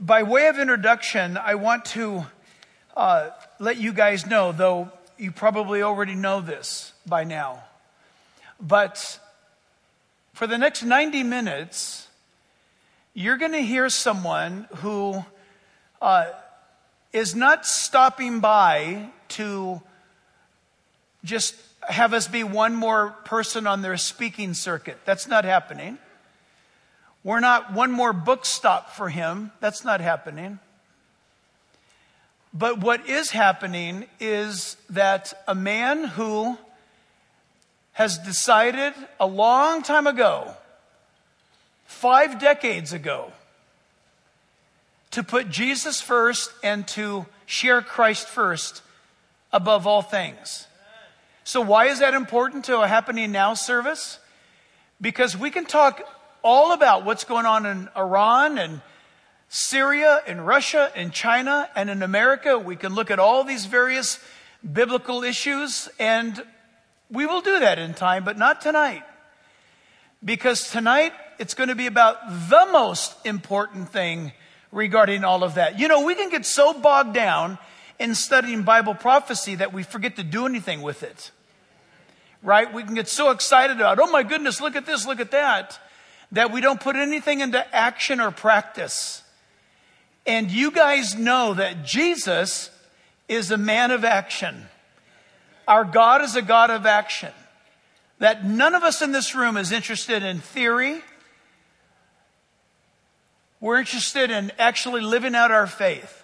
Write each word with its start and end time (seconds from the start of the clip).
by 0.00 0.22
way 0.22 0.48
of 0.48 0.58
introduction, 0.58 1.36
I 1.36 1.56
want 1.56 1.84
to 1.86 2.26
uh, 2.96 3.30
let 3.58 3.78
you 3.78 3.92
guys 3.92 4.26
know, 4.26 4.52
though 4.52 4.92
you 5.16 5.32
probably 5.32 5.82
already 5.82 6.14
know 6.14 6.40
this 6.40 6.92
by 7.06 7.24
now. 7.24 7.64
But 8.60 9.18
for 10.34 10.46
the 10.46 10.58
next 10.58 10.82
90 10.82 11.22
minutes, 11.24 12.06
you're 13.14 13.36
going 13.36 13.52
to 13.52 13.62
hear 13.62 13.88
someone 13.88 14.68
who 14.76 15.24
uh, 16.00 16.26
is 17.12 17.34
not 17.34 17.66
stopping 17.66 18.40
by 18.40 19.10
to 19.28 19.82
just 21.24 21.56
have 21.82 22.12
us 22.12 22.28
be 22.28 22.44
one 22.44 22.74
more 22.74 23.10
person 23.24 23.66
on 23.66 23.82
their 23.82 23.96
speaking 23.96 24.54
circuit. 24.54 24.98
That's 25.04 25.26
not 25.26 25.44
happening. 25.44 25.98
We're 27.28 27.40
not 27.40 27.74
one 27.74 27.92
more 27.92 28.14
book 28.14 28.46
stop 28.46 28.92
for 28.92 29.10
him. 29.10 29.52
That's 29.60 29.84
not 29.84 30.00
happening. 30.00 30.60
But 32.54 32.80
what 32.80 33.06
is 33.06 33.32
happening 33.32 34.06
is 34.18 34.78
that 34.88 35.34
a 35.46 35.54
man 35.54 36.04
who 36.04 36.56
has 37.92 38.16
decided 38.16 38.94
a 39.20 39.26
long 39.26 39.82
time 39.82 40.06
ago, 40.06 40.54
five 41.84 42.38
decades 42.38 42.94
ago, 42.94 43.30
to 45.10 45.22
put 45.22 45.50
Jesus 45.50 46.00
first 46.00 46.50
and 46.62 46.88
to 46.88 47.26
share 47.44 47.82
Christ 47.82 48.26
first 48.26 48.80
above 49.52 49.86
all 49.86 50.00
things. 50.00 50.66
So, 51.44 51.60
why 51.60 51.88
is 51.88 51.98
that 51.98 52.14
important 52.14 52.64
to 52.64 52.80
a 52.80 52.88
happening 52.88 53.32
now 53.32 53.52
service? 53.52 54.18
Because 54.98 55.36
we 55.36 55.50
can 55.50 55.66
talk 55.66 56.02
all 56.42 56.72
about 56.72 57.04
what's 57.04 57.24
going 57.24 57.46
on 57.46 57.66
in 57.66 57.88
Iran 57.96 58.58
and 58.58 58.80
Syria 59.48 60.20
and 60.26 60.46
Russia 60.46 60.90
and 60.94 61.12
China 61.12 61.68
and 61.74 61.88
in 61.88 62.02
America. 62.02 62.58
We 62.58 62.76
can 62.76 62.94
look 62.94 63.10
at 63.10 63.18
all 63.18 63.44
these 63.44 63.66
various 63.66 64.18
biblical 64.72 65.24
issues, 65.24 65.88
and 65.98 66.42
we 67.10 67.26
will 67.26 67.40
do 67.40 67.60
that 67.60 67.78
in 67.78 67.94
time, 67.94 68.24
but 68.24 68.36
not 68.36 68.60
tonight. 68.60 69.02
Because 70.24 70.70
tonight 70.70 71.12
it's 71.38 71.54
going 71.54 71.68
to 71.68 71.74
be 71.74 71.86
about 71.86 72.18
the 72.48 72.66
most 72.72 73.14
important 73.24 73.88
thing 73.88 74.32
regarding 74.72 75.24
all 75.24 75.44
of 75.44 75.54
that. 75.54 75.78
You 75.78 75.88
know, 75.88 76.04
we 76.04 76.14
can 76.14 76.28
get 76.28 76.44
so 76.44 76.74
bogged 76.74 77.14
down 77.14 77.58
in 77.98 78.14
studying 78.14 78.62
Bible 78.62 78.94
prophecy 78.94 79.54
that 79.56 79.72
we 79.72 79.82
forget 79.82 80.16
to 80.16 80.22
do 80.22 80.46
anything 80.46 80.82
with 80.82 81.02
it. 81.02 81.30
Right? 82.42 82.72
We 82.72 82.84
can 82.84 82.94
get 82.94 83.08
so 83.08 83.30
excited 83.30 83.76
about, 83.76 83.98
oh 83.98 84.10
my 84.10 84.22
goodness, 84.22 84.60
look 84.60 84.76
at 84.76 84.86
this, 84.86 85.06
look 85.06 85.20
at 85.20 85.32
that, 85.32 85.78
that 86.32 86.52
we 86.52 86.60
don't 86.60 86.80
put 86.80 86.96
anything 86.96 87.40
into 87.40 87.74
action 87.74 88.20
or 88.20 88.30
practice. 88.30 89.22
And 90.26 90.50
you 90.50 90.70
guys 90.70 91.14
know 91.14 91.54
that 91.54 91.84
Jesus 91.84 92.70
is 93.28 93.50
a 93.50 93.58
man 93.58 93.90
of 93.90 94.04
action. 94.04 94.66
Our 95.66 95.84
God 95.84 96.22
is 96.22 96.36
a 96.36 96.42
God 96.42 96.70
of 96.70 96.86
action. 96.86 97.32
That 98.18 98.44
none 98.44 98.74
of 98.74 98.82
us 98.82 99.00
in 99.00 99.12
this 99.12 99.34
room 99.34 99.56
is 99.56 99.72
interested 99.72 100.22
in 100.22 100.40
theory 100.40 101.02
we're 103.60 103.78
interested 103.78 104.30
in 104.30 104.52
actually 104.58 105.00
living 105.00 105.34
out 105.34 105.50
our 105.50 105.66
faith 105.66 106.22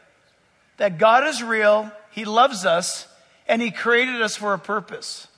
that 0.77 0.99
God 0.99 1.27
is 1.27 1.43
real, 1.43 1.91
He 2.11 2.25
loves 2.25 2.65
us, 2.65 3.07
and 3.47 3.61
He 3.61 3.71
created 3.71 4.23
us 4.23 4.37
for 4.37 4.55
a 4.55 4.59
purpose. 4.59 5.29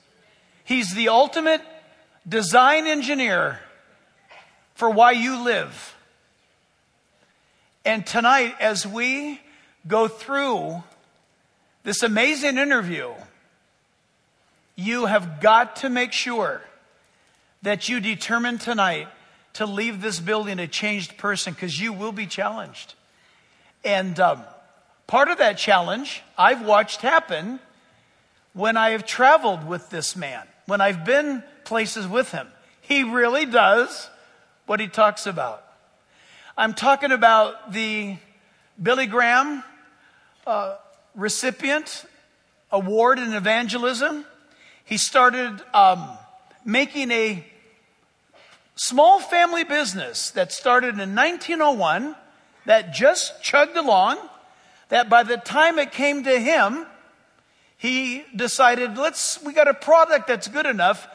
He's 0.63 0.93
the 0.93 1.09
ultimate 1.09 1.61
design 2.27 2.87
engineer 2.87 3.59
for 4.77 4.91
why 4.91 5.11
you 5.11 5.43
live. 5.43 5.95
And 7.83 8.05
tonight, 8.05 8.53
as 8.59 8.85
we 8.85 9.41
go 9.87 10.07
through 10.07 10.83
this 11.81 12.03
amazing 12.03 12.59
interview, 12.59 13.11
you 14.75 15.07
have 15.07 15.41
got 15.41 15.77
to 15.77 15.89
make 15.89 16.13
sure 16.13 16.61
that 17.63 17.89
you 17.89 17.99
determine 17.99 18.59
tonight 18.59 19.07
to 19.53 19.65
leave 19.65 19.99
this 19.99 20.19
building 20.19 20.59
a 20.59 20.67
changed 20.67 21.17
person 21.17 21.53
because 21.53 21.81
you 21.81 21.91
will 21.91 22.11
be 22.11 22.27
challenged. 22.27 22.93
And 23.83 24.19
um, 24.19 24.43
part 25.07 25.29
of 25.29 25.39
that 25.39 25.57
challenge 25.57 26.21
I've 26.37 26.63
watched 26.63 27.01
happen 27.01 27.59
when 28.53 28.77
I 28.77 28.91
have 28.91 29.07
traveled 29.07 29.67
with 29.67 29.89
this 29.89 30.15
man, 30.15 30.45
when 30.67 30.81
I've 30.81 31.03
been 31.03 31.41
places 31.63 32.07
with 32.07 32.31
him. 32.31 32.47
He 32.81 33.01
really 33.01 33.47
does 33.47 34.11
what 34.67 34.79
he 34.79 34.87
talks 34.87 35.25
about. 35.25 35.63
I'm 36.57 36.73
talking 36.73 37.11
about 37.11 37.71
the 37.71 38.17
Billy 38.81 39.07
Graham 39.07 39.63
uh, 40.45 40.75
recipient 41.15 42.05
award 42.71 43.17
in 43.17 43.33
evangelism. 43.33 44.25
He 44.83 44.97
started 44.97 45.61
um, 45.73 46.09
making 46.63 47.11
a 47.11 47.45
small 48.75 49.19
family 49.19 49.63
business 49.63 50.31
that 50.31 50.51
started 50.51 50.99
in 50.99 51.15
1901 51.15 52.15
that 52.65 52.93
just 52.93 53.41
chugged 53.41 53.77
along, 53.77 54.17
that 54.89 55.09
by 55.09 55.23
the 55.23 55.37
time 55.37 55.79
it 55.79 55.91
came 55.91 56.23
to 56.25 56.39
him, 56.39 56.85
he 57.77 58.23
decided, 58.35 58.97
let's, 58.97 59.41
we 59.43 59.53
got 59.53 59.67
a 59.67 59.73
product 59.73 60.27
that's 60.27 60.47
good 60.47 60.65
enough. 60.65 61.07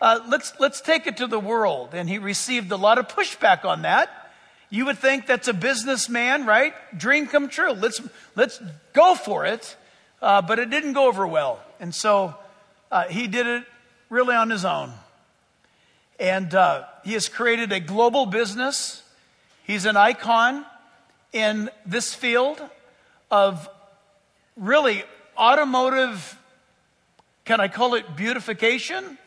Uh, 0.00 0.20
let's, 0.28 0.52
let's 0.60 0.80
take 0.80 1.06
it 1.06 1.16
to 1.18 1.26
the 1.26 1.40
world. 1.40 1.90
And 1.92 2.08
he 2.08 2.18
received 2.18 2.70
a 2.70 2.76
lot 2.76 2.98
of 2.98 3.08
pushback 3.08 3.64
on 3.64 3.82
that. 3.82 4.10
You 4.70 4.86
would 4.86 4.98
think 4.98 5.26
that's 5.26 5.48
a 5.48 5.54
businessman, 5.54 6.46
right? 6.46 6.74
Dream 6.96 7.26
come 7.26 7.48
true. 7.48 7.72
Let's, 7.72 8.00
let's 8.36 8.60
go 8.92 9.14
for 9.14 9.46
it. 9.46 9.76
Uh, 10.20 10.42
but 10.42 10.58
it 10.58 10.70
didn't 10.70 10.92
go 10.92 11.08
over 11.08 11.26
well. 11.26 11.60
And 11.80 11.94
so 11.94 12.34
uh, 12.90 13.04
he 13.04 13.26
did 13.26 13.46
it 13.46 13.64
really 14.10 14.34
on 14.34 14.50
his 14.50 14.64
own. 14.64 14.92
And 16.18 16.52
uh, 16.54 16.84
he 17.04 17.12
has 17.12 17.28
created 17.28 17.72
a 17.72 17.80
global 17.80 18.26
business. 18.26 19.02
He's 19.64 19.84
an 19.84 19.96
icon 19.96 20.64
in 21.32 21.70
this 21.86 22.14
field 22.14 22.60
of 23.30 23.68
really 24.56 25.04
automotive, 25.36 26.36
can 27.44 27.60
I 27.60 27.68
call 27.68 27.94
it 27.94 28.16
beautification? 28.16 29.18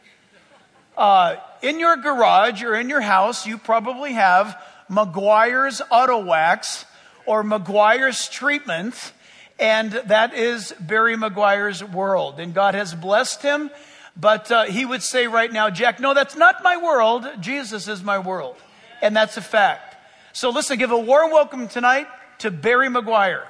Uh, 1.01 1.37
in 1.63 1.79
your 1.79 1.97
garage 1.97 2.61
or 2.61 2.75
in 2.75 2.87
your 2.87 3.01
house, 3.01 3.47
you 3.47 3.57
probably 3.57 4.13
have 4.13 4.61
Meguiar's 4.87 5.81
Auto 5.89 6.23
Wax 6.23 6.85
or 7.25 7.43
Meguiar's 7.43 8.29
Treatment, 8.29 9.11
and 9.57 9.91
that 9.91 10.35
is 10.35 10.75
Barry 10.79 11.15
Meguiar's 11.17 11.83
world. 11.83 12.39
And 12.39 12.53
God 12.53 12.75
has 12.75 12.93
blessed 12.93 13.41
him 13.41 13.71
but 14.15 14.51
uh, 14.51 14.63
he 14.65 14.85
would 14.85 15.01
say 15.01 15.27
right 15.27 15.51
now, 15.51 15.69
Jack, 15.69 15.99
no, 15.99 16.13
that's 16.13 16.35
not 16.35 16.63
my 16.63 16.77
world. 16.77 17.25
Jesus 17.39 17.87
is 17.87 18.03
my 18.03 18.19
world. 18.19 18.55
And 19.01 19.15
that's 19.15 19.37
a 19.37 19.41
fact. 19.41 19.95
So 20.33 20.49
listen, 20.49 20.77
give 20.77 20.91
a 20.91 20.99
warm 20.99 21.31
welcome 21.31 21.67
tonight 21.67 22.07
to 22.39 22.51
Barry 22.51 22.87
Meguiar. 22.87 23.45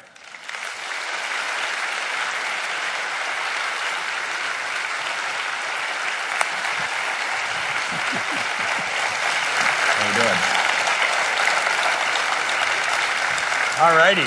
All 13.81 13.97
righty. 13.97 14.25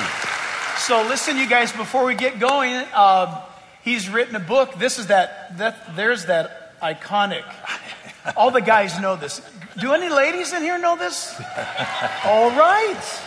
So 0.78 1.02
listen, 1.08 1.36
you 1.36 1.48
guys, 1.48 1.70
before 1.72 2.04
we 2.04 2.14
get 2.14 2.40
going, 2.40 2.74
uh, 2.92 3.40
He's 3.84 4.08
written 4.08 4.34
a 4.34 4.40
book. 4.40 4.78
This 4.78 4.98
is 4.98 5.08
that, 5.08 5.58
that 5.58 5.94
there's 5.94 6.24
that 6.24 6.80
iconic. 6.80 7.44
All 8.36 8.50
the 8.50 8.62
guys 8.62 8.98
know 8.98 9.14
this. 9.14 9.42
Do 9.78 9.92
any 9.92 10.08
ladies 10.08 10.54
in 10.54 10.62
here 10.62 10.78
know 10.78 10.96
this? 10.96 11.38
All 12.24 12.48
right. 12.48 13.20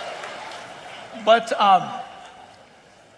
But 1.23 1.53
um, 1.61 1.87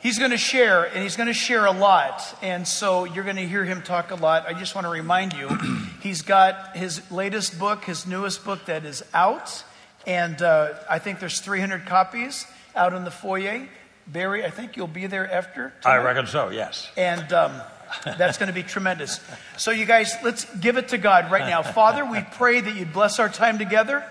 he's 0.02 0.20
going 0.20 0.32
to 0.32 0.38
share, 0.38 0.84
and 0.84 1.02
he's 1.02 1.16
going 1.16 1.28
to 1.28 1.34
share 1.34 1.66
a 1.66 1.72
lot. 1.72 2.38
And 2.42 2.68
so 2.68 3.06
you're 3.06 3.24
going 3.24 3.38
to 3.38 3.48
hear 3.48 3.64
him 3.64 3.84
talk 3.84 4.12
a 4.12 4.16
lot. 4.16 4.46
I 4.46 4.54
just 4.54 4.76
want 4.76 4.84
to 4.84 4.92
remind 4.92 5.32
you, 5.32 5.48
he's 6.02 6.22
got 6.22 6.76
his 6.76 7.10
latest 7.10 7.58
book, 7.58 7.86
his 7.86 8.06
newest 8.06 8.44
book 8.44 8.66
that 8.66 8.84
is 8.84 9.02
out. 9.14 9.64
And 10.06 10.42
uh, 10.42 10.74
I 10.90 11.00
think 11.00 11.22
there's 11.22 11.40
300 11.40 11.86
copies 11.86 12.46
out 12.76 12.94
in 12.94 13.04
the 13.04 13.12
foyer. 13.12 13.68
Barry, 14.08 14.44
I 14.44 14.50
think 14.50 14.76
you'll 14.76 14.88
be 14.88 15.08
there 15.08 15.32
after. 15.32 15.74
Tonight. 15.82 15.94
I 15.94 15.98
reckon 15.98 16.28
so, 16.28 16.50
yes. 16.50 16.90
And 16.98 17.32
um, 17.32 17.62
that's 18.06 18.38
going 18.38 18.48
to 18.48 18.54
be 18.54 18.64
tremendous. 18.64 19.20
So, 19.58 19.72
you 19.72 19.86
guys, 19.86 20.14
let's 20.24 20.46
give 20.58 20.78
it 20.78 20.90
to 20.90 20.98
God 20.98 21.32
right 21.32 21.48
now. 21.48 21.62
Father, 21.62 22.04
we 22.06 22.22
pray 22.34 22.60
that 22.60 22.76
you'd 22.76 22.94
bless 22.94 23.20
our 23.20 23.30
time 23.30 23.58
together. 23.58 24.04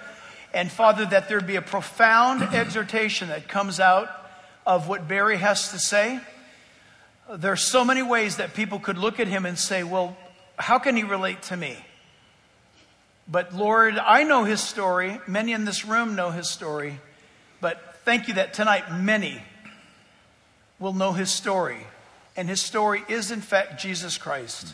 And, 0.55 0.71
Father, 0.71 1.05
that 1.07 1.29
there'd 1.29 1.47
be 1.47 1.57
a 1.57 1.63
profound 1.63 2.43
exhortation 2.55 3.29
that 3.29 3.49
comes 3.49 3.81
out 3.81 4.09
of 4.67 4.89
what 4.89 5.09
Barry 5.09 5.37
has 5.37 5.73
to 5.73 5.79
say. 5.79 6.21
There 7.35 7.53
are 7.53 7.57
so 7.57 7.85
many 7.85 8.03
ways 8.03 8.37
that 8.37 8.55
people 8.55 8.79
could 8.79 8.99
look 8.99 9.21
at 9.21 9.27
him 9.27 9.45
and 9.45 9.59
say, 9.59 9.83
well, 9.83 10.17
how 10.57 10.79
can 10.79 10.97
he 10.97 11.03
relate 11.03 11.43
to 11.43 11.57
me? 11.57 11.77
But 13.31 13.55
Lord, 13.55 13.99
I 13.99 14.23
know 14.23 14.45
his 14.45 14.61
story. 14.61 15.21
Many 15.27 15.53
in 15.53 15.65
this 15.65 15.85
room 15.85 16.15
know 16.15 16.31
his 16.31 16.49
story. 16.49 16.99
But 17.61 17.83
Thank 18.09 18.27
you 18.27 18.33
that 18.37 18.55
tonight 18.55 18.91
many 18.91 19.39
will 20.79 20.95
know 20.95 21.13
his 21.13 21.31
story. 21.31 21.87
And 22.39 22.49
his 22.49 22.63
story 22.63 23.05
is, 23.07 23.31
in 23.31 23.43
fact, 23.43 23.83
Jesus 23.83 24.17
Christ. 24.17 24.73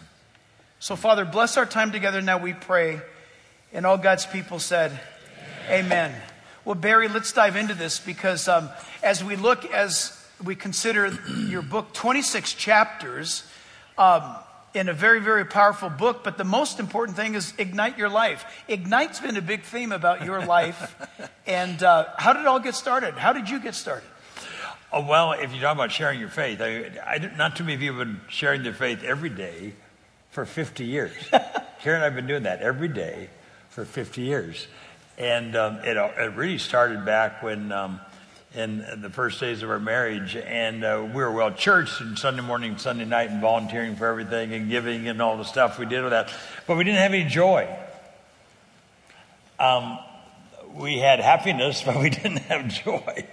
So, 0.78 0.94
Father, 0.94 1.24
bless 1.24 1.56
our 1.56 1.66
time 1.66 1.90
together 1.90 2.22
now, 2.22 2.38
we 2.38 2.52
pray. 2.52 3.00
And 3.72 3.86
all 3.86 3.98
God's 3.98 4.24
people 4.24 4.60
said, 4.60 4.92
Amen. 5.66 6.12
Amen. 6.12 6.22
Well, 6.64 6.76
Barry, 6.76 7.08
let's 7.08 7.32
dive 7.32 7.56
into 7.56 7.74
this 7.74 7.98
because 7.98 8.46
um, 8.46 8.68
as 9.02 9.24
we 9.24 9.34
look, 9.34 9.64
as 9.64 10.16
we 10.44 10.54
consider 10.54 11.10
your 11.36 11.62
book, 11.62 11.92
26 11.92 12.52
chapters, 12.52 13.42
um, 13.98 14.36
in 14.74 14.88
a 14.88 14.92
very, 14.92 15.20
very 15.20 15.44
powerful 15.44 15.88
book. 15.88 16.24
But 16.24 16.36
the 16.36 16.44
most 16.44 16.80
important 16.80 17.16
thing 17.16 17.34
is 17.34 17.54
ignite 17.56 17.96
your 17.96 18.08
life. 18.08 18.44
Ignite's 18.68 19.20
been 19.20 19.36
a 19.36 19.42
big 19.42 19.62
theme 19.62 19.92
about 19.92 20.24
your 20.24 20.44
life. 20.44 20.96
and 21.46 21.82
uh, 21.82 22.06
how 22.18 22.32
did 22.32 22.40
it 22.40 22.46
all 22.46 22.60
get 22.60 22.74
started? 22.74 23.14
How 23.14 23.32
did 23.32 23.48
you 23.48 23.60
get 23.60 23.74
started? 23.74 24.08
Oh, 24.92 25.04
well, 25.04 25.32
if 25.32 25.52
you 25.52 25.60
talk 25.60 25.74
about 25.74 25.90
sharing 25.90 26.20
your 26.20 26.28
faith, 26.28 26.60
I, 26.60 26.90
I, 27.04 27.18
not 27.36 27.56
too 27.56 27.64
many 27.64 27.78
people 27.78 27.98
have 27.98 28.06
been 28.06 28.20
sharing 28.28 28.62
their 28.62 28.74
faith 28.74 29.02
every 29.02 29.30
day 29.30 29.72
for 30.30 30.44
50 30.44 30.84
years. 30.84 31.12
Karen 31.80 31.96
and 31.96 32.02
I 32.02 32.04
have 32.04 32.14
been 32.14 32.26
doing 32.26 32.44
that 32.44 32.60
every 32.60 32.88
day 32.88 33.28
for 33.70 33.84
50 33.84 34.22
years. 34.22 34.66
And 35.18 35.56
um, 35.56 35.76
it, 35.84 35.96
it, 35.96 36.34
really 36.34 36.58
started 36.58 37.04
back 37.04 37.42
when 37.42 37.72
um, 37.72 38.00
in 38.54 38.84
the 39.00 39.10
first 39.10 39.40
days 39.40 39.62
of 39.62 39.70
our 39.70 39.80
marriage. 39.80 40.36
And 40.36 40.84
uh, 40.84 41.04
we 41.06 41.22
were 41.22 41.30
well 41.30 41.52
churched 41.52 42.00
and 42.00 42.18
Sunday 42.18 42.42
morning, 42.42 42.78
Sunday 42.78 43.04
night, 43.04 43.30
and 43.30 43.40
volunteering 43.40 43.96
for 43.96 44.06
everything 44.06 44.52
and 44.52 44.70
giving 44.70 45.08
and 45.08 45.20
all 45.20 45.36
the 45.36 45.44
stuff 45.44 45.78
we 45.78 45.86
did 45.86 46.02
with 46.02 46.10
that. 46.10 46.30
But 46.66 46.76
we 46.76 46.84
didn't 46.84 47.00
have 47.00 47.12
any 47.12 47.28
joy. 47.28 47.68
Um, 49.58 49.98
we 50.74 50.98
had 50.98 51.20
happiness, 51.20 51.82
but 51.86 51.96
we 52.00 52.10
didn't 52.10 52.38
have 52.38 52.68
joy. 52.68 53.26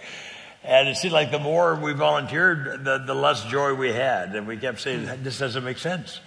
And 0.64 0.88
it 0.88 0.98
seemed 0.98 1.14
like 1.14 1.32
the 1.32 1.40
more 1.40 1.76
we 1.76 1.94
volunteered, 1.94 2.84
the, 2.84 3.00
the 3.00 3.16
less 3.16 3.44
joy 3.46 3.74
we 3.74 3.92
had. 3.92 4.36
And 4.36 4.48
we 4.48 4.58
kept 4.58 4.80
saying, 4.80 5.10
this 5.24 5.40
doesn't 5.40 5.64
make 5.64 5.80
sense. 5.80 6.20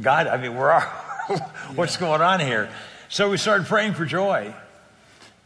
God, 0.00 0.26
I 0.26 0.36
mean, 0.36 0.56
where 0.56 0.72
are, 0.72 0.82
what's 1.74 1.96
going 1.96 2.22
on 2.22 2.40
here? 2.40 2.68
So 3.08 3.30
we 3.30 3.36
started 3.36 3.66
praying 3.66 3.94
for 3.94 4.04
joy. 4.04 4.54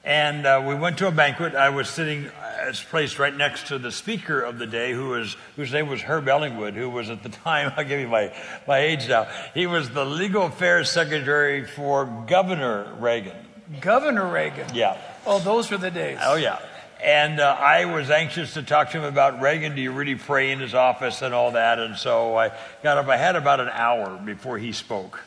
And 0.05 0.47
uh, 0.47 0.65
we 0.67 0.75
went 0.75 0.99
to 0.99 1.09
a 1.09 1.11
banquet. 1.11 1.55
I 1.55 1.71
was 1.71 1.89
sitting, 1.89 2.31
I 2.61 2.67
was 2.67 2.83
placed 2.83 3.19
right 3.19 3.35
next 3.35 3.69
to 3.69 3.79
the 3.79 3.91
speaker 3.91 4.43
of 4.43 4.59
the 4.59 4.67
day, 4.67 4.93
who 4.93 5.09
was, 5.11 5.37
whose 5.57 5.73
name 5.73 5.89
was 5.89 6.03
Herb 6.03 6.27
Ellingwood, 6.27 6.75
who 6.75 6.91
was 6.91 7.09
at 7.09 7.23
the 7.23 7.29
time, 7.45 7.73
I'll 7.77 7.85
give 7.85 8.01
you 8.01 8.09
my, 8.09 8.33
my 8.67 8.79
age 8.79 9.09
now, 9.09 9.29
he 9.55 9.67
was 9.67 9.91
the 9.91 10.05
legal 10.05 10.47
affairs 10.47 10.91
secretary 10.91 11.65
for 11.65 12.05
Governor 12.27 12.93
Reagan. 12.99 13.37
Governor 13.81 14.31
Reagan? 14.31 14.67
Yeah. 14.75 15.01
Oh, 15.25 15.39
those 15.39 15.71
were 15.71 15.79
the 15.79 15.91
days. 15.91 16.19
Oh, 16.23 16.37
yeah. 16.37 16.59
And 17.03 17.41
uh, 17.41 17.57
I 17.59 17.87
was 17.87 18.11
anxious 18.11 18.55
to 18.55 18.63
talk 18.63 18.91
to 18.91 18.99
him 18.99 19.05
about 19.05 19.41
Reagan. 19.41 19.75
Do 19.75 19.81
you 19.81 19.93
really 19.93 20.17
pray 20.17 20.51
in 20.51 20.61
his 20.61 20.75
office 20.75 21.23
and 21.23 21.33
all 21.33 21.53
that? 21.53 21.79
And 21.79 21.97
so 21.97 22.37
I 22.37 22.53
got 22.83 22.99
up. 22.99 23.09
I 23.09 23.17
had 23.17 23.37
about 23.37 23.61
an 23.61 23.71
hour 23.71 24.21
before 24.23 24.59
he 24.59 24.73
spoke. 24.73 25.23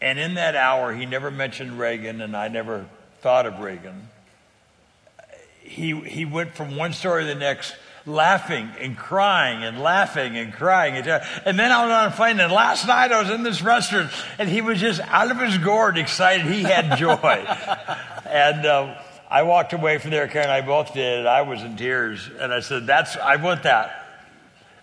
And 0.00 0.18
in 0.18 0.34
that 0.34 0.56
hour, 0.56 0.94
he 0.94 1.04
never 1.04 1.30
mentioned 1.30 1.78
Reagan, 1.78 2.22
and 2.22 2.34
I 2.34 2.48
never 2.48 2.86
thought 3.20 3.44
of 3.44 3.60
Reagan. 3.60 4.08
He, 5.72 5.98
he 6.00 6.24
went 6.26 6.54
from 6.54 6.76
one 6.76 6.92
story 6.92 7.22
to 7.24 7.28
the 7.28 7.34
next, 7.34 7.74
laughing 8.04 8.68
and 8.78 8.96
crying 8.96 9.64
and 9.64 9.80
laughing 9.80 10.36
and 10.36 10.52
crying. 10.52 10.96
And, 10.96 11.06
and 11.46 11.58
then 11.58 11.72
I 11.72 11.84
was 11.84 11.92
on 11.92 12.12
a 12.12 12.14
plane, 12.14 12.40
and 12.40 12.52
last 12.52 12.86
night 12.86 13.10
I 13.10 13.22
was 13.22 13.30
in 13.30 13.42
this 13.42 13.62
restaurant, 13.62 14.10
and 14.38 14.48
he 14.48 14.60
was 14.60 14.78
just 14.78 15.00
out 15.00 15.30
of 15.30 15.38
his 15.40 15.56
gourd 15.58 15.96
excited. 15.96 16.46
He 16.46 16.62
had 16.62 16.98
joy. 16.98 17.16
and 18.26 18.66
uh, 18.66 19.00
I 19.30 19.42
walked 19.44 19.72
away 19.72 19.96
from 19.96 20.10
there, 20.10 20.28
Karen 20.28 20.50
and 20.50 20.52
I 20.52 20.60
both 20.60 20.92
did, 20.92 21.20
and 21.20 21.28
I 21.28 21.42
was 21.42 21.62
in 21.62 21.76
tears. 21.76 22.28
And 22.38 22.52
I 22.52 22.60
said, 22.60 22.86
That's, 22.86 23.16
I 23.16 23.36
want 23.36 23.62
that. 23.62 23.98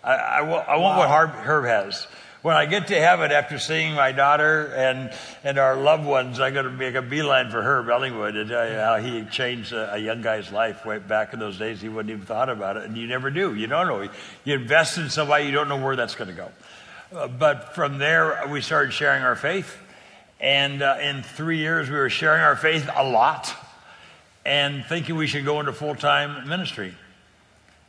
I, 0.04 0.16
I, 0.16 0.40
I 0.40 0.78
want 0.78 0.98
wow. 0.98 0.98
what 0.98 1.10
Herb, 1.10 1.30
Herb 1.32 1.66
has 1.66 2.08
when 2.42 2.56
I 2.56 2.66
get 2.66 2.88
to 2.88 2.96
heaven 3.00 3.32
after 3.32 3.60
seeing 3.60 3.96
my 3.96 4.14
daughter 4.14 4.68
and, 4.74 5.12
and 5.44 5.58
our 5.58 5.76
loved 5.76 6.06
ones, 6.06 6.40
I'm 6.40 6.54
going 6.54 6.66
to 6.66 6.72
make 6.72 6.96
a 6.96 7.02
beeline 7.02 7.52
for 7.52 7.62
Herb, 7.62 7.88
Ellingwood 7.88 8.40
and 8.40 8.50
how 8.50 8.98
he 8.98 9.26
changed 9.26 9.74
a, 9.74 9.96
a, 9.96 9.98
young 9.98 10.22
guy's 10.22 10.50
life 10.50 10.86
way 10.86 11.00
back 11.00 11.34
in 11.34 11.40
those 11.40 11.58
days. 11.58 11.82
He 11.82 11.90
wouldn't 11.90 12.12
even 12.12 12.26
thought 12.26 12.48
about 12.48 12.78
it. 12.78 12.84
And 12.84 12.98
you 12.98 13.08
never 13.08 13.30
do. 13.30 13.56
You 13.56 13.68
don't 13.68 13.88
know. 13.88 14.10
You 14.46 14.54
invest 14.54 14.98
in 14.98 15.10
somebody, 15.10 15.46
you 15.46 15.52
don't 15.52 15.68
know 15.68 15.84
where 15.84 15.98
that's 15.98 16.16
going 16.16 16.30
to 16.30 16.34
go. 16.34 16.52
Uh, 17.14 17.28
but 17.28 17.76
from 17.76 17.98
there, 17.98 18.48
we 18.50 18.62
started 18.62 18.94
sharing 18.94 19.24
our 19.24 19.36
faith. 19.36 19.78
And 20.40 20.82
uh, 20.82 20.98
in 21.02 21.24
three 21.24 21.58
years, 21.58 21.90
we 21.90 21.98
were 21.98 22.10
sharing 22.10 22.42
our 22.42 22.56
faith 22.56 22.90
a 22.96 23.04
lot 23.04 23.54
and 24.46 24.86
thinking 24.86 25.18
we 25.18 25.28
should 25.28 25.44
go 25.44 25.60
into 25.60 25.74
full 25.74 25.96
time 25.96 26.48
ministry 26.48 26.94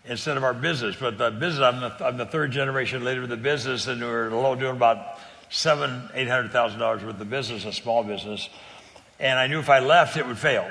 instead 0.04 0.36
of 0.36 0.44
our 0.44 0.54
business. 0.54 0.96
But 0.98 1.18
the 1.18 1.30
business, 1.30 1.62
I'm 1.62 1.80
the, 1.80 2.04
I'm 2.04 2.16
the 2.16 2.26
third 2.26 2.52
generation 2.52 3.04
leader 3.04 3.22
of 3.22 3.28
the 3.28 3.36
business, 3.36 3.86
and 3.86 4.00
we're 4.00 4.28
alone 4.28 4.58
doing 4.58 4.76
about 4.76 5.18
seven, 5.50 6.08
eight 6.14 6.28
hundred 6.28 6.52
thousand 6.52 6.78
dollars 6.78 7.02
worth 7.02 7.20
of 7.20 7.30
business, 7.30 7.64
a 7.64 7.72
small 7.72 8.02
business. 8.02 8.48
And 9.18 9.38
I 9.38 9.46
knew 9.46 9.58
if 9.58 9.68
I 9.68 9.80
left, 9.80 10.16
it 10.16 10.26
would 10.26 10.38
fail. 10.38 10.70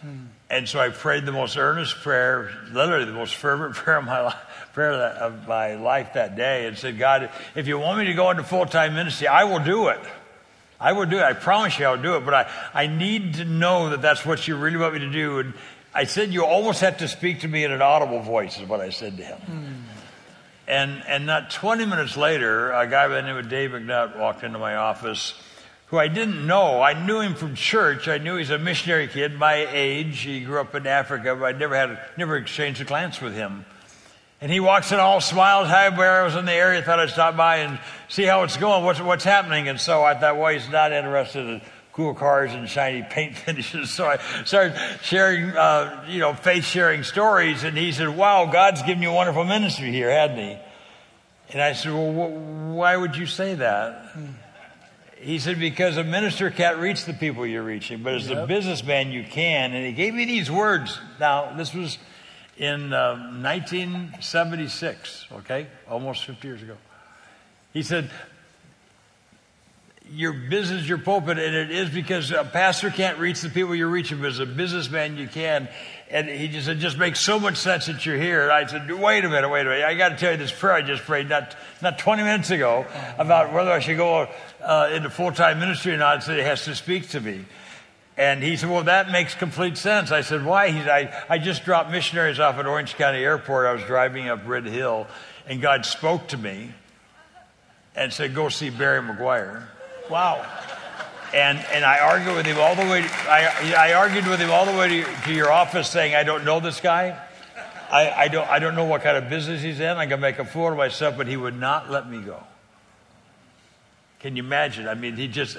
Hmm. 0.00 0.26
And 0.50 0.68
so 0.68 0.78
I 0.78 0.90
prayed 0.90 1.24
the 1.24 1.32
most 1.32 1.56
earnest 1.56 1.96
prayer, 2.02 2.50
literally 2.70 3.06
the 3.06 3.12
most 3.12 3.34
fervent 3.34 3.74
prayer 3.76 3.98
of 3.98 4.04
my 4.04 4.20
life, 4.20 4.70
prayer 4.74 4.92
of 4.92 5.48
my 5.48 5.74
life 5.74 6.14
that 6.14 6.36
day, 6.36 6.66
and 6.66 6.76
said, 6.76 6.98
God, 6.98 7.30
if 7.54 7.66
you 7.66 7.78
want 7.78 7.98
me 7.98 8.06
to 8.06 8.14
go 8.14 8.30
into 8.30 8.44
full 8.44 8.66
time 8.66 8.94
ministry, 8.94 9.26
I 9.26 9.44
will 9.44 9.64
do 9.64 9.88
it. 9.88 10.00
I 10.78 10.92
will 10.92 11.06
do 11.06 11.18
it. 11.18 11.22
I 11.22 11.32
promise 11.32 11.78
you 11.78 11.86
I'll 11.86 12.00
do 12.00 12.16
it. 12.16 12.24
But 12.24 12.34
I, 12.34 12.50
I 12.74 12.86
need 12.88 13.34
to 13.34 13.44
know 13.44 13.90
that 13.90 14.02
that's 14.02 14.26
what 14.26 14.48
you 14.48 14.56
really 14.56 14.76
want 14.76 14.94
me 14.94 15.00
to 15.00 15.10
do. 15.10 15.38
And 15.38 15.54
I 15.94 16.04
said, 16.04 16.32
You 16.32 16.44
almost 16.44 16.80
have 16.80 16.98
to 16.98 17.08
speak 17.08 17.40
to 17.40 17.48
me 17.48 17.64
in 17.64 17.72
an 17.72 17.82
audible 17.82 18.20
voice, 18.20 18.58
is 18.58 18.68
what 18.68 18.80
I 18.80 18.90
said 18.90 19.16
to 19.16 19.24
him. 19.24 19.38
Mm. 19.46 19.74
And, 20.68 21.02
and 21.06 21.26
not 21.26 21.50
20 21.50 21.84
minutes 21.86 22.16
later, 22.16 22.70
a 22.72 22.86
guy 22.86 23.08
by 23.08 23.16
the 23.16 23.22
name 23.22 23.36
of 23.36 23.48
Dave 23.48 23.70
McNutt 23.70 24.18
walked 24.18 24.44
into 24.44 24.58
my 24.58 24.76
office 24.76 25.34
who 25.92 25.98
I 25.98 26.08
didn't 26.08 26.46
know. 26.46 26.80
I 26.80 26.94
knew 26.94 27.20
him 27.20 27.34
from 27.34 27.54
church. 27.54 28.08
I 28.08 28.16
knew 28.16 28.36
he's 28.36 28.48
a 28.48 28.58
missionary 28.58 29.08
kid 29.08 29.34
my 29.38 29.68
age. 29.70 30.20
He 30.20 30.40
grew 30.40 30.58
up 30.58 30.74
in 30.74 30.86
Africa, 30.86 31.36
but 31.38 31.44
I 31.44 31.52
never 31.52 31.76
had 31.76 31.98
never 32.16 32.38
exchanged 32.38 32.80
a 32.80 32.84
glance 32.84 33.20
with 33.20 33.34
him. 33.34 33.66
And 34.40 34.50
he 34.50 34.58
walks 34.58 34.90
in 34.90 34.98
all 34.98 35.20
smiles. 35.20 35.68
Hi, 35.68 35.90
where 35.90 36.22
I 36.22 36.24
was 36.24 36.34
in 36.34 36.46
the 36.46 36.52
area, 36.52 36.80
thought 36.80 36.98
I'd 36.98 37.10
stop 37.10 37.36
by 37.36 37.58
and 37.58 37.78
see 38.08 38.22
how 38.22 38.42
it's 38.42 38.56
going, 38.56 38.84
what's, 38.84 39.02
what's 39.02 39.22
happening. 39.22 39.68
And 39.68 39.78
so 39.78 40.02
I 40.02 40.14
thought, 40.18 40.38
well, 40.38 40.50
he's 40.50 40.66
not 40.70 40.92
interested 40.92 41.46
in 41.46 41.60
cool 41.92 42.14
cars 42.14 42.52
and 42.52 42.68
shiny 42.68 43.02
paint 43.02 43.36
finishes. 43.44 43.90
So 43.90 44.06
I 44.06 44.18
started 44.44 44.76
sharing, 45.02 45.50
uh, 45.50 46.04
you 46.08 46.18
know, 46.18 46.34
faith 46.34 46.64
sharing 46.64 47.02
stories. 47.02 47.64
And 47.64 47.76
he 47.76 47.92
said, 47.92 48.08
wow, 48.08 48.46
God's 48.46 48.82
given 48.82 49.02
you 49.02 49.10
a 49.10 49.14
wonderful 49.14 49.44
ministry 49.44 49.92
here, 49.92 50.10
hadn't 50.10 50.38
he? 50.38 50.56
And 51.50 51.60
I 51.60 51.74
said, 51.74 51.92
well, 51.92 52.12
wh- 52.12 52.74
why 52.74 52.96
would 52.96 53.14
you 53.16 53.26
say 53.26 53.54
that? 53.56 54.16
He 55.18 55.38
said, 55.38 55.60
because 55.60 55.98
a 55.98 56.04
minister 56.04 56.50
can't 56.50 56.78
reach 56.78 57.04
the 57.04 57.12
people 57.12 57.46
you're 57.46 57.62
reaching, 57.62 58.02
but 58.02 58.14
as 58.14 58.28
yep. 58.28 58.38
a 58.38 58.46
businessman, 58.46 59.12
you 59.12 59.22
can. 59.22 59.72
And 59.72 59.86
he 59.86 59.92
gave 59.92 60.14
me 60.14 60.24
these 60.24 60.50
words. 60.50 60.98
Now, 61.20 61.54
this 61.56 61.72
was 61.74 61.98
in 62.56 62.92
uh, 62.92 63.14
1976, 63.40 65.26
okay? 65.32 65.68
Almost 65.88 66.24
50 66.24 66.48
years 66.48 66.62
ago. 66.62 66.76
He 67.72 67.82
said, 67.82 68.10
your 70.14 70.32
business, 70.32 70.86
your 70.86 70.98
pulpit, 70.98 71.38
and 71.38 71.54
it 71.54 71.70
is 71.70 71.88
because 71.88 72.30
a 72.30 72.44
pastor 72.44 72.90
can't 72.90 73.18
reach 73.18 73.40
the 73.40 73.48
people 73.48 73.74
you're 73.74 73.88
reaching, 73.88 74.18
but 74.18 74.28
as 74.28 74.40
a 74.40 74.46
businessman, 74.46 75.16
you 75.16 75.26
can. 75.26 75.68
And 76.10 76.28
he 76.28 76.48
just, 76.48 76.68
it 76.68 76.74
just 76.76 76.98
makes 76.98 77.20
so 77.20 77.40
much 77.40 77.56
sense 77.56 77.86
that 77.86 78.04
you're 78.04 78.18
here. 78.18 78.42
And 78.42 78.52
I 78.52 78.66
said, 78.66 78.90
wait 78.90 79.24
a 79.24 79.30
minute, 79.30 79.48
wait 79.48 79.62
a 79.62 79.70
minute. 79.70 79.84
I 79.84 79.94
got 79.94 80.10
to 80.10 80.16
tell 80.16 80.32
you 80.32 80.36
this 80.36 80.52
prayer 80.52 80.74
I 80.74 80.82
just 80.82 81.04
prayed 81.04 81.30
not, 81.30 81.56
not 81.80 81.98
20 81.98 82.22
minutes 82.22 82.50
ago 82.50 82.84
about 83.16 83.54
whether 83.54 83.70
I 83.70 83.80
should 83.80 83.96
go 83.96 84.28
uh, 84.60 84.90
into 84.92 85.08
full-time 85.08 85.58
ministry 85.58 85.94
or 85.94 85.96
not. 85.96 86.18
I 86.18 86.20
said, 86.20 86.38
it 86.38 86.44
has 86.44 86.64
to 86.66 86.74
speak 86.74 87.08
to 87.10 87.20
me. 87.20 87.46
And 88.18 88.42
he 88.42 88.56
said, 88.56 88.68
well, 88.68 88.84
that 88.84 89.10
makes 89.10 89.34
complete 89.34 89.78
sense. 89.78 90.12
I 90.12 90.20
said, 90.20 90.44
why? 90.44 90.68
He 90.70 90.80
said, 90.80 90.88
I, 90.88 91.24
I 91.30 91.38
just 91.38 91.64
dropped 91.64 91.90
missionaries 91.90 92.38
off 92.38 92.56
at 92.58 92.66
Orange 92.66 92.96
County 92.96 93.24
Airport. 93.24 93.66
I 93.66 93.72
was 93.72 93.82
driving 93.84 94.28
up 94.28 94.46
Red 94.46 94.66
Hill, 94.66 95.06
and 95.46 95.62
God 95.62 95.86
spoke 95.86 96.28
to 96.28 96.36
me 96.36 96.72
and 97.96 98.12
said, 98.12 98.34
go 98.34 98.50
see 98.50 98.68
Barry 98.68 99.00
Meguiar. 99.00 99.66
Wow. 100.12 100.46
And, 101.32 101.58
and 101.72 101.86
I 101.86 102.00
argued 102.00 102.36
with 102.36 102.44
him 102.44 102.58
all 102.58 102.74
the 102.74 102.82
way, 102.82 103.02
I, 103.26 103.74
I 103.78 103.92
argued 103.94 104.26
with 104.26 104.38
him 104.38 104.50
all 104.50 104.66
the 104.66 104.76
way 104.76 104.88
to, 104.88 105.22
to 105.24 105.32
your 105.32 105.50
office 105.50 105.88
saying, 105.88 106.14
I 106.14 106.22
don't 106.22 106.44
know 106.44 106.60
this 106.60 106.82
guy. 106.82 107.18
I, 107.90 108.10
I, 108.10 108.28
don't, 108.28 108.46
I 108.46 108.58
don't 108.58 108.74
know 108.74 108.84
what 108.84 109.00
kind 109.00 109.16
of 109.16 109.30
business 109.30 109.62
he's 109.62 109.80
in. 109.80 109.88
I'm 109.88 110.10
going 110.10 110.10
to 110.10 110.16
make 110.18 110.38
a 110.38 110.44
fool 110.44 110.68
of 110.68 110.76
myself, 110.76 111.16
but 111.16 111.26
he 111.28 111.38
would 111.38 111.58
not 111.58 111.90
let 111.90 112.10
me 112.10 112.20
go. 112.20 112.44
Can 114.20 114.36
you 114.36 114.42
imagine? 114.42 114.86
I 114.86 114.92
mean, 114.92 115.16
he 115.16 115.28
just, 115.28 115.56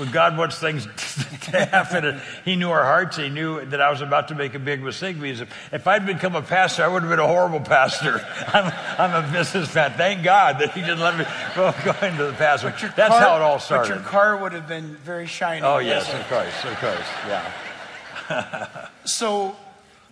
when 0.00 0.10
God 0.10 0.38
wants 0.38 0.58
things 0.58 0.86
to 1.42 1.66
happen, 1.66 2.20
He 2.46 2.56
knew 2.56 2.70
our 2.70 2.84
hearts. 2.84 3.18
He 3.18 3.28
knew 3.28 3.62
that 3.66 3.82
I 3.82 3.90
was 3.90 4.00
about 4.00 4.28
to 4.28 4.34
make 4.34 4.54
a 4.54 4.58
big 4.58 4.82
mistake. 4.82 5.20
Because 5.20 5.42
if 5.72 5.86
I'd 5.86 6.06
become 6.06 6.34
a 6.34 6.40
pastor, 6.40 6.84
I 6.84 6.88
would 6.88 7.02
have 7.02 7.10
been 7.10 7.18
a 7.18 7.26
horrible 7.26 7.60
pastor. 7.60 8.26
I'm, 8.48 8.72
I'm 8.98 9.24
a 9.24 9.30
businessman. 9.30 9.92
Thank 9.92 10.24
God 10.24 10.58
that 10.60 10.72
He 10.72 10.80
didn't 10.80 11.00
let 11.00 11.18
me 11.18 11.26
go, 11.54 11.74
go 11.84 12.06
into 12.06 12.24
the 12.24 12.32
pastor. 12.32 12.70
That's 12.96 13.10
car, 13.10 13.20
how 13.20 13.36
it 13.36 13.42
all 13.42 13.58
started. 13.58 13.90
But 13.90 13.94
your 13.96 14.04
car 14.04 14.38
would 14.38 14.52
have 14.52 14.66
been 14.66 14.96
very 14.96 15.26
shiny. 15.26 15.66
Oh 15.66 15.78
yes, 15.78 16.12
of 16.12 16.26
course, 16.28 16.64
of 16.64 16.78
course, 16.78 17.08
yeah. 17.28 18.88
so, 19.04 19.54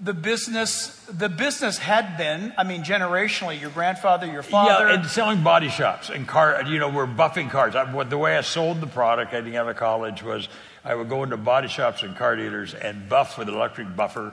the 0.00 0.14
business 0.14 0.95
the 1.11 1.28
business 1.28 1.78
had 1.78 2.17
been 2.17 2.52
i 2.57 2.62
mean 2.62 2.83
generationally 2.83 3.61
your 3.61 3.71
grandfather 3.71 4.26
your 4.26 4.43
father 4.43 4.88
Yeah, 4.88 4.95
and 4.95 5.07
selling 5.07 5.43
body 5.43 5.69
shops 5.69 6.11
and 6.11 6.26
car. 6.26 6.62
You 6.64 6.78
know, 6.78 6.88
we're 6.88 7.07
buffing 7.07 7.50
cars. 7.50 7.75
I, 7.75 8.05
the 8.05 8.19
way 8.19 8.37
I 8.37 8.43
sold 8.43 8.81
the 8.81 8.87
product, 8.87 9.33
I 9.33 9.40
didn't 9.40 9.57
out 9.57 9.69
of 9.69 9.76
college, 9.76 10.23
was 10.23 10.49
I 10.85 10.95
would 10.95 11.09
go 11.09 11.23
into 11.23 11.37
body 11.37 11.69
shops 11.69 12.02
and 12.02 12.17
car 12.17 12.37
dealers 12.37 12.75
and 12.75 13.09
buff 13.09 13.38
with 13.38 13.49
an 13.49 13.55
electric 13.55 13.95
buffer, 13.97 14.33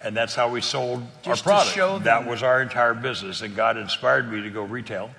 and 0.00 0.16
that's 0.16 0.34
how 0.34 0.50
we 0.50 0.60
sold 0.60 1.02
Just 1.22 1.46
our 1.46 1.64
product. 1.64 2.04
That 2.04 2.26
was 2.26 2.42
our 2.42 2.60
entire 2.60 2.94
business, 2.94 3.42
and 3.42 3.56
God 3.56 3.76
inspired 3.76 4.30
me 4.30 4.42
to 4.42 4.50
go 4.50 4.62
retail. 4.62 5.10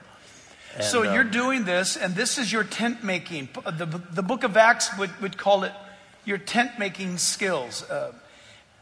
And, 0.75 0.83
so 0.83 1.03
uh, 1.03 1.13
you're 1.13 1.23
doing 1.23 1.65
this 1.65 1.97
and 1.97 2.13
this 2.13 2.37
is 2.37 2.51
your 2.51 2.63
tent 2.63 3.03
making 3.03 3.49
the, 3.65 3.87
the 4.11 4.21
book 4.21 4.43
of 4.43 4.55
acts 4.55 4.95
would, 4.99 5.09
would 5.19 5.35
call 5.35 5.63
it 5.63 5.73
your 6.25 6.37
tent 6.37 6.77
making 6.77 7.17
skills 7.17 7.81
uh, 7.89 8.13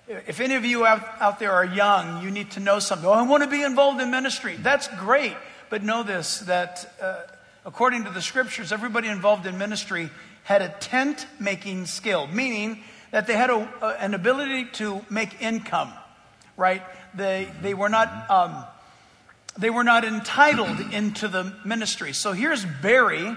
if 0.07 0.39
any 0.39 0.55
of 0.55 0.65
you 0.65 0.85
out, 0.85 1.03
out 1.19 1.39
there 1.39 1.51
are 1.51 1.65
young 1.65 2.23
you 2.23 2.31
need 2.31 2.51
to 2.51 2.59
know 2.59 2.79
something. 2.79 3.07
Oh 3.07 3.13
i 3.13 3.21
want 3.23 3.43
to 3.43 3.49
be 3.49 3.63
involved 3.63 4.01
in 4.01 4.11
ministry. 4.11 4.55
That's 4.55 4.87
great. 4.99 5.35
But 5.69 5.83
know 5.83 6.03
this 6.03 6.39
that 6.41 6.93
uh, 7.01 7.21
according 7.65 8.05
to 8.05 8.09
the 8.09 8.21
scriptures 8.21 8.71
everybody 8.71 9.07
involved 9.07 9.45
in 9.45 9.57
ministry 9.57 10.09
had 10.43 10.61
a 10.61 10.69
tent 10.69 11.27
making 11.39 11.85
skill 11.85 12.27
meaning 12.27 12.83
that 13.11 13.27
they 13.27 13.35
had 13.35 13.49
a, 13.49 13.97
an 13.99 14.13
ability 14.13 14.65
to 14.73 15.05
make 15.09 15.41
income 15.41 15.91
right? 16.57 16.81
They, 17.13 17.49
they 17.61 17.73
were 17.73 17.87
not 17.87 18.29
um, 18.29 18.65
they 19.57 19.69
were 19.69 19.83
not 19.83 20.03
entitled 20.03 20.79
into 20.91 21.27
the 21.27 21.55
ministry. 21.63 22.13
So 22.13 22.33
here's 22.33 22.65
Barry, 22.65 23.35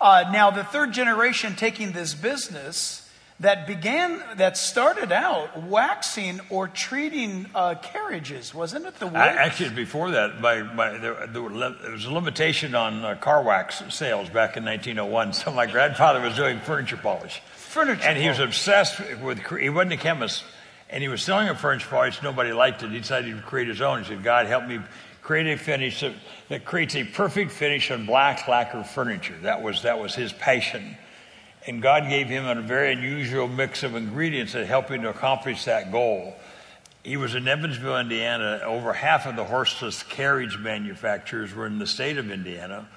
uh, 0.00 0.30
now 0.32 0.50
the 0.50 0.64
third 0.64 0.92
generation 0.92 1.54
taking 1.54 1.92
this 1.92 2.14
business 2.14 3.01
that 3.42 3.66
began, 3.66 4.22
that 4.36 4.56
started 4.56 5.10
out 5.10 5.64
waxing 5.64 6.40
or 6.48 6.68
treating 6.68 7.46
uh, 7.54 7.74
carriages, 7.74 8.54
wasn't 8.54 8.86
it? 8.86 8.94
The? 9.00 9.06
I, 9.06 9.26
actually, 9.26 9.70
before 9.70 10.12
that, 10.12 10.40
my, 10.40 10.62
my, 10.62 10.96
there, 10.96 11.26
there, 11.26 11.42
was 11.42 12.04
a 12.04 12.12
limitation 12.12 12.76
on 12.76 13.04
uh, 13.04 13.16
car 13.16 13.42
wax 13.42 13.82
sales 13.88 14.28
back 14.28 14.56
in 14.56 14.64
1901. 14.64 15.32
So 15.32 15.50
my 15.50 15.66
grandfather 15.66 16.20
was 16.20 16.36
doing 16.36 16.60
furniture 16.60 16.96
polish. 16.96 17.42
Furniture 17.56 18.02
And 18.04 18.16
he 18.16 18.28
was 18.28 18.38
obsessed 18.38 19.00
with, 19.20 19.44
he 19.58 19.68
wasn't 19.68 19.94
a 19.94 19.96
chemist, 19.96 20.44
and 20.88 21.02
he 21.02 21.08
was 21.08 21.20
selling 21.20 21.48
a 21.48 21.56
furniture 21.56 21.88
polish. 21.88 22.22
Nobody 22.22 22.52
liked 22.52 22.84
it. 22.84 22.90
He 22.92 22.98
decided 22.98 23.34
to 23.34 23.42
create 23.42 23.66
his 23.66 23.80
own. 23.80 24.04
He 24.04 24.08
said, 24.08 24.22
God, 24.22 24.46
help 24.46 24.66
me 24.68 24.78
create 25.20 25.52
a 25.52 25.56
finish 25.56 26.00
that, 26.00 26.12
that 26.48 26.64
creates 26.64 26.94
a 26.94 27.02
perfect 27.02 27.50
finish 27.50 27.90
on 27.90 28.06
black 28.06 28.46
lacquer 28.46 28.84
furniture. 28.84 29.36
That 29.42 29.62
was, 29.62 29.82
that 29.82 29.98
was 29.98 30.14
his 30.14 30.32
passion. 30.32 30.96
And 31.66 31.80
God 31.80 32.08
gave 32.08 32.28
him 32.28 32.44
a 32.44 32.60
very 32.60 32.92
unusual 32.92 33.46
mix 33.46 33.82
of 33.82 33.94
ingredients 33.94 34.52
that 34.54 34.66
helped 34.66 34.90
him 34.90 35.02
to 35.02 35.10
accomplish 35.10 35.64
that 35.64 35.92
goal. 35.92 36.34
He 37.04 37.16
was 37.16 37.34
in 37.34 37.46
Evansville, 37.46 37.98
Indiana. 37.98 38.60
Over 38.64 38.92
half 38.92 39.26
of 39.26 39.36
the 39.36 39.44
horseless 39.44 40.02
carriage 40.02 40.58
manufacturers 40.58 41.54
were 41.54 41.66
in 41.66 41.78
the 41.78 41.86
state 41.86 42.18
of 42.18 42.30
Indiana. 42.30 42.88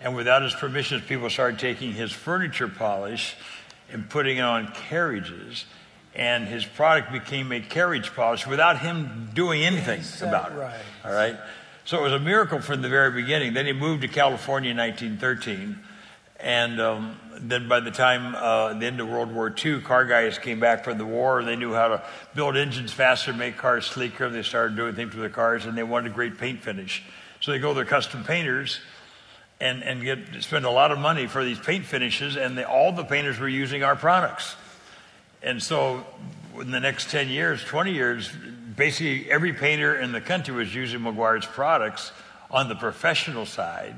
And 0.00 0.16
without 0.16 0.42
his 0.42 0.54
permission, 0.54 1.00
people 1.00 1.30
started 1.30 1.58
taking 1.58 1.92
his 1.92 2.12
furniture 2.12 2.68
polish 2.68 3.36
and 3.90 4.08
putting 4.08 4.38
it 4.38 4.42
on 4.42 4.68
carriages. 4.72 5.64
And 6.14 6.46
his 6.46 6.64
product 6.64 7.12
became 7.12 7.52
a 7.52 7.60
carriage 7.60 8.14
polish 8.14 8.46
without 8.46 8.80
him 8.80 9.30
doing 9.34 9.62
anything 9.62 10.02
about 10.20 10.52
it. 10.52 10.56
right? 10.56 10.80
All 11.04 11.12
right. 11.12 11.36
So 11.84 11.98
it 11.98 12.02
was 12.02 12.12
a 12.12 12.20
miracle 12.20 12.60
from 12.60 12.82
the 12.82 12.88
very 12.88 13.10
beginning. 13.10 13.54
Then 13.54 13.66
he 13.66 13.72
moved 13.72 14.02
to 14.02 14.08
California 14.08 14.70
in 14.70 14.76
1913. 14.76 15.78
And 16.38 16.80
um, 16.80 17.16
then 17.40 17.68
by 17.68 17.80
the 17.80 17.90
time 17.90 18.34
uh, 18.34 18.74
the 18.74 18.86
end 18.86 19.00
of 19.00 19.08
World 19.08 19.32
War 19.32 19.54
II, 19.64 19.80
car 19.80 20.04
guys 20.04 20.38
came 20.38 20.60
back 20.60 20.84
from 20.84 20.98
the 20.98 21.06
war. 21.06 21.42
They 21.42 21.56
knew 21.56 21.72
how 21.72 21.88
to 21.88 22.02
build 22.34 22.56
engines 22.56 22.92
faster, 22.92 23.32
make 23.32 23.56
cars 23.56 23.86
sleeker. 23.86 24.28
They 24.28 24.42
started 24.42 24.76
doing 24.76 24.94
things 24.94 25.14
with 25.14 25.20
their 25.20 25.30
cars, 25.30 25.66
and 25.66 25.76
they 25.76 25.82
wanted 25.82 26.12
a 26.12 26.14
great 26.14 26.38
paint 26.38 26.60
finish. 26.60 27.02
So 27.40 27.52
they 27.52 27.58
go 27.58 27.70
to 27.70 27.74
their 27.74 27.84
custom 27.84 28.24
painters 28.24 28.80
and, 29.60 29.82
and 29.82 30.02
get 30.02 30.18
spend 30.42 30.64
a 30.64 30.70
lot 30.70 30.90
of 30.90 30.98
money 30.98 31.26
for 31.26 31.44
these 31.44 31.58
paint 31.58 31.84
finishes, 31.84 32.36
and 32.36 32.58
they, 32.58 32.64
all 32.64 32.92
the 32.92 33.04
painters 33.04 33.38
were 33.38 33.48
using 33.48 33.82
our 33.82 33.96
products. 33.96 34.56
And 35.42 35.62
so, 35.62 36.06
in 36.60 36.70
the 36.70 36.80
next 36.80 37.10
10 37.10 37.28
years, 37.28 37.64
20 37.64 37.92
years, 37.92 38.30
basically 38.76 39.30
every 39.30 39.52
painter 39.52 39.94
in 39.94 40.12
the 40.12 40.20
country 40.20 40.54
was 40.54 40.74
using 40.74 41.00
Meguiar's 41.00 41.46
products 41.46 42.12
on 42.50 42.68
the 42.68 42.74
professional 42.74 43.46
side. 43.46 43.94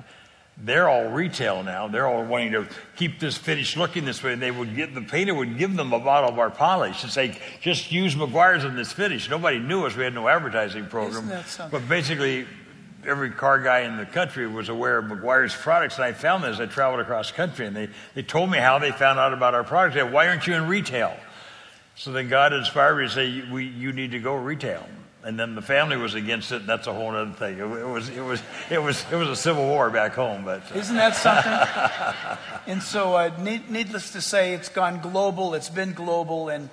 They're 0.57 0.89
all 0.89 1.09
retail 1.09 1.65
now. 1.65 1.89
They're 1.89 2.07
all 2.07 2.25
wanting 2.25 2.53
to 2.53 2.67
keep 2.97 3.19
this 3.19 3.37
finish 3.37 3.77
looking 3.77 4.05
this 4.05 4.23
way. 4.23 4.35
And 4.35 4.41
they 4.41 4.53
would 4.53 4.77
get, 4.77 4.95
the 4.95 5.03
painter 5.03 5.35
would 5.35 5.59
give 5.59 5.75
them 5.75 5.93
a 5.93 5.99
bottle 5.99 6.31
of 6.31 6.39
our 6.39 6.51
polish 6.51 7.03
and 7.03 7.11
say, 7.11 7.37
just 7.61 7.91
use 7.91 8.15
Meguiar's 8.15 8.65
in 8.65 8.77
this 8.77 8.93
finish. 8.93 9.29
Nobody 9.29 9.59
knew 9.59 9.85
us. 9.85 9.97
We 9.97 10.05
had 10.05 10.15
no 10.15 10.29
advertising 10.29 10.87
program. 10.87 11.29
But 11.71 11.89
basically, 11.89 12.47
every 13.05 13.33
car 13.33 13.59
guy 13.61 13.81
in 13.81 13.97
the 13.97 14.07
country 14.07 14.47
was 14.47 14.69
aware 14.69 14.99
of 14.99 15.07
Meguiar's 15.07 15.55
products. 15.57 15.97
And 15.97 16.05
I 16.05 16.13
found 16.13 16.45
this 16.45 16.53
as 16.53 16.61
I 16.61 16.67
traveled 16.67 17.01
across 17.01 17.33
country. 17.33 17.67
And 17.67 17.75
they, 17.75 17.89
they 18.15 18.23
told 18.23 18.49
me 18.49 18.59
how 18.59 18.79
they 18.79 18.93
found 18.93 19.19
out 19.19 19.33
about 19.33 19.55
our 19.55 19.65
products. 19.65 19.97
They 19.97 20.03
said, 20.03 20.13
why 20.13 20.29
aren't 20.29 20.47
you 20.47 20.55
in 20.55 20.69
retail? 20.69 21.17
So 21.97 22.13
then 22.13 22.29
God 22.29 22.53
inspired 22.53 22.97
me 22.97 23.05
to 23.05 23.11
say, 23.11 23.45
we, 23.51 23.67
you 23.67 23.93
need 23.93 24.13
to 24.13 24.21
go 24.21 24.37
retail. 24.37 24.87
And 25.25 25.40
then 25.40 25.54
the 25.54 25.62
family 25.62 25.97
was 25.97 26.14
against 26.14 26.52
it. 26.52 26.61
And 26.61 26.69
that's 26.69 26.87
a 26.87 26.93
whole 26.93 27.11
other 27.16 27.33
thing. 27.33 27.59
It, 27.59 27.62
it 27.62 27.88
was, 27.88 28.11
it 28.11 28.21
was, 28.21 28.43
it 28.71 28.83
was, 28.83 29.04
it 29.11 29.16
was 29.16 29.28
a 29.28 29.37
civil 29.37 29.66
war 29.66 29.88
back 29.90 30.12
home. 30.12 30.45
But 30.45 30.71
uh, 30.71 30.78
Isn't 30.78 30.97
that 30.97 31.16
something? 31.16 32.38
and 32.66 32.83
so, 32.83 33.14
uh, 33.14 33.31
need, 33.40 33.71
needless 33.71 34.12
to 34.12 34.21
say, 34.21 34.52
it's 34.52 34.69
gone 34.69 35.00
global. 35.00 35.54
It's 35.54 35.71
been 35.71 35.95
global, 35.95 36.50
and 36.50 36.69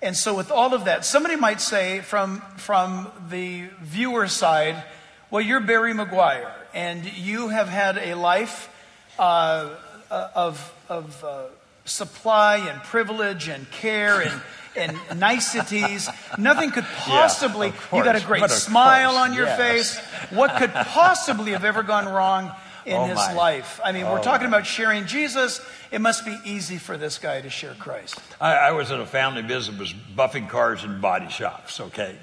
and 0.00 0.16
so 0.16 0.36
with 0.36 0.52
all 0.52 0.74
of 0.74 0.84
that, 0.84 1.04
somebody 1.04 1.34
might 1.34 1.60
say 1.60 2.00
from 2.00 2.40
from 2.56 3.10
the 3.30 3.64
viewer 3.80 4.28
side, 4.28 4.84
well, 5.28 5.42
you're 5.42 5.60
Barry 5.60 5.92
Meguiar, 5.92 6.48
and 6.72 7.04
you 7.16 7.48
have 7.48 7.68
had 7.68 7.98
a 7.98 8.14
life 8.14 8.70
uh, 9.18 9.70
uh, 10.08 10.28
of 10.36 10.72
of 10.88 11.24
uh, 11.24 11.46
supply 11.84 12.58
and 12.58 12.80
privilege 12.84 13.48
and 13.48 13.68
care 13.72 14.20
and. 14.20 14.40
And 14.78 15.20
niceties. 15.20 16.08
Nothing 16.38 16.70
could 16.70 16.84
possibly. 16.84 17.68
of 17.68 17.74
you 17.92 18.04
got 18.04 18.16
a 18.16 18.24
great 18.24 18.48
smile 18.50 19.12
course, 19.12 19.28
on 19.28 19.34
your 19.34 19.46
yes. 19.46 19.58
face. 19.58 19.98
What 20.30 20.56
could 20.56 20.72
possibly 20.72 21.52
have 21.52 21.64
ever 21.64 21.82
gone 21.82 22.06
wrong 22.06 22.52
in 22.86 22.94
Oh, 22.96 23.04
his 23.06 23.16
my. 23.16 23.32
life? 23.34 23.80
I 23.84 23.92
mean, 23.92 24.04
we're 24.06 24.20
Oh, 24.20 24.22
talking 24.22 24.48
my. 24.50 24.56
about 24.58 24.66
sharing 24.66 25.06
Jesus. 25.06 25.60
It 25.90 26.00
must 26.00 26.24
be 26.24 26.36
easy 26.44 26.78
for 26.78 26.96
this 26.96 27.18
guy 27.18 27.40
to 27.40 27.50
share 27.50 27.74
Christ. 27.74 28.18
I, 28.40 28.54
I 28.54 28.72
was 28.72 28.90
in 28.90 29.00
a 29.00 29.06
family 29.06 29.42
business, 29.42 29.78
was 29.78 29.92
buffing 29.92 30.48
cars 30.48 30.84
and 30.84 31.00
body 31.02 31.28
shops, 31.28 31.80
okay? 31.80 32.16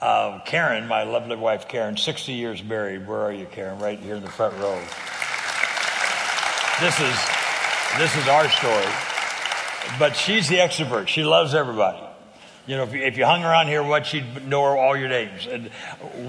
Uh, 0.00 0.40
Karen, 0.44 0.86
my 0.88 1.04
lovely 1.04 1.36
wife 1.36 1.68
Karen, 1.68 1.96
60 1.96 2.32
years 2.32 2.62
married. 2.62 3.06
Where 3.08 3.20
are 3.20 3.32
you, 3.32 3.46
Karen? 3.46 3.78
Right 3.78 3.98
here 3.98 4.16
in 4.16 4.22
the 4.22 4.28
front 4.30 4.54
row. 4.58 4.78
This 6.78 7.00
is, 7.00 7.16
this 7.96 8.14
is 8.16 8.28
our 8.28 8.48
story. 8.50 8.84
But 9.98 10.16
she's 10.16 10.48
the 10.48 10.56
extrovert. 10.56 11.08
She 11.08 11.24
loves 11.24 11.54
everybody. 11.54 12.02
You 12.66 12.76
know, 12.76 12.82
if 12.82 12.92
you, 12.92 13.02
if 13.02 13.16
you 13.16 13.24
hung 13.24 13.44
around 13.44 13.68
here, 13.68 13.82
what 13.82 14.06
she'd 14.06 14.48
know 14.48 14.62
all 14.64 14.96
your 14.96 15.08
names. 15.08 15.46
And 15.46 15.70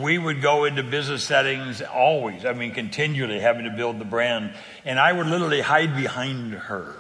we 0.01 0.19
would 0.19 0.41
go 0.41 0.65
into 0.65 0.83
business 0.83 1.23
settings 1.23 1.81
always. 1.81 2.45
I 2.45 2.53
mean, 2.53 2.73
continually 2.73 3.39
having 3.39 3.63
to 3.65 3.71
build 3.71 3.97
the 3.97 4.05
brand. 4.05 4.53
And 4.85 4.99
I 4.99 5.11
would 5.11 5.25
literally 5.25 5.61
hide 5.61 5.95
behind 5.95 6.53
her. 6.53 6.93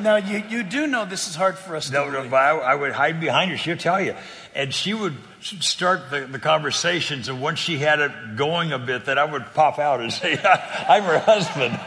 Now, 0.00 0.16
you, 0.16 0.42
you 0.48 0.62
do 0.64 0.86
know 0.88 1.04
this 1.04 1.28
is 1.28 1.36
hard 1.36 1.56
for 1.56 1.76
us 1.76 1.90
No, 1.90 2.06
to 2.06 2.10
no, 2.10 2.28
but 2.28 2.36
I, 2.36 2.50
I 2.50 2.74
would 2.74 2.92
hide 2.92 3.20
behind 3.20 3.52
her. 3.52 3.56
She'll 3.56 3.76
tell 3.76 4.00
you. 4.00 4.16
And 4.54 4.74
she 4.74 4.92
would 4.92 5.16
start 5.40 6.10
the, 6.10 6.20
the 6.20 6.38
conversations. 6.40 7.28
And 7.28 7.40
once 7.40 7.60
she 7.60 7.78
had 7.78 8.00
it 8.00 8.36
going 8.36 8.72
a 8.72 8.78
bit, 8.78 9.04
that 9.04 9.18
I 9.18 9.24
would 9.24 9.44
pop 9.54 9.78
out 9.78 10.00
and 10.00 10.12
say, 10.12 10.32
I'm 10.32 11.04
her 11.04 11.20
husband. 11.20 11.78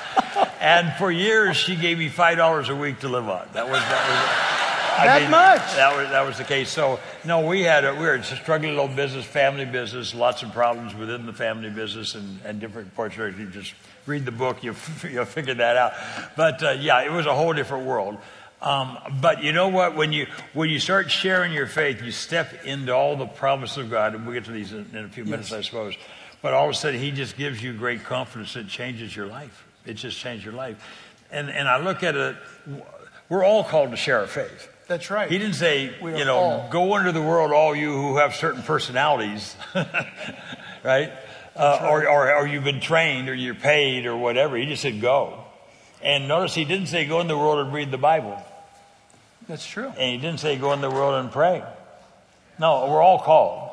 and 0.68 0.92
for 0.98 1.10
years, 1.10 1.56
she 1.56 1.76
gave 1.76 1.96
me 1.96 2.10
$5 2.10 2.68
a 2.68 2.76
week 2.76 3.00
to 3.00 3.08
live 3.08 3.26
on. 3.26 3.48
That 3.54 3.70
was, 3.70 3.80
that 3.80 4.08
was, 4.10 4.98
I 4.98 5.06
That 5.06 5.30
much? 5.30 5.76
That 5.76 5.96
was, 5.96 6.10
that 6.10 6.26
was 6.26 6.36
the 6.36 6.44
case. 6.44 6.68
So, 6.68 7.00
no, 7.24 7.46
we 7.46 7.62
had 7.62 7.86
a, 7.86 7.94
we 7.94 8.00
were 8.00 8.16
a 8.16 8.22
struggling 8.22 8.76
little 8.76 8.94
business, 8.94 9.24
family 9.24 9.64
business, 9.64 10.14
lots 10.14 10.42
of 10.42 10.52
problems 10.52 10.94
within 10.94 11.24
the 11.24 11.32
family 11.32 11.70
business 11.70 12.14
and, 12.14 12.38
and 12.44 12.60
different 12.60 12.92
it. 12.98 13.38
You 13.38 13.46
just 13.46 13.72
read 14.04 14.26
the 14.26 14.30
book, 14.30 14.62
you, 14.62 14.74
you'll 15.10 15.24
figure 15.24 15.54
that 15.54 15.76
out. 15.78 15.94
But, 16.36 16.62
uh, 16.62 16.70
yeah, 16.72 17.00
it 17.02 17.12
was 17.12 17.24
a 17.24 17.34
whole 17.34 17.54
different 17.54 17.86
world. 17.86 18.18
Um, 18.60 18.98
but 19.22 19.42
you 19.42 19.52
know 19.52 19.68
what? 19.68 19.96
When 19.96 20.12
you 20.12 20.26
when 20.52 20.68
you 20.68 20.80
start 20.80 21.10
sharing 21.10 21.52
your 21.52 21.68
faith, 21.68 22.02
you 22.02 22.10
step 22.10 22.66
into 22.66 22.92
all 22.92 23.16
the 23.16 23.26
promises 23.26 23.78
of 23.78 23.88
God, 23.88 24.16
and 24.16 24.26
we'll 24.26 24.34
get 24.34 24.46
to 24.46 24.52
these 24.52 24.72
in, 24.72 24.84
in 24.92 25.04
a 25.04 25.08
few 25.08 25.24
minutes, 25.24 25.52
I 25.52 25.60
suppose. 25.60 25.94
But 26.42 26.54
all 26.54 26.64
of 26.64 26.72
a 26.72 26.74
sudden, 26.74 26.98
He 26.98 27.12
just 27.12 27.36
gives 27.36 27.62
you 27.62 27.72
great 27.72 28.02
confidence. 28.02 28.54
that 28.54 28.66
changes 28.66 29.14
your 29.14 29.26
life. 29.26 29.67
It 29.88 29.94
just 29.94 30.18
changed 30.18 30.44
your 30.44 30.54
life. 30.54 30.76
And 31.30 31.50
and 31.50 31.68
I 31.68 31.78
look 31.78 32.02
at 32.02 32.14
it. 32.14 32.36
We're 33.28 33.44
all 33.44 33.64
called 33.64 33.90
to 33.90 33.96
share 33.96 34.20
our 34.20 34.26
faith. 34.26 34.68
That's 34.88 35.10
right. 35.10 35.30
He 35.30 35.36
didn't 35.36 35.56
say, 35.56 35.94
We 36.00 36.16
you 36.16 36.24
know, 36.24 36.36
all. 36.36 36.68
go 36.70 36.96
into 36.96 37.12
the 37.12 37.20
world, 37.20 37.52
all 37.52 37.76
you 37.76 37.92
who 37.92 38.16
have 38.16 38.34
certain 38.34 38.62
personalities, 38.62 39.54
right? 40.82 41.12
Uh, 41.54 41.88
or, 41.90 42.08
or, 42.08 42.34
or 42.34 42.46
you've 42.46 42.64
been 42.64 42.80
trained, 42.80 43.28
or 43.28 43.34
you're 43.34 43.54
paid, 43.54 44.06
or 44.06 44.16
whatever. 44.16 44.56
He 44.56 44.64
just 44.64 44.80
said, 44.80 45.00
go. 45.00 45.44
And 46.00 46.26
notice 46.26 46.54
he 46.54 46.64
didn't 46.64 46.86
say, 46.86 47.04
go 47.04 47.20
in 47.20 47.26
the 47.26 47.36
world 47.36 47.58
and 47.58 47.74
read 47.74 47.90
the 47.90 47.98
Bible. 47.98 48.42
That's 49.46 49.66
true. 49.66 49.88
And 49.88 50.12
he 50.12 50.16
didn't 50.18 50.40
say 50.40 50.56
go 50.56 50.72
in 50.72 50.80
the 50.80 50.90
world 50.90 51.14
and 51.14 51.32
pray. 51.32 51.64
No, 52.58 52.88
we're 52.88 53.02
all 53.02 53.18
called. 53.18 53.72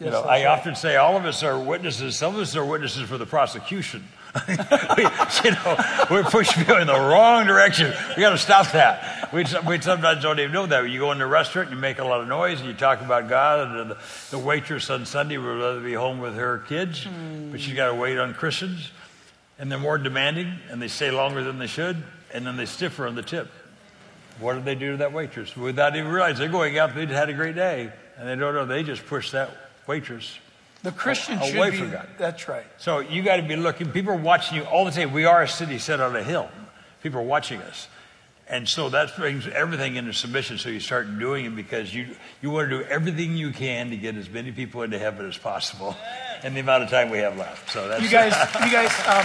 You 0.00 0.10
know, 0.10 0.22
I 0.22 0.44
right. 0.44 0.46
often 0.46 0.74
say 0.74 0.96
all 0.96 1.16
of 1.16 1.24
us 1.24 1.44
are 1.44 1.58
witnesses. 1.58 2.16
Some 2.16 2.34
of 2.34 2.40
us 2.40 2.56
are 2.56 2.64
witnesses 2.64 3.08
for 3.08 3.18
the 3.18 3.26
prosecution. 3.26 4.04
we, 4.48 5.04
you 5.44 5.50
know, 5.50 6.06
we're 6.10 6.24
pushing 6.24 6.64
people 6.64 6.78
in 6.78 6.86
the 6.86 6.94
wrong 6.94 7.46
direction. 7.46 7.92
We 8.16 8.22
got 8.22 8.30
to 8.30 8.38
stop 8.38 8.72
that. 8.72 9.30
We, 9.30 9.44
we 9.66 9.78
sometimes 9.80 10.22
don't 10.22 10.38
even 10.38 10.52
know 10.52 10.64
that. 10.66 10.88
You 10.88 11.00
go 11.00 11.12
in 11.12 11.20
a 11.20 11.26
restaurant, 11.26 11.68
and 11.68 11.76
you 11.76 11.80
make 11.80 11.98
a 11.98 12.04
lot 12.04 12.22
of 12.22 12.28
noise, 12.28 12.58
and 12.60 12.68
you 12.68 12.74
talk 12.74 13.02
about 13.02 13.28
God. 13.28 13.76
And 13.76 13.90
the, 13.90 13.98
the 14.30 14.38
waitress 14.38 14.88
on 14.88 15.04
Sunday 15.04 15.36
would 15.36 15.46
rather 15.46 15.80
be 15.80 15.92
home 15.92 16.18
with 16.18 16.36
her 16.36 16.58
kids, 16.60 17.06
but 17.50 17.60
she's 17.60 17.74
got 17.74 17.88
to 17.88 17.94
wait 17.94 18.18
on 18.18 18.32
Christians. 18.32 18.90
And 19.58 19.70
they're 19.70 19.78
more 19.78 19.98
demanding, 19.98 20.54
and 20.70 20.80
they 20.80 20.88
stay 20.88 21.10
longer 21.10 21.44
than 21.44 21.58
they 21.58 21.66
should, 21.66 22.02
and 22.32 22.46
then 22.46 22.56
they 22.56 22.66
stiffer 22.66 23.06
on 23.06 23.14
the 23.14 23.22
tip. 23.22 23.50
What 24.40 24.54
did 24.54 24.64
they 24.64 24.74
do 24.74 24.92
to 24.92 24.96
that 24.98 25.12
waitress? 25.12 25.54
Without 25.54 25.94
even 25.94 26.10
realizing 26.10 26.38
they're 26.38 26.48
going 26.48 26.78
out, 26.78 26.94
they'd 26.94 27.10
had 27.10 27.28
a 27.28 27.34
great 27.34 27.54
day, 27.54 27.92
and 28.16 28.26
they 28.26 28.34
don't 28.34 28.54
know. 28.54 28.64
They 28.64 28.82
just 28.82 29.04
pushed 29.04 29.32
that 29.32 29.50
waitress 29.86 30.38
The 30.82 30.92
Christian 30.92 31.38
Away 31.38 31.50
should 31.50 31.70
be. 31.70 31.76
from 31.78 31.90
God. 31.92 32.08
That's 32.18 32.48
right. 32.48 32.66
so 32.76 32.98
you 32.98 33.22
got 33.22 33.36
to 33.36 33.42
be 33.42 33.54
looking. 33.56 33.90
People 33.90 34.12
are 34.12 34.16
watching 34.16 34.58
you 34.58 34.64
all 34.64 34.84
the 34.84 34.90
time. 34.90 35.12
We 35.12 35.24
are 35.24 35.42
a 35.42 35.48
city 35.48 35.78
set 35.78 36.00
on 36.00 36.16
a 36.16 36.22
hill. 36.22 36.48
People 37.02 37.20
are 37.20 37.24
watching 37.24 37.60
us. 37.62 37.88
And 38.48 38.68
so 38.68 38.88
that 38.90 39.16
brings 39.16 39.46
everything 39.46 39.96
into 39.96 40.12
submission. 40.12 40.58
So 40.58 40.68
you 40.68 40.80
start 40.80 41.18
doing 41.18 41.46
it 41.46 41.56
because 41.56 41.94
you, 41.94 42.08
you 42.42 42.50
want 42.50 42.68
to 42.68 42.78
do 42.80 42.84
everything 42.84 43.36
you 43.36 43.50
can 43.50 43.90
to 43.90 43.96
get 43.96 44.16
as 44.16 44.28
many 44.28 44.52
people 44.52 44.82
into 44.82 44.98
heaven 44.98 45.26
as 45.26 45.38
possible 45.38 45.96
in 46.42 46.52
the 46.54 46.60
amount 46.60 46.82
of 46.82 46.90
time 46.90 47.10
we 47.10 47.18
have 47.18 47.38
left. 47.38 47.70
So 47.70 47.88
that's 47.88 48.02
You 48.02 48.10
guys, 48.10 48.32
you 48.64 48.72
guys, 48.72 48.92
um, 49.06 49.24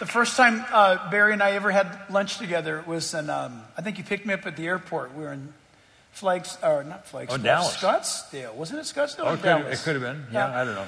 the 0.00 0.06
first 0.06 0.36
time 0.36 0.64
uh, 0.72 1.10
Barry 1.10 1.32
and 1.34 1.42
I 1.42 1.52
ever 1.52 1.70
had 1.70 1.98
lunch 2.10 2.38
together 2.38 2.82
was 2.86 3.14
in, 3.14 3.30
um, 3.30 3.62
I 3.76 3.82
think 3.82 3.98
you 3.98 4.04
picked 4.04 4.26
me 4.26 4.34
up 4.34 4.46
at 4.46 4.56
the 4.56 4.66
airport. 4.66 5.14
We 5.14 5.22
were 5.22 5.32
in 5.32 5.52
Flags, 6.14 6.56
or 6.62 6.84
not 6.84 7.06
Flags, 7.06 7.32
Oh, 7.34 7.36
Dallas. 7.38 7.76
Scottsdale. 7.76 8.54
Wasn't 8.54 8.78
it 8.78 8.82
Scottsdale? 8.84 9.24
Oh, 9.26 9.34
it 9.34 9.42
could, 9.42 9.72
it 9.72 9.78
could 9.80 9.94
have 9.94 10.02
been. 10.02 10.26
Yeah. 10.32 10.46
I 10.60 10.64
don't 10.64 10.74
know. 10.74 10.86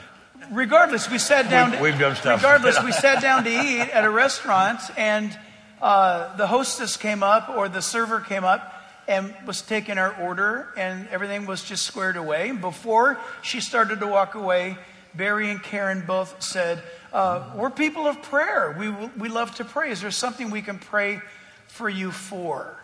regardless, 0.52 1.11
we 1.11 1.18
sat 1.18 1.50
down. 1.50 1.73
We've- 1.73 1.83
we've 1.83 1.99
done 1.99 2.14
stuff. 2.16 2.40
Regardless, 2.42 2.83
we 2.83 2.92
sat 3.06 3.21
down 3.23 3.45
to 3.45 3.50
eat 3.50 3.80
at 3.90 4.04
a 4.04 4.11
restaurant, 4.11 4.80
and 4.97 5.37
uh, 5.83 6.37
the 6.37 6.47
hostess 6.47 6.97
came 6.97 7.23
up 7.23 7.49
or 7.49 7.68
the 7.68 7.83
server 7.83 8.21
came 8.21 8.45
up 8.45 8.73
and 9.09 9.35
was 9.47 9.62
taking 9.62 9.99
our 9.99 10.14
order, 10.21 10.68
and 10.76 11.09
everything 11.09 11.47
was 11.47 11.62
just 11.64 11.85
squared 11.85 12.16
away. 12.16 12.50
Before 12.52 13.18
she 13.42 13.61
started 13.61 14.00
to 14.00 14.06
walk 14.06 14.35
away, 14.35 14.76
Barry 15.14 15.50
and 15.50 15.62
Karen 15.62 16.04
both 16.06 16.42
said, 16.42 16.83
uh, 17.12 17.50
"We're 17.54 17.71
people 17.71 18.06
of 18.06 18.21
prayer. 18.23 18.75
We 18.78 18.90
we 18.90 19.28
love 19.28 19.54
to 19.56 19.64
pray. 19.64 19.90
Is 19.90 20.00
there 20.02 20.11
something 20.11 20.50
we 20.50 20.62
can 20.62 20.78
pray 20.78 21.21
for 21.66 21.88
you 21.88 22.11
for?" 22.12 22.76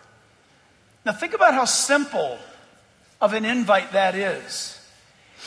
Now 1.04 1.12
think 1.12 1.34
about 1.34 1.54
how 1.54 1.64
simple 1.64 2.38
of 3.20 3.32
an 3.32 3.44
invite 3.44 3.92
that 3.92 4.14
is. 4.14 4.78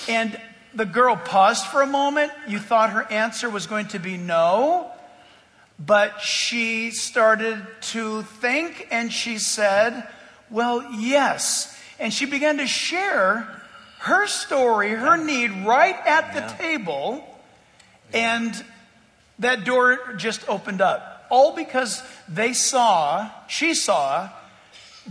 And 0.10 0.40
the 0.74 0.86
girl 0.86 1.16
paused 1.16 1.66
for 1.66 1.82
a 1.82 1.88
moment. 1.88 2.32
You 2.48 2.60
thought 2.60 2.90
her 2.90 3.10
answer 3.12 3.50
was 3.50 3.66
going 3.66 3.88
to 3.90 4.00
be 4.00 4.18
no, 4.18 4.92
but 5.80 6.22
she 6.22 6.92
started 6.92 7.66
to 7.94 8.24
think 8.24 8.88
and 8.92 9.12
she 9.12 9.38
said, 9.38 10.08
Well, 10.50 10.92
yes. 10.92 11.72
And 12.00 12.14
she 12.14 12.26
began 12.26 12.58
to 12.58 12.68
share 12.68 13.62
her 14.00 14.28
story, 14.28 14.90
her 14.90 15.16
need 15.16 15.52
right 15.66 15.96
at 16.06 16.34
the 16.34 16.64
table. 16.64 17.26
And 18.14 18.54
that 19.40 19.64
door 19.64 20.14
just 20.18 20.48
opened 20.50 20.82
up. 20.82 21.26
All 21.30 21.56
because 21.56 22.04
they 22.28 22.54
saw, 22.54 23.30
she 23.48 23.74
saw, 23.74 24.30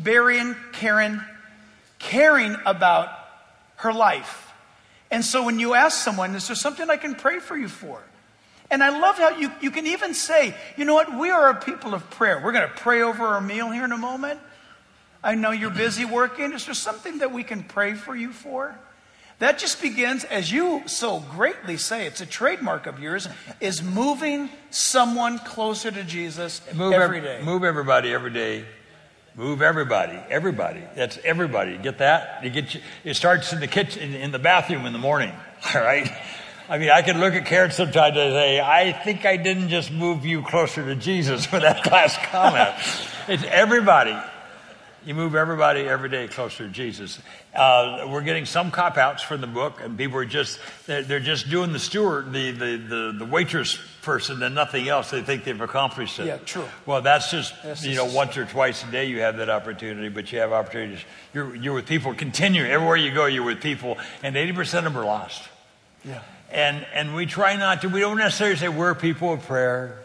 And 0.03 0.57
Karen 0.73 1.23
caring 1.99 2.57
about 2.67 3.11
her 3.77 3.93
life. 3.93 4.53
And 5.11 5.25
so 5.25 5.45
when 5.45 5.59
you 5.59 5.75
ask 5.75 6.03
someone, 6.03 6.35
is 6.35 6.49
there 6.49 6.57
something 6.57 6.91
I 6.91 6.97
can 6.97 7.15
pray 7.15 7.39
for 7.39 7.57
you 7.57 7.69
for? 7.69 8.03
And 8.71 8.83
I 8.83 8.99
love 8.99 9.17
how 9.17 9.37
you, 9.37 9.53
you 9.61 9.71
can 9.71 9.87
even 9.87 10.15
say, 10.15 10.55
you 10.77 10.85
know 10.85 10.95
what, 10.95 11.17
we 11.17 11.31
are 11.31 11.51
a 11.51 11.55
people 11.55 11.95
of 11.95 12.09
prayer. 12.11 12.41
We're 12.43 12.53
going 12.53 12.69
to 12.69 12.75
pray 12.75 13.03
over 13.03 13.25
our 13.25 13.41
meal 13.41 13.71
here 13.71 13.85
in 13.85 13.93
a 13.93 13.99
moment. 13.99 14.41
I 15.23 15.35
know 15.35 15.51
you're 15.53 15.71
busy 15.71 16.05
working. 16.05 16.53
Is 16.53 16.67
there 16.67 16.75
something 16.75 17.19
that 17.19 17.33
we 17.33 17.45
can 17.45 17.63
pray 17.63 17.95
for 17.95 18.17
you 18.17 18.33
for? 18.33 18.75
That 19.39 19.59
just 19.59 19.83
begins, 19.83 20.25
as 20.25 20.51
you 20.51 20.83
so 20.87 21.21
greatly 21.21 21.77
say, 21.77 22.07
it's 22.07 22.21
a 22.21 22.27
trademark 22.27 22.87
of 22.87 23.01
yours, 23.01 23.29
is 23.61 23.83
moving 23.83 24.49
someone 24.71 25.39
closer 25.41 25.91
to 25.91 26.05
Jesus 26.05 26.61
Move 26.73 26.93
every 26.93 27.27
ev- 27.27 27.45
Move 27.45 27.65
everybody 27.65 28.15
every 28.15 28.31
day. 28.31 28.65
Move 29.37 29.63
everybody, 29.63 30.17
everybody. 30.31 30.81
That's 30.95 31.19
everybody. 31.25 31.77
Get 31.77 31.99
that? 31.99 32.45
You 32.45 32.51
get. 32.51 32.73
You, 32.73 32.81
it 33.03 33.15
starts 33.15 33.53
in 33.53 33.59
the 33.59 33.67
kitchen, 33.67 34.15
in 34.15 34.31
the 34.31 34.39
bathroom 34.39 34.87
in 34.87 34.93
the 34.93 34.99
morning. 35.01 35.33
All 35.75 35.81
right. 35.81 36.09
I 36.69 36.79
mean, 36.79 36.89
I 36.89 37.03
can 37.03 37.19
look 37.19 37.35
at 37.35 37.45
Karen 37.45 37.73
sometimes 37.73 38.17
and 38.17 38.33
say, 38.33 38.61
"I 38.61 38.93
think 38.93 39.27
I 39.27 39.37
didn't 39.37 39.71
just 39.71 39.91
move 39.91 40.25
you 40.25 40.43
closer 40.43 40.85
to 40.85 40.95
Jesus 40.95 41.51
with 41.53 41.63
that 41.63 41.85
last 41.91 42.21
comment." 42.23 42.77
it's 43.27 43.43
everybody. 43.43 44.17
You 45.07 45.15
move 45.15 45.35
everybody 45.35 45.81
every 45.83 46.09
day 46.09 46.29
closer 46.29 46.67
to 46.67 46.71
Jesus. 46.73 47.19
Uh, 47.55 48.07
we're 48.11 48.23
getting 48.23 48.47
some 48.47 48.71
cop 48.71 48.97
outs 48.97 49.23
from 49.23 49.41
the 49.41 49.47
book, 49.47 49.81
and 49.83 49.99
people 49.99 50.17
are 50.19 50.25
just 50.25 50.59
they're, 50.87 51.03
they're 51.03 51.21
just 51.21 51.51
doing 51.51 51.73
the 51.73 51.79
steward, 51.79 52.33
the, 52.33 52.51
the 52.53 52.77
the 52.77 53.15
the 53.19 53.25
waitress 53.27 53.79
person, 54.03 54.43
and 54.43 54.55
nothing 54.55 54.89
else. 54.89 55.11
They 55.11 55.23
think 55.23 55.45
they've 55.45 55.61
accomplished 55.61 56.19
it. 56.21 56.27
Yeah, 56.27 56.37
true. 56.39 56.65
Well, 56.87 57.03
that's 57.03 57.31
just 57.31 57.53
That's 57.63 57.85
you 57.85 57.95
know 57.97 58.05
just- 58.05 58.17
once 58.17 58.37
or 58.37 58.47
twice 58.47 58.83
a 58.83 58.91
day 58.91 59.05
you 59.07 59.21
have 59.21 59.37
that 59.37 59.51
opportunity, 59.51 60.09
but 60.09 60.33
you 60.33 60.39
have 60.39 60.53
opportunities. 60.53 61.05
You're 61.35 61.55
you're 61.55 61.75
with 61.75 61.87
people. 61.87 62.15
Continue 62.15 62.65
everywhere 62.65 62.97
you 62.97 63.13
go. 63.13 63.27
You're 63.27 63.45
with 63.45 63.61
people, 63.61 63.99
and 64.23 64.37
eighty 64.37 64.53
percent 64.53 64.87
of 64.87 64.93
them 64.95 65.03
are 65.03 65.07
lost. 65.07 65.43
yeah. 66.05 66.23
And 66.51 66.87
and 66.95 67.15
we 67.15 67.27
try 67.27 67.57
not 67.57 67.81
to. 67.83 67.89
We 67.89 68.01
don't 68.01 68.17
necessarily 68.19 68.57
say 68.57 68.69
we're 68.69 68.95
people 68.95 69.33
of 69.33 69.43
prayer. 69.47 69.99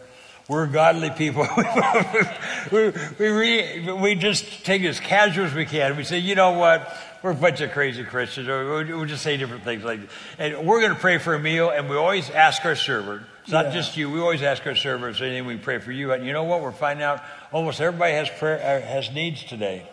We're 0.50 0.66
godly 0.66 1.10
people. 1.10 1.46
we, 2.72 2.92
we, 3.20 3.28
re, 3.28 3.92
we 3.92 4.16
just 4.16 4.64
take 4.64 4.82
it 4.82 4.88
as 4.88 4.98
casual 4.98 5.44
as 5.46 5.54
we 5.54 5.64
can. 5.64 5.96
We 5.96 6.02
say, 6.02 6.18
you 6.18 6.34
know 6.34 6.58
what? 6.58 6.92
We're 7.22 7.30
a 7.30 7.34
bunch 7.34 7.60
of 7.60 7.70
crazy 7.70 8.02
Christians. 8.02 8.48
Or 8.48 8.78
we- 8.78 8.92
we'll 8.92 9.04
just 9.04 9.22
say 9.22 9.36
different 9.36 9.62
things 9.62 9.84
like, 9.84 10.00
and 10.40 10.66
we're 10.66 10.80
going 10.80 10.92
to 10.92 10.98
pray 10.98 11.18
for 11.18 11.36
a 11.36 11.38
meal, 11.38 11.70
and 11.70 11.88
we 11.88 11.94
always 11.94 12.30
ask 12.30 12.64
our 12.64 12.74
server. 12.74 13.22
It's 13.44 13.52
not 13.52 13.66
Yeah. 13.66 13.74
just 13.74 13.96
you. 13.96 14.10
We 14.10 14.18
always 14.18 14.42
ask 14.42 14.66
our 14.66 14.74
server 14.74 15.08
if 15.08 15.20
anything 15.20 15.46
we 15.46 15.56
pray 15.56 15.78
for 15.78 15.92
you. 15.92 16.12
And 16.12 16.26
you 16.26 16.32
know 16.32 16.42
what? 16.42 16.62
We're 16.62 16.72
finding 16.72 17.04
out 17.04 17.22
almost 17.52 17.80
everybody 17.80 18.14
has 18.14 18.28
prayer 18.28 18.56
uh, 18.58 18.84
has 18.84 19.12
needs 19.12 19.44
today, 19.44 19.86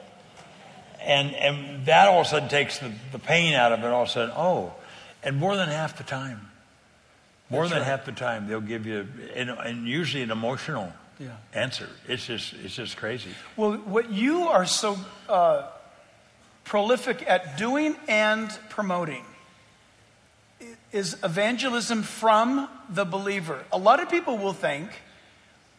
and 1.01 1.35
and 1.35 1.85
that 1.85 2.07
all 2.07 2.21
of 2.21 2.25
a 2.25 2.29
sudden 2.31 2.49
takes 2.49 2.79
the, 2.79 2.91
the 3.11 3.19
pain 3.19 3.53
out 3.53 3.73
of 3.73 3.83
it. 3.83 3.85
All 3.85 4.01
of 4.01 4.09
a 4.09 4.11
sudden, 4.11 4.33
oh, 4.35 4.73
and 5.21 5.37
more 5.37 5.55
than 5.55 5.69
half 5.69 5.99
the 5.99 6.03
time. 6.03 6.46
More 7.49 7.61
That's 7.61 7.73
than 7.73 7.79
right. 7.81 7.87
half 7.87 8.05
the 8.05 8.11
time, 8.11 8.47
they'll 8.47 8.59
give 8.59 8.85
you, 8.85 9.07
and, 9.35 9.49
and 9.49 9.87
usually 9.87 10.23
an 10.23 10.31
emotional 10.31 10.91
Yeah. 11.19 11.29
answer. 11.53 11.87
It's 12.07 12.25
just, 12.25 12.53
it's 12.53 12.75
just 12.75 12.97
crazy. 12.97 13.29
Well, 13.55 13.73
what 13.77 14.11
you 14.11 14.47
are 14.49 14.65
so 14.65 14.97
uh, 15.29 15.63
prolific 16.65 17.23
at 17.27 17.57
doing 17.57 17.95
and 18.07 18.49
promoting 18.69 19.23
is 20.91 21.15
evangelism 21.23 22.03
from 22.03 22.67
the 22.89 23.05
believer. 23.05 23.63
A 23.71 23.77
lot 23.77 23.99
of 24.01 24.09
people 24.09 24.37
will 24.37 24.53
think, 24.53 24.89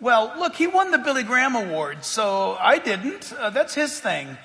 well, 0.00 0.32
look, 0.38 0.54
he 0.54 0.66
won 0.66 0.90
the 0.90 0.98
Billy 0.98 1.22
Graham 1.22 1.56
Award, 1.56 2.04
so 2.04 2.56
I 2.60 2.78
didn't. 2.78 3.32
Uh, 3.32 3.50
that's 3.50 3.74
his 3.74 3.98
thing. 4.00 4.38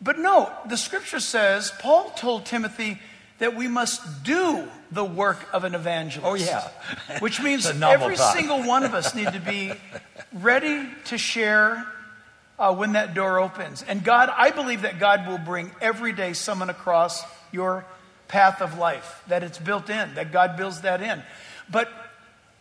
But 0.00 0.18
no, 0.18 0.50
the 0.66 0.76
scripture 0.76 1.20
says, 1.20 1.72
Paul 1.80 2.10
told 2.10 2.46
Timothy 2.46 3.00
that 3.38 3.54
we 3.54 3.68
must 3.68 4.24
do 4.24 4.66
the 4.90 5.04
work 5.04 5.38
of 5.52 5.64
an 5.64 5.74
evangelist. 5.74 6.26
Oh, 6.26 6.34
yeah. 6.34 6.68
Which 7.20 7.40
means 7.40 7.66
It's 7.66 7.76
a 7.76 7.78
novel 7.78 8.04
every 8.04 8.16
thought. 8.16 8.34
single 8.36 8.62
one 8.64 8.84
of 8.84 8.94
us 8.94 9.14
need 9.14 9.32
to 9.32 9.40
be 9.40 9.72
ready 10.32 10.88
to 11.06 11.18
share 11.18 11.86
uh, 12.58 12.74
when 12.74 12.92
that 12.92 13.14
door 13.14 13.38
opens. 13.38 13.82
And 13.86 14.02
God, 14.02 14.30
I 14.34 14.50
believe 14.50 14.82
that 14.82 14.98
God 14.98 15.26
will 15.26 15.38
bring 15.38 15.70
every 15.80 16.12
day 16.12 16.32
someone 16.32 16.70
across 16.70 17.22
your 17.52 17.84
path 18.26 18.60
of 18.60 18.78
life, 18.78 19.22
that 19.28 19.42
it's 19.42 19.58
built 19.58 19.88
in, 19.88 20.14
that 20.14 20.32
God 20.32 20.56
builds 20.56 20.80
that 20.82 21.00
in. 21.00 21.22
But 21.70 21.88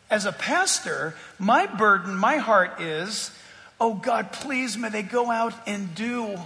as 0.09 0.25
a 0.25 0.31
pastor, 0.31 1.15
my 1.39 1.65
burden, 1.65 2.15
my 2.15 2.37
heart 2.37 2.79
is, 2.79 3.31
oh 3.79 3.93
God, 3.95 4.31
please 4.31 4.77
may 4.77 4.89
they 4.89 5.03
go 5.03 5.31
out 5.31 5.53
and 5.65 5.93
do 5.95 6.37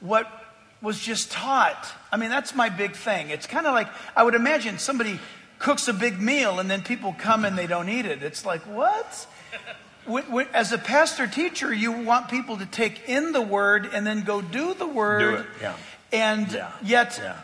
what 0.00 0.28
was 0.84 1.00
just 1.00 1.32
taught. 1.32 1.88
I 2.12 2.16
mean, 2.16 2.30
that's 2.30 2.54
my 2.54 2.68
big 2.68 2.94
thing. 2.94 3.30
It's 3.30 3.46
kind 3.48 3.66
of 3.66 3.74
like, 3.74 3.88
I 4.14 4.22
would 4.22 4.34
imagine 4.36 4.78
somebody 4.78 5.18
cooks 5.58 5.88
a 5.88 5.92
big 5.92 6.20
meal 6.20 6.60
and 6.60 6.70
then 6.70 6.82
people 6.82 7.16
come 7.18 7.44
and 7.44 7.58
they 7.58 7.66
don't 7.66 7.88
eat 7.88 8.06
it. 8.06 8.22
It's 8.22 8.44
like, 8.44 8.60
what? 8.62 9.26
As 10.52 10.70
a 10.72 10.78
pastor 10.78 11.26
teacher, 11.26 11.72
you 11.72 11.90
want 11.90 12.28
people 12.28 12.58
to 12.58 12.66
take 12.66 13.08
in 13.08 13.32
the 13.32 13.40
word 13.40 13.88
and 13.92 14.06
then 14.06 14.22
go 14.22 14.42
do 14.42 14.74
the 14.74 14.86
word. 14.86 15.20
Do 15.20 15.34
it, 15.36 15.46
yeah. 15.60 15.76
And 16.12 16.52
Yeah. 16.52 16.70
yet, 16.82 17.18
Yeah. 17.20 17.36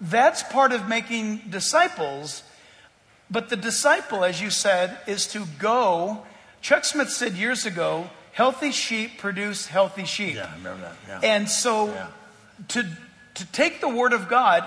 that's 0.00 0.42
part 0.42 0.72
of 0.72 0.88
making 0.88 1.42
disciples. 1.50 2.42
But 3.30 3.50
the 3.50 3.56
disciple, 3.56 4.24
as 4.24 4.40
you 4.40 4.50
said, 4.50 4.96
is 5.06 5.26
to 5.28 5.46
go. 5.58 6.26
Chuck 6.62 6.84
Smith 6.84 7.10
said 7.10 7.34
years 7.34 7.66
ago, 7.66 8.10
healthy 8.32 8.72
sheep 8.72 9.18
produce 9.18 9.66
healthy 9.66 10.04
sheep. 10.06 10.36
Yeah, 10.36 10.48
I 10.50 10.54
remember 10.56 10.82
that. 10.82 11.22
Yeah. 11.22 11.34
And 11.34 11.48
so 11.50 11.88
Yeah. 11.92 12.06
To, 12.68 12.86
to 13.34 13.46
take 13.52 13.80
the 13.80 13.88
word 13.88 14.12
of 14.12 14.28
God 14.28 14.64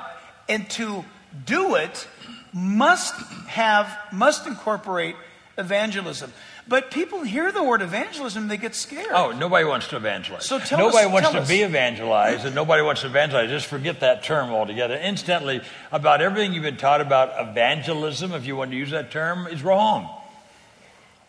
and 0.48 0.70
to 0.72 1.06
do 1.46 1.76
it 1.76 2.08
must 2.54 3.16
have, 3.48 3.98
must 4.12 4.48
incorporate 4.48 5.16
evangelism. 5.58 6.32
But 6.68 6.90
people 6.90 7.22
hear 7.22 7.52
the 7.52 7.64
word 7.64 7.84
evangelism, 7.84 8.48
they 8.48 8.58
get 8.58 8.74
scared. 8.74 9.12
Oh, 9.12 9.32
nobody 9.32 9.66
wants 9.66 9.88
to 9.90 9.98
evangelize. 9.98 10.46
So 10.46 10.58
tell 10.58 10.80
nobody 10.80 11.06
us- 11.06 11.12
wants 11.14 11.30
to 11.30 11.40
us. 11.42 11.48
be 11.48 11.62
evangelized, 11.62 12.44
and 12.46 12.56
nobody 12.56 12.82
wants 12.82 13.02
to 13.02 13.08
evangelize. 13.08 13.50
Just 13.50 13.68
forget 13.68 14.00
that 14.00 14.24
term 14.24 14.50
altogether. 14.50 14.96
Instantly, 14.96 15.62
about 15.92 16.22
everything 16.22 16.54
you've 16.54 16.64
been 16.64 16.78
taught 16.78 17.02
about 17.02 17.50
evangelism, 17.50 18.34
if 18.34 18.48
you 18.48 18.56
want 18.56 18.72
to 18.72 18.78
use 18.78 18.90
that 18.92 19.12
term, 19.12 19.46
is 19.46 19.62
wrong. 19.62 20.10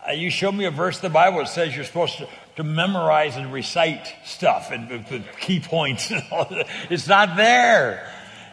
Uh, 0.09 0.13
you 0.13 0.31
show 0.31 0.51
me 0.51 0.65
a 0.65 0.71
verse 0.71 0.97
in 0.97 1.03
the 1.03 1.11
Bible 1.13 1.39
that 1.39 1.49
says 1.49 1.75
you're 1.77 1.85
supposed 1.85 2.17
to, 2.17 2.29
to 2.57 2.65
memorize 2.65 3.37
and 3.37 3.53
recite 3.53 4.15
stuff 4.25 4.71
and 4.71 4.89
the 4.89 5.23
key 5.41 5.61
points. 5.61 6.11
And 6.11 6.23
all 6.31 6.47
that. 6.47 6.67
It's 6.91 7.07
not 7.07 7.37
there. 7.37 8.11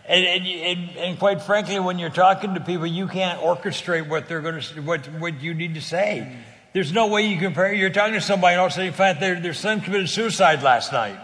And, 0.07 0.25
and, 0.25 0.45
and, 0.45 0.97
and 0.97 1.19
quite 1.19 1.41
frankly, 1.41 1.79
when 1.79 1.97
you're 1.97 2.09
talking 2.09 2.55
to 2.55 2.59
people, 2.59 2.85
you 2.85 3.07
can't 3.07 3.39
orchestrate 3.39 4.09
what 4.09 4.27
they're 4.27 4.41
going 4.41 4.59
to, 4.59 4.81
what, 4.81 5.05
what 5.19 5.41
you 5.41 5.53
need 5.53 5.75
to 5.75 5.81
say. 5.81 6.35
There's 6.73 6.91
no 6.91 7.07
way 7.07 7.27
you 7.27 7.35
can 7.35 7.45
compare. 7.45 7.71
You're 7.71 7.89
talking 7.89 8.15
to 8.15 8.21
somebody, 8.21 8.53
and 8.53 8.59
all 8.59 8.65
of 8.65 8.71
a 8.71 8.75
sudden 8.75 8.87
you 8.87 8.91
find 8.93 9.19
their, 9.19 9.39
their 9.39 9.53
son 9.53 9.79
committed 9.79 10.09
suicide 10.09 10.63
last 10.63 10.91
night, 10.91 11.17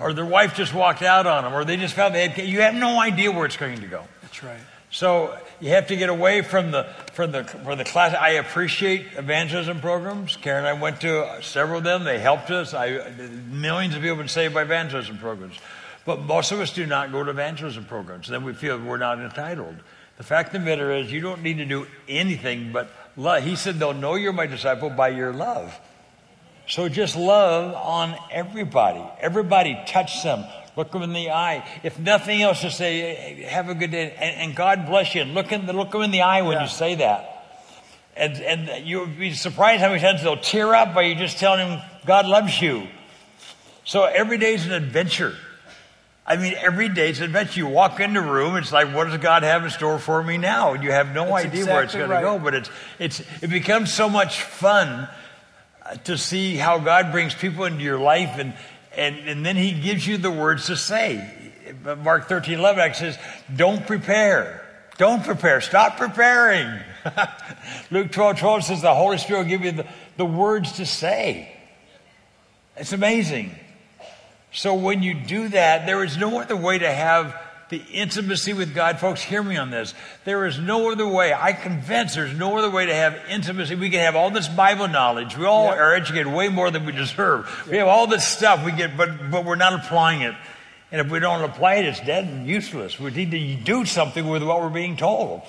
or 0.00 0.12
their 0.12 0.26
wife 0.26 0.54
just 0.54 0.74
walked 0.74 1.02
out 1.02 1.26
on 1.26 1.44
them, 1.44 1.54
or 1.54 1.64
they 1.64 1.76
just 1.76 1.94
found 1.94 2.14
they 2.14 2.28
had. 2.28 2.46
You 2.46 2.60
have 2.62 2.74
no 2.74 3.00
idea 3.00 3.30
where 3.30 3.46
it's 3.46 3.56
going 3.56 3.80
to 3.80 3.86
go. 3.86 4.04
That's 4.20 4.42
right. 4.42 4.58
So 4.90 5.38
you 5.60 5.70
have 5.70 5.88
to 5.88 5.96
get 5.96 6.08
away 6.08 6.42
from 6.42 6.70
the 6.70 6.84
from 7.12 7.32
the 7.32 7.44
from 7.44 7.78
the 7.78 7.84
class. 7.84 8.14
I 8.14 8.30
appreciate 8.30 9.06
evangelism 9.16 9.80
programs. 9.80 10.36
Karen 10.36 10.64
and 10.64 10.78
I 10.78 10.80
went 10.80 11.00
to 11.00 11.38
several 11.42 11.78
of 11.78 11.84
them. 11.84 12.04
They 12.04 12.18
helped 12.18 12.50
us. 12.50 12.74
I, 12.74 13.10
millions 13.50 13.94
of 13.94 14.00
people 14.00 14.16
have 14.16 14.18
been 14.18 14.28
saved 14.28 14.54
by 14.54 14.62
evangelism 14.62 15.18
programs, 15.18 15.58
but 16.04 16.22
most 16.22 16.52
of 16.52 16.60
us 16.60 16.72
do 16.72 16.86
not 16.86 17.10
go 17.12 17.24
to 17.24 17.30
evangelism 17.30 17.84
programs. 17.84 18.28
Then 18.28 18.44
we 18.44 18.52
feel 18.52 18.78
we're 18.78 18.98
not 18.98 19.18
entitled. 19.18 19.76
The 20.16 20.24
fact 20.24 20.54
of 20.54 20.62
the 20.62 20.66
matter 20.66 20.90
is, 20.92 21.12
you 21.12 21.20
don't 21.20 21.42
need 21.42 21.58
to 21.58 21.64
do 21.64 21.86
anything 22.08 22.72
but 22.72 22.90
love. 23.16 23.42
He 23.44 23.56
said, 23.56 23.78
"They'll 23.78 23.94
know 23.94 24.14
you're 24.14 24.32
my 24.32 24.46
disciple 24.46 24.90
by 24.90 25.08
your 25.08 25.32
love." 25.32 25.78
So 26.68 26.88
just 26.88 27.16
love 27.16 27.74
on 27.74 28.14
everybody. 28.30 29.02
Everybody 29.20 29.80
touch 29.86 30.22
them. 30.22 30.44
Look 30.78 30.92
them 30.92 31.02
in 31.02 31.12
the 31.12 31.32
eye. 31.32 31.68
If 31.82 31.98
nothing 31.98 32.40
else, 32.40 32.62
just 32.62 32.78
say, 32.78 33.00
"Hey, 33.00 33.42
have 33.48 33.68
a 33.68 33.74
good 33.74 33.90
day. 33.90 34.14
And, 34.16 34.36
and 34.42 34.54
God 34.54 34.86
bless 34.86 35.12
you. 35.12 35.22
And 35.22 35.34
look, 35.34 35.50
in 35.50 35.66
the, 35.66 35.72
look 35.72 35.90
them 35.90 36.02
in 36.02 36.12
the 36.12 36.22
eye 36.22 36.42
when 36.42 36.52
Yeah. 36.52 36.62
you 36.62 36.68
say 36.68 36.94
that. 36.94 37.34
And, 38.16 38.34
and 38.36 38.86
you'll 38.86 39.06
be 39.06 39.34
surprised 39.34 39.80
how 39.80 39.88
many 39.88 40.00
times 40.00 40.22
they'll 40.22 40.36
tear 40.36 40.76
up 40.76 40.94
by 40.94 41.02
you 41.02 41.16
just 41.16 41.38
telling 41.38 41.68
them 41.68 41.82
God 42.06 42.26
loves 42.26 42.62
you. 42.62 42.86
So 43.84 44.04
every 44.04 44.38
day 44.38 44.54
is 44.54 44.66
an 44.66 44.72
adventure. 44.72 45.34
I 46.24 46.36
mean, 46.36 46.54
every 46.56 46.88
day 46.88 47.10
is 47.10 47.18
an 47.18 47.24
adventure. 47.24 47.58
You 47.58 47.66
walk 47.66 47.98
in 47.98 48.12
the 48.14 48.20
room, 48.20 48.54
it's 48.54 48.70
like, 48.70 48.94
what 48.94 49.08
does 49.08 49.18
God 49.18 49.42
have 49.42 49.64
in 49.64 49.70
store 49.70 49.98
for 49.98 50.22
me 50.22 50.36
now? 50.38 50.74
And 50.74 50.84
you 50.84 50.92
have 50.92 51.12
no 51.12 51.24
That's 51.24 51.46
idea 51.46 51.66
where 51.66 51.82
it's 51.82 51.92
exactly 51.94 52.14
going 52.22 52.22
to 52.22 52.38
go, 52.38 52.38
but 52.38 52.54
it's, 52.54 52.70
it's, 53.00 53.20
it 53.42 53.50
becomes 53.50 53.92
so 53.92 54.08
much 54.08 54.42
fun 54.42 55.08
uh, 55.84 55.94
to 56.04 56.16
see 56.16 56.54
how 56.54 56.78
God 56.78 57.10
brings 57.10 57.34
people 57.34 57.64
into 57.64 57.82
your 57.82 57.98
life 57.98 58.38
and, 58.38 58.54
and, 58.98 59.16
and 59.28 59.46
then 59.46 59.56
he 59.56 59.72
gives 59.72 60.06
you 60.06 60.18
the 60.18 60.30
words 60.30 60.66
to 60.66 60.76
say. 60.76 61.34
Mark 62.02 62.28
13, 62.28 62.58
11 62.58 62.94
says, 62.94 63.18
don't 63.54 63.86
prepare. 63.86 64.64
Don't 64.98 65.22
prepare. 65.22 65.60
Stop 65.60 65.96
preparing. 65.96 66.80
Luke 67.90 68.10
12, 68.10 68.40
12 68.40 68.64
says 68.64 68.82
the 68.82 68.94
Holy 68.94 69.18
Spirit 69.18 69.40
will 69.40 69.48
give 69.48 69.64
you 69.64 69.72
the, 69.72 69.86
the 70.16 70.24
words 70.24 70.72
to 70.72 70.86
say. 70.86 71.54
It's 72.76 72.92
amazing. 72.92 73.54
So 74.52 74.74
when 74.74 75.02
you 75.02 75.14
do 75.14 75.48
that, 75.50 75.86
there 75.86 76.02
is 76.02 76.16
no 76.16 76.40
other 76.40 76.56
way 76.56 76.78
to 76.78 76.92
have 76.92 77.40
the 77.68 77.82
intimacy 77.92 78.52
with 78.52 78.74
God. 78.74 78.98
Folks, 78.98 79.20
hear 79.20 79.42
me 79.42 79.56
on 79.56 79.70
this. 79.70 79.94
There 80.24 80.46
is 80.46 80.58
no 80.58 80.90
other 80.90 81.06
way. 81.06 81.34
I 81.34 81.52
convinced 81.52 82.14
there's 82.14 82.36
no 82.36 82.56
other 82.58 82.70
way 82.70 82.86
to 82.86 82.94
have 82.94 83.18
intimacy. 83.28 83.74
We 83.74 83.90
can 83.90 84.00
have 84.00 84.16
all 84.16 84.30
this 84.30 84.48
Bible 84.48 84.88
knowledge. 84.88 85.36
We 85.36 85.44
all 85.44 85.66
Yep. 85.66 85.78
are 85.78 85.94
educated 85.94 86.32
way 86.32 86.48
more 86.48 86.70
than 86.70 86.86
we 86.86 86.92
deserve. 86.92 87.66
We 87.70 87.76
have 87.76 87.88
all 87.88 88.06
this 88.06 88.26
stuff 88.26 88.64
we 88.64 88.72
get, 88.72 88.96
but, 88.96 89.30
but 89.30 89.44
we're 89.44 89.56
not 89.56 89.74
applying 89.74 90.22
it. 90.22 90.34
And 90.90 91.00
if 91.00 91.10
we 91.10 91.18
don't 91.18 91.42
apply 91.42 91.74
it, 91.74 91.84
it's 91.84 92.00
dead 92.00 92.24
and 92.24 92.46
useless. 92.46 92.98
We 92.98 93.10
need 93.10 93.30
to 93.32 93.54
do 93.56 93.84
something 93.84 94.26
with 94.28 94.42
what 94.42 94.60
we're 94.62 94.70
being 94.70 94.96
told. 94.96 95.42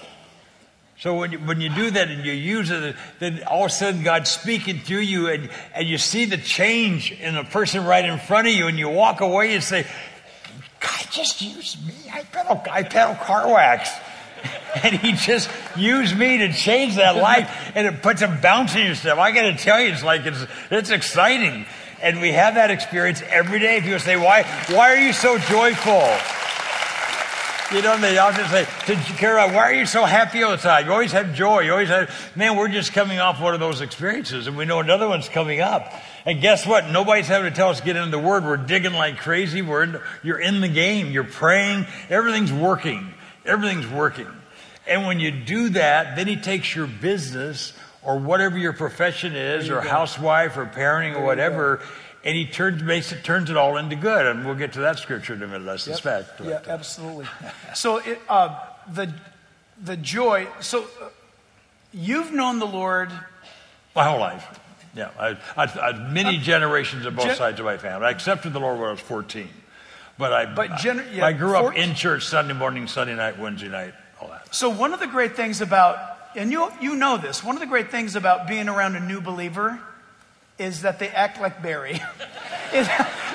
So 0.99 1.15
when 1.15 1.31
you, 1.31 1.39
when 1.39 1.61
you 1.61 1.69
do 1.69 1.91
that 1.91 2.09
and 2.09 2.25
you 2.25 2.33
use 2.33 2.69
it, 2.71 2.93
then 3.19 3.41
all 3.47 3.63
of 3.63 3.71
a 3.71 3.73
sudden 3.73 4.03
God's 4.03 4.29
speaking 4.29 4.79
through 4.79 4.99
you 4.99 5.29
and, 5.29 5.49
and 5.73 5.87
you 5.87 5.97
see 5.97 6.25
the 6.25 6.35
change 6.35 7.13
in 7.13 7.35
the 7.35 7.45
person 7.45 7.85
right 7.85 8.03
in 8.03 8.19
front 8.19 8.49
of 8.49 8.53
you 8.53 8.67
and 8.67 8.77
you 8.77 8.89
walk 8.89 9.21
away 9.21 9.53
and 9.53 9.63
say, 9.63 9.87
God 10.79 11.07
just 11.11 11.41
used 11.41 11.85
me. 11.85 11.93
I 12.11 12.23
pedal, 12.23 12.61
I 12.71 12.83
pedal 12.83 13.15
car 13.15 13.51
wax. 13.51 13.89
And 14.83 14.95
he 14.95 15.13
just 15.13 15.49
used 15.75 16.15
me 16.15 16.37
to 16.37 16.53
change 16.53 16.95
that 16.95 17.17
life 17.17 17.49
and 17.73 17.87
it 17.87 18.03
puts 18.03 18.21
a 18.21 18.27
bounce 18.27 18.75
in 18.75 18.85
your 18.85 18.95
step. 18.95 19.17
I 19.17 19.31
got 19.31 19.41
to 19.41 19.55
tell 19.55 19.81
you, 19.81 19.91
it's 19.91 20.03
like, 20.03 20.25
it's, 20.25 20.45
it's 20.69 20.91
exciting. 20.91 21.65
And 22.03 22.21
we 22.21 22.31
have 22.33 22.53
that 22.53 22.69
experience 22.69 23.21
every 23.27 23.59
day. 23.59 23.81
People 23.81 23.99
say, 23.99 24.15
why, 24.15 24.43
why 24.69 24.93
are 24.93 24.99
you 24.99 25.11
so 25.11 25.39
joyful? 25.39 26.07
You 27.75 27.83
know, 27.83 27.97
they 27.97 28.17
often 28.17 28.47
say, 28.47 28.65
Kara, 29.17 29.47
why 29.47 29.71
are 29.71 29.73
you 29.73 29.85
so 29.85 30.05
happy 30.05 30.43
all 30.43 30.51
the 30.51 30.57
time? 30.57 30.85
You 30.85 30.91
always 30.91 31.11
have 31.11 31.33
joy. 31.33 31.61
You 31.61 31.71
always 31.71 31.89
have, 31.89 32.09
man, 32.35 32.55
we're 32.55 32.69
just 32.69 32.93
coming 32.93 33.19
off 33.19 33.41
one 33.41 33.53
of 33.53 33.59
those 33.59 33.81
experiences 33.81 34.47
and 34.47 34.55
we 34.55 34.65
know 34.65 34.79
another 34.79 35.07
one's 35.07 35.29
coming 35.29 35.61
up. 35.61 35.93
And 36.29 36.41
guess 36.41 36.67
what? 36.67 36.91
Nobody's 36.91 37.25
having 37.25 37.51
to 37.51 37.55
tell 37.55 37.69
us 37.69 37.79
to 37.79 37.85
get 37.85 37.95
into 37.95 38.11
the 38.11 38.19
word. 38.19 38.45
We're 38.45 38.57
digging 38.57 38.93
like 38.93 39.17
crazy. 39.17 39.63
We're 39.63 39.81
in, 39.81 39.99
you're 40.21 40.39
in 40.39 40.61
the 40.61 40.67
game. 40.67 41.09
You're 41.09 41.23
praying. 41.23 41.87
Everything's 42.07 42.53
working. 42.53 43.15
Everything's 43.45 43.87
working. 43.87 44.27
And 44.85 45.07
when 45.07 45.19
you 45.19 45.31
do 45.31 45.69
that, 45.69 46.15
then 46.15 46.27
he 46.27 46.35
takes 46.35 46.75
your 46.75 46.85
business 46.85 47.73
or 48.03 48.19
whatever 48.19 48.59
your 48.59 48.73
profession 48.73 49.35
is 49.35 49.71
or 49.71 49.81
housewife 49.81 50.55
or 50.55 50.67
parenting 50.67 51.15
or 51.15 51.25
whatever 51.25 51.81
and 52.23 52.35
he 52.35 52.45
turns, 52.45 52.83
makes 52.83 53.11
it, 53.11 53.23
turns 53.23 53.49
it 53.49 53.57
all 53.57 53.77
into 53.77 53.95
good. 53.95 54.27
And 54.27 54.45
we'll 54.45 54.53
get 54.53 54.73
to 54.73 54.81
that 54.81 54.99
scripture 54.99 55.33
in 55.33 55.41
a 55.41 55.47
minute, 55.47 55.67
I 55.67 55.77
fact. 55.93 56.41
Yeah, 56.43 56.61
absolutely. 56.67 57.25
So 57.73 57.97
it, 57.97 58.19
uh, 58.29 58.59
the 58.93 59.11
the 59.81 59.97
joy. 59.97 60.47
So 60.59 60.83
uh, 61.01 61.09
you've 61.91 62.31
known 62.31 62.59
the 62.59 62.67
Lord. 62.67 63.09
My 63.95 64.03
whole 64.03 64.19
life. 64.19 64.59
Yeah. 64.99 65.11
I, 65.17 65.37
I, 65.55 65.63
I, 65.63 66.11
many 66.11 66.37
generations 66.37 67.05
of 67.05 67.15
both 67.15 67.27
Gen- 67.27 67.37
sides 67.37 67.59
of 67.59 67.65
my 67.65 67.77
family. 67.77 68.05
I 68.05 68.11
accepted 68.11 68.51
the 68.51 68.59
Lord 68.59 68.77
when 68.79 68.89
I 68.89 68.91
was 68.91 68.99
14. 68.99 69.47
But 70.17 70.33
I, 70.33 70.45
But 70.45 70.71
gener- 70.71 71.15
yeah, 71.15 71.25
I 71.25 71.31
grew 71.31 71.55
up 71.55 71.75
in 71.75 71.95
church 71.95 72.25
Sunday 72.25 72.53
morning, 72.53 72.87
Sunday 72.87 73.15
night, 73.15 73.39
Wednesday 73.39 73.69
night, 73.69 73.93
all 74.19 74.27
that. 74.27 74.53
So 74.53 74.69
one 74.69 74.93
of 74.93 74.99
the 74.99 75.07
great 75.07 75.37
things 75.37 75.61
about, 75.61 75.97
and 76.35 76.51
you 76.51 76.69
you 76.81 76.95
know 76.95 77.15
this, 77.17 77.41
one 77.41 77.55
of 77.55 77.61
the 77.61 77.67
great 77.67 77.89
things 77.89 78.17
about 78.17 78.45
being 78.45 78.67
around 78.67 78.97
a 78.97 78.99
new 78.99 79.21
believer 79.21 79.79
is 80.57 80.81
that 80.81 80.99
they 80.99 81.07
act 81.07 81.39
like 81.39 81.63
Barry. 81.63 81.93
is, 82.73 82.89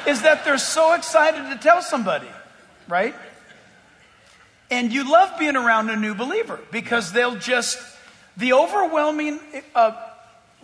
is 0.07 0.21
that 0.23 0.43
they're 0.45 0.59
so 0.59 0.93
excited 0.93 1.49
to 1.49 1.57
tell 1.57 1.81
somebody, 1.81 2.29
right? 2.87 3.15
And 4.71 4.93
you 4.93 5.11
love 5.11 5.39
being 5.39 5.57
around 5.57 5.89
a 5.89 5.97
new 5.97 6.15
believer 6.15 6.61
because 6.71 7.13
they'll 7.13 7.37
just, 7.37 7.79
the 8.37 8.53
overwhelming 8.53 9.41
uh, 9.75 9.93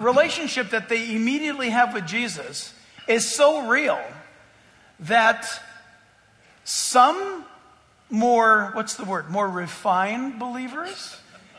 relationship 0.00 0.70
that 0.70 0.88
they 0.88 1.14
immediately 1.14 1.70
have 1.70 1.94
with 1.94 2.06
Jesus 2.06 2.74
is 3.06 3.28
so 3.28 3.68
real 3.68 4.00
that 5.00 5.46
some 6.64 7.44
more, 8.08 8.70
what's 8.74 8.94
the 8.94 9.04
word, 9.04 9.30
more 9.30 9.48
refined 9.48 10.38
believers 10.38 11.16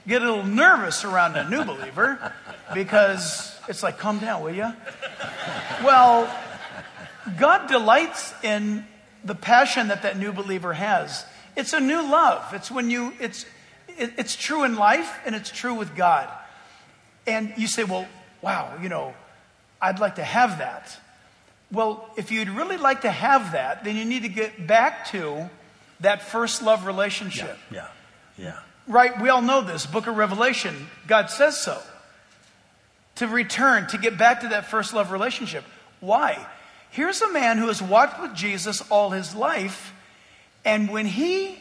get 0.08 0.22
a 0.22 0.26
little 0.26 0.44
nervous 0.44 1.04
around 1.06 1.36
a 1.36 1.50
new 1.50 1.64
believer 1.64 2.34
because 2.74 3.56
it's 3.68 3.84
like, 3.84 3.98
calm 3.98 4.20
down, 4.20 4.44
will 4.44 4.54
you? 4.54 4.74
Well, 5.84 6.34
God 7.38 7.68
delights 7.68 8.34
in 8.44 8.86
the 9.24 9.36
passion 9.36 9.90
that 9.90 10.02
that 10.02 10.18
new 10.18 10.32
believer 10.32 10.74
has. 10.74 11.26
It's 11.56 11.74
a 11.74 11.80
new 11.80 12.02
love. 12.02 12.54
It's 12.54 12.72
when 12.72 12.90
you, 12.90 13.14
it's, 13.20 13.46
it, 13.88 14.14
it's 14.18 14.36
true 14.36 14.64
in 14.64 14.76
life 14.76 15.20
and 15.26 15.36
it's 15.36 15.52
true 15.52 15.76
with 15.76 15.96
God. 15.96 16.30
And 17.28 17.54
you 17.58 17.68
say, 17.68 17.84
well, 17.84 18.08
wow, 18.42 18.78
you 18.82 18.90
know, 18.90 19.14
I'd 19.82 20.00
like 20.00 20.16
to 20.16 20.24
have 20.24 20.60
that. 20.60 20.98
Well, 21.72 22.10
if 22.18 22.32
you'd 22.32 22.50
really 22.50 22.78
like 22.78 23.02
to 23.02 23.12
have 23.12 23.54
that, 23.54 23.84
then 23.84 23.96
you 23.96 24.06
need 24.06 24.24
to 24.24 24.30
get 24.30 24.68
back 24.68 25.08
to 25.08 25.50
that 26.02 26.24
first 26.24 26.62
love 26.62 26.86
relationship. 26.86 27.58
Yeah. 27.72 27.88
Yeah. 28.38 28.60
Right? 28.88 29.20
We 29.22 29.30
all 29.30 29.42
know 29.42 29.62
this. 29.62 29.86
Book 29.86 30.08
of 30.08 30.18
Revelation, 30.18 30.88
God 31.08 31.30
says 31.30 31.58
so. 31.58 31.82
To 33.16 33.28
return, 33.28 33.88
to 33.88 33.98
get 33.98 34.18
back 34.18 34.42
to 34.42 34.50
that 34.50 34.66
first 34.66 34.94
love 34.94 35.12
relationship. 35.12 35.64
Why? 36.00 36.46
Here's 36.90 37.22
a 37.22 37.32
man 37.32 37.58
who 37.58 37.68
has 37.68 37.82
walked 37.82 38.22
with 38.22 38.36
Jesus 38.36 38.82
all 38.90 39.12
his 39.12 39.34
life, 39.34 39.94
and 40.66 40.90
when 40.90 41.06
he 41.06 41.60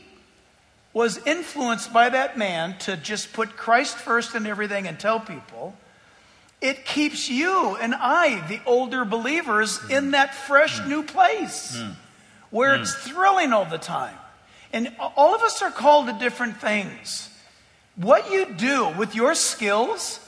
was 0.93 1.25
influenced 1.25 1.93
by 1.93 2.09
that 2.09 2.37
man 2.37 2.77
to 2.79 2.97
just 2.97 3.33
put 3.33 3.57
Christ 3.57 3.97
first 3.97 4.35
in 4.35 4.45
everything 4.47 4.89
and 4.89 4.99
tell 4.99 5.21
people, 5.21 5.77
it 6.61 6.85
keeps 6.85 7.29
you 7.29 7.77
and 7.77 7.95
I, 7.95 8.47
the 8.49 8.61
older 8.67 9.05
believers, 9.05 9.79
Mm. 9.79 9.91
in 9.91 10.11
that 10.13 10.35
fresh 10.35 10.79
hmm. 10.79 10.89
new 10.89 11.03
place 11.03 11.77
hmm. 11.77 11.93
where 12.51 12.77
hmm. 12.77 12.83
it's 12.83 12.95
thrilling 12.95 13.53
all 13.53 13.65
the 13.65 13.79
time. 13.79 14.17
And 14.73 14.95
all 15.17 15.35
of 15.35 15.43
us 15.43 15.63
are 15.63 15.71
called 15.71 16.07
to 16.07 16.13
different 16.13 16.61
things. 16.61 17.29
What 17.97 18.31
you 18.31 18.47
do 18.47 18.89
with 18.97 19.15
your 19.15 19.35
skills, 19.35 20.21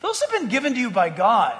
those 0.00 0.20
have 0.20 0.30
been 0.30 0.48
given 0.48 0.74
to 0.74 0.80
you 0.80 0.90
by 0.90 1.08
God. 1.08 1.58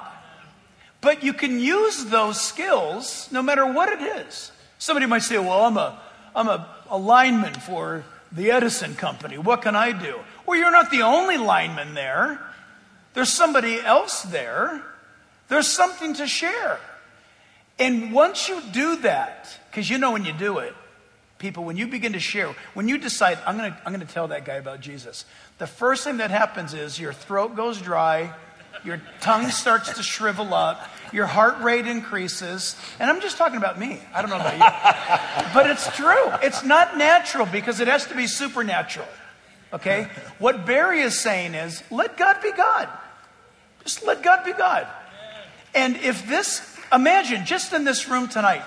But 1.01 1.23
you 1.23 1.33
can 1.33 1.59
use 1.59 2.05
those 2.05 2.39
skills 2.39 3.29
no 3.31 3.41
matter 3.41 3.65
what 3.65 3.89
it 3.89 4.01
is. 4.01 4.51
Somebody 4.77 5.05
might 5.05 5.23
say, 5.23 5.37
Well, 5.37 5.65
I'm 5.65 5.77
a, 5.77 5.99
I'm 6.35 6.47
a, 6.47 6.67
a 6.89 6.97
lineman 6.97 7.53
for 7.53 8.03
the 8.31 8.51
Edison 8.51 8.95
Company. 8.95 9.37
What 9.37 9.61
can 9.61 9.75
I 9.75 9.91
do? 9.91 10.19
Well, 10.45 10.57
you're 10.57 10.71
not 10.71 10.91
the 10.91 11.01
only 11.01 11.37
lineman 11.37 11.93
there. 11.93 12.39
There's 13.13 13.29
somebody 13.29 13.79
else 13.79 14.23
there. 14.23 14.81
There's 15.47 15.67
something 15.67 16.13
to 16.15 16.27
share. 16.27 16.79
And 17.79 18.13
once 18.13 18.49
you 18.49 18.61
do 18.71 18.97
that, 18.97 19.57
because 19.71 19.89
you 19.89 19.97
know 19.97 20.11
when 20.11 20.25
you 20.25 20.33
do 20.33 20.59
it, 20.59 20.75
people, 21.39 21.63
when 21.63 21.77
you 21.77 21.87
begin 21.87 22.13
to 22.13 22.19
share, 22.19 22.53
when 22.73 22.87
you 22.87 22.97
decide, 22.97 23.39
I'm 23.45 23.57
going 23.57 23.71
to 23.71 23.77
I'm 23.85 23.93
going 23.93 24.05
to 24.05 24.13
tell 24.13 24.27
that 24.27 24.45
guy 24.45 24.55
about 24.55 24.81
Jesus, 24.81 25.25
the 25.57 25.67
first 25.67 26.03
thing 26.03 26.17
that 26.17 26.29
happens 26.29 26.73
is 26.73 26.99
your 26.99 27.13
throat 27.13 27.55
goes 27.55 27.81
dry, 27.81 28.33
your 28.83 29.01
tongue 29.21 29.49
starts 29.49 29.93
to 29.93 30.03
shrivel 30.03 30.53
up, 30.53 30.87
your 31.11 31.25
heart 31.25 31.61
rate 31.61 31.87
increases. 31.87 32.75
And 32.99 33.09
I'm 33.09 33.21
just 33.21 33.37
talking 33.37 33.57
about 33.57 33.79
me. 33.79 33.99
I 34.13 34.21
don't 34.21 34.29
know 34.29 34.37
about 34.37 34.53
you. 34.53 35.53
but 35.53 35.69
it's 35.69 35.95
true. 35.95 36.31
It's 36.43 36.63
not 36.63 36.97
natural 36.97 37.45
because 37.45 37.79
it 37.79 37.87
has 37.87 38.05
to 38.07 38.15
be 38.15 38.27
supernatural. 38.27 39.07
Okay? 39.71 40.07
What 40.39 40.65
Barry 40.65 41.01
is 41.01 41.19
saying 41.19 41.53
is 41.53 41.83
let 41.91 42.17
God 42.17 42.41
be 42.41 42.51
God. 42.51 42.89
Just 43.83 44.05
let 44.05 44.23
God 44.23 44.43
be 44.43 44.53
God. 44.53 44.87
And 45.73 45.95
if 45.97 46.27
this, 46.27 46.77
imagine 46.91 47.45
just 47.45 47.73
in 47.73 47.83
this 47.83 48.07
room 48.07 48.27
tonight, 48.27 48.63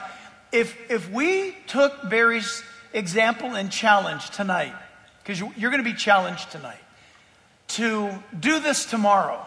if, 0.52 0.90
if 0.90 1.10
we 1.10 1.56
took 1.66 2.08
Barry's 2.08 2.62
example 2.92 3.54
and 3.54 3.70
challenge 3.70 4.30
tonight, 4.30 4.74
because 5.22 5.40
you're 5.40 5.70
going 5.70 5.82
to 5.82 5.90
be 5.90 5.96
challenged 5.96 6.50
tonight, 6.50 6.78
to 7.68 8.10
do 8.38 8.60
this 8.60 8.84
tomorrow. 8.84 9.40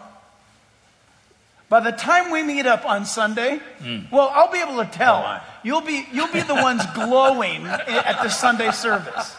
By 1.68 1.80
the 1.80 1.92
time 1.92 2.30
we 2.30 2.42
meet 2.42 2.66
up 2.66 2.86
on 2.86 3.04
Sunday, 3.04 3.60
mm. 3.80 4.10
well, 4.10 4.30
I'll 4.32 4.50
be 4.50 4.58
able 4.58 4.84
to 4.84 4.90
tell. 4.90 5.24
Oh, 5.26 5.40
you'll 5.64 5.80
be 5.80 6.06
you'll 6.12 6.32
be 6.32 6.42
the 6.42 6.54
ones 6.54 6.84
glowing 6.94 7.66
at 7.66 8.22
the 8.22 8.28
Sunday 8.28 8.70
service. 8.70 9.34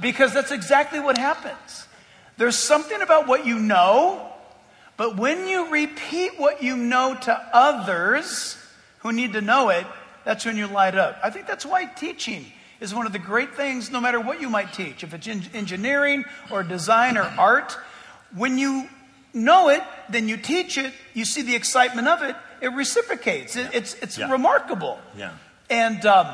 Because 0.00 0.32
that's 0.32 0.50
exactly 0.50 1.00
what 1.00 1.18
happens. 1.18 1.86
There's 2.36 2.56
something 2.56 3.00
about 3.02 3.26
what 3.26 3.44
you 3.46 3.58
know, 3.58 4.26
but 4.96 5.16
when 5.16 5.46
you 5.46 5.70
repeat 5.70 6.38
what 6.38 6.62
you 6.62 6.76
know 6.76 7.14
to 7.22 7.48
others 7.52 8.56
who 9.00 9.12
need 9.12 9.32
to 9.34 9.40
know 9.40 9.68
it, 9.68 9.86
that's 10.24 10.44
when 10.44 10.56
you 10.56 10.66
light 10.66 10.94
up. 10.94 11.18
I 11.22 11.30
think 11.30 11.46
that's 11.46 11.66
why 11.66 11.84
teaching 11.86 12.46
is 12.80 12.94
one 12.94 13.06
of 13.06 13.12
the 13.12 13.18
great 13.18 13.54
things, 13.54 13.90
no 13.90 14.00
matter 14.00 14.20
what 14.20 14.40
you 14.40 14.48
might 14.48 14.72
teach. 14.72 15.02
If 15.04 15.12
it's 15.12 15.28
en- 15.28 15.42
engineering 15.54 16.24
or 16.50 16.62
design 16.62 17.16
or 17.18 17.22
art, 17.38 17.76
when 18.34 18.56
you 18.58 18.88
know 19.34 19.68
it, 19.68 19.82
then 20.08 20.28
you 20.28 20.36
teach 20.36 20.78
it, 20.78 20.92
you 21.14 21.24
see 21.24 21.42
the 21.42 21.54
excitement 21.54 22.08
of 22.08 22.22
it, 22.22 22.36
it 22.60 22.68
reciprocates. 22.68 23.56
It, 23.56 23.70
it's 23.74 23.94
it's 24.02 24.18
Yeah. 24.18 24.30
remarkable. 24.30 24.98
Yeah. 25.16 25.32
And 25.68 26.04
um, 26.06 26.26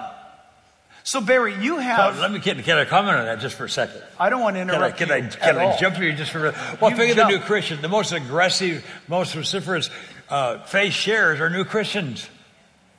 so, 1.07 1.21
Barry, 1.21 1.55
you 1.63 1.77
Oh, 1.77 1.79
have. 1.79 2.19
let 2.19 2.33
me 2.33 2.41
can, 2.41 2.61
can 2.65 2.79
I 2.79 2.85
comment 2.85 3.17
on 3.17 3.27
that 3.27 3.39
just 3.39 3.55
for 3.55 3.65
a 3.65 3.71
second? 3.71 4.03
I 4.19 4.29
don't 4.29 4.41
want 4.41 4.57
to 4.57 4.61
Can 4.61 4.71
I, 4.71 4.75
interrupt 4.75 4.99
can 4.99 5.11
I, 5.13 5.21
can 5.29 5.57
I 5.57 5.77
jump 5.79 5.95
here 5.97 6.13
just 6.17 6.33
for 6.33 6.49
a 6.49 6.79
Well, 6.81 6.91
You 6.91 6.97
think 6.97 7.11
of 7.13 7.17
the 7.17 7.29
new. 7.29 7.39
Christian. 7.39 7.81
The 7.81 7.89
most 7.89 8.11
aggressive, 8.11 8.85
most 9.07 9.33
vociferous 9.35 9.89
uh, 10.29 10.65
faith 10.65 10.93
sharers 10.93 11.41
are 11.41 11.49
new 11.49 11.63
Christians, 11.65 12.29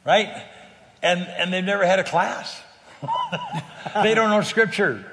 right? 0.05 0.29
And, 1.03 1.19
and 1.21 1.51
they've 1.51 1.63
never 1.63 1.85
had 1.85 1.99
a 1.99 2.03
class. 2.05 2.59
they 4.03 4.13
don't 4.15 4.29
know 4.29 4.41
Scripture. 4.41 5.03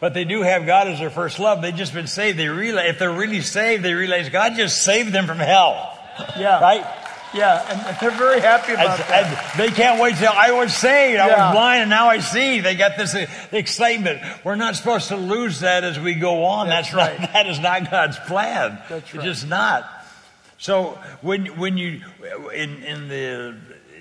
But 0.00 0.12
they 0.14 0.24
do 0.24 0.42
have 0.42 0.66
God 0.66 0.88
as 0.88 0.98
their 0.98 1.10
first 1.10 1.38
love. 1.38 1.62
They've 1.62 1.74
just 1.74 1.94
been 1.94 2.06
saved. 2.08 2.38
They 2.38 2.48
realize, 2.48 2.90
if 2.90 2.98
they're 2.98 3.12
really 3.12 3.40
saved, 3.42 3.82
they 3.84 3.94
realize 3.94 4.28
God 4.28 4.54
just 4.56 4.82
saved 4.82 5.12
them 5.12 5.26
from 5.26 5.38
hell, 5.38 5.96
Yeah. 6.38 6.60
right? 6.60 6.84
Yeah, 7.34 7.62
and 7.68 7.96
they're 8.00 8.10
very 8.18 8.40
happy 8.40 8.72
about 8.72 8.98
And, 8.98 9.08
that. 9.08 9.50
and 9.56 9.60
they 9.60 9.70
can't 9.74 10.00
wait 10.00 10.16
till 10.16 10.32
I 10.32 10.50
was 10.52 10.74
saved. 10.74 11.20
I 11.20 11.28
Yeah. 11.28 11.48
was 11.48 11.54
blind 11.56 11.80
and 11.82 11.90
now 11.90 12.08
I 12.08 12.20
see. 12.20 12.60
They 12.60 12.74
got 12.74 12.96
this 12.96 13.14
uh, 13.14 13.26
excitement. 13.52 14.20
We're 14.44 14.54
not 14.56 14.76
supposed 14.76 15.08
to 15.08 15.16
lose 15.16 15.60
that 15.60 15.84
as 15.84 15.98
we 16.00 16.14
go 16.14 16.44
on. 16.44 16.68
That's 16.68 16.90
That's, 16.90 16.96
right. 16.96 17.20
not, 17.20 17.32
that 17.34 17.46
is 17.46 17.60
not 17.60 17.90
God's 17.90 18.18
plan. 18.20 18.78
That's 18.88 19.12
It's 19.14 19.24
just 19.24 19.46
not. 19.48 19.88
So 20.58 20.98
when, 21.20 21.58
when 21.58 21.76
you, 21.76 22.00
in, 22.54 22.82
in 22.82 23.08
the 23.08 23.56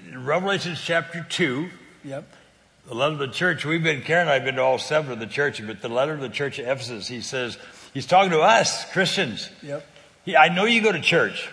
in 0.10 0.26
Revelation 0.26 0.76
chapter 0.76 1.26
2, 1.30 1.70
Yep. 2.06 2.24
the 2.88 2.94
letter 2.96 3.14
of 3.14 3.20
the 3.20 3.28
church, 3.28 3.66
we've 3.66 3.84
been, 3.84 4.02
Karen 4.02 4.22
and 4.22 4.30
I 4.30 4.36
have 4.36 4.46
been 4.46 4.56
to 4.56 4.62
all 4.62 4.80
seven 4.80 5.12
of 5.12 5.20
the 5.20 5.28
churches, 5.28 5.68
but 5.68 5.82
the 5.82 5.90
letter 5.90 6.14
of 6.14 6.22
the 6.22 6.30
church 6.30 6.60
of 6.60 6.68
Ephesus, 6.68 7.08
he 7.10 7.20
says, 7.22 7.58
he's 7.94 8.06
talking 8.06 8.32
to 8.32 8.40
us, 8.40 8.90
Christians. 8.94 9.50
Yep. 9.62 9.86
He, 10.24 10.36
I 10.38 10.48
know 10.48 10.64
you 10.64 10.82
go 10.82 10.92
to 10.94 11.02
church. 11.02 11.50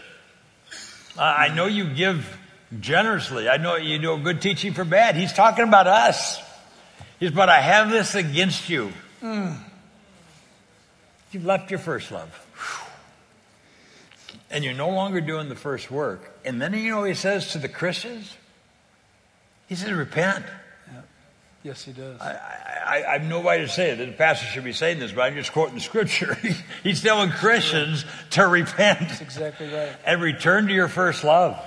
I 1.19 1.47
I 1.47 1.55
know 1.55 1.67
you 1.67 1.85
give 1.87 2.39
generously. 2.81 3.49
I 3.49 3.57
know 3.57 3.77
you 3.77 3.99
do 3.99 4.17
good 4.19 4.41
teaching 4.41 4.73
for 4.73 4.85
bad. 4.85 5.17
He's 5.17 5.33
talking 5.33 5.65
about 5.65 5.87
us. 5.87 6.43
He's, 7.21 7.31
but 7.31 7.49
I 7.49 7.61
have 7.61 7.91
this 7.91 8.15
against 8.15 8.69
you. 8.69 8.93
Hmm. 9.21 9.53
You've 11.33 11.45
left 11.45 11.71
your 11.71 11.81
first 11.81 12.11
love. 12.11 12.41
And 14.51 14.63
you're 14.63 14.75
no 14.75 14.91
longer 14.91 15.21
doing 15.21 15.49
the 15.49 15.57
first 15.57 15.91
work. 15.91 16.39
And 16.45 16.61
then 16.63 16.73
you 16.75 16.91
know 16.91 17.05
he 17.05 17.15
says 17.15 17.53
to 17.53 17.59
the 17.59 17.69
Christians? 17.69 18.37
He 19.69 19.75
says, 19.75 19.91
repent. 19.93 20.45
Yes, 21.65 21.83
he 21.83 21.93
does. 21.93 22.21
I, 22.21 22.33
I, 22.87 23.05
I 23.09 23.13
have 23.19 23.23
no 23.23 23.41
way 23.41 23.63
to 23.63 23.69
say 23.69 23.91
it. 23.91 23.97
The 23.97 24.13
pastor 24.13 24.45
should 24.45 24.65
be 24.65 24.75
saying 24.75 24.99
this, 24.99 25.13
but 25.13 25.23
I'm 25.23 25.35
just 25.35 25.51
quoting 25.51 25.75
the 25.75 25.81
scripture. 25.81 26.37
He's 26.83 27.01
telling 27.01 27.31
Christians 27.31 28.05
to 28.33 28.47
repent 28.47 29.01
That's 29.01 29.23
exactly 29.23 29.73
right. 29.73 29.97
and 30.05 30.21
return 30.21 30.67
to 30.67 30.75
your 30.75 30.89
first 30.89 31.25
love. 31.25 31.59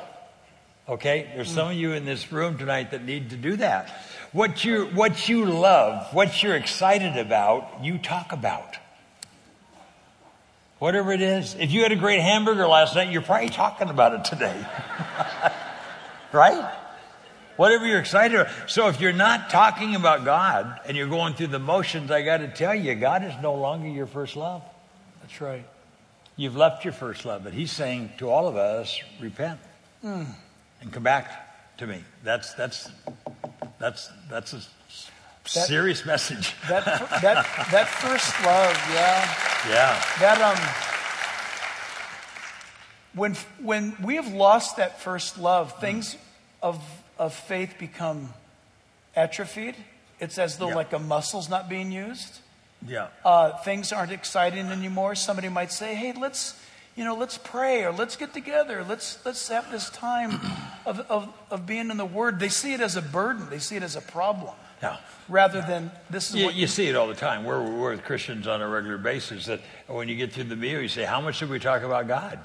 Okay? 0.87 1.31
There's 1.35 1.49
some 1.49 1.69
of 1.69 1.73
you 1.73 1.93
in 1.93 2.05
this 2.05 2.31
room 2.31 2.59
tonight 2.59 2.91
that 2.91 3.03
need 3.03 3.31
to 3.31 3.37
do 3.37 3.55
that. 3.55 3.89
What 4.33 4.63
you, 4.63 4.85
what 4.85 5.27
you 5.27 5.45
love, 5.45 6.13
what 6.13 6.43
you're 6.43 6.55
excited 6.55 7.17
about, 7.17 7.83
you 7.83 7.97
talk 7.97 8.31
about. 8.31 8.77
Whatever 10.77 11.11
it 11.11 11.23
is. 11.23 11.55
If 11.55 11.71
you 11.71 11.81
had 11.81 11.91
a 11.91 11.95
great 11.95 12.19
hamburger 12.19 12.67
last 12.67 12.93
night, 12.93 13.11
you're 13.11 13.23
probably 13.23 13.49
talking 13.49 13.89
about 13.89 14.13
it 14.13 14.25
today. 14.25 14.63
right? 16.31 16.71
Whatever 17.57 17.85
you're 17.85 17.99
excited 17.99 18.39
about. 18.39 18.53
So 18.69 18.87
if 18.87 19.01
you're 19.01 19.11
not 19.13 19.49
talking 19.49 19.95
about 19.95 20.23
God 20.25 20.79
and 20.85 20.95
you're 20.95 21.07
going 21.07 21.33
through 21.33 21.47
the 21.47 21.59
motions, 21.59 22.09
I 22.11 22.21
got 22.21 22.37
to 22.37 22.47
tell 22.47 22.73
you, 22.75 22.95
God 22.95 23.23
is 23.23 23.33
no 23.41 23.55
longer 23.55 23.87
your 23.87 24.05
first 24.07 24.35
love. 24.35 24.63
That's 25.21 25.41
right. 25.41 25.65
You've 26.35 26.55
left 26.55 26.85
your 26.85 26.93
first 26.93 27.25
love, 27.25 27.43
but 27.43 27.53
he's 27.53 27.71
saying 27.71 28.11
to 28.19 28.29
all 28.29 28.47
of 28.47 28.55
us, 28.55 28.99
repent 29.19 29.59
and 30.03 30.35
come 30.91 31.03
back 31.03 31.77
to 31.79 31.87
me. 31.87 32.03
That's 32.23 32.53
that's 32.53 32.89
that's 33.79 34.09
that's 34.29 34.53
a 34.53 34.57
s- 34.57 35.09
serious 35.45 36.05
message. 36.05 36.53
That 36.69 36.85
that 36.85 37.45
that 37.71 37.87
first 37.87 38.33
love, 38.45 38.75
yeah. 38.93 39.35
Yeah. 39.67 40.03
That 40.19 40.41
um 40.41 40.57
when 43.15 43.33
when 43.59 43.95
we 44.03 44.15
have 44.15 44.27
lost 44.31 44.77
that 44.77 45.01
first 45.01 45.39
love, 45.39 45.79
things 45.79 46.15
of 46.61 46.79
of 47.19 47.33
faith 47.33 47.75
become 47.79 48.33
atrophied. 49.15 49.75
It's 50.19 50.37
as 50.37 50.57
though 50.57 50.69
Yeah. 50.69 50.75
like 50.75 50.93
a 50.93 50.99
muscle's 50.99 51.49
not 51.49 51.69
being 51.69 51.91
used. 51.91 52.39
Yeah. 52.85 53.07
uh, 53.25 53.57
things 53.63 53.91
aren't 53.91 54.11
exciting 54.11 54.67
anymore. 54.67 55.15
Somebody 55.15 55.49
might 55.49 55.71
say, 55.71 55.95
"Hey, 55.95 56.13
let's, 56.13 56.53
you 56.95 57.03
know, 57.03 57.15
let's 57.15 57.37
pray 57.37 57.83
or 57.83 57.91
let's 57.91 58.15
get 58.15 58.33
together. 58.35 58.83
Let's 58.87 59.17
let's 59.25 59.47
have 59.47 59.71
this 59.71 59.89
time 59.89 60.39
of 60.85 60.99
of, 61.09 61.33
of 61.49 61.65
being 61.65 61.89
in 61.89 61.97
the 61.97 62.05
Word." 62.05 62.39
They 62.39 62.49
see 62.49 62.73
it 62.73 62.81
as 62.81 62.95
a 62.95 63.01
burden. 63.01 63.49
They 63.49 63.57
see 63.59 63.77
it 63.77 63.83
as 63.83 63.95
a 63.95 64.01
problem, 64.01 64.53
Yeah. 64.83 64.97
rather 65.27 65.61
than 65.61 65.91
this 66.11 66.29
is 66.29 66.35
You, 66.35 66.45
what 66.45 66.53
you 66.55 66.67
see 66.67 66.87
it 66.87 66.95
all 66.95 67.07
the 67.07 67.15
time. 67.15 67.45
We're, 67.45 67.63
we're 67.63 67.91
with 67.91 68.03
Christians 68.03 68.45
on 68.47 68.61
a 68.61 68.67
regular 68.67 68.99
basis 68.99 69.45
that 69.47 69.59
when 69.87 70.07
you 70.07 70.15
get 70.15 70.31
through 70.33 70.43
the 70.45 70.55
meal, 70.55 70.79
you 70.79 70.87
say, 70.87 71.03
How 71.03 71.19
much 71.19 71.39
did 71.39 71.49
we 71.49 71.57
talk 71.59 71.81
about 71.81 72.07
God? 72.07 72.39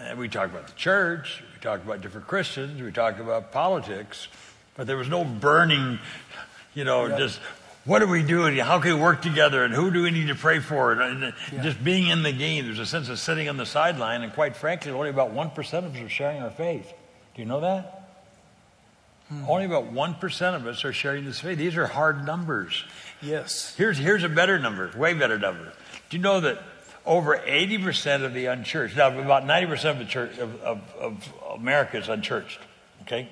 And 0.00 0.18
we 0.18 0.28
talk 0.28 0.46
about 0.46 0.66
the 0.66 0.72
church, 0.74 1.42
we 1.54 1.60
talk 1.60 1.82
about 1.84 2.00
different 2.00 2.26
Christians, 2.26 2.80
we 2.80 2.92
talk 2.92 3.18
about 3.18 3.52
politics, 3.52 4.28
but 4.76 4.86
there 4.86 4.96
was 4.96 5.08
no 5.08 5.24
burning, 5.24 5.98
you 6.74 6.84
know, 6.84 7.06
Yeah. 7.06 7.18
just 7.18 7.40
what 7.84 8.02
are 8.02 8.06
we 8.06 8.22
doing? 8.22 8.56
How 8.58 8.78
can 8.80 8.94
we 8.94 9.00
work 9.00 9.22
together? 9.22 9.64
And 9.64 9.72
who 9.74 9.90
do 9.90 10.02
we 10.02 10.10
need 10.10 10.28
to 10.28 10.34
pray 10.34 10.60
for? 10.60 10.92
And, 10.92 11.32
Yeah. 11.52 11.62
just 11.62 11.82
being 11.82 12.06
in 12.08 12.22
the 12.22 12.32
game, 12.32 12.66
there's 12.66 12.78
a 12.78 12.86
sense 12.86 13.08
of 13.08 13.18
sitting 13.18 13.48
on 13.48 13.56
the 13.56 13.66
sideline, 13.66 14.22
and 14.22 14.32
quite 14.32 14.56
frankly, 14.56 14.92
only 14.92 15.10
about 15.10 15.30
1% 15.32 15.84
of 15.86 15.94
us 15.96 16.00
are 16.02 16.08
sharing 16.08 16.42
our 16.42 16.50
faith. 16.50 16.92
Do 17.34 17.42
you 17.42 17.46
know 17.48 17.60
that? 17.60 17.94
Hmm. 19.28 19.44
Only 19.48 19.64
about 19.66 19.92
1% 19.92 20.54
of 20.56 20.66
us 20.66 20.84
are 20.84 20.92
sharing 20.92 21.24
this 21.24 21.40
faith. 21.40 21.58
These 21.58 21.76
are 21.76 21.86
hard 21.86 22.24
numbers. 22.24 22.84
yes, 23.20 23.74
Here's, 23.76 23.98
here's 23.98 24.22
a 24.22 24.28
better 24.28 24.58
number, 24.58 24.90
way 24.96 25.12
better 25.14 25.38
number. 25.38 25.72
Do 26.08 26.16
you 26.16 26.22
know 26.22 26.40
that 26.40 26.62
over 27.08 27.38
80% 27.38 28.22
of 28.22 28.34
the 28.34 28.46
unchurched, 28.46 28.94
now 28.94 29.08
about 29.18 29.44
90% 29.44 29.92
of 29.92 29.98
the 29.98 30.04
church 30.04 30.36
of, 30.36 30.60
of, 30.60 30.94
of 31.00 31.32
America 31.54 31.96
is 31.96 32.08
unchurched, 32.10 32.60
okay? 33.02 33.30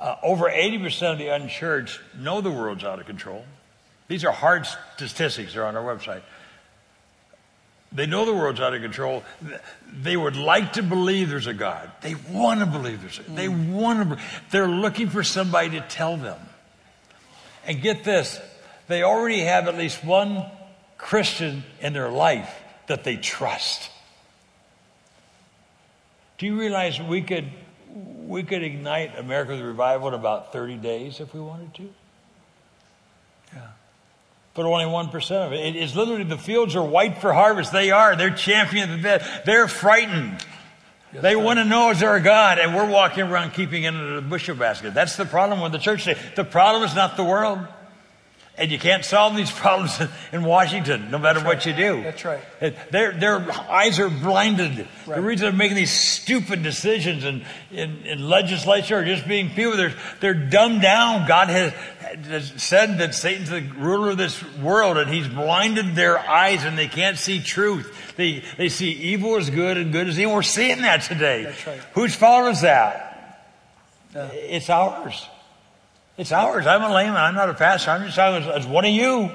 Uh, 0.00 0.16
over 0.24 0.50
80% 0.50 1.12
of 1.12 1.18
the 1.18 1.28
unchurched 1.28 2.00
know 2.18 2.40
the 2.40 2.50
world's 2.50 2.82
out 2.82 2.98
of 2.98 3.06
control. 3.06 3.44
These 4.08 4.24
are 4.24 4.32
hard 4.32 4.66
statistics, 4.96 5.54
they're 5.54 5.64
on 5.64 5.76
our 5.76 5.84
website. 5.84 6.22
They 7.92 8.06
know 8.06 8.24
the 8.24 8.34
world's 8.34 8.60
out 8.60 8.74
of 8.74 8.82
control. 8.82 9.22
They 9.92 10.16
would 10.16 10.36
like 10.36 10.74
to 10.74 10.82
believe 10.82 11.28
there's 11.28 11.48
a 11.48 11.54
God. 11.54 11.90
They 12.02 12.14
want 12.14 12.60
to 12.60 12.66
believe 12.66 13.02
there's 13.02 13.18
a, 13.20 13.22
God. 13.22 13.36
they 13.36 13.48
want 13.48 14.10
to, 14.10 14.18
they're 14.50 14.68
looking 14.68 15.08
for 15.08 15.22
somebody 15.22 15.70
to 15.70 15.80
tell 15.80 16.16
them. 16.16 16.38
And 17.66 17.80
get 17.80 18.02
this, 18.02 18.40
they 18.88 19.04
already 19.04 19.40
have 19.40 19.68
at 19.68 19.76
least 19.76 20.04
one 20.04 20.44
Christian 21.00 21.64
in 21.80 21.92
their 21.92 22.10
life 22.10 22.50
that 22.86 23.04
they 23.04 23.16
trust. 23.16 23.90
Do 26.38 26.46
you 26.46 26.58
realize 26.58 27.00
we 27.00 27.22
could, 27.22 27.48
we 28.26 28.42
could 28.42 28.62
ignite 28.62 29.18
America's 29.18 29.60
revival 29.60 30.08
in 30.08 30.14
about 30.14 30.52
30 30.52 30.76
days 30.76 31.20
if 31.20 31.34
we 31.34 31.40
wanted 31.40 31.74
to? 31.74 31.90
Yeah 33.54 33.68
but 34.54 34.66
only 34.66 34.84
1% 34.84 35.46
of 35.46 35.52
it. 35.52 35.60
It 35.60 35.76
is 35.76 35.96
literally 35.96 36.24
the 36.24 36.36
fields 36.36 36.74
are 36.74 36.82
white 36.82 37.18
for 37.18 37.32
harvest. 37.32 37.72
They 37.72 37.90
are. 37.90 38.16
They're 38.16 38.34
champions 38.34 38.92
of 38.92 39.02
the 39.02 39.42
They're 39.46 39.68
frightened. 39.68 40.44
Yes, 41.12 41.22
they 41.22 41.34
want 41.34 41.58
to 41.58 41.64
know 41.64 41.90
is 41.90 42.00
there 42.00 42.14
a 42.14 42.20
God, 42.20 42.58
and 42.58 42.74
we're 42.74 42.88
walking 42.88 43.24
around 43.24 43.52
keeping 43.52 43.84
it 43.84 43.94
in 43.94 44.16
a 44.16 44.20
bushel 44.20 44.54
basket. 44.54 44.94
That's 44.94 45.16
the 45.16 45.24
problem 45.24 45.60
with 45.60 45.72
the 45.72 45.78
church 45.78 46.04
today. 46.04 46.20
The 46.36 46.44
problem 46.44 46.82
is 46.84 46.94
not 46.94 47.16
the 47.16 47.24
world. 47.24 47.58
And 48.60 48.70
you 48.70 48.78
can't 48.78 49.06
solve 49.06 49.36
these 49.36 49.50
problems 49.62 49.98
in 50.32 50.44
Washington, 50.44 51.10
no 51.10 51.18
matter 51.18 51.40
what 51.40 51.64
you 51.64 51.72
do. 51.72 52.02
That's 52.02 52.24
right. 52.26 52.42
Their, 52.90 53.12
their 53.12 53.50
eyes 53.50 53.98
are 53.98 54.10
blinded. 54.10 54.86
Right. 55.06 55.16
The 55.16 55.22
reason 55.22 55.44
they're 55.46 55.52
making 55.52 55.76
these 55.76 55.98
stupid 55.98 56.62
decisions 56.62 57.24
in, 57.24 57.42
in, 57.70 58.04
in 58.04 58.28
legislature 58.28 58.98
or 58.98 59.04
just 59.04 59.26
being 59.26 59.48
people, 59.48 59.78
they're, 59.78 59.94
they're 60.20 60.34
dumbed 60.34 60.82
down. 60.82 61.26
God 61.26 61.48
has, 61.48 61.72
has 62.26 62.62
said 62.62 62.98
that 62.98 63.14
Satan's 63.14 63.48
the 63.48 63.62
ruler 63.62 64.10
of 64.10 64.18
this 64.18 64.44
world 64.58 64.98
and 64.98 65.10
he's 65.10 65.26
blinded 65.26 65.94
their 65.94 66.18
eyes 66.18 66.62
and 66.62 66.76
they 66.76 66.88
can't 66.88 67.16
see 67.16 67.40
truth. 67.40 68.14
They, 68.16 68.42
they 68.58 68.68
see 68.68 68.90
evil 68.90 69.36
as 69.36 69.48
good 69.48 69.78
and 69.78 69.90
good 69.90 70.06
as 70.06 70.20
evil. 70.20 70.34
We're 70.34 70.42
seeing 70.42 70.82
that 70.82 71.00
today. 71.00 71.44
That's 71.44 71.66
right. 71.66 71.80
Whose 71.94 72.14
fault 72.14 72.52
is 72.52 72.60
that? 72.60 73.06
Uh, 74.14 74.28
it's 74.32 74.68
ours. 74.68 75.26
It's 76.20 76.32
ours. 76.32 76.66
I'm 76.66 76.82
a 76.82 76.92
layman. 76.92 77.16
I'm 77.16 77.34
not 77.34 77.48
a 77.48 77.54
pastor. 77.54 77.92
I'm 77.92 78.04
just 78.04 78.14
talking 78.14 78.46
as, 78.46 78.64
as 78.64 78.66
one 78.66 78.84
of 78.84 78.90
you. 78.90 79.30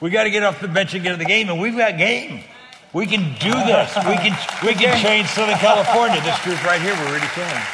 We 0.00 0.10
got 0.10 0.22
to 0.22 0.30
get 0.30 0.44
off 0.44 0.60
the 0.60 0.68
bench 0.68 0.94
and 0.94 1.02
get 1.02 1.10
to 1.10 1.16
the 1.16 1.24
game, 1.24 1.48
and 1.48 1.60
we've 1.60 1.76
got 1.76 1.98
game. 1.98 2.44
We 2.92 3.06
can 3.06 3.34
do 3.40 3.50
this. 3.50 3.96
We 3.96 4.14
can 4.22 4.38
we 4.64 4.72
can 4.74 5.02
change 5.02 5.26
Southern 5.26 5.58
California. 5.58 6.20
This 6.20 6.40
group 6.44 6.62
right 6.64 6.80
here, 6.80 6.94
we 6.94 7.10
really 7.10 7.26
can. 7.26 7.66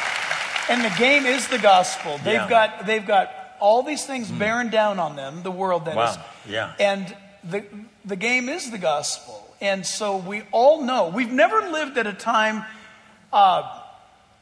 And 0.70 0.82
the 0.82 0.96
game 0.98 1.26
is 1.26 1.46
the 1.48 1.58
gospel. 1.58 2.16
They've 2.24 2.36
yeah. 2.36 2.48
got 2.48 2.86
they've 2.86 3.06
got 3.06 3.30
all 3.60 3.82
these 3.82 4.06
things 4.06 4.30
mm. 4.30 4.38
bearing 4.38 4.70
down 4.70 4.98
on 4.98 5.14
them. 5.14 5.42
The 5.42 5.50
world 5.50 5.84
that 5.84 5.94
wow. 5.96 6.10
is. 6.10 6.18
Yeah. 6.48 6.72
And 6.80 7.14
the 7.44 7.66
the 8.06 8.16
game 8.16 8.48
is 8.48 8.70
the 8.70 8.78
gospel. 8.78 9.54
And 9.60 9.84
so 9.84 10.16
we 10.16 10.44
all 10.52 10.80
know 10.80 11.10
we've 11.14 11.30
never 11.30 11.70
lived 11.70 11.98
at 11.98 12.06
a 12.06 12.14
time. 12.14 12.64
Uh, 13.30 13.78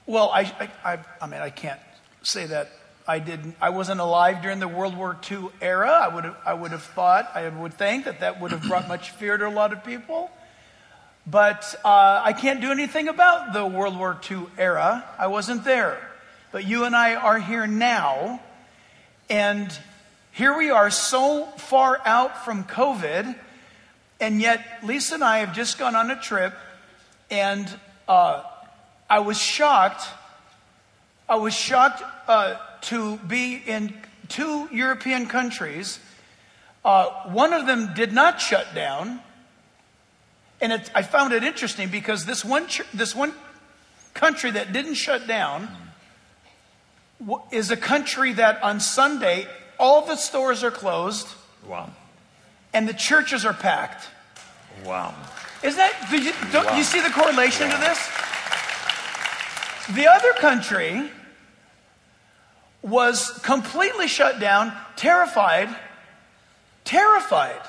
well, 0.07 0.31
I, 0.31 0.43
I 0.85 0.99
I 1.21 1.27
mean 1.27 1.41
I 1.41 1.51
can't 1.51 1.81
say 2.23 2.47
that 2.47 2.71
I 3.07 3.19
didn't, 3.19 3.57
I 3.61 3.71
wasn't 3.71 4.01
alive 4.01 4.43
during 4.43 4.61
the 4.61 4.69
World 4.69 4.97
War 4.97 5.17
II 5.31 5.49
era. 5.61 5.91
I 5.91 6.15
would 6.15 6.25
have, 6.25 6.37
I 6.47 6.55
would 6.55 6.71
have 6.71 6.83
thought, 6.83 7.31
I 7.35 7.49
would 7.49 7.75
think 7.75 8.05
that 8.05 8.21
that 8.21 8.41
would 8.41 8.53
have 8.53 8.63
brought 8.63 8.89
much 8.89 9.11
fear 9.11 9.37
to 9.37 9.47
a 9.47 9.51
lot 9.51 9.73
of 9.73 9.85
people. 9.85 10.31
But 11.27 11.75
uh, 11.85 12.23
I 12.25 12.33
can't 12.33 12.61
do 12.61 12.71
anything 12.71 13.09
about 13.09 13.53
the 13.53 13.67
World 13.67 13.97
War 13.97 14.19
II 14.31 14.47
era. 14.59 15.05
I 15.19 15.27
wasn't 15.27 15.65
there. 15.65 15.99
But 16.53 16.65
you 16.67 16.85
and 16.85 16.97
I 16.97 17.15
are 17.15 17.39
here 17.39 17.67
now. 17.67 18.41
And 19.29 19.77
here 20.33 20.57
we 20.57 20.71
are 20.71 20.91
so 20.91 21.47
far 21.57 22.01
out 22.05 22.45
from 22.45 22.65
COVID. 22.65 23.37
And 24.19 24.41
yet, 24.41 24.65
Lisa 24.83 25.15
and 25.15 25.25
I 25.25 25.39
have 25.39 25.55
just 25.55 25.79
gone 25.79 25.95
on 25.95 26.11
a 26.11 26.21
trip. 26.21 26.55
And 27.31 27.69
uh, 28.09 28.43
I 29.09 29.21
was 29.21 29.39
shocked. 29.39 30.05
I 31.29 31.37
was 31.37 31.55
shocked. 31.55 32.03
Uh, 32.27 32.57
to 32.83 33.19
be 33.19 33.63
in 33.67 33.95
two 34.29 34.69
European 34.73 35.27
countries. 35.27 35.99
Uh, 36.85 37.07
one 37.29 37.53
of 37.53 37.67
them 37.67 37.93
did 37.95 38.13
not 38.13 38.41
shut 38.41 38.75
down. 38.75 39.21
And 40.61 40.73
it, 40.73 40.91
I 40.95 41.03
found 41.03 41.33
it 41.33 41.43
interesting 41.43 41.89
because 41.89 42.27
this 42.27 42.45
one, 42.45 42.67
this 42.95 43.15
one 43.15 43.33
country 44.15 44.51
that 44.53 44.73
didn't 44.73 44.95
shut 44.95 45.27
down 45.27 45.69
is 47.51 47.71
a 47.71 47.77
country 47.77 48.33
that 48.35 48.63
on 48.63 48.81
Sunday, 48.81 49.47
all 49.79 50.07
the 50.07 50.17
stores 50.17 50.65
are 50.65 50.71
closed. 50.71 51.29
Wow. 51.67 51.91
And 52.73 52.89
the 52.89 52.95
churches 52.95 53.45
are 53.45 53.55
packed. 53.55 54.07
Wow. 54.85 55.15
Is 55.63 55.77
that, 55.77 55.93
do 56.11 56.23
you, 56.23 56.33
wow. 56.55 56.77
you 56.77 56.85
see 56.85 57.01
the 57.01 57.11
correlation 57.11 57.69
wow. 57.69 57.75
to 57.75 57.81
this? 57.81 58.09
The 59.97 60.07
other 60.07 60.33
country 60.35 61.11
was 62.83 63.31
completely 63.43 64.09
shut 64.09 64.41
down, 64.41 64.73
terrified, 64.97 65.75
terrified, 66.85 67.61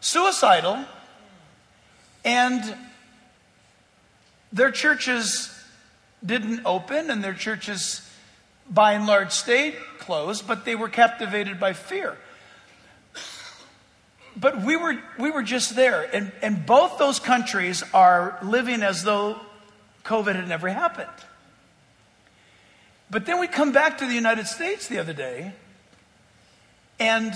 suicidal, 0.00 0.84
and 2.24 2.76
their 4.52 4.70
churches 4.70 5.48
didn't 6.24 6.62
open 6.64 7.10
and 7.10 7.24
their 7.24 7.34
churches 7.34 8.08
by 8.68 8.92
and 8.92 9.06
large 9.06 9.32
stayed 9.32 9.76
closed, 9.98 10.46
but 10.46 10.64
they 10.64 10.74
were 10.74 10.88
captivated 10.88 11.58
by 11.58 11.72
fear. 11.72 12.16
But 14.36 14.62
we 14.62 14.76
were, 14.76 14.98
we 15.18 15.30
were 15.30 15.42
just 15.42 15.76
there, 15.76 16.08
and, 16.14 16.32
and 16.40 16.64
both 16.64 16.98
those 16.98 17.20
countries 17.20 17.82
are 17.92 18.38
living 18.42 18.82
as 18.82 19.02
though 19.02 19.38
COVID 20.04 20.34
had 20.34 20.48
never 20.48 20.68
happened. 20.68 21.10
But 23.12 23.26
then 23.26 23.38
we 23.38 23.46
come 23.46 23.72
back 23.72 23.98
to 23.98 24.06
the 24.06 24.14
United 24.14 24.46
States 24.46 24.88
the 24.88 24.98
other 24.98 25.12
day 25.12 25.52
and 26.98 27.32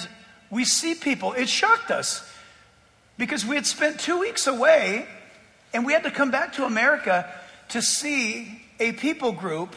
we 0.48 0.64
see 0.64 0.94
people. 0.94 1.34
It 1.34 1.50
shocked 1.50 1.90
us 1.90 2.26
because 3.18 3.44
we 3.44 3.56
had 3.56 3.66
spent 3.66 4.00
two 4.00 4.18
weeks 4.18 4.46
away 4.46 5.06
and 5.74 5.84
we 5.84 5.92
had 5.92 6.04
to 6.04 6.10
come 6.10 6.30
back 6.30 6.54
to 6.54 6.64
America 6.64 7.30
to 7.68 7.82
see 7.82 8.62
a 8.80 8.92
people 8.92 9.32
group 9.32 9.76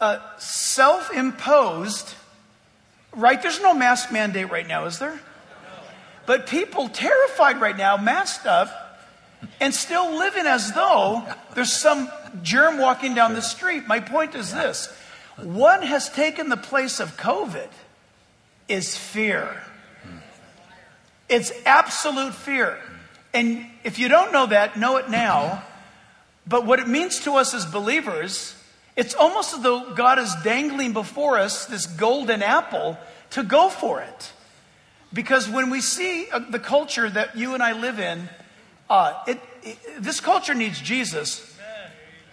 uh, 0.00 0.18
self 0.38 1.14
imposed, 1.14 2.14
right? 3.12 3.40
There's 3.40 3.62
no 3.62 3.72
mask 3.72 4.10
mandate 4.10 4.50
right 4.50 4.66
now, 4.66 4.86
is 4.86 4.98
there? 4.98 5.20
But 6.26 6.48
people 6.48 6.88
terrified 6.88 7.60
right 7.60 7.76
now, 7.76 7.96
masked 7.98 8.46
up, 8.46 8.98
and 9.60 9.72
still 9.72 10.18
living 10.18 10.46
as 10.46 10.72
though 10.72 11.22
there's 11.54 11.72
some 11.72 12.10
germ 12.42 12.78
walking 12.78 13.14
down 13.14 13.34
the 13.34 13.42
street. 13.42 13.86
My 13.86 14.00
point 14.00 14.34
is 14.34 14.52
this 14.52 14.88
what 15.36 15.84
has 15.84 16.08
taken 16.08 16.48
the 16.48 16.56
place 16.56 17.00
of 17.00 17.16
COVID 17.16 17.68
is 18.68 18.96
fear. 18.96 19.62
It's 21.28 21.52
absolute 21.64 22.34
fear. 22.34 22.78
And 23.34 23.66
if 23.84 23.98
you 23.98 24.08
don't 24.08 24.32
know 24.32 24.46
that, 24.46 24.78
know 24.78 24.96
it 24.96 25.10
now. 25.10 25.62
But 26.46 26.64
what 26.64 26.78
it 26.78 26.88
means 26.88 27.20
to 27.20 27.32
us 27.34 27.52
as 27.52 27.66
believers, 27.66 28.54
it's 28.94 29.14
almost 29.14 29.52
as 29.54 29.62
though 29.62 29.92
God 29.94 30.18
is 30.18 30.34
dangling 30.44 30.92
before 30.92 31.38
us 31.38 31.66
this 31.66 31.86
golden 31.86 32.42
apple 32.42 32.96
to 33.30 33.42
go 33.42 33.68
for 33.68 34.00
it. 34.00 34.32
Because 35.12 35.48
when 35.48 35.70
we 35.70 35.80
see 35.80 36.28
uh, 36.30 36.38
the 36.38 36.58
culture 36.58 37.08
that 37.08 37.36
you 37.36 37.54
and 37.54 37.62
I 37.62 37.72
live 37.72 37.98
in, 37.98 38.28
uh, 38.88 39.14
it, 39.26 39.40
it, 39.62 39.78
this 39.98 40.20
culture 40.20 40.54
needs 40.54 40.80
Jesus. 40.80 41.55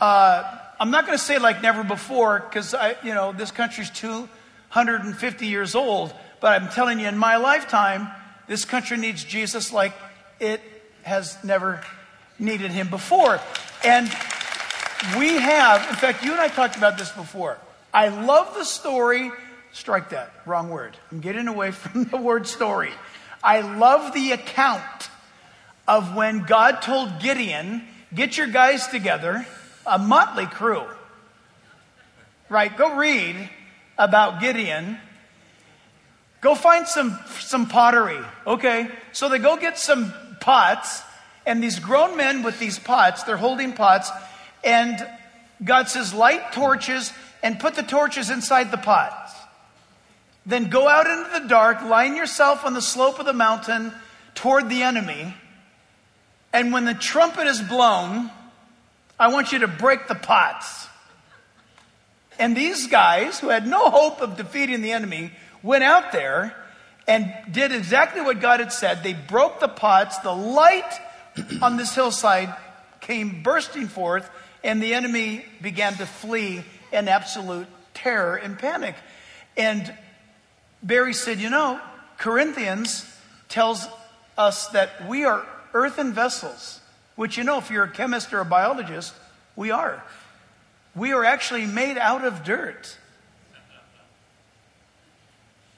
Uh, 0.04 0.60
I'm 0.82 0.92
not 0.92 1.06
going 1.06 1.18
to 1.18 1.24
say 1.24 1.40
like 1.40 1.62
never 1.62 1.82
before 1.82 2.40
because 2.42 2.74
I, 2.74 2.98
you 3.04 3.14
know, 3.14 3.32
this 3.32 3.52
country's 3.52 3.90
250 3.90 5.48
years 5.48 5.76
old. 5.76 6.14
But 6.42 6.62
I'm 6.62 6.68
telling 6.68 7.00
you, 7.00 7.08
in 7.08 7.18
my 7.18 7.38
lifetime, 7.38 8.10
this 8.50 8.66
country 8.66 8.98
needs 8.98 9.24
Jesus 9.24 9.72
like 9.72 9.94
it 10.42 10.60
has 11.04 11.42
never 11.46 11.82
needed 12.38 12.72
him 12.72 12.90
before. 12.90 13.40
And 13.86 14.08
we 15.18 15.38
have, 15.38 15.90
in 15.90 15.96
fact, 15.96 16.22
you 16.22 16.34
and 16.34 16.42
I 16.42 16.50
talked 16.50 16.76
about 16.76 16.98
this 16.98 17.10
before. 17.10 17.58
I 17.94 18.10
love 18.10 18.56
the 18.56 18.66
story. 18.66 19.32
Strike 19.72 20.10
that, 20.10 20.34
wrong 20.46 20.70
word. 20.70 20.98
I'm 21.14 21.22
getting 21.22 21.48
away 21.48 21.72
from 21.72 22.04
the 22.04 22.18
word 22.18 22.46
story. 22.46 22.92
I 23.42 23.62
love 23.62 24.14
the 24.14 24.34
account 24.34 25.10
of 25.88 26.14
when 26.14 26.44
God 26.44 26.82
told 26.82 27.22
Gideon, 27.22 27.88
get 28.14 28.38
your 28.38 28.48
guys 28.48 28.88
together, 28.88 29.48
a 29.86 29.98
motley 30.00 30.46
crew. 30.46 30.84
Right? 32.50 32.76
Go 32.76 32.96
read 32.96 33.50
about 33.98 34.42
Gideon. 34.42 34.98
Go 36.42 36.56
find 36.56 36.88
some, 36.88 37.18
some 37.40 37.68
pottery. 37.68 38.20
Okay. 38.46 38.90
So 39.12 39.30
they 39.30 39.40
go 39.40 39.58
get 39.58 39.80
some 39.80 40.14
pots, 40.40 41.02
and 41.46 41.64
these 41.64 41.80
grown 41.80 42.18
men 42.18 42.44
with 42.44 42.60
these 42.60 42.78
pots, 42.78 43.24
they're 43.24 43.38
holding 43.38 43.74
pots, 43.74 44.12
and 44.64 45.08
God 45.64 45.88
says, 45.88 46.14
light 46.14 46.52
torches 46.52 47.14
and 47.42 47.60
put 47.60 47.76
the 47.76 47.84
torches 47.84 48.30
inside 48.30 48.72
the 48.72 48.78
pots. 48.78 49.34
Then 50.46 50.70
go 50.70 50.88
out 50.88 51.08
into 51.08 51.40
the 51.40 51.48
dark, 51.48 51.82
line 51.84 52.16
yourself 52.18 52.66
on 52.66 52.74
the 52.74 52.82
slope 52.82 53.20
of 53.20 53.26
the 53.26 53.34
mountain 53.34 53.94
toward 54.36 54.70
the 54.70 54.84
enemy. 54.84 55.34
And 56.52 56.74
when 56.74 56.86
the 56.86 56.94
trumpet 56.94 57.48
is 57.48 57.62
blown, 57.62 58.30
I 59.20 59.28
want 59.30 59.52
you 59.52 59.60
to 59.60 59.68
break 59.68 60.08
the 60.08 60.16
pots. 60.16 60.88
And 62.40 62.58
these 62.58 62.88
guys, 62.88 63.40
who 63.40 63.50
had 63.50 63.68
no 63.68 63.90
hope 63.90 64.22
of 64.22 64.38
defeating 64.38 64.82
the 64.82 64.92
enemy, 64.92 65.32
went 65.62 65.84
out 65.84 66.12
there 66.12 66.56
and 67.08 67.34
did 67.52 67.72
exactly 67.72 68.22
what 68.22 68.40
God 68.40 68.60
had 68.60 68.74
said. 68.74 69.04
They 69.04 69.14
broke 69.14 69.60
the 69.60 69.68
pots. 69.68 70.18
The 70.20 70.34
light 70.34 71.00
on 71.62 71.78
this 71.78 71.94
hillside 71.94 72.54
came 73.02 73.44
bursting 73.44 73.88
forth, 73.88 74.30
and 74.64 74.82
the 74.82 74.94
enemy 74.94 75.46
began 75.62 75.94
to 75.96 76.06
flee 76.06 76.64
in 76.92 77.08
absolute 77.08 77.68
terror 77.94 78.36
and 78.36 78.58
panic. 78.58 78.96
And 79.58 79.94
Barry 80.82 81.14
said, 81.14 81.40
You 81.40 81.50
know, 81.50 81.80
Corinthians 82.18 83.06
tells 83.50 83.88
us 84.38 84.68
that 84.70 85.08
we 85.08 85.26
are 85.26 85.46
earthen 85.74 86.14
vessels, 86.14 86.80
which, 87.16 87.38
you 87.38 87.44
know, 87.44 87.58
if 87.58 87.70
you're 87.70 87.84
a 87.84 87.92
chemist 87.92 88.34
or 88.34 88.40
a 88.40 88.46
biologist, 88.46 89.14
we 89.56 89.72
are. 89.72 90.04
We 90.96 91.14
are 91.14 91.26
actually 91.26 91.66
made 91.66 91.98
out 91.98 92.24
of 92.24 92.44
dirt. 92.44 92.98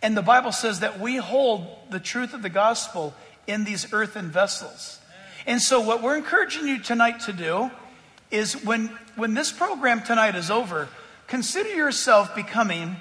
And 0.02 0.16
the 0.16 0.22
Bible 0.22 0.52
says 0.52 0.82
that 0.82 1.00
we 1.00 1.18
hold 1.18 1.68
the 1.90 2.00
truth 2.00 2.34
of 2.34 2.42
the 2.42 2.50
gospel 2.50 3.14
in 3.48 3.64
these 3.64 3.92
earthen 3.92 4.30
vessels. 4.30 5.00
And 5.48 5.62
so, 5.62 5.80
what 5.80 6.02
we're 6.02 6.18
encouraging 6.18 6.68
you 6.68 6.80
tonight 6.80 7.22
to 7.22 7.34
do 7.34 7.72
is 8.32 8.64
when, 8.64 8.88
when 9.16 9.34
this 9.34 9.52
program 9.52 10.02
tonight 10.02 10.36
is 10.36 10.52
over, 10.52 10.90
consider 11.28 11.70
yourself 11.70 12.36
becoming 12.36 12.98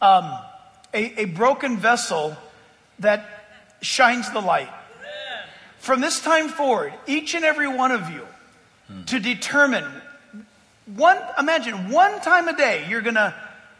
um, 0.00 0.38
a, 0.94 1.22
a 1.22 1.24
broken 1.26 1.76
vessel 1.76 2.36
that 2.98 3.24
shines 3.80 4.30
the 4.30 4.40
light. 4.40 4.70
From 5.78 6.00
this 6.00 6.20
time 6.20 6.48
forward, 6.48 6.92
each 7.06 7.34
and 7.34 7.44
every 7.44 7.68
one 7.68 7.92
of 7.92 8.10
you 8.10 8.26
to 9.06 9.18
determine 9.18 9.84
one, 10.94 11.18
imagine 11.38 11.90
one 11.90 12.20
time 12.20 12.48
a 12.48 12.56
day 12.56 12.86
you're 12.88 13.02
going 13.02 13.14
to 13.14 13.34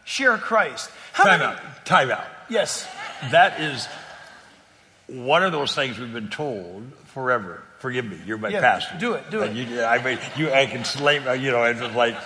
share 0.05 0.37
Christ. 0.39 0.91
How 1.13 1.25
time 1.25 1.41
many, 1.41 1.53
out. 1.53 1.87
Time 1.87 2.11
out. 2.11 2.25
Yes. 2.49 2.87
That 3.31 3.61
is 3.61 3.89
one 5.09 5.43
of 5.43 5.53
those 5.53 5.75
things 5.75 5.99
we've 5.99 6.13
been 6.13 6.29
told 6.29 6.93
forever. 7.07 7.63
Forgive 7.79 8.05
me, 8.05 8.19
you're 8.27 8.39
my 8.39 8.49
yeah, 8.49 8.61
pastor. 8.61 8.99
Do 8.99 9.15
it, 9.15 9.31
do 9.31 9.43
it. 9.43 9.53
You, 9.55 9.83
I 9.83 10.03
mean, 10.03 10.19
you, 10.37 10.53
I 10.53 10.67
can 10.67 10.85
slave, 10.85 11.25
you 11.41 11.51
know, 11.51 11.65
it's 11.65 11.81
like, 11.95 12.17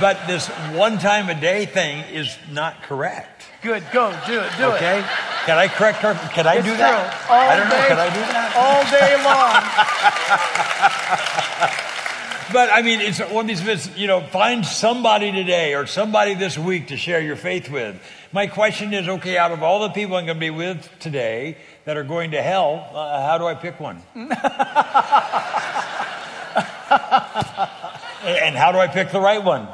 but 0.00 0.26
this 0.26 0.48
one 0.74 0.98
time 0.98 1.28
a 1.28 1.40
day 1.40 1.64
thing 1.66 2.04
is 2.12 2.36
not 2.50 2.82
correct. 2.82 3.46
Good, 3.62 3.84
go, 3.92 4.10
do 4.26 4.40
it, 4.40 4.50
do 4.58 4.64
okay? 4.64 4.98
it. 4.98 5.04
Okay? 5.04 5.04
Can 5.46 5.58
I 5.58 5.68
correct 5.68 5.98
her? 5.98 6.14
Can 6.32 6.46
I 6.46 6.56
it's 6.56 6.66
do 6.66 6.76
that? 6.76 7.30
All 7.30 7.40
I 7.40 7.56
don't 7.56 7.70
day, 7.70 7.78
know. 7.78 7.88
Can 7.88 7.98
I 7.98 8.08
do 8.12 8.20
that? 8.32 8.56
All 8.56 8.84
day 8.90 9.14
long. 11.80 11.80
But 12.52 12.70
I 12.72 12.82
mean, 12.82 13.00
it's 13.00 13.20
one 13.20 13.44
of 13.44 13.48
these 13.48 13.62
bits, 13.62 13.96
you 13.96 14.06
know, 14.06 14.20
find 14.20 14.66
somebody 14.66 15.32
today 15.32 15.74
or 15.74 15.86
somebody 15.86 16.34
this 16.34 16.58
week 16.58 16.88
to 16.88 16.96
share 16.96 17.20
your 17.20 17.36
faith 17.36 17.70
with. 17.70 17.96
My 18.32 18.46
question 18.48 18.92
is 18.92 19.08
okay, 19.08 19.38
out 19.38 19.50
of 19.50 19.62
all 19.62 19.80
the 19.80 19.88
people 19.90 20.16
I'm 20.16 20.26
going 20.26 20.36
to 20.36 20.40
be 20.40 20.50
with 20.50 20.88
today 21.00 21.56
that 21.84 21.96
are 21.96 22.04
going 22.04 22.32
to 22.32 22.42
hell, 22.42 22.90
uh, 22.94 23.26
how 23.26 23.38
do 23.38 23.46
I 23.46 23.54
pick 23.54 23.78
one? 23.78 24.02
and 24.14 24.32
how 28.56 28.72
do 28.72 28.78
I 28.78 28.86
pick 28.86 29.10
the 29.10 29.20
right 29.20 29.42
one? 29.42 29.68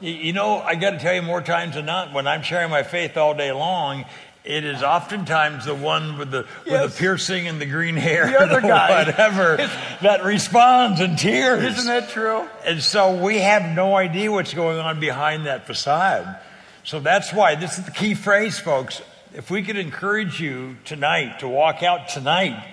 You 0.00 0.32
know, 0.32 0.58
I 0.58 0.74
got 0.74 0.90
to 0.90 0.98
tell 0.98 1.14
you 1.14 1.22
more 1.22 1.40
times 1.40 1.76
than 1.76 1.86
not, 1.86 2.12
when 2.12 2.26
I'm 2.26 2.42
sharing 2.42 2.70
my 2.70 2.82
faith 2.82 3.16
all 3.16 3.34
day 3.34 3.52
long, 3.52 4.04
it 4.44 4.64
is 4.64 4.82
oftentimes 4.82 5.64
the 5.64 5.74
one 5.74 6.18
with 6.18 6.30
the 6.30 6.46
yes. 6.66 6.82
with 6.82 6.92
the 6.92 6.98
piercing 6.98 7.48
and 7.48 7.58
the 7.58 7.66
green 7.66 7.96
hair, 7.96 8.26
the 8.26 8.38
other 8.38 8.60
guy, 8.68 9.04
whatever, 9.04 9.56
that 10.02 10.22
responds 10.22 11.00
in 11.00 11.16
tears. 11.16 11.64
Isn't 11.64 11.86
that 11.86 12.10
true? 12.10 12.46
And 12.66 12.82
so 12.82 13.24
we 13.24 13.38
have 13.38 13.74
no 13.74 13.96
idea 13.96 14.30
what's 14.30 14.52
going 14.52 14.78
on 14.78 15.00
behind 15.00 15.46
that 15.46 15.66
facade. 15.66 16.38
So 16.82 17.00
that's 17.00 17.32
why 17.32 17.54
this 17.54 17.78
is 17.78 17.86
the 17.86 17.90
key 17.90 18.14
phrase, 18.14 18.58
folks. 18.58 19.00
If 19.34 19.50
we 19.50 19.62
could 19.62 19.76
encourage 19.76 20.40
you 20.40 20.76
tonight 20.84 21.40
to 21.40 21.48
walk 21.48 21.82
out 21.82 22.08
tonight 22.08 22.64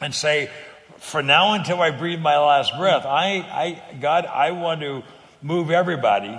and 0.00 0.14
say, 0.14 0.50
"For 0.98 1.22
now 1.22 1.54
until 1.54 1.80
I 1.80 1.90
breathe 1.90 2.20
my 2.20 2.38
last 2.38 2.76
breath, 2.76 3.04
I, 3.04 3.40
I 3.40 3.96
God, 4.00 4.26
I 4.26 4.50
want 4.52 4.80
to 4.82 5.02
move 5.42 5.70
everybody 5.70 6.38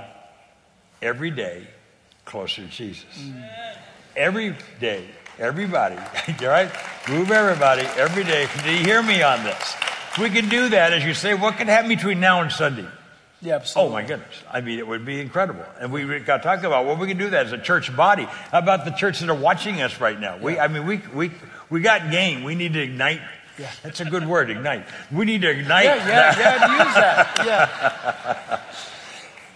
every 1.01 1.31
day 1.31 1.67
closer 2.25 2.61
to 2.61 2.67
Jesus." 2.67 3.17
Mm 3.19 3.43
every 4.17 4.55
day, 4.79 5.07
everybody, 5.39 5.95
all 6.41 6.47
right? 6.47 6.71
Move 7.07 7.31
everybody 7.31 7.83
every 7.95 8.23
day. 8.23 8.47
Do 8.63 8.71
you 8.71 8.83
hear 8.83 9.01
me 9.01 9.21
on 9.21 9.43
this? 9.43 9.75
If 10.11 10.17
We 10.17 10.29
can 10.29 10.49
do 10.49 10.69
that, 10.69 10.91
as 10.91 11.05
you 11.05 11.13
say, 11.13 11.35
what 11.35 11.57
can 11.57 11.67
happen 11.67 11.87
between 11.87 12.19
now 12.19 12.41
and 12.41 12.51
Sunday? 12.51 12.87
Yeah, 13.41 13.55
absolutely. 13.55 13.89
Oh 13.89 13.93
my 13.93 14.01
goodness. 14.01 14.43
I 14.51 14.61
mean, 14.61 14.79
it 14.79 14.87
would 14.87 15.05
be 15.05 15.21
incredible. 15.21 15.63
And 15.79 15.91
we 15.91 16.05
got 16.19 16.37
to 16.37 16.43
talk 16.43 16.59
about 16.59 16.85
what 16.85 16.97
well, 16.97 16.97
we 16.97 17.07
can 17.07 17.17
do 17.17 17.29
that 17.29 17.45
as 17.45 17.51
a 17.51 17.57
church 17.57 17.95
body. 17.95 18.23
How 18.23 18.59
about 18.59 18.85
the 18.85 18.91
church 18.91 19.19
that 19.19 19.29
are 19.29 19.35
watching 19.35 19.81
us 19.81 20.01
right 20.01 20.19
now? 20.19 20.37
We, 20.37 20.57
I 20.57 20.67
mean, 20.67 20.87
we, 20.87 21.01
we, 21.13 21.31
we 21.69 21.81
got 21.81 22.09
game. 22.09 22.43
We 22.43 22.55
need 22.55 22.73
to 22.73 22.81
ignite. 22.81 23.21
Yeah. 23.59 23.71
That's 23.83 23.99
a 23.99 24.05
good 24.05 24.27
word, 24.27 24.49
ignite. 24.49 24.85
We 25.11 25.25
need 25.25 25.41
to 25.41 25.49
ignite. 25.49 25.85
Yeah, 25.85 26.07
yeah, 26.07 26.39
yeah, 26.39 26.85
use 26.85 26.95
that. 26.95 27.43
Yeah. 27.45 28.61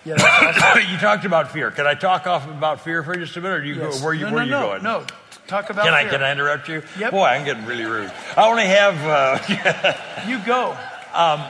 Yeah, 0.04 0.16
awesome. 0.74 0.92
you 0.92 0.98
talked 0.98 1.26
about 1.26 1.52
fear. 1.52 1.70
Can 1.70 1.86
I 1.86 1.94
talk 1.94 2.26
off 2.26 2.48
about 2.48 2.82
fear 2.82 3.04
for 3.04 3.16
just 3.16 3.38
a 3.38 3.42
minute? 3.42 3.60
Or 3.60 3.64
you 3.64 3.76
yes. 3.76 4.00
go, 4.00 4.06
where 4.06 4.14
you, 4.14 4.26
no, 4.26 4.34
where 4.34 4.46
no, 4.46 4.46
you 4.46 4.52
no, 4.52 4.68
going? 4.68 4.84
No, 4.84 5.06
talk 5.46 5.70
about 5.70 5.86
can 5.86 5.94
fear. 5.94 6.08
I, 6.08 6.10
can 6.10 6.24
I 6.24 6.32
interrupt 6.32 6.68
you? 6.68 6.82
Yep. 6.98 7.12
Boy, 7.12 7.26
I'm 7.26 7.46
getting 7.46 7.66
really 7.66 7.86
rude. 7.86 8.12
I 8.36 8.50
only 8.50 8.66
have... 8.66 8.96
Uh, 9.06 10.24
you 10.28 10.40
go. 10.44 10.76
Um, 11.14 11.44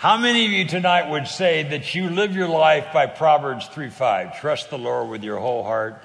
how 0.00 0.16
many 0.16 0.46
of 0.46 0.50
you 0.50 0.64
tonight 0.64 1.10
would 1.10 1.28
say 1.28 1.62
that 1.62 1.94
you 1.94 2.08
live 2.08 2.34
your 2.34 2.48
life 2.48 2.86
by 2.90 3.04
Proverbs 3.04 3.66
3 3.66 3.90
5? 3.90 4.40
Trust 4.40 4.70
the 4.70 4.78
Lord 4.78 5.10
with 5.10 5.22
your 5.22 5.38
whole 5.38 5.62
heart. 5.62 6.00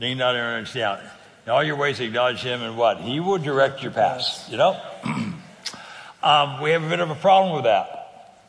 Lean 0.00 0.18
not 0.18 0.34
on 0.34 0.40
understand. 0.40 1.00
In 1.46 1.52
all 1.52 1.62
your 1.62 1.76
ways 1.76 2.00
acknowledge 2.00 2.40
him 2.40 2.60
and 2.60 2.76
what? 2.76 3.00
He 3.00 3.20
will 3.20 3.38
direct 3.38 3.84
your 3.84 3.92
paths. 3.92 4.48
You 4.50 4.56
know? 4.56 4.80
um, 6.24 6.60
we 6.60 6.70
have 6.72 6.82
a 6.82 6.88
bit 6.88 6.98
of 6.98 7.10
a 7.10 7.14
problem 7.14 7.54
with 7.54 7.66
that. 7.66 8.42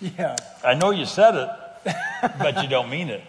Yeah. 0.00 0.36
I 0.64 0.72
know 0.72 0.90
you 0.90 1.04
said 1.04 1.34
it 1.34 1.92
but 2.38 2.62
you 2.62 2.70
don't 2.70 2.88
mean 2.88 3.10
it. 3.10 3.20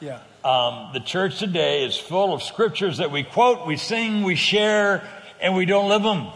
Yeah. 0.00 0.18
Um, 0.44 0.90
the 0.92 1.00
church 1.00 1.38
today 1.38 1.86
is 1.86 1.96
full 1.96 2.34
of 2.34 2.42
scriptures 2.42 2.98
that 2.98 3.10
we 3.10 3.22
quote, 3.22 3.66
we 3.66 3.78
sing, 3.78 4.22
we 4.22 4.34
share, 4.34 5.02
and 5.40 5.56
we 5.56 5.64
don't 5.64 5.88
live 5.88 6.02
them. 6.02 6.26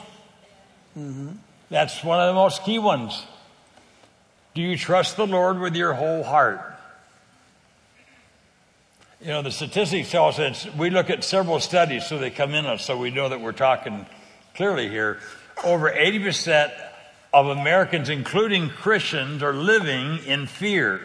Mm-hmm. 0.99 1.29
That's 1.69 2.03
one 2.03 2.19
of 2.19 2.29
the 2.29 2.35
most 2.35 2.65
key 2.65 2.79
ones. 2.79 3.27
Do 4.55 4.61
you 4.61 4.77
trust 4.77 5.17
the 5.17 5.27
Lord 5.27 5.59
with 5.61 5.75
your 5.75 5.95
whole 5.95 6.23
heart? 6.23 6.61
You 9.21 9.29
know, 9.29 9.43
the 9.43 9.51
statistics 9.51 10.11
tell 10.11 10.29
us 10.29 10.37
that 10.37 10.77
we 10.77 10.91
look 10.91 11.09
at 11.09 11.25
several 11.25 11.61
studies 11.61 12.07
so 12.07 12.19
they 12.19 12.31
come 12.31 12.55
in 12.55 12.67
us 12.67 12.85
so 12.85 12.99
we 12.99 13.11
know 13.11 13.29
that 13.29 13.41
we're 13.41 13.53
talking 13.53 14.05
clearly 14.55 14.89
here. 14.89 15.21
Over 15.65 15.91
80% 15.91 16.73
of 17.33 17.47
Americans, 17.47 18.09
including 18.09 18.69
Christians, 18.69 19.43
are 19.43 19.55
living 19.55 20.19
in 20.27 20.47
fear. 20.47 21.01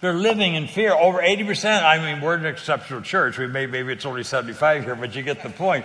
They're 0.00 0.14
living 0.14 0.54
in 0.54 0.68
fear. 0.68 0.94
Over 0.94 1.18
80%, 1.18 1.82
I 1.82 1.98
mean, 1.98 2.22
we're 2.22 2.36
an 2.36 2.46
exceptional 2.46 3.02
church. 3.02 3.36
We 3.36 3.48
may, 3.48 3.66
maybe 3.66 3.92
it's 3.92 4.06
only 4.06 4.22
75 4.22 4.84
here, 4.84 4.94
but 4.94 5.14
you 5.14 5.22
get 5.22 5.42
the 5.42 5.50
point. 5.50 5.84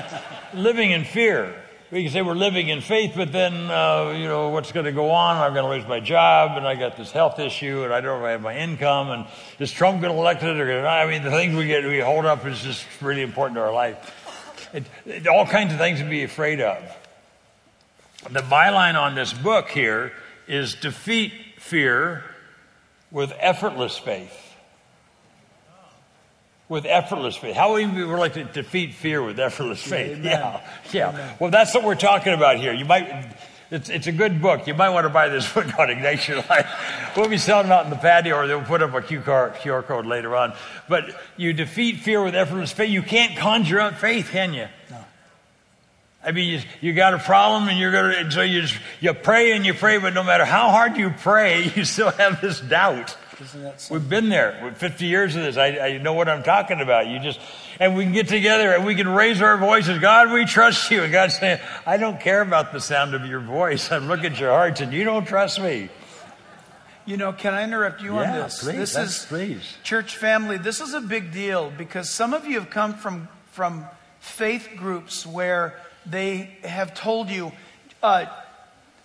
living 0.54 0.90
in 0.90 1.04
fear. 1.04 1.54
We 1.92 2.02
can 2.02 2.12
say 2.12 2.20
we're 2.20 2.34
living 2.34 2.66
in 2.66 2.80
faith, 2.80 3.12
but 3.14 3.30
then, 3.30 3.70
uh, 3.70 4.12
you 4.18 4.26
know, 4.26 4.48
what's 4.48 4.72
going 4.72 4.86
to 4.86 4.92
go 4.92 5.12
on? 5.12 5.36
I'm 5.36 5.54
going 5.54 5.64
to 5.64 5.70
lose 5.70 5.86
my 5.88 6.00
job, 6.00 6.56
and 6.56 6.66
I 6.66 6.74
got 6.74 6.96
this 6.96 7.12
health 7.12 7.38
issue, 7.38 7.84
and 7.84 7.94
I 7.94 8.00
don't 8.00 8.18
know 8.18 8.26
if 8.26 8.28
I 8.28 8.32
have 8.32 8.42
my 8.42 8.56
income, 8.56 9.10
and 9.10 9.26
is 9.60 9.70
Trump 9.70 10.00
going 10.00 10.12
to 10.12 10.18
elect 10.18 10.42
it 10.42 10.58
or 10.58 10.82
not? 10.82 10.88
I 10.88 11.06
mean, 11.08 11.22
the 11.22 11.30
things 11.30 11.54
we 11.54 11.68
get, 11.68 11.84
we 11.84 12.00
hold 12.00 12.26
up 12.26 12.44
is 12.44 12.60
just 12.60 12.84
really 13.00 13.22
important 13.22 13.54
to 13.58 13.62
our 13.62 13.72
life. 13.72 14.68
It, 14.74 14.82
it, 15.04 15.28
all 15.28 15.46
kinds 15.46 15.72
of 15.72 15.78
things 15.78 16.00
to 16.00 16.04
be 16.10 16.24
afraid 16.24 16.60
of. 16.60 16.82
The 18.30 18.40
byline 18.40 19.00
on 19.00 19.14
this 19.14 19.32
book 19.32 19.68
here 19.68 20.10
is 20.48 20.74
defeat 20.74 21.32
fear 21.58 22.24
with 23.12 23.32
effortless 23.38 23.96
faith. 23.96 24.45
With 26.68 26.84
effortless 26.84 27.36
faith. 27.36 27.54
How 27.54 27.72
would 27.72 27.94
we 27.94 28.02
like 28.02 28.34
to 28.34 28.44
defeat 28.44 28.94
fear 28.94 29.22
with 29.22 29.38
effortless 29.38 29.82
faith? 29.82 30.18
Amen. 30.18 30.24
Yeah. 30.24 30.60
Yeah. 30.92 31.08
Amen. 31.10 31.36
Well, 31.38 31.50
that's 31.50 31.72
what 31.72 31.84
we're 31.84 31.94
talking 31.94 32.32
about 32.32 32.56
here. 32.56 32.72
You 32.72 32.84
might, 32.84 33.36
it's, 33.70 33.88
it's 33.88 34.06
a 34.06 34.12
good 34.12 34.42
book. 34.42 34.66
You 34.66 34.74
might 34.74 34.90
want 34.90 35.04
to 35.04 35.08
buy 35.08 35.28
this 35.28 35.52
book 35.54 35.66
on 35.78 35.90
Ignite 35.90 36.26
Your 36.26 36.38
Life. 36.38 36.68
we'll 37.16 37.28
be 37.28 37.38
selling 37.38 37.68
them 37.68 37.72
out 37.72 37.84
in 37.84 37.90
the 37.90 37.96
patio, 37.96 38.36
or 38.36 38.46
they'll 38.46 38.62
put 38.62 38.82
up 38.82 38.94
a 38.94 39.00
QR, 39.00 39.54
QR 39.56 39.84
code 39.84 40.06
later 40.06 40.34
on. 40.34 40.54
But 40.88 41.04
you 41.36 41.52
defeat 41.52 42.00
fear 42.00 42.22
with 42.22 42.34
effortless 42.34 42.72
faith. 42.72 42.90
You 42.90 43.02
can't 43.02 43.36
conjure 43.36 43.80
up 43.80 43.94
faith, 43.94 44.30
can 44.30 44.52
you? 44.52 44.66
No. 44.90 45.04
I 46.24 46.32
mean, 46.32 46.54
you, 46.54 46.60
you 46.80 46.92
got 46.92 47.14
a 47.14 47.18
problem, 47.18 47.68
and 47.68 47.78
you're 47.78 47.92
gonna. 47.92 48.30
So 48.30 48.42
you 48.42 48.62
just, 48.62 48.76
you 49.00 49.14
pray 49.14 49.52
and 49.52 49.64
you 49.64 49.74
pray, 49.74 49.98
but 49.98 50.14
no 50.14 50.24
matter 50.24 50.44
how 50.44 50.70
hard 50.70 50.96
you 50.96 51.10
pray, 51.10 51.70
you 51.76 51.84
still 51.84 52.10
have 52.10 52.40
this 52.40 52.60
doubt. 52.60 53.16
Isn't 53.40 53.62
that 53.62 53.80
something? 53.80 54.00
We've 54.02 54.08
been 54.08 54.28
there 54.28 54.58
with 54.64 54.76
50 54.78 55.04
years 55.06 55.36
of 55.36 55.42
this. 55.42 55.56
I, 55.56 55.66
I 55.78 55.98
know 55.98 56.14
what 56.14 56.28
I'm 56.28 56.42
talking 56.42 56.80
about. 56.80 57.06
You 57.06 57.18
just, 57.18 57.38
and 57.78 57.94
we 57.96 58.04
can 58.04 58.12
get 58.12 58.28
together 58.28 58.72
and 58.72 58.84
we 58.86 58.94
can 58.94 59.08
raise 59.08 59.42
our 59.42 59.58
voices. 59.58 59.98
God, 59.98 60.32
we 60.32 60.46
trust 60.46 60.90
you. 60.90 61.02
And 61.02 61.12
God's 61.12 61.38
saying, 61.38 61.60
I 61.84 61.96
don't 61.98 62.18
care 62.18 62.40
about 62.40 62.72
the 62.72 62.80
sound 62.80 63.14
of 63.14 63.26
your 63.26 63.40
voice. 63.40 63.92
I 63.92 63.98
look 63.98 64.24
at 64.24 64.38
your 64.40 64.50
hearts 64.50 64.80
and 64.80 64.92
you 64.92 65.04
don't 65.04 65.26
trust 65.26 65.60
me. 65.60 65.90
You 67.04 67.16
know, 67.16 67.32
can 67.32 67.54
I 67.54 67.62
interrupt 67.62 68.02
you 68.02 68.12
on 68.18 68.22
Yeah, 68.24 68.42
this? 68.44 68.64
please, 68.64 68.76
this 68.94 68.96
is 68.96 69.26
please. 69.26 69.76
church 69.84 70.16
family. 70.16 70.56
This 70.58 70.80
is 70.80 70.92
a 70.94 71.00
big 71.00 71.32
deal 71.32 71.70
because 71.76 72.10
some 72.10 72.34
of 72.34 72.46
you 72.46 72.58
have 72.58 72.70
come 72.70 72.94
from 72.94 73.28
from 73.52 73.86
faith 74.18 74.70
groups 74.76 75.24
where 75.24 75.78
they 76.04 76.50
have 76.64 76.94
told 76.94 77.30
you, 77.30 77.52
uh, 78.02 78.26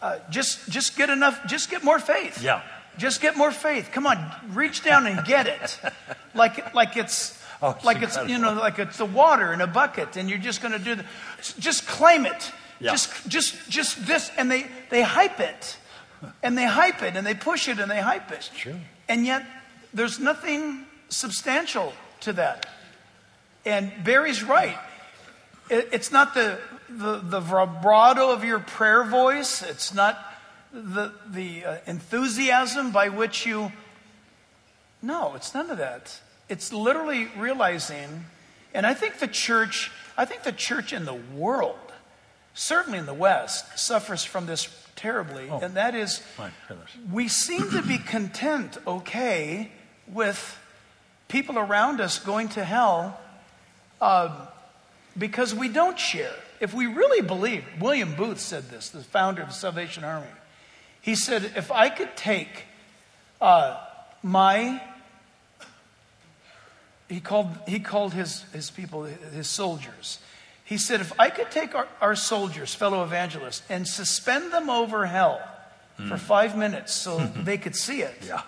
uh, 0.01 0.17
just 0.31 0.67
just 0.69 0.97
get 0.97 1.11
enough, 1.11 1.45
just 1.45 1.69
get 1.69 1.83
more 1.83 1.99
faith. 1.99 2.41
Yeah. 2.41 2.63
Just 2.97 3.21
get 3.21 3.37
more 3.37 3.51
faith. 3.51 3.89
Come 3.91 4.05
on, 4.05 4.19
reach 4.53 4.83
down 4.83 5.07
and 5.07 5.25
get 5.25 5.47
it, 5.47 5.79
like 6.33 6.73
like 6.73 6.97
it's. 6.97 7.37
Oh, 7.63 7.69
it's 7.77 7.85
like 7.85 8.01
it's 8.01 8.17
you 8.27 8.39
know 8.39 8.53
like 8.53 8.79
it's 8.79 8.97
the 8.97 9.05
water 9.05 9.53
in 9.53 9.61
a 9.61 9.67
bucket 9.67 10.17
and 10.17 10.27
you're 10.27 10.39
just 10.39 10.63
going 10.63 10.71
to 10.71 10.79
do 10.79 10.95
the, 10.95 11.05
just 11.59 11.85
claim 11.85 12.25
it 12.25 12.51
Yeah. 12.79 12.89
just 12.89 13.27
just 13.29 13.69
just 13.69 14.03
this 14.07 14.31
and 14.35 14.49
they 14.49 14.65
they 14.89 15.03
hype 15.03 15.39
it 15.39 15.77
and 16.41 16.57
they 16.57 16.65
hype 16.65 17.03
it 17.03 17.15
and 17.15 17.23
they 17.23 17.35
push 17.35 17.67
it 17.67 17.77
and 17.77 17.91
they 17.91 18.01
hype 18.01 18.31
it 18.31 18.49
true. 18.57 18.77
and 19.07 19.27
yet 19.27 19.45
there's 19.93 20.17
nothing 20.19 20.85
substantial 21.09 21.93
to 22.21 22.33
that 22.33 22.65
and 23.63 23.91
barry's 24.03 24.41
right 24.43 24.79
it, 25.69 25.87
it's 25.91 26.11
not 26.11 26.33
the, 26.33 26.57
the 26.89 27.17
the 27.17 27.39
vibrato 27.39 28.31
of 28.31 28.43
your 28.43 28.57
prayer 28.57 29.03
voice 29.03 29.61
it's 29.61 29.93
not 29.93 30.17
the 30.73 31.11
the 31.27 31.65
uh, 31.65 31.77
enthusiasm 31.85 32.91
by 32.91 33.09
which 33.09 33.45
you 33.45 33.71
no 35.01 35.33
it's 35.35 35.53
none 35.53 35.69
of 35.69 35.77
that 35.77 36.19
it's 36.49 36.71
literally 36.71 37.27
realizing 37.37 38.25
and 38.73 38.85
i 38.85 38.93
think 38.93 39.19
the 39.19 39.27
church 39.27 39.91
i 40.17 40.25
think 40.25 40.43
the 40.43 40.51
church 40.51 40.93
in 40.93 41.05
the 41.05 41.13
world 41.35 41.75
certainly 42.53 42.99
in 42.99 43.05
the 43.05 43.13
west 43.13 43.77
suffers 43.77 44.23
from 44.23 44.45
this 44.45 44.67
terribly 44.95 45.49
and 45.49 45.73
that 45.73 45.95
is 45.95 46.21
we 47.11 47.27
seem 47.27 47.69
to 47.71 47.81
be 47.81 47.97
content, 47.97 48.77
okay, 48.85 49.71
with 50.07 50.59
people 51.27 51.57
around 51.57 52.01
us 52.01 52.19
going 52.19 52.49
to 52.49 52.63
hell 52.63 53.19
uh, 53.99 54.47
because 55.17 55.53
we 55.53 55.67
don't 55.67 55.97
share. 55.97 56.33
If 56.59 56.73
we 56.73 56.85
really 56.85 57.25
believe, 57.25 57.63
William 57.79 58.13
Booth 58.15 58.39
said 58.39 58.69
this, 58.69 58.89
the 58.89 58.99
founder 58.99 59.41
of 59.41 59.49
the 59.49 59.53
Salvation 59.53 60.03
Army. 60.03 60.27
He 61.01 61.15
said, 61.15 61.51
if 61.55 61.71
I 61.71 61.89
could 61.89 62.15
take 62.15 62.65
uh, 63.41 63.77
my, 64.21 64.81
he 67.09 67.19
called, 67.19 67.49
he 67.67 67.79
called 67.79 68.13
his, 68.13 68.43
his 68.53 68.69
people, 68.69 69.03
his 69.03 69.47
soldiers. 69.47 70.19
He 70.63 70.77
said, 70.77 71.01
if 71.01 71.11
I 71.19 71.29
could 71.29 71.51
take 71.51 71.75
our, 71.75 71.87
our 71.99 72.15
soldiers, 72.15 72.73
fellow 72.73 73.03
evangelists, 73.03 73.63
and 73.69 73.87
suspend 73.87 74.53
them 74.53 74.69
over 74.69 75.05
hell 75.07 75.41
for 76.07 76.17
five 76.17 76.57
minutes 76.57 76.93
so 76.93 77.19
they 77.43 77.57
could 77.57 77.75
see 77.75 78.01
it, 78.01 78.15
Yeah. 78.25 78.41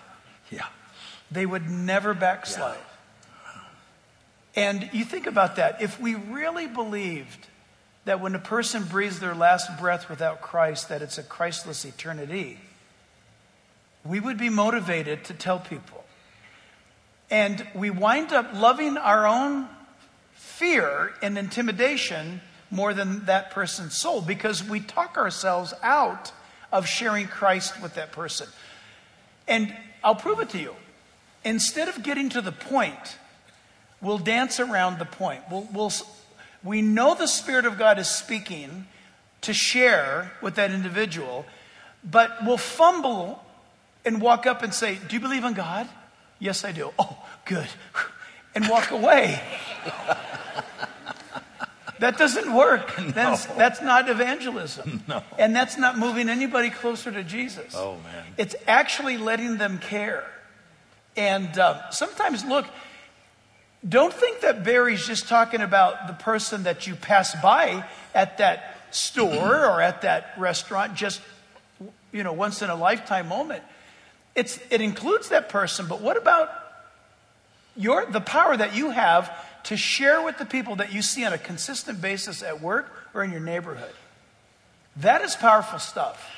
Yeah. 0.50 0.66
they 1.30 1.46
would 1.46 1.68
never 1.68 2.14
backslide. 2.14 2.78
And 4.56 4.88
you 4.92 5.04
think 5.04 5.26
about 5.26 5.56
that. 5.56 5.82
If 5.82 6.00
we 6.00 6.14
really 6.14 6.66
believed 6.68 7.48
that 8.04 8.20
when 8.20 8.34
a 8.34 8.38
person 8.38 8.84
breathes 8.84 9.20
their 9.20 9.34
last 9.34 9.78
breath 9.78 10.08
without 10.08 10.40
Christ, 10.40 10.88
that 10.88 11.02
it's 11.02 11.18
a 11.18 11.22
Christless 11.22 11.84
eternity, 11.84 12.58
we 14.04 14.20
would 14.20 14.36
be 14.36 14.50
motivated 14.50 15.24
to 15.24 15.34
tell 15.34 15.58
people. 15.58 16.04
And 17.30 17.66
we 17.74 17.90
wind 17.90 18.32
up 18.32 18.52
loving 18.54 18.96
our 18.98 19.26
own 19.26 19.66
fear 20.34 21.14
and 21.22 21.38
intimidation 21.38 22.40
more 22.70 22.92
than 22.92 23.24
that 23.26 23.50
person's 23.50 23.96
soul 23.96 24.20
because 24.20 24.62
we 24.62 24.80
talk 24.80 25.16
ourselves 25.16 25.72
out 25.82 26.32
of 26.72 26.86
sharing 26.86 27.26
Christ 27.26 27.80
with 27.80 27.94
that 27.94 28.12
person. 28.12 28.48
And 29.48 29.74
I'll 30.02 30.14
prove 30.14 30.40
it 30.40 30.50
to 30.50 30.58
you. 30.58 30.74
Instead 31.44 31.88
of 31.88 32.02
getting 32.02 32.30
to 32.30 32.40
the 32.40 32.52
point, 32.52 33.18
we'll 34.00 34.18
dance 34.18 34.60
around 34.60 34.98
the 34.98 35.04
point. 35.04 35.42
We'll, 35.50 35.68
we'll, 35.72 35.92
we 36.64 36.82
know 36.82 37.14
the 37.14 37.26
Spirit 37.26 37.66
of 37.66 37.78
God 37.78 37.98
is 37.98 38.08
speaking 38.08 38.86
to 39.42 39.52
share 39.52 40.32
with 40.40 40.54
that 40.54 40.70
individual, 40.70 41.44
but 42.02 42.44
we'll 42.44 42.56
fumble 42.56 43.44
and 44.04 44.20
walk 44.20 44.46
up 44.46 44.62
and 44.62 44.72
say, 44.72 44.98
Do 45.08 45.14
you 45.14 45.20
believe 45.20 45.44
in 45.44 45.52
God? 45.52 45.88
Yes, 46.38 46.64
I 46.64 46.72
do. 46.72 46.92
Oh, 46.98 47.16
good. 47.44 47.68
And 48.56 48.68
walk 48.68 48.92
away. 48.92 49.42
That 52.00 52.18
doesn't 52.18 52.52
work. 52.52 52.94
That's, 53.14 53.46
that's 53.46 53.80
not 53.80 54.08
evangelism. 54.08 55.04
No. 55.08 55.22
And 55.38 55.54
that's 55.54 55.78
not 55.78 55.96
moving 55.96 56.28
anybody 56.28 56.68
closer 56.68 57.10
to 57.12 57.22
Jesus. 57.22 57.74
Oh, 57.74 57.96
man. 58.04 58.24
It's 58.36 58.54
actually 58.66 59.16
letting 59.16 59.58
them 59.58 59.78
care. 59.78 60.24
And 61.16 61.56
uh, 61.56 61.90
sometimes, 61.90 62.44
look, 62.44 62.66
don't 63.86 64.12
think 64.12 64.40
that 64.40 64.64
Barry's 64.64 65.06
just 65.06 65.28
talking 65.28 65.60
about 65.60 66.06
the 66.06 66.14
person 66.14 66.62
that 66.62 66.86
you 66.86 66.94
pass 66.94 67.40
by 67.42 67.84
at 68.14 68.38
that 68.38 68.78
store 68.90 69.66
or 69.66 69.80
at 69.80 70.02
that 70.02 70.32
restaurant 70.38 70.94
just, 70.94 71.20
you 72.12 72.22
know, 72.22 72.32
once 72.32 72.62
in 72.62 72.70
a 72.70 72.74
lifetime 72.74 73.28
moment. 73.28 73.62
It's, 74.34 74.58
it 74.70 74.80
includes 74.80 75.28
that 75.28 75.48
person, 75.48 75.86
but 75.86 76.00
what 76.00 76.16
about 76.16 76.50
your, 77.76 78.06
the 78.06 78.20
power 78.20 78.56
that 78.56 78.74
you 78.74 78.90
have 78.90 79.30
to 79.64 79.76
share 79.76 80.22
with 80.22 80.38
the 80.38 80.46
people 80.46 80.76
that 80.76 80.92
you 80.92 81.02
see 81.02 81.24
on 81.24 81.32
a 81.32 81.38
consistent 81.38 82.00
basis 82.00 82.42
at 82.42 82.60
work 82.60 82.90
or 83.14 83.22
in 83.22 83.30
your 83.30 83.40
neighborhood? 83.40 83.92
That 84.96 85.22
is 85.22 85.34
powerful 85.34 85.78
stuff. 85.78 86.30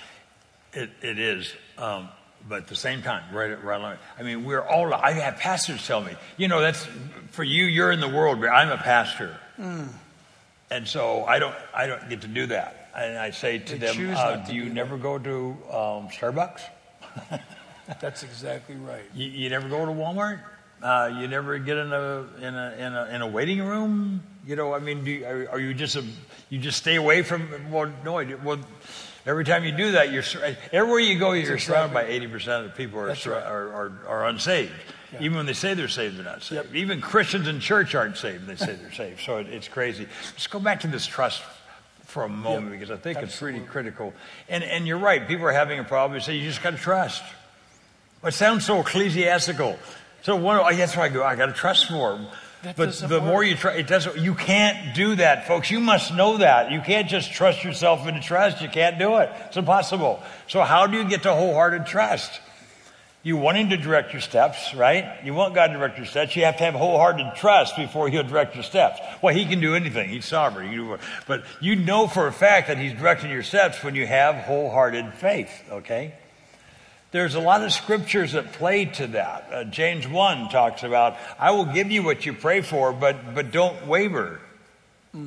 It, 0.72 0.90
it 1.00 1.18
is. 1.18 1.52
Um, 1.78 2.08
but 2.48 2.58
at 2.58 2.66
the 2.68 2.76
same 2.76 3.02
time, 3.02 3.22
right, 3.34 3.62
right 3.62 3.80
along. 3.80 3.96
I 4.18 4.22
mean, 4.22 4.44
we're 4.44 4.62
all, 4.62 4.92
I 4.92 5.12
have 5.12 5.36
pastors 5.36 5.86
tell 5.86 6.00
me, 6.00 6.12
you 6.36 6.48
know, 6.48 6.60
that's, 6.60 6.86
for 7.30 7.44
you, 7.44 7.64
you're 7.64 7.92
in 7.92 8.00
the 8.00 8.08
world, 8.08 8.40
but 8.40 8.48
I'm 8.48 8.70
a 8.70 8.76
pastor. 8.76 9.36
And 10.70 10.86
so 10.86 11.24
I 11.24 11.38
don't, 11.38 11.54
I 11.74 11.86
don't 11.86 12.08
get 12.08 12.22
to 12.22 12.28
do 12.28 12.46
that. 12.46 12.90
And 12.96 13.18
I 13.18 13.30
say 13.30 13.58
to 13.58 13.78
They 13.78 13.94
them, 13.94 14.16
uh, 14.16 14.44
to 14.44 14.50
do 14.50 14.56
you 14.56 14.64
do 14.64 14.72
never 14.72 14.96
go 14.96 15.18
to 15.18 15.56
um, 15.70 16.08
Starbucks? 16.08 16.62
That's 18.00 18.22
exactly 18.22 18.76
right. 18.76 19.04
You, 19.14 19.28
you 19.28 19.50
never 19.50 19.68
go 19.68 19.84
to 19.84 19.92
Walmart? 19.92 20.40
Uh, 20.82 21.18
you 21.20 21.28
never 21.28 21.58
get 21.58 21.76
in 21.76 21.92
a, 21.92 22.26
in 22.40 22.54
a, 22.54 22.74
in 22.78 22.92
a, 22.94 23.04
in 23.14 23.22
a 23.22 23.26
waiting 23.26 23.62
room? 23.62 24.22
You 24.46 24.56
know, 24.56 24.74
I 24.74 24.78
mean, 24.78 25.04
do 25.04 25.10
you, 25.10 25.24
are, 25.24 25.48
are 25.52 25.60
you 25.60 25.72
just 25.74 25.96
a, 25.96 26.04
you 26.50 26.58
just 26.58 26.78
stay 26.78 26.96
away 26.96 27.22
from, 27.22 27.48
well, 27.70 27.90
no, 28.04 28.18
I 28.18 28.34
well, 28.34 28.58
every 29.26 29.44
time 29.44 29.64
you 29.64 29.72
do 29.72 29.92
that, 29.92 30.12
you're, 30.12 30.24
everywhere 30.72 31.00
you 31.00 31.18
go, 31.18 31.32
you're 31.32 31.58
surrounded 31.58 31.92
by 31.92 32.04
80% 32.04 32.60
of 32.60 32.64
the 32.64 32.70
people 32.70 33.00
are, 33.00 33.08
right. 33.08 33.26
are, 33.26 33.72
are, 33.72 33.92
are 34.06 34.26
unsaved. 34.26 34.72
Even 35.20 35.36
when 35.36 35.46
they 35.46 35.52
say 35.52 35.74
they're 35.74 35.88
saved, 35.88 36.16
they're 36.16 36.24
not 36.24 36.42
saved. 36.42 36.74
Even 36.74 37.00
Christians 37.00 37.48
in 37.48 37.60
church 37.60 37.94
aren't 37.94 38.16
saved. 38.16 38.46
They 38.46 38.56
say 38.56 38.74
they're 38.74 38.92
saved. 38.92 39.20
So 39.20 39.38
it, 39.38 39.48
it's 39.48 39.68
crazy. 39.68 40.06
Let's 40.32 40.46
go 40.46 40.58
back 40.58 40.80
to 40.80 40.88
this 40.88 41.06
trust 41.06 41.42
for 42.04 42.24
a 42.24 42.28
moment 42.28 42.72
because 42.72 42.90
I 42.90 42.96
think 42.96 43.18
it's 43.18 43.36
pretty 43.38 43.60
critical. 43.60 44.12
And, 44.48 44.64
and 44.64 44.86
you're 44.86 44.98
right. 44.98 45.26
People 45.26 45.46
are 45.46 45.52
having 45.52 45.78
a 45.78 45.84
problem. 45.84 46.16
You 46.16 46.20
say 46.20 46.36
you 46.36 46.48
just 46.48 46.62
got 46.62 46.70
to 46.70 46.76
trust. 46.76 47.22
It 48.24 48.34
sounds 48.34 48.64
so 48.64 48.80
ecclesiastical. 48.80 49.78
So 50.22 50.36
one, 50.36 50.58
oh, 50.58 50.74
that's 50.74 50.96
why 50.96 51.04
I 51.04 51.08
go. 51.08 51.22
I 51.22 51.36
got 51.36 51.46
to 51.46 51.52
trust 51.52 51.90
more. 51.90 52.18
That 52.62 52.76
but 52.76 52.92
the 52.92 53.20
more 53.20 53.44
you 53.44 53.54
try, 53.54 53.74
it 53.74 53.86
doesn't. 53.86 54.16
You 54.18 54.34
can't 54.34 54.94
do 54.94 55.16
that, 55.16 55.46
folks. 55.46 55.70
You 55.70 55.78
must 55.78 56.14
know 56.14 56.38
that. 56.38 56.72
You 56.72 56.80
can't 56.80 57.08
just 57.08 57.32
trust 57.32 57.62
yourself 57.62 58.06
into 58.08 58.20
trust. 58.20 58.60
You 58.60 58.68
can't 58.68 58.98
do 58.98 59.18
it. 59.18 59.30
It's 59.46 59.56
impossible. 59.56 60.22
So 60.48 60.62
how 60.62 60.86
do 60.86 60.96
you 60.96 61.04
get 61.04 61.22
to 61.24 61.34
wholehearted 61.34 61.86
trust? 61.86 62.40
You 63.22 63.36
want 63.36 63.56
Him 63.56 63.70
to 63.70 63.76
direct 63.76 64.12
your 64.12 64.22
steps, 64.22 64.72
right? 64.74 65.22
You 65.24 65.34
want 65.34 65.54
God 65.54 65.68
to 65.68 65.72
direct 65.74 65.96
your 65.96 66.06
steps. 66.06 66.36
You 66.36 66.44
have 66.44 66.56
to 66.58 66.64
have 66.64 66.74
wholehearted 66.74 67.34
trust 67.34 67.76
before 67.76 68.08
He'll 68.08 68.22
direct 68.22 68.54
your 68.54 68.62
steps. 68.64 69.00
Well, 69.20 69.34
He 69.34 69.44
can 69.46 69.60
do 69.60 69.74
anything. 69.74 70.08
He's 70.08 70.24
sovereign. 70.26 70.68
He 70.70 70.76
can 70.76 70.86
do- 70.86 70.98
But 71.26 71.44
you 71.60 71.74
know 71.76 72.06
for 72.06 72.26
a 72.28 72.32
fact 72.32 72.68
that 72.68 72.78
He's 72.78 72.92
directing 72.92 73.30
your 73.30 73.42
steps 73.42 73.82
when 73.82 73.96
you 73.96 74.06
have 74.06 74.36
wholehearted 74.36 75.12
faith, 75.14 75.50
okay? 75.70 76.14
There's 77.16 77.34
a 77.34 77.40
lot 77.40 77.62
of 77.62 77.72
scriptures 77.72 78.32
that 78.32 78.52
play 78.52 78.84
to 78.84 79.06
that. 79.06 79.48
Uh, 79.50 79.64
James 79.64 80.06
1 80.06 80.50
talks 80.50 80.82
about, 80.82 81.16
I 81.38 81.50
will 81.52 81.64
give 81.64 81.90
you 81.90 82.02
what 82.02 82.26
you 82.26 82.34
pray 82.34 82.60
for, 82.60 82.92
but, 82.92 83.34
but 83.34 83.50
don't 83.52 83.86
waver. 83.86 84.38
I- 85.14 85.18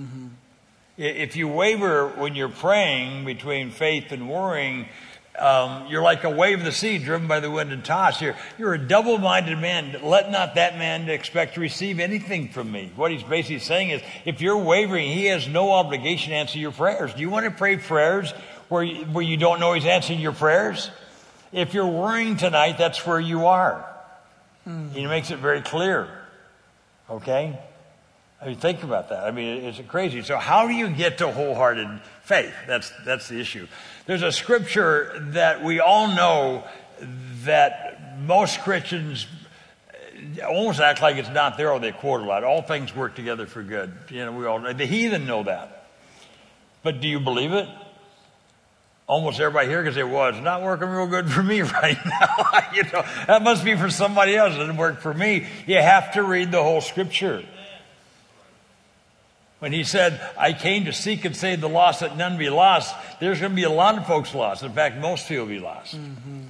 If 1.00 1.36
you 1.36 1.48
waver 1.48 2.10
when 2.10 2.36
you're 2.36 2.48
praying 2.48 3.26
between 3.26 3.72
faith 3.72 4.12
and 4.12 4.30
worrying, 4.30 4.86
Um, 5.36 5.88
you're 5.88 6.02
like 6.04 6.26
a 6.26 6.30
wave 6.30 6.60
of 6.60 6.66
the 6.66 6.72
sea 6.72 6.98
driven 7.00 7.28
by 7.28 7.40
the 7.40 7.50
wind 7.50 7.72
and 7.72 7.84
tossed. 7.84 8.22
You're, 8.22 8.36
you're 8.60 8.74
a 8.76 8.78
double 8.88 9.18
minded 9.18 9.58
man. 9.58 9.96
Let 10.04 10.30
not 10.30 10.56
that 10.56 10.78
man 10.78 11.10
expect 11.10 11.56
to 11.56 11.60
receive 11.62 12.00
anything 12.00 12.50
from 12.50 12.72
me. 12.72 12.92
What 12.96 13.10
he's 13.10 13.24
basically 13.24 13.60
saying 13.60 13.90
is 13.92 14.02
if 14.26 14.42
you're 14.42 14.58
wavering, 14.58 15.10
he 15.10 15.26
has 15.28 15.48
no 15.48 15.72
obligation 15.72 16.32
to 16.32 16.36
answer 16.36 16.60
your 16.60 16.72
prayers. 16.74 17.14
Do 17.16 17.22
you 17.22 17.30
want 17.32 17.46
to 17.46 17.52
pray 17.52 17.78
prayers 17.78 18.32
where 18.68 18.84
you, 18.84 19.06
where 19.06 19.24
you 19.24 19.38
don't 19.38 19.60
know 19.60 19.74
he's 19.74 19.86
answering 19.86 20.20
your 20.20 20.34
prayers? 20.34 20.92
If 21.52 21.74
you're 21.74 21.88
worrying 21.88 22.38
tonight, 22.38 22.78
that's 22.78 23.06
where 23.06 23.20
you 23.20 23.48
are. 23.48 23.86
Mm. 24.68 24.92
He 24.92 25.06
makes 25.08 25.32
it 25.32 25.40
very 25.40 25.62
clear. 25.62 26.08
Okay? 27.10 27.58
I 28.42 28.48
mean, 28.48 28.56
think 28.56 28.84
about 28.84 29.10
that. 29.10 29.24
I 29.24 29.32
mean, 29.32 29.66
it's 29.66 29.82
crazy. 29.88 30.22
So, 30.22 30.38
how 30.38 30.68
do 30.68 30.74
you 30.74 30.90
get 30.90 31.18
to 31.18 31.32
wholehearted 31.32 31.88
faith? 32.24 32.54
That's, 32.68 32.92
that's 33.04 33.28
the 33.28 33.40
issue. 33.40 33.68
There's 34.06 34.22
a 34.22 34.32
scripture 34.32 35.12
that 35.34 35.64
we 35.64 35.80
all 35.80 36.08
know 36.08 36.64
that 37.44 38.20
most 38.22 38.62
Christians 38.62 39.28
almost 40.46 40.80
act 40.80 41.02
like 41.02 41.18
it's 41.18 41.30
not 41.30 41.58
there 41.58 41.72
or 41.72 41.80
they 41.80 41.92
quote 41.92 42.22
a 42.22 42.24
lot. 42.24 42.44
All 42.44 42.62
things 42.62 42.96
work 42.96 43.16
together 43.16 43.46
for 43.46 43.64
good. 43.64 43.92
You 44.10 44.26
know, 44.26 44.32
we 44.32 44.46
all, 44.46 44.60
the 44.60 44.86
heathen 44.86 45.26
know 45.26 45.44
that. 45.44 45.88
But 46.84 47.02
do 47.02 47.08
you 47.08 47.20
believe 47.20 47.52
it? 47.52 47.68
Almost 49.10 49.40
everybody 49.40 49.68
here 49.68 49.84
can 49.84 49.92
say, 49.92 50.04
well, 50.04 50.28
it's 50.28 50.40
not 50.40 50.62
working 50.62 50.88
real 50.88 51.08
good 51.08 51.32
for 51.32 51.42
me 51.42 51.62
right 51.64 51.98
now. 52.06 52.62
you 52.76 52.84
know, 52.84 53.04
that 53.26 53.42
must 53.42 53.66
be 53.66 53.76
for 53.76 53.90
somebody 53.90 54.36
else. 54.36 54.54
It 54.54 54.60
didn't 54.60 54.78
work 54.78 55.02
for 55.02 55.12
me. 55.12 55.48
You 55.66 55.78
have 55.78 56.14
to 56.14 56.22
read 56.22 56.52
the 56.52 56.62
whole 56.62 56.80
scripture. 56.80 57.44
When 59.58 59.74
he 59.74 59.84
said, 59.84 60.22
I 60.38 60.54
came 60.54 60.86
to 60.86 60.94
seek 60.94 61.26
and 61.26 61.36
save 61.36 61.60
the 61.60 61.68
lost 61.68 62.02
that 62.02 62.18
none 62.18 62.38
be 62.38 62.52
lost, 62.52 62.96
there's 63.20 63.40
going 63.40 63.52
to 63.52 63.56
be 63.56 63.64
a 63.64 63.72
lot 63.72 63.98
of 63.98 64.06
folks 64.06 64.36
lost. 64.36 64.62
In 64.62 64.72
fact, 64.74 64.98
most 64.98 65.28
people 65.28 65.46
will 65.46 65.54
be 65.54 65.60
lost. 65.60 65.98
Mm-hmm. 65.98 66.42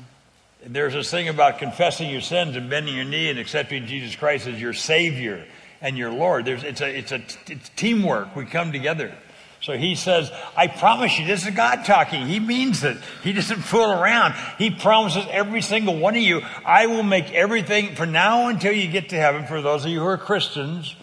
There's 0.68 0.94
this 0.94 1.10
thing 1.10 1.30
about 1.30 1.60
confessing 1.60 2.10
your 2.10 2.20
sins 2.20 2.58
and 2.58 2.70
bending 2.70 2.94
your 2.94 3.06
knee 3.06 3.30
and 3.30 3.40
accepting 3.40 3.86
Jesus 3.86 4.18
Christ 4.18 4.48
as 4.48 4.60
your 4.60 4.74
Savior 4.74 5.46
and 5.82 5.98
your 5.98 6.12
Lord. 6.12 6.44
There's, 6.44 6.66
it's, 6.66 6.82
a, 6.82 6.98
it's, 6.98 7.14
a, 7.14 7.24
it's 7.48 7.70
teamwork. 7.78 8.36
We 8.36 8.44
come 8.46 8.74
together. 8.74 9.16
So 9.62 9.78
he 9.78 9.96
says, 9.96 10.32
I 10.56 10.68
promise 10.68 11.20
you, 11.20 11.26
this 11.26 11.46
is 11.46 11.54
God 11.54 11.84
talking. 11.84 12.28
He 12.28 12.40
means 12.40 12.84
it. 12.84 12.98
He 13.24 13.34
doesn't 13.34 13.62
fool 13.62 13.92
around. 13.92 14.34
He 14.58 14.70
promises 14.70 15.26
every 15.30 15.62
single 15.62 15.98
one 15.98 16.16
of 16.16 16.22
you, 16.22 16.42
I 16.66 16.88
will 16.88 17.04
make 17.04 17.32
everything 17.34 17.96
from 17.96 18.14
now 18.14 18.48
until 18.48 18.72
you 18.72 18.90
get 18.90 19.10
to 19.10 19.18
heaven, 19.18 19.46
for 19.46 19.62
those 19.62 19.84
of 19.84 19.92
you 19.92 20.00
who 20.00 20.06
are 20.06 20.18
Christians, 20.18 20.96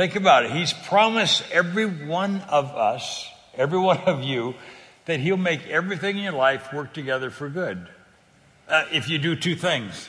Think 0.00 0.16
about 0.16 0.46
it. 0.46 0.52
He's 0.52 0.72
promised 0.72 1.44
every 1.52 1.84
one 1.84 2.40
of 2.48 2.74
us, 2.74 3.28
every 3.54 3.78
one 3.92 3.98
of 3.98 4.22
you, 4.22 4.54
that 5.04 5.20
He'll 5.20 5.36
make 5.36 5.66
everything 5.66 6.16
in 6.16 6.24
your 6.24 6.32
life 6.32 6.72
work 6.72 6.94
together 6.94 7.28
for 7.28 7.50
good. 7.50 7.86
Uh, 8.66 8.86
if 8.90 9.10
you 9.10 9.18
do 9.18 9.36
two 9.36 9.54
things. 9.54 10.08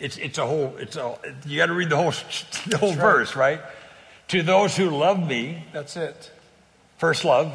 It's, 0.00 0.16
it's 0.16 0.38
a 0.38 0.46
whole, 0.46 0.74
it's 0.78 0.96
a, 0.96 1.18
you 1.46 1.58
got 1.58 1.66
to 1.66 1.72
read 1.72 1.90
the 1.90 1.96
whole, 1.96 2.10
the 2.66 2.78
whole 2.78 2.94
verse, 2.94 3.36
right. 3.36 3.60
right? 3.60 3.70
To 4.30 4.42
those 4.42 4.76
who 4.76 4.90
love 4.90 5.18
me. 5.26 5.64
That's 5.72 5.96
it. 5.96 6.30
First 6.98 7.24
love, 7.24 7.52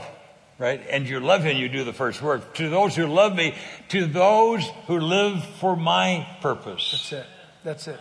right? 0.60 0.82
And 0.90 1.08
you 1.08 1.20
love 1.22 1.44
him, 1.44 1.56
you 1.56 1.70
do 1.70 1.86
the 1.86 1.94
first 1.94 2.22
work. 2.22 2.54
To 2.56 2.68
those 2.68 2.96
who 2.96 3.08
love 3.08 3.34
me, 3.34 3.56
to 3.90 4.06
those 4.06 4.68
who 4.88 5.00
live 5.00 5.44
for 5.60 5.78
my 5.78 6.28
purpose. 6.42 6.92
That's 6.92 7.12
it. 7.14 7.26
That's 7.64 7.88
it. 7.88 8.00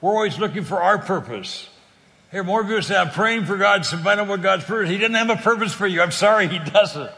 We're 0.00 0.12
always 0.12 0.38
looking 0.38 0.64
for 0.64 0.82
our 0.82 0.98
purpose. 0.98 1.68
Here, 2.30 2.44
more 2.44 2.62
people 2.62 2.82
say, 2.82 2.96
I'm 2.96 3.10
praying 3.10 3.46
for 3.46 3.56
God 3.56 3.84
to 3.84 3.96
find 3.96 4.20
out 4.20 4.28
what 4.28 4.42
God's 4.42 4.64
purpose. 4.64 4.90
He 4.90 4.98
didn't 4.98 5.16
have 5.16 5.30
a 5.30 5.36
purpose 5.36 5.72
for 5.72 5.86
you. 5.86 6.02
I'm 6.02 6.12
sorry, 6.12 6.46
He 6.46 6.58
doesn't. 6.58 7.10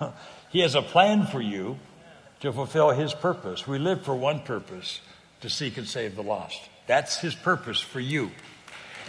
he 0.50 0.60
has 0.60 0.74
a 0.74 0.82
plan 0.82 1.26
for 1.26 1.40
you 1.40 1.78
to 2.40 2.52
fulfill 2.52 2.90
His 2.90 3.14
purpose. 3.14 3.66
We 3.66 3.78
live 3.78 4.02
for 4.02 4.14
one 4.14 4.40
purpose 4.40 5.00
to 5.40 5.48
seek 5.48 5.78
and 5.78 5.88
save 5.88 6.14
the 6.14 6.22
lost. 6.22 6.60
That's 6.86 7.18
His 7.18 7.34
purpose 7.34 7.80
for 7.80 8.00
you. 8.00 8.30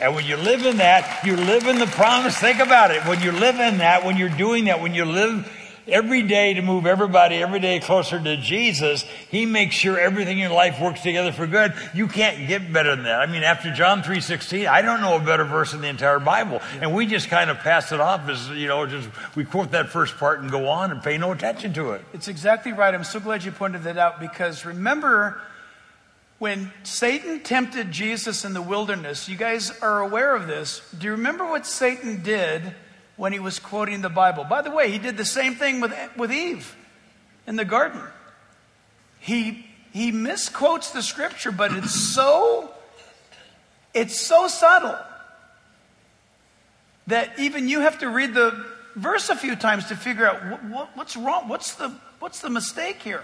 And 0.03 0.15
when 0.15 0.25
you 0.25 0.35
live 0.35 0.65
in 0.65 0.77
that, 0.77 1.23
you 1.25 1.37
live 1.37 1.65
in 1.65 1.79
the 1.79 1.87
promise. 1.87 2.37
Think 2.37 2.59
about 2.59 2.91
it. 2.91 3.05
When 3.05 3.21
you 3.21 3.31
live 3.31 3.57
in 3.57 3.77
that, 3.77 4.03
when 4.03 4.17
you're 4.17 4.27
doing 4.27 4.65
that, 4.65 4.81
when 4.81 4.93
you 4.93 5.05
live 5.05 5.49
every 5.87 6.23
day 6.23 6.55
to 6.55 6.61
move 6.61 6.85
everybody 6.85 7.35
every 7.37 7.61
day 7.61 7.79
closer 7.79 8.21
to 8.21 8.35
Jesus, 8.35 9.03
He 9.29 9.45
makes 9.45 9.75
sure 9.75 9.97
everything 9.97 10.39
in 10.39 10.51
life 10.51 10.81
works 10.81 10.99
together 10.99 11.31
for 11.31 11.47
good. 11.47 11.73
You 11.93 12.09
can't 12.09 12.49
get 12.49 12.73
better 12.73 12.93
than 12.97 13.05
that. 13.05 13.21
I 13.21 13.27
mean, 13.27 13.43
after 13.43 13.73
John 13.73 14.03
3.16, 14.03 14.67
I 14.67 14.81
don't 14.81 14.99
know 14.99 15.15
a 15.15 15.21
better 15.21 15.45
verse 15.45 15.73
in 15.73 15.79
the 15.79 15.87
entire 15.87 16.19
Bible. 16.19 16.61
And 16.81 16.93
we 16.93 17.05
just 17.05 17.29
kind 17.29 17.49
of 17.49 17.59
pass 17.59 17.93
it 17.93 18.01
off 18.01 18.27
as, 18.27 18.49
you 18.49 18.67
know, 18.67 18.85
just 18.85 19.07
we 19.37 19.45
quote 19.45 19.71
that 19.71 19.87
first 19.87 20.17
part 20.17 20.41
and 20.41 20.51
go 20.51 20.67
on 20.67 20.91
and 20.91 21.01
pay 21.01 21.17
no 21.17 21.31
attention 21.31 21.71
to 21.75 21.91
it. 21.91 22.03
It's 22.11 22.27
exactly 22.27 22.73
right. 22.73 22.93
I'm 22.93 23.05
so 23.05 23.21
glad 23.21 23.45
you 23.45 23.53
pointed 23.53 23.83
that 23.83 23.97
out 23.97 24.19
because 24.19 24.65
remember 24.65 25.41
when 26.43 26.73
Satan 26.83 27.39
tempted 27.39 27.89
Jesus 27.89 28.43
in 28.43 28.53
the 28.53 28.61
wilderness, 28.61 29.29
you 29.29 29.37
guys 29.37 29.71
are 29.79 30.01
aware 30.01 30.35
of 30.35 30.45
this. 30.45 30.81
Do 30.97 31.05
you 31.05 31.11
remember 31.11 31.45
what 31.45 31.65
Satan 31.65 32.21
did 32.21 32.75
when 33.15 33.31
he 33.31 33.39
was 33.39 33.59
quoting 33.59 34.01
the 34.01 34.09
Bible. 34.09 34.43
By 34.43 34.61
the 34.61 34.69
way, 34.69 34.91
he 34.91 34.97
did 34.97 35.15
the 35.15 35.23
same 35.23 35.55
thing 35.55 35.79
with, 35.79 35.93
with 36.17 36.33
Eve 36.33 36.75
in 37.47 37.55
the 37.55 37.63
garden. 37.63 38.01
He, 39.21 39.65
he 39.93 40.11
misquotes 40.11 40.91
the 40.91 41.01
scripture, 41.01 41.53
but 41.53 41.71
it's 41.71 41.95
so, 41.95 42.73
it's 43.93 44.19
so 44.19 44.49
subtle 44.49 44.97
that 47.07 47.39
even 47.39 47.69
you 47.69 47.79
have 47.79 47.99
to 47.99 48.09
read 48.09 48.33
the 48.33 48.65
verse 48.97 49.29
a 49.29 49.35
few 49.37 49.55
times 49.55 49.85
to 49.85 49.95
figure 49.95 50.27
out 50.27 50.45
what, 50.45 50.63
what, 50.65 50.97
what's 50.97 51.15
wrong. 51.15 51.47
What's 51.47 51.75
the, 51.75 51.93
what's 52.19 52.41
the 52.41 52.49
mistake 52.49 53.01
here? 53.01 53.23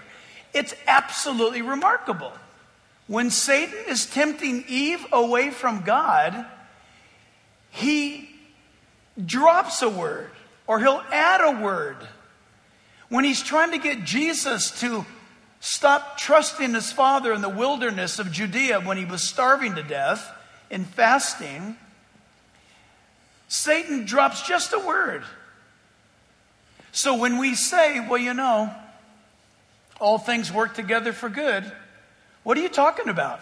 It's 0.54 0.74
absolutely 0.86 1.60
remarkable. 1.60 2.32
When 3.10 3.30
Satan 3.30 3.86
is 3.88 4.06
tempting 4.06 4.66
Eve 4.68 5.04
away 5.10 5.50
from 5.50 5.82
God, 5.82 6.46
he 7.70 8.30
drops 9.26 9.82
a 9.82 9.88
word 9.88 10.30
or 10.68 10.78
he'll 10.78 11.02
add 11.10 11.40
a 11.40 11.60
word. 11.60 11.96
When 13.08 13.24
he's 13.24 13.42
trying 13.42 13.72
to 13.72 13.78
get 13.78 14.04
Jesus 14.04 14.70
to 14.82 15.04
stop 15.58 16.18
trusting 16.18 16.72
his 16.72 16.92
father 16.92 17.32
in 17.32 17.40
the 17.40 17.48
wilderness 17.48 18.20
of 18.20 18.30
Judea 18.30 18.80
when 18.82 18.96
he 18.96 19.04
was 19.04 19.24
starving 19.24 19.74
to 19.74 19.82
death 19.82 20.30
and 20.70 20.86
fasting, 20.86 21.76
Satan 23.48 24.04
drops 24.04 24.46
just 24.46 24.72
a 24.72 24.78
word. 24.78 25.24
So 26.92 27.16
when 27.16 27.38
we 27.38 27.56
say, 27.56 28.06
well, 28.08 28.20
you 28.20 28.34
know, 28.34 28.72
all 29.98 30.18
things 30.18 30.52
work 30.52 30.74
together 30.74 31.12
for 31.12 31.28
good, 31.28 31.72
what 32.50 32.58
are 32.58 32.62
you 32.62 32.68
talking 32.68 33.08
about? 33.08 33.38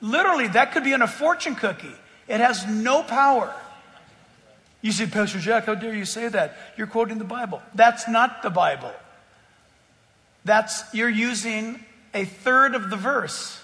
Literally, 0.00 0.46
that 0.46 0.70
could 0.70 0.84
be 0.84 0.92
in 0.92 1.02
a 1.02 1.08
fortune 1.08 1.56
cookie. 1.56 1.90
It 2.28 2.38
has 2.38 2.64
no 2.68 3.02
power. 3.02 3.52
You 4.80 4.92
say, 4.92 5.06
Pastor 5.08 5.40
Jack, 5.40 5.64
how 5.64 5.74
dare 5.74 5.92
you 5.92 6.04
say 6.04 6.28
that? 6.28 6.56
You're 6.76 6.86
quoting 6.86 7.18
the 7.18 7.24
Bible. 7.24 7.60
That's 7.74 8.06
not 8.06 8.44
the 8.44 8.50
Bible. 8.50 8.92
That's, 10.44 10.84
you're 10.94 11.08
using 11.08 11.84
a 12.14 12.26
third 12.26 12.76
of 12.76 12.90
the 12.90 12.96
verse. 12.96 13.60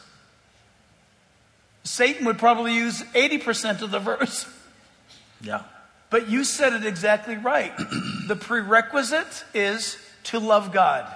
Satan 1.84 2.26
would 2.26 2.38
probably 2.38 2.74
use 2.74 3.00
80% 3.14 3.82
of 3.82 3.92
the 3.92 4.00
verse. 4.00 4.44
Yeah. 5.40 5.62
But 6.10 6.28
you 6.28 6.42
said 6.42 6.72
it 6.72 6.84
exactly 6.84 7.36
right. 7.36 7.72
the 8.26 8.34
prerequisite 8.34 9.44
is 9.54 9.96
to 10.24 10.40
love 10.40 10.72
God. 10.72 11.06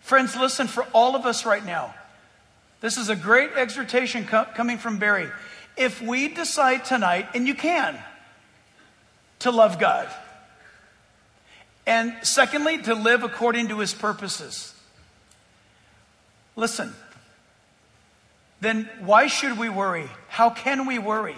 Friends, 0.00 0.36
listen 0.36 0.66
for 0.66 0.82
all 0.92 1.14
of 1.14 1.26
us 1.26 1.46
right 1.46 1.64
now. 1.64 1.94
This 2.86 2.98
is 2.98 3.08
a 3.08 3.16
great 3.16 3.50
exhortation 3.56 4.26
co- 4.26 4.44
coming 4.54 4.78
from 4.78 4.98
Barry. 4.98 5.28
If 5.76 6.00
we 6.00 6.28
decide 6.28 6.84
tonight, 6.84 7.26
and 7.34 7.48
you 7.48 7.56
can, 7.56 7.98
to 9.40 9.50
love 9.50 9.80
God. 9.80 10.08
And 11.84 12.14
secondly, 12.22 12.78
to 12.82 12.94
live 12.94 13.24
according 13.24 13.70
to 13.70 13.80
his 13.80 13.92
purposes. 13.92 14.72
Listen, 16.54 16.94
then 18.60 18.88
why 19.00 19.26
should 19.26 19.58
we 19.58 19.68
worry? 19.68 20.08
How 20.28 20.50
can 20.50 20.86
we 20.86 21.00
worry? 21.00 21.34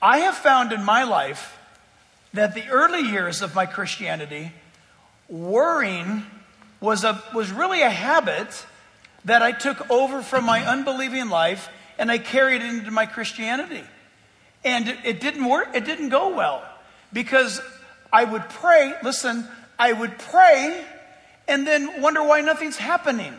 I 0.00 0.18
have 0.18 0.36
found 0.36 0.72
in 0.72 0.84
my 0.84 1.02
life 1.02 1.58
that 2.32 2.54
the 2.54 2.68
early 2.68 3.00
years 3.00 3.42
of 3.42 3.56
my 3.56 3.66
Christianity, 3.66 4.52
worrying 5.28 6.22
was, 6.80 7.02
a, 7.02 7.20
was 7.34 7.50
really 7.50 7.82
a 7.82 7.90
habit 7.90 8.64
that 9.28 9.42
I 9.42 9.52
took 9.52 9.90
over 9.90 10.22
from 10.22 10.44
my 10.44 10.66
unbelieving 10.66 11.28
life 11.28 11.68
and 11.98 12.10
I 12.10 12.18
carried 12.18 12.62
it 12.62 12.68
into 12.68 12.90
my 12.90 13.06
Christianity. 13.06 13.84
And 14.64 14.88
it, 14.88 14.98
it 15.04 15.20
didn't 15.20 15.44
work, 15.44 15.68
it 15.74 15.84
didn't 15.84 16.08
go 16.08 16.34
well 16.34 16.62
because 17.12 17.60
I 18.12 18.24
would 18.24 18.48
pray, 18.48 18.94
listen, 19.02 19.46
I 19.78 19.92
would 19.92 20.18
pray 20.18 20.84
and 21.46 21.66
then 21.66 22.00
wonder 22.00 22.22
why 22.22 22.40
nothing's 22.40 22.76
happening. 22.76 23.34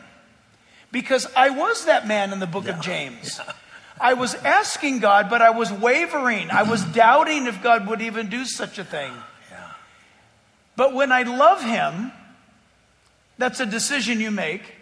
Because 0.92 1.28
I 1.36 1.50
was 1.50 1.86
that 1.86 2.08
man 2.08 2.34
in 2.34 2.40
the 2.40 2.48
book 2.48 2.66
yeah. 2.66 2.78
of 2.78 2.82
James. 2.82 3.40
Yeah. 3.46 3.54
I 4.02 4.14
was 4.14 4.34
asking 4.36 5.00
God, 5.00 5.30
but 5.30 5.42
I 5.42 5.50
was 5.52 5.72
wavering. 5.72 6.50
I 6.52 6.64
was 6.64 6.84
doubting 6.84 7.48
if 7.48 7.62
God 7.62 7.88
would 7.88 8.02
even 8.02 8.30
do 8.30 8.46
such 8.46 8.80
a 8.80 8.84
thing. 8.84 9.12
Yeah. 9.52 9.72
But 10.76 10.94
when 10.94 11.12
I 11.12 11.24
love 11.24 11.62
him, 11.62 12.12
that's 13.38 13.60
a 13.60 13.66
decision 13.66 14.20
you 14.20 14.32
make. 14.32 14.79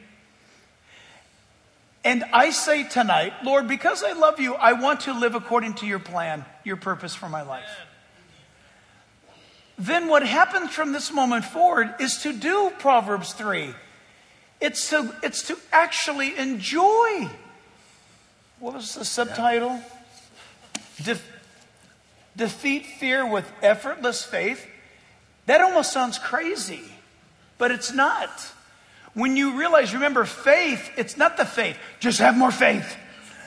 And 2.07 2.23
I 2.31 2.51
say 2.51 2.87
tonight, 2.87 3.33
Lord, 3.43 3.67
because 3.67 4.01
I 4.01 4.13
love 4.13 4.39
you, 4.39 4.53
I 4.53 4.71
want 4.71 5.01
to 5.01 5.13
live 5.13 5.35
according 5.35 5.73
to 5.73 5.85
your 5.85 5.99
plan, 5.99 6.45
your 6.63 6.77
purpose 6.77 7.13
for 7.13 7.27
my 7.27 7.41
life. 7.41 7.67
Then 9.77 10.07
what 10.07 10.25
happens 10.25 10.71
from 10.71 10.93
this 10.93 11.11
moment 11.11 11.43
forward 11.43 11.93
is 11.99 12.19
to 12.19 12.31
do 12.31 12.71
Proverbs 12.79 13.33
3. 13.33 13.75
It's 14.61 14.89
to, 14.91 15.13
it's 15.21 15.43
to 15.49 15.57
actually 15.73 16.37
enjoy. 16.37 17.29
What 18.61 18.75
was 18.75 18.95
the 18.95 19.03
subtitle? 19.03 19.81
De- 21.03 21.19
defeat 22.37 22.85
fear 22.85 23.29
with 23.29 23.51
effortless 23.61 24.23
faith. 24.23 24.65
That 25.45 25.59
almost 25.59 25.91
sounds 25.91 26.17
crazy, 26.17 26.83
but 27.57 27.69
it's 27.69 27.91
not. 27.91 28.53
When 29.17 29.35
you 29.35 29.57
realize, 29.57 29.95
remember, 29.95 30.25
faith, 30.25 30.91
it's 30.95 31.17
not 31.17 31.37
the 31.37 31.45
faith. 31.45 31.75
Just 31.99 32.19
have 32.19 32.37
more 32.37 32.51
faith. 32.51 32.95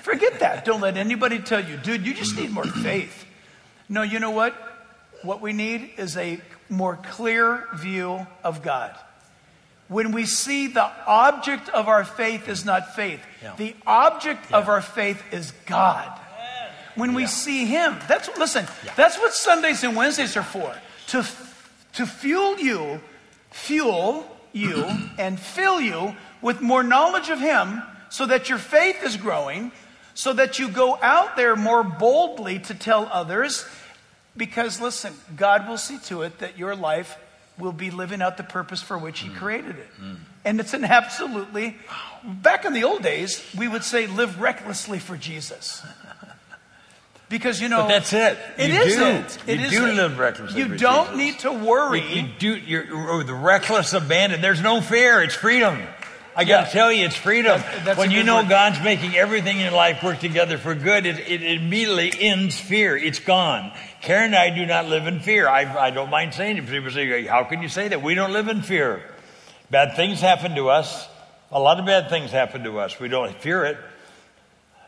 Forget 0.03 0.41
that. 0.41 0.65
Don't 0.65 0.81
let 0.81 0.97
anybody 0.97 1.39
tell 1.39 1.65
you, 1.65 1.77
dude, 1.77 2.05
you 2.05 2.13
just 2.13 2.37
need 2.37 2.51
more 2.51 2.65
faith. 2.65 3.25
No, 3.89 4.03
you 4.03 4.19
know 4.19 4.33
what? 4.33 4.53
What 5.23 5.41
we 5.41 5.53
need 5.53 5.93
is 5.97 6.17
a 6.17 6.41
more 6.69 6.97
clear 6.97 7.69
view 7.75 8.27
of 8.43 8.63
God 8.63 8.97
when 9.91 10.13
we 10.13 10.25
see 10.25 10.69
the 10.69 10.89
object 11.05 11.69
of 11.69 11.89
our 11.89 12.05
faith 12.05 12.49
is 12.49 12.65
not 12.65 12.95
faith, 12.95 13.21
yeah. 13.43 13.55
the 13.57 13.75
object 13.85 14.47
yeah. 14.51 14.59
of 14.59 14.69
our 14.69 14.81
faith 14.81 15.21
is 15.33 15.53
God. 15.67 16.09
When 16.95 17.13
we 17.15 17.23
yeah. 17.23 17.29
see 17.29 17.67
Him, 17.67 17.99
that's 18.09 18.29
listen. 18.39 18.67
That's 18.97 19.19
what 19.19 19.35
Sundays 19.35 19.83
and 19.83 19.97
Wednesdays 19.97 20.37
are 20.37 20.45
for 20.45 20.75
to 21.09 21.27
to 21.95 22.07
fuel 22.07 22.59
you, 22.59 23.01
fuel 23.51 24.25
you, 24.53 24.85
and 25.19 25.39
fill 25.39 25.81
you 25.81 26.15
with 26.43 26.61
more 26.61 26.83
knowledge 26.83 27.29
of 27.29 27.41
Him, 27.41 27.83
so 28.09 28.27
that 28.27 28.49
your 28.49 28.59
faith 28.59 29.03
is 29.05 29.17
growing, 29.17 29.73
so 30.15 30.33
that 30.33 30.59
you 30.59 30.69
go 30.69 30.99
out 31.01 31.37
there 31.37 31.57
more 31.57 31.83
boldly 31.85 32.59
to 32.61 32.75
tell 32.75 33.09
others. 33.13 33.65
Because 34.37 34.81
listen, 34.81 35.15
God 35.37 35.69
will 35.69 35.79
see 35.79 35.99
to 36.07 36.23
it 36.23 36.39
that 36.39 36.59
your 36.59 36.75
life 36.75 37.17
will 37.59 37.73
be 37.73 37.91
living 37.91 38.23
out 38.23 38.37
the 38.37 38.43
purpose 38.43 38.83
for 38.83 38.99
which 38.99 39.21
He 39.21 39.29
mm. 39.29 39.37
created 39.37 39.77
it. 39.77 39.89
Mm. 40.01 40.17
And 40.45 40.61
it's 40.61 40.75
an 40.75 40.85
absolutely, 40.85 41.77
back 42.25 42.65
in 42.65 42.73
the 42.73 42.85
old 42.85 43.03
days, 43.03 43.45
we 43.57 43.69
would 43.69 43.85
say 43.85 44.07
live 44.07 44.41
recklessly 44.41 44.99
for 44.99 45.17
Jesus. 45.17 45.85
Because 47.31 47.61
you 47.61 47.69
know, 47.69 47.83
but 47.83 47.89
that's 47.89 48.13
it. 48.13 48.37
It 48.59 48.71
you 48.71 48.81
isn't. 48.81 49.47
Do. 49.47 49.53
You 49.53 49.59
it 49.61 49.71
do 49.71 49.85
isn't. 49.85 49.97
live 49.97 50.19
recklessly. 50.19 50.61
You 50.61 50.77
don't 50.77 51.17
need 51.17 51.39
to 51.39 51.53
worry. 51.53 52.01
You, 52.01 52.23
you 52.23 52.29
do. 52.41 52.57
You're, 52.57 52.87
oh, 52.93 53.23
the 53.23 53.35
reckless 53.35 53.93
abandon. 53.93 54.41
There's 54.41 54.61
no 54.61 54.81
fear. 54.81 55.23
It's 55.23 55.37
freedom. 55.37 55.79
I 56.35 56.45
got 56.45 56.63
to 56.63 56.67
yeah. 56.67 56.73
tell 56.73 56.93
you, 56.93 57.05
it's 57.05 57.15
freedom. 57.15 57.61
That's, 57.61 57.85
that's 57.85 57.99
when 57.99 58.11
you 58.11 58.25
know 58.25 58.37
word. 58.37 58.49
God's 58.49 58.83
making 58.83 59.15
everything 59.15 59.61
in 59.61 59.73
life 59.73 60.03
work 60.03 60.19
together 60.19 60.59
for 60.59 60.75
good, 60.75 61.07
it, 61.07 61.19
it, 61.21 61.43
immediately 61.43 62.13
ends 62.19 62.59
fear. 62.59 62.97
It's 62.97 63.21
gone. 63.21 63.73
Karen 64.03 64.27
and 64.27 64.35
I 64.35 64.51
do 64.51 64.67
not 64.67 64.87
live 64.87 65.07
in 65.07 65.21
fear. 65.21 65.49
I, 65.49 65.87
I 65.87 65.91
don't 65.91 66.11
mind 66.11 66.35
saying 66.35 66.57
it. 66.57 66.67
People 66.67 66.91
say, 66.91 67.27
how 67.27 67.45
can 67.45 67.63
you 67.63 67.69
say 67.69 67.89
that? 67.89 68.03
We 68.03 68.15
don't 68.15 68.33
live 68.33 68.49
in 68.49 68.63
fear. 68.63 69.03
Bad 69.71 69.95
things 69.95 70.21
happen 70.21 70.57
to 70.57 70.71
us. 70.71 71.07
A 71.53 71.61
lot 71.61 71.79
of 71.79 71.87
bad 71.87 72.11
things 72.11 72.31
happen 72.33 72.65
to 72.65 72.81
us. 72.81 72.99
We 72.99 73.09
don't 73.09 73.37
fear 73.41 73.65
it. 73.65 73.77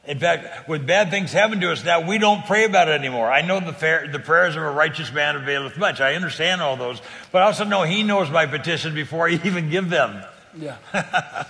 In 0.04 0.18
fact, 0.18 0.68
when 0.68 0.84
bad 0.84 1.10
things 1.10 1.32
happen 1.32 1.60
to 1.60 1.70
us 1.70 1.84
now, 1.84 2.00
we 2.00 2.18
don't 2.18 2.44
pray 2.44 2.64
about 2.64 2.88
it 2.88 2.92
anymore. 2.92 3.30
I 3.30 3.42
know 3.42 3.60
the, 3.60 3.72
fair, 3.72 4.08
the 4.08 4.18
prayers 4.18 4.56
of 4.56 4.62
a 4.62 4.70
righteous 4.70 5.12
man 5.12 5.36
availeth 5.36 5.78
much. 5.78 6.00
I 6.00 6.14
understand 6.14 6.60
all 6.60 6.76
those. 6.76 7.00
But 7.30 7.42
I 7.42 7.46
also 7.46 7.64
know 7.64 7.82
he 7.82 8.02
knows 8.02 8.28
my 8.28 8.46
petition 8.46 8.94
before 8.94 9.28
I 9.28 9.32
even 9.44 9.70
give 9.70 9.88
them. 9.90 10.24
Yeah. 10.56 10.76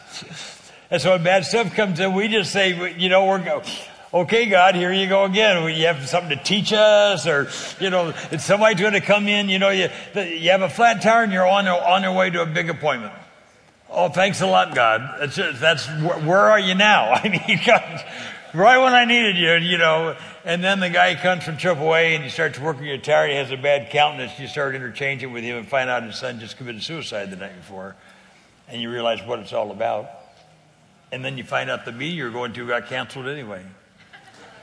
and 0.91 1.01
so 1.01 1.13
when 1.13 1.23
bad 1.23 1.47
stuff 1.47 1.75
comes 1.75 1.99
in, 1.99 2.13
we 2.13 2.29
just 2.29 2.53
say, 2.53 2.95
you 2.99 3.09
know, 3.09 3.25
we're 3.25 3.43
going 3.43 3.65
okay, 4.15 4.47
God, 4.47 4.75
here 4.75 4.93
you 4.93 5.09
go 5.09 5.25
again. 5.25 5.75
You 5.75 5.87
have 5.87 6.07
something 6.09 6.37
to 6.37 6.45
teach 6.45 6.73
us, 6.73 7.27
or 7.27 7.49
you 7.81 7.91
know, 7.91 8.13
it's 8.31 8.45
somebody's 8.45 8.81
going 8.81 8.93
to 8.93 9.01
come 9.01 9.29
in. 9.29 9.49
You 9.49 9.59
know, 9.59 9.71
you 9.71 9.89
you 10.15 10.51
have 10.51 10.63
a 10.63 10.69
flat 10.69 11.03
tire 11.03 11.23
and 11.23 11.33
you're 11.33 11.47
on 11.47 11.67
on 11.67 12.03
your 12.03 12.13
way 12.13 12.31
to 12.31 12.43
a 12.43 12.47
big 12.47 12.69
appointment. 12.69 13.15
Oh, 13.91 14.09
thanks 14.09 14.41
a 14.41 14.47
lot, 14.47 14.75
God. 14.75 15.17
That's 15.21 15.37
just, 15.37 15.61
that's 15.61 15.87
where 15.87 16.51
are 16.51 16.59
you 16.59 16.75
now? 16.75 17.13
I 17.13 17.29
mean, 17.29 17.61
God, 17.67 18.05
right 18.55 18.79
when 18.79 18.93
I 18.93 19.05
needed 19.05 19.37
you, 19.37 19.55
you 19.71 19.79
know. 19.79 20.17
And 20.45 20.63
then 20.63 20.81
the 20.81 20.91
guy 20.91 21.15
comes 21.15 21.45
from 21.45 21.57
AAA 21.57 22.15
and 22.15 22.25
he 22.25 22.31
starts 22.31 22.59
working 22.59 22.85
your 22.85 22.99
tire. 22.99 23.29
He 23.29 23.35
has 23.35 23.51
a 23.51 23.57
bad 23.57 23.91
countenance. 23.91 24.39
You 24.39 24.49
start 24.49 24.75
interchanging 24.75 25.33
with 25.33 25.45
him 25.45 25.57
and 25.59 25.69
find 25.69 25.89
out 25.89 26.03
his 26.03 26.19
son 26.19 26.41
just 26.41 26.57
committed 26.57 26.83
suicide 26.83 27.31
the 27.31 27.37
night 27.37 27.57
before 27.57 27.97
and 28.69 28.81
you 28.81 28.91
realize 28.91 29.23
what 29.23 29.39
it's 29.39 29.53
all 29.53 29.71
about. 29.71 30.09
And 31.13 31.25
then 31.25 31.37
you 31.37 31.45
find 31.45 31.71
out 31.71 31.85
the 31.85 31.93
meeting 31.93 32.17
you're 32.17 32.31
going 32.31 32.55
to 32.55 32.67
got 32.67 32.87
canceled 32.87 33.29
anyway. 33.29 33.63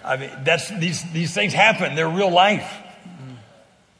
I 0.03 0.17
mean, 0.17 0.31
that's, 0.43 0.69
these, 0.69 1.03
these 1.11 1.33
things 1.33 1.53
happen. 1.53 1.95
They're 1.95 2.09
real 2.09 2.31
life. 2.31 2.71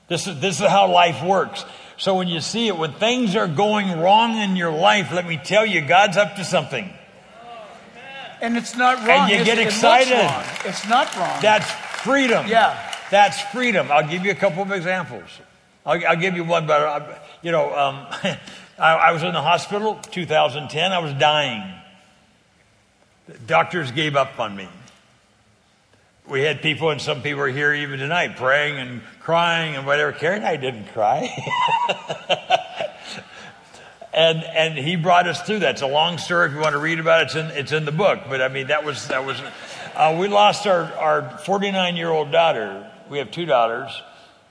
This 0.08 0.26
is, 0.26 0.40
this 0.40 0.60
is 0.60 0.68
how 0.68 0.92
life 0.92 1.24
works. 1.24 1.64
So 1.98 2.16
when 2.16 2.28
you 2.28 2.40
see 2.40 2.68
it, 2.68 2.78
when 2.78 2.94
things 2.94 3.36
are 3.36 3.48
going 3.48 4.00
wrong 4.00 4.38
in 4.38 4.56
your 4.56 4.72
life, 4.72 5.12
let 5.12 5.28
me 5.28 5.38
tell 5.38 5.66
you, 5.66 5.82
God's 5.82 6.18
up 6.18 6.38
to 6.38 6.44
something. 6.44 6.92
And 8.42 8.58
it's 8.58 8.76
not 8.76 8.98
wrong. 9.00 9.30
And 9.30 9.32
you 9.32 9.38
it's, 9.38 9.46
get 9.46 9.60
excited. 9.60 10.14
It 10.14 10.70
it's 10.70 10.88
not 10.88 11.16
wrong. 11.16 11.42
That's 11.42 11.70
freedom. 12.02 12.48
Yeah. 12.48 12.78
That's 13.10 13.42
freedom. 13.42 13.92
I'll 13.92 14.08
give 14.08 14.24
you 14.26 14.32
a 14.32 14.36
couple 14.36 14.62
of 14.64 14.72
examples. 14.72 15.24
I'll, 15.86 16.00
I'll 16.08 16.16
give 16.16 16.36
you 16.36 16.44
one, 16.44 16.68
but, 16.68 16.82
uh, 16.82 17.16
you 17.42 17.52
know, 17.52 17.76
um, 17.76 18.08
I, 18.78 18.96
I 18.96 19.12
was 19.12 19.24
in 19.24 19.34
the 19.34 19.42
hospital 19.42 20.00
2010. 20.12 20.92
I 20.92 21.00
was 21.00 21.14
dying. 21.14 21.64
The 23.28 23.38
doctors 23.40 23.92
gave 23.92 24.16
up 24.16 24.40
on 24.40 24.56
me. 24.56 24.68
We 26.28 26.42
had 26.42 26.62
people, 26.62 26.92
and 26.92 27.02
some 27.02 27.24
people 27.24 27.42
are 27.42 27.48
here 27.48 27.74
even 27.74 28.00
tonight, 28.00 28.36
praying 28.36 28.78
and 28.78 29.02
crying 29.20 29.76
and 29.76 29.86
whatever. 29.86 30.12
Karen 30.12 30.38
and 30.38 30.46
I 30.46 30.58
didn't 30.58 30.86
cry. 30.90 31.28
and 34.20 34.44
and 34.44 34.78
he 34.78 34.96
brought 34.96 35.28
us 35.28 35.42
through 35.42 35.60
that. 35.60 35.72
It's 35.72 35.82
a 35.82 35.88
long 35.88 36.18
story. 36.18 36.48
If 36.48 36.54
you 36.54 36.60
want 36.60 36.74
to 36.74 36.80
read 36.80 37.00
about 37.00 37.22
it, 37.22 37.24
it's 37.26 37.36
in 37.36 37.46
it's 37.48 37.72
in 37.72 37.86
the 37.86 37.92
book. 37.92 38.20
But 38.30 38.42
I 38.42 38.50
mean, 38.50 38.68
that 38.68 38.84
was 38.84 39.08
that 39.08 39.26
was. 39.26 39.42
Uh, 39.96 40.18
we 40.20 40.28
lost 40.28 40.68
our 40.68 40.84
our 40.94 41.38
49 41.40 41.96
year 41.96 42.10
old 42.10 42.32
daughter. 42.32 42.92
We 43.10 43.18
have 43.18 43.32
two 43.32 43.46
daughters 43.46 43.92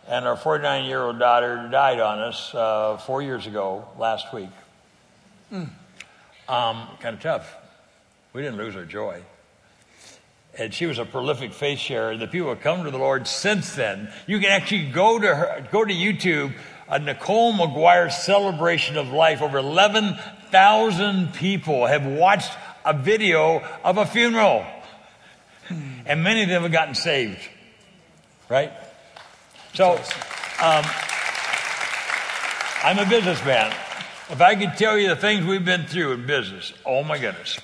and 0.09 0.27
our 0.27 0.37
49 0.37 0.87
year 0.87 1.03
old 1.03 1.19
daughter 1.19 1.69
died 1.71 2.01
on 2.01 2.19
us 2.19 2.55
uh, 2.55 2.97
four 2.97 3.23
years 3.23 3.47
ago 3.47 3.87
last 3.99 4.33
week. 4.33 4.49
Mm. 5.53 5.69
Um, 6.49 6.89
kind 7.01 7.15
of 7.15 7.21
tough. 7.21 7.55
We 8.33 8.43
didn't 8.43 8.57
lose 8.57 8.75
our 8.75 8.85
joy. 8.85 9.23
And 10.59 10.73
she 10.73 10.87
was 10.87 10.99
a 10.99 11.05
prolific 11.05 11.53
faith 11.53 11.79
sharer. 11.79 12.17
The 12.17 12.27
people 12.27 12.49
have 12.49 12.61
come 12.61 12.85
to 12.85 12.91
the 12.91 12.99
Lord 12.99 13.29
since 13.29 13.75
then. 13.75 14.11
You 14.27 14.41
can 14.41 14.51
actually 14.51 14.91
go 14.91 15.19
to 15.19 15.35
her, 15.35 15.69
go 15.71 15.85
to 15.85 15.93
YouTube, 15.93 16.55
a 16.89 16.99
Nicole 16.99 17.53
Meguiar 17.53 18.11
celebration 18.11 18.97
of 18.97 19.11
life. 19.11 19.43
Over 19.43 19.59
11,000 19.59 21.35
people 21.35 21.87
have 21.87 22.07
watched 22.07 22.53
a 22.85 22.95
video 22.95 23.63
of 23.85 23.99
a 23.99 24.07
funeral. 24.07 24.65
And 26.07 26.23
many 26.23 26.43
of 26.43 26.49
them 26.49 26.63
have 26.63 26.73
gotten 26.73 26.95
saved. 26.95 27.41
Right? 28.49 28.73
So, 29.75 29.93
um, 30.63 30.85
I'm 32.83 32.99
a 32.99 33.07
businessman. 33.09 33.71
If 34.31 34.41
I 34.41 34.55
could 34.55 34.77
tell 34.79 34.99
you 34.99 35.09
the 35.09 35.17
things 35.17 35.45
we've 35.45 35.65
been 35.65 35.87
through 35.87 36.13
in 36.13 36.27
business, 36.27 36.73
oh 36.87 37.03
my 37.03 37.19
goodness. 37.19 37.59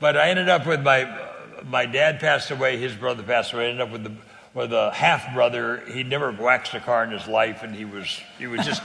But 0.00 0.16
I 0.16 0.30
ended 0.30 0.48
up 0.48 0.66
with 0.66 0.82
my, 0.82 1.28
my 1.64 1.86
dad 1.86 2.20
passed 2.20 2.50
away, 2.50 2.76
his 2.76 2.94
brother 2.94 3.22
passed 3.22 3.52
away, 3.52 3.66
I 3.66 3.70
ended 3.70 3.80
up 3.82 3.90
with 3.90 4.04
the, 4.04 4.12
with 4.58 4.72
a 4.72 4.90
half 4.90 5.32
brother. 5.32 5.84
He'd 5.86 6.08
never 6.08 6.32
waxed 6.32 6.74
a 6.74 6.80
car 6.80 7.04
in 7.04 7.12
his 7.12 7.28
life, 7.28 7.62
and 7.62 7.72
he 7.72 7.84
was 7.84 8.20
he 8.38 8.48
was 8.48 8.66
just 8.66 8.82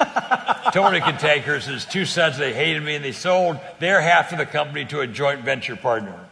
totally 0.71 1.01
cantankerous. 1.01 1.65
His 1.65 1.84
two 1.84 2.05
sons 2.05 2.38
they 2.38 2.53
hated 2.53 2.84
me, 2.84 2.93
and 2.93 3.03
they 3.03 3.11
sold 3.11 3.59
their 3.80 3.99
half 3.99 4.32
of 4.32 4.38
the 4.38 4.45
company 4.45 4.86
to 4.86 4.99
a 4.99 5.07
joint 5.07 5.41
venture 5.43 5.76
partner. 5.76 6.28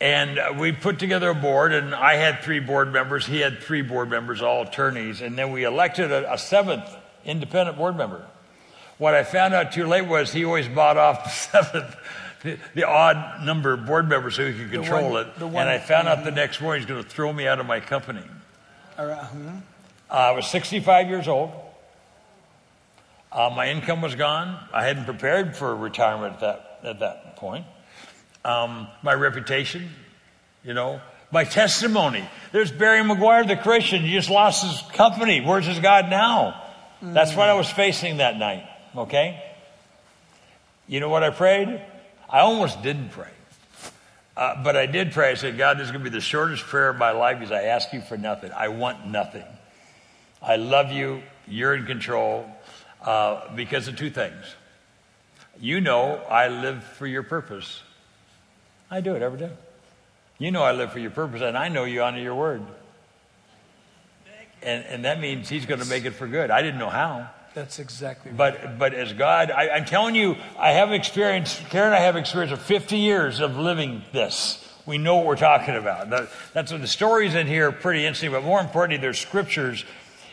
And 0.00 0.58
we 0.58 0.72
put 0.72 0.98
together 0.98 1.30
a 1.30 1.34
board, 1.36 1.72
and 1.72 1.94
I 1.94 2.16
had 2.16 2.40
three 2.40 2.58
board 2.58 2.92
members. 2.92 3.24
He 3.24 3.38
had 3.38 3.60
three 3.60 3.82
board 3.82 4.10
members, 4.10 4.42
all 4.42 4.62
attorneys. 4.62 5.20
And 5.20 5.38
then 5.38 5.52
we 5.52 5.62
elected 5.62 6.10
a, 6.10 6.32
a 6.32 6.38
seventh 6.38 6.84
independent 7.24 7.78
board 7.78 7.96
member. 7.96 8.26
What 8.98 9.14
I 9.14 9.22
found 9.22 9.54
out 9.54 9.70
too 9.70 9.86
late 9.86 10.08
was 10.08 10.32
he 10.32 10.44
always 10.44 10.66
bought 10.66 10.96
off 10.96 11.22
the 11.22 11.30
seventh, 11.62 11.96
the, 12.42 12.58
the 12.74 12.84
odd 12.84 13.44
number 13.44 13.72
of 13.72 13.86
board 13.86 14.08
members 14.08 14.36
he 14.36 14.52
could 14.52 14.70
control 14.70 15.12
one, 15.12 15.26
it. 15.26 15.38
One, 15.40 15.54
and 15.54 15.68
I 15.68 15.78
found 15.78 16.08
out 16.08 16.24
the 16.24 16.30
next 16.30 16.60
morning 16.60 16.82
he's 16.82 16.88
going 16.88 17.02
to 17.02 17.08
throw 17.08 17.32
me 17.32 17.46
out 17.46 17.60
of 17.60 17.66
my 17.66 17.80
company. 17.80 18.22
Uh-huh. 18.98 19.38
Uh, 20.10 20.14
I 20.14 20.30
was 20.32 20.46
65 20.48 21.08
years 21.08 21.28
old. 21.28 21.52
Uh, 23.30 23.50
my 23.56 23.70
income 23.70 24.02
was 24.02 24.14
gone. 24.14 24.58
I 24.72 24.84
hadn't 24.84 25.06
prepared 25.06 25.56
for 25.56 25.74
retirement 25.74 26.34
at 26.34 26.40
that, 26.40 26.80
at 26.84 27.00
that 27.00 27.36
point 27.36 27.64
um, 28.44 28.88
my 29.02 29.14
reputation, 29.14 29.90
you 30.64 30.74
know, 30.74 31.00
my 31.30 31.44
testimony. 31.44 32.28
There's 32.52 32.70
Barry 32.70 33.02
Meguiar, 33.02 33.46
the 33.46 33.56
Christian. 33.56 34.02
He 34.02 34.12
just 34.12 34.30
lost 34.30 34.64
his 34.64 34.82
company. 34.92 35.40
Where's 35.40 35.66
his 35.66 35.78
God 35.78 36.10
now? 36.10 36.60
That's 37.00 37.34
what 37.34 37.48
I 37.48 37.54
was 37.54 37.68
facing 37.68 38.18
that 38.18 38.36
night, 38.36 38.64
okay? 38.96 39.42
You 40.86 41.00
know 41.00 41.08
what 41.08 41.24
I 41.24 41.30
prayed? 41.30 41.80
I 42.32 42.40
almost 42.40 42.82
didn't 42.82 43.10
pray. 43.10 43.28
Uh, 44.34 44.62
but 44.64 44.74
I 44.74 44.86
did 44.86 45.12
pray. 45.12 45.30
I 45.30 45.34
said, 45.34 45.58
God, 45.58 45.78
this 45.78 45.84
is 45.84 45.92
going 45.92 46.02
to 46.02 46.10
be 46.10 46.16
the 46.16 46.22
shortest 46.22 46.64
prayer 46.64 46.88
of 46.88 46.96
my 46.96 47.10
life 47.10 47.38
because 47.38 47.52
I 47.52 47.64
ask 47.64 47.92
you 47.92 48.00
for 48.00 48.16
nothing. 48.16 48.50
I 48.52 48.68
want 48.68 49.06
nothing. 49.06 49.44
I 50.40 50.56
love 50.56 50.90
you. 50.90 51.22
You're 51.46 51.74
in 51.74 51.84
control 51.84 52.48
uh, 53.02 53.54
because 53.54 53.88
of 53.88 53.96
two 53.96 54.08
things. 54.08 54.44
You 55.60 55.82
know 55.82 56.14
I 56.30 56.48
live 56.48 56.82
for 56.82 57.06
your 57.06 57.22
purpose. 57.22 57.82
I 58.90 59.02
do 59.02 59.14
it 59.14 59.22
every 59.22 59.38
day. 59.38 59.50
You 60.38 60.50
know 60.50 60.62
I 60.62 60.72
live 60.72 60.92
for 60.92 60.98
your 60.98 61.10
purpose, 61.10 61.42
and 61.42 61.56
I 61.56 61.68
know 61.68 61.84
you 61.84 62.02
honor 62.02 62.18
your 62.18 62.34
word. 62.34 62.62
And, 64.62 64.84
and 64.86 65.04
that 65.04 65.20
means 65.20 65.48
he's 65.48 65.66
going 65.66 65.80
to 65.80 65.86
make 65.86 66.04
it 66.04 66.12
for 66.12 66.26
good. 66.26 66.50
I 66.50 66.62
didn't 66.62 66.78
know 66.78 66.88
how. 66.88 67.28
That's 67.54 67.78
exactly 67.78 68.32
right. 68.32 68.38
But, 68.38 68.78
but 68.78 68.94
as 68.94 69.12
God, 69.12 69.50
I, 69.50 69.68
I'm 69.70 69.84
telling 69.84 70.14
you, 70.14 70.36
I 70.58 70.72
have 70.72 70.92
experience, 70.92 71.60
Karen 71.70 71.88
and 71.88 71.96
I 71.96 72.00
have 72.00 72.16
experience 72.16 72.52
of 72.52 72.62
50 72.62 72.96
years 72.96 73.40
of 73.40 73.56
living 73.58 74.02
this. 74.12 74.66
We 74.86 74.98
know 74.98 75.16
what 75.16 75.26
we're 75.26 75.36
talking 75.36 75.76
about. 75.76 76.10
That, 76.10 76.28
that's 76.54 76.72
what 76.72 76.80
the 76.80 76.88
stories 76.88 77.34
in 77.34 77.46
here 77.46 77.68
are 77.68 77.72
pretty 77.72 78.04
interesting, 78.04 78.32
but 78.32 78.42
more 78.42 78.60
importantly, 78.60 79.00
there's 79.00 79.18
scriptures. 79.18 79.84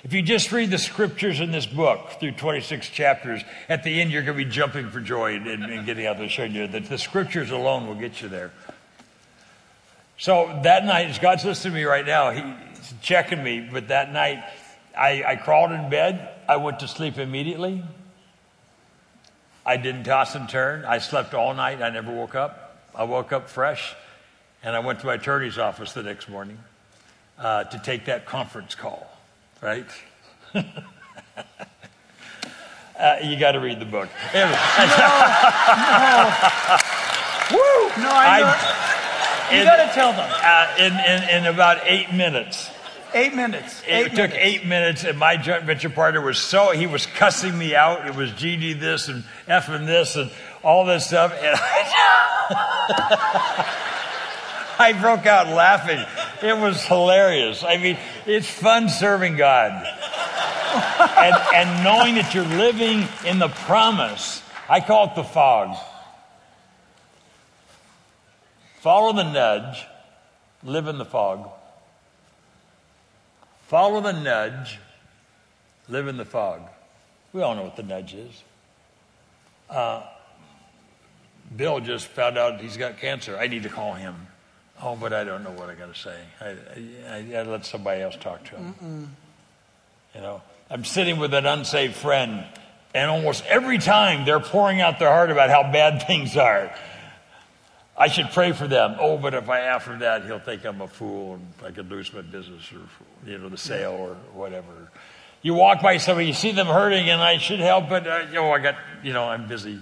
If 0.03 0.13
you 0.13 0.21
just 0.21 0.51
read 0.51 0.71
the 0.71 0.77
scriptures 0.77 1.39
in 1.39 1.51
this 1.51 1.65
book 1.65 2.11
through 2.19 2.31
26 2.31 2.89
chapters, 2.89 3.43
at 3.67 3.83
the 3.83 4.01
end 4.01 4.11
you're 4.11 4.23
going 4.23 4.37
to 4.37 4.43
be 4.43 4.49
jumping 4.49 4.89
for 4.89 5.01
joy 5.01 5.35
and, 5.35 5.47
and 5.47 5.85
getting 5.85 6.05
out 6.05 6.17
there 6.17 6.29
showing 6.29 6.53
you 6.53 6.67
that 6.67 6.85
the 6.85 6.97
scriptures 6.97 7.51
alone 7.51 7.85
will 7.85 7.95
get 7.95 8.21
you 8.21 8.29
there. 8.29 8.51
So 10.17 10.59
that 10.63 10.85
night, 10.85 11.17
God's 11.21 11.45
listening 11.45 11.73
to 11.73 11.79
me 11.79 11.85
right 11.85 12.05
now, 12.05 12.31
He's 12.31 12.93
checking 13.01 13.43
me, 13.43 13.67
but 13.71 13.89
that 13.89 14.11
night 14.11 14.43
I, 14.97 15.23
I 15.25 15.35
crawled 15.35 15.71
in 15.71 15.89
bed. 15.89 16.29
I 16.49 16.57
went 16.57 16.79
to 16.79 16.87
sleep 16.87 17.19
immediately. 17.19 17.83
I 19.63 19.77
didn't 19.77 20.05
toss 20.05 20.33
and 20.33 20.49
turn. 20.49 20.83
I 20.83 20.97
slept 20.97 21.35
all 21.35 21.53
night. 21.53 21.79
I 21.79 21.91
never 21.91 22.11
woke 22.11 22.33
up. 22.33 22.81
I 22.95 23.03
woke 23.03 23.31
up 23.31 23.49
fresh, 23.49 23.93
and 24.63 24.75
I 24.75 24.79
went 24.79 24.99
to 25.01 25.05
my 25.05 25.13
attorney's 25.13 25.59
office 25.59 25.93
the 25.93 26.01
next 26.01 26.27
morning 26.27 26.57
uh, 27.37 27.65
to 27.65 27.77
take 27.77 28.05
that 28.05 28.25
conference 28.25 28.73
call, 28.73 29.15
right? 29.61 29.85
uh, 30.55 30.63
you 33.23 33.37
got 33.39 33.51
to 33.51 33.59
read 33.59 33.79
the 33.79 33.85
book. 33.85 34.09
no, 34.33 34.39
no. 34.41 34.49
Woo! 37.51 38.01
No, 38.01 38.09
I 38.11 38.39
know. 39.51 39.55
you 39.55 39.63
got 39.65 39.87
to 39.87 39.93
tell 39.93 40.13
them. 40.13 40.27
Uh, 40.43 40.75
in, 40.79 40.93
in, 40.93 41.29
in 41.29 41.53
about 41.53 41.81
eight 41.83 42.11
minutes, 42.11 42.71
Eight 43.13 43.33
minutes. 43.33 43.81
Eight 43.87 44.07
it 44.07 44.09
took 44.09 44.17
minutes. 44.17 44.37
eight 44.39 44.65
minutes, 44.65 45.03
and 45.03 45.17
my 45.17 45.35
joint 45.35 45.63
venture 45.63 45.89
partner 45.89 46.21
was 46.21 46.37
so 46.37 46.71
he 46.71 46.85
was 46.85 47.05
cussing 47.07 47.57
me 47.57 47.75
out. 47.75 48.05
It 48.07 48.15
was 48.15 48.31
GD 48.31 48.79
this 48.79 49.07
and 49.07 49.23
F 49.47 49.69
and 49.69 49.87
this 49.87 50.15
and 50.15 50.29
all 50.63 50.85
this 50.85 51.07
stuff, 51.07 51.33
and 51.33 51.59
I, 51.59 51.85
I 54.79 54.93
broke 54.93 55.25
out 55.25 55.47
laughing. 55.47 55.99
It 56.47 56.55
was 56.57 56.83
hilarious. 56.85 57.63
I 57.63 57.77
mean, 57.77 57.97
it's 58.27 58.49
fun 58.49 58.89
serving 58.89 59.37
God, 59.37 59.71
and 61.17 61.35
and 61.55 61.83
knowing 61.83 62.15
that 62.15 62.33
you're 62.35 62.45
living 62.45 63.07
in 63.25 63.39
the 63.39 63.49
promise. 63.49 64.43
I 64.69 64.81
call 64.81 65.07
it 65.07 65.15
the 65.15 65.23
fog. 65.23 65.75
Follow 68.81 69.13
the 69.13 69.23
nudge, 69.23 69.85
live 70.63 70.87
in 70.87 70.99
the 70.99 71.05
fog. 71.05 71.49
Follow 73.69 74.01
the 74.01 74.13
nudge, 74.13 74.79
live 75.89 76.07
in 76.07 76.17
the 76.17 76.25
fog. 76.25 76.61
We 77.33 77.43
all 77.43 77.53
know 77.53 77.61
what 77.61 77.75
the 77.75 77.83
nudge 77.83 78.15
is. 78.15 78.43
Uh, 79.69 80.01
Bill 81.55 81.79
just 81.79 82.07
found 82.07 82.35
out 82.39 82.59
he's 82.61 82.77
got 82.77 82.97
cancer. 82.97 83.37
I 83.37 83.45
need 83.45 83.61
to 83.61 83.69
call 83.69 83.93
him. 83.93 84.15
Oh, 84.81 84.95
but 84.95 85.13
I 85.13 85.23
don't 85.23 85.43
know 85.43 85.51
what 85.51 85.69
I 85.69 85.75
got 85.75 85.93
to 85.93 85.99
say. 85.99 86.19
I, 86.41 86.55
I, 87.07 87.41
I, 87.41 87.43
let 87.43 87.63
somebody 87.63 88.01
else 88.01 88.15
talk 88.19 88.43
to 88.45 88.55
him. 88.55 88.73
Mm-mm. 88.81 90.15
You 90.15 90.21
know, 90.21 90.41
I'm 90.71 90.83
sitting 90.83 91.19
with 91.19 91.35
an 91.35 91.45
unsaved 91.45 91.93
friend, 91.93 92.47
and 92.95 93.11
almost 93.11 93.45
every 93.45 93.77
time 93.77 94.25
they're 94.25 94.39
pouring 94.39 94.81
out 94.81 94.97
their 94.97 95.11
heart 95.11 95.29
about 95.29 95.51
how 95.51 95.71
bad 95.71 96.01
things 96.07 96.35
are. 96.35 96.73
I 97.99 98.07
should 98.07 98.31
pray 98.31 98.53
for 98.53 98.65
them. 98.65 98.95
Oh, 98.97 99.17
but 99.17 99.33
if 99.33 99.49
I 99.49 99.67
offer 99.71 99.97
that, 99.99 100.25
he'll 100.25 100.39
think 100.39 100.63
I'm 100.63 100.79
a 100.79 100.87
fool 100.87 101.33
and 101.33 101.45
I 101.65 101.71
could 101.71 101.91
lose 101.91 102.13
my 102.13 102.21
business 102.21 102.71
or, 102.71 103.29
you 103.29 103.37
know, 103.37 103.49
the 103.49 103.57
sale 103.57 103.91
or 103.91 104.13
whatever. 104.33 104.89
You 105.41 105.53
walk 105.53 105.81
by 105.81 105.97
somebody, 105.97 106.27
you 106.27 106.33
see 106.33 106.51
them 106.51 106.67
hurting, 106.67 107.09
and 107.09 107.21
I 107.21 107.37
should 107.37 107.59
help, 107.59 107.89
but, 107.89 108.07
uh, 108.07 108.25
oh, 108.37 108.51
I 108.51 108.59
got, 108.59 108.75
you 109.03 109.11
know, 109.11 109.25
I'm 109.25 109.47
busy. 109.49 109.79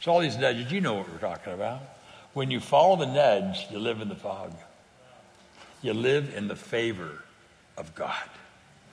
So 0.00 0.12
all 0.12 0.20
these 0.20 0.36
nudges, 0.38 0.72
you 0.72 0.80
know 0.80 0.94
what 0.94 1.10
we're 1.10 1.18
talking 1.18 1.52
about. 1.52 1.82
When 2.32 2.50
you 2.50 2.60
follow 2.60 2.96
the 2.96 3.06
nudge, 3.06 3.66
you 3.70 3.78
live 3.78 4.00
in 4.00 4.08
the 4.08 4.14
fog. 4.14 4.54
You 5.82 5.92
live 5.92 6.34
in 6.34 6.48
the 6.48 6.56
favor 6.56 7.22
of 7.76 7.94
God. 7.94 8.28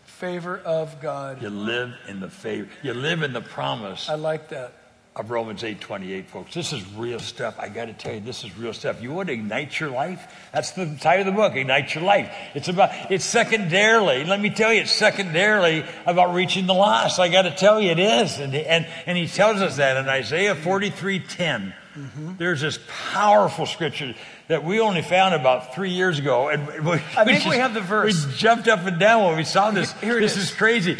Favor 0.06 0.58
of 0.58 1.02
God. 1.02 1.42
You 1.42 1.50
live 1.50 1.94
in 2.08 2.20
the 2.20 2.30
favor. 2.30 2.70
You 2.84 2.94
live 2.94 3.22
in 3.22 3.32
the 3.34 3.42
promise. 3.42 4.10
I 4.10 4.16
like 4.16 4.50
that 4.50 4.74
of 5.16 5.32
Romans 5.32 5.64
8 5.64 5.80
28, 5.80 6.30
folks. 6.30 6.54
This 6.54 6.74
is 6.74 6.86
real 6.94 7.20
stuff. 7.20 7.56
I 7.58 7.70
got 7.70 7.86
to 7.86 7.94
tell 7.94 8.14
you, 8.14 8.20
this 8.20 8.44
is 8.44 8.58
real 8.58 8.74
stuff. 8.74 9.02
You 9.02 9.14
want 9.14 9.28
to 9.28 9.34
ignite 9.34 9.80
your 9.80 9.90
life? 9.90 10.50
That's 10.52 10.72
the 10.72 10.98
title 11.00 11.28
of 11.28 11.34
the 11.34 11.40
book, 11.40 11.56
Ignite 11.56 11.96
Your 11.96 12.04
Life. 12.04 12.30
It's 12.54 12.68
about, 12.68 12.90
it's 13.10 13.24
secondarily, 13.24 14.26
let 14.26 14.42
me 14.42 14.50
tell 14.50 14.74
you, 14.74 14.82
it's 14.82 14.92
secondarily 14.92 15.86
about 16.06 16.34
reaching 16.34 16.66
the 16.68 16.74
lost. 16.74 17.20
I 17.20 17.30
got 17.30 17.44
to 17.44 17.56
tell 17.56 17.80
you, 17.80 17.92
it 17.92 18.00
is. 18.00 18.40
And, 18.40 18.54
and, 18.54 18.88
and 19.06 19.18
he 19.18 19.28
tells 19.28 19.62
us 19.62 19.78
that 19.78 19.96
in 19.96 20.10
Isaiah 20.10 20.54
43 20.54 21.20
10. 21.20 21.74
Mm-hmm. 21.96 22.32
There's 22.38 22.60
this 22.60 22.78
powerful 23.14 23.66
scripture 23.66 24.16
that 24.50 24.66
we 24.66 24.82
only 24.82 25.02
found 25.02 25.34
about 25.34 25.74
three 25.74 25.92
years 25.92 26.20
ago. 26.20 26.50
And 26.50 26.68
we, 26.86 26.94
I 27.18 27.24
think 27.24 27.46
we, 27.46 27.56
have 27.56 27.74
the 27.74 27.80
verse. 27.80 28.26
We 28.26 28.34
jumped 28.34 28.68
up 28.68 28.86
and 28.86 29.00
down 29.00 29.24
when 29.24 29.38
we 29.38 29.46
saw 29.46 29.72
this. 29.72 29.94
Here 30.02 30.20
this 30.20 30.36
is. 30.36 30.50
is 30.50 30.54
crazy. 30.54 30.98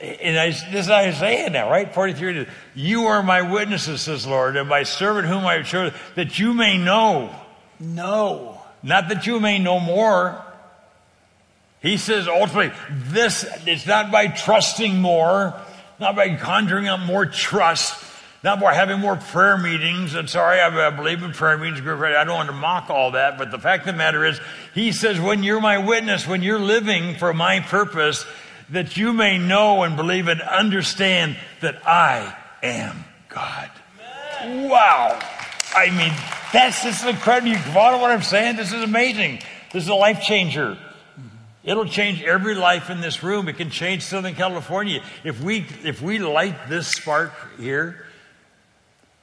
And 0.00 0.38
I, 0.38 0.50
this 0.50 0.84
is 0.84 0.90
Isaiah 0.90 1.48
now, 1.48 1.70
right? 1.70 1.92
43. 1.92 2.46
You 2.74 3.06
are 3.06 3.22
my 3.22 3.42
witnesses, 3.42 4.02
says 4.02 4.26
Lord, 4.26 4.56
and 4.56 4.68
my 4.68 4.82
servant 4.82 5.26
whom 5.26 5.46
I 5.46 5.54
have 5.54 5.66
chosen, 5.66 5.98
that 6.16 6.38
you 6.38 6.52
may 6.52 6.76
know. 6.76 7.34
No. 7.80 8.60
Not 8.82 9.08
that 9.08 9.26
you 9.26 9.40
may 9.40 9.58
know 9.58 9.80
more. 9.80 10.42
He 11.80 11.96
says 11.96 12.28
ultimately, 12.28 12.76
this, 12.90 13.46
it's 13.66 13.86
not 13.86 14.10
by 14.10 14.26
trusting 14.28 15.00
more, 15.00 15.54
not 15.98 16.16
by 16.16 16.36
conjuring 16.36 16.88
up 16.88 17.00
more 17.00 17.26
trust, 17.26 18.04
not 18.42 18.60
by 18.60 18.74
having 18.74 19.00
more 19.00 19.16
prayer 19.16 19.56
meetings. 19.56 20.14
And 20.14 20.28
sorry, 20.28 20.60
I, 20.60 20.88
I 20.88 20.90
believe 20.90 21.22
in 21.22 21.32
prayer 21.32 21.56
meetings. 21.56 21.80
I 21.80 22.24
don't 22.24 22.36
want 22.36 22.48
to 22.48 22.54
mock 22.54 22.90
all 22.90 23.12
that, 23.12 23.38
but 23.38 23.50
the 23.50 23.58
fact 23.58 23.86
of 23.86 23.94
the 23.94 23.98
matter 23.98 24.24
is, 24.24 24.40
he 24.74 24.92
says, 24.92 25.18
when 25.18 25.42
you're 25.42 25.60
my 25.60 25.78
witness, 25.78 26.26
when 26.26 26.42
you're 26.42 26.58
living 26.58 27.16
for 27.16 27.32
my 27.32 27.60
purpose, 27.60 28.26
that 28.70 28.96
you 28.96 29.12
may 29.12 29.38
know 29.38 29.82
and 29.82 29.96
believe 29.96 30.28
and 30.28 30.40
understand 30.40 31.36
that 31.60 31.86
I 31.86 32.36
am 32.62 33.04
God. 33.28 33.70
Wow. 34.44 35.18
I 35.74 35.90
mean, 35.90 36.12
that's 36.52 36.82
just 36.82 37.04
incredible. 37.06 37.48
You 37.48 37.58
follow 37.58 38.00
what 38.00 38.10
I'm 38.10 38.22
saying? 38.22 38.56
This 38.56 38.72
is 38.72 38.82
amazing. 38.82 39.40
This 39.72 39.84
is 39.84 39.88
a 39.88 39.94
life 39.94 40.22
changer. 40.22 40.78
It'll 41.64 41.86
change 41.86 42.22
every 42.22 42.54
life 42.54 42.90
in 42.90 43.00
this 43.00 43.22
room. 43.22 43.48
It 43.48 43.56
can 43.56 43.70
change 43.70 44.02
Southern 44.02 44.34
California. 44.34 45.02
If 45.24 45.42
we, 45.42 45.66
if 45.84 46.00
we 46.00 46.18
light 46.18 46.68
this 46.68 46.86
spark 46.88 47.32
here 47.58 48.04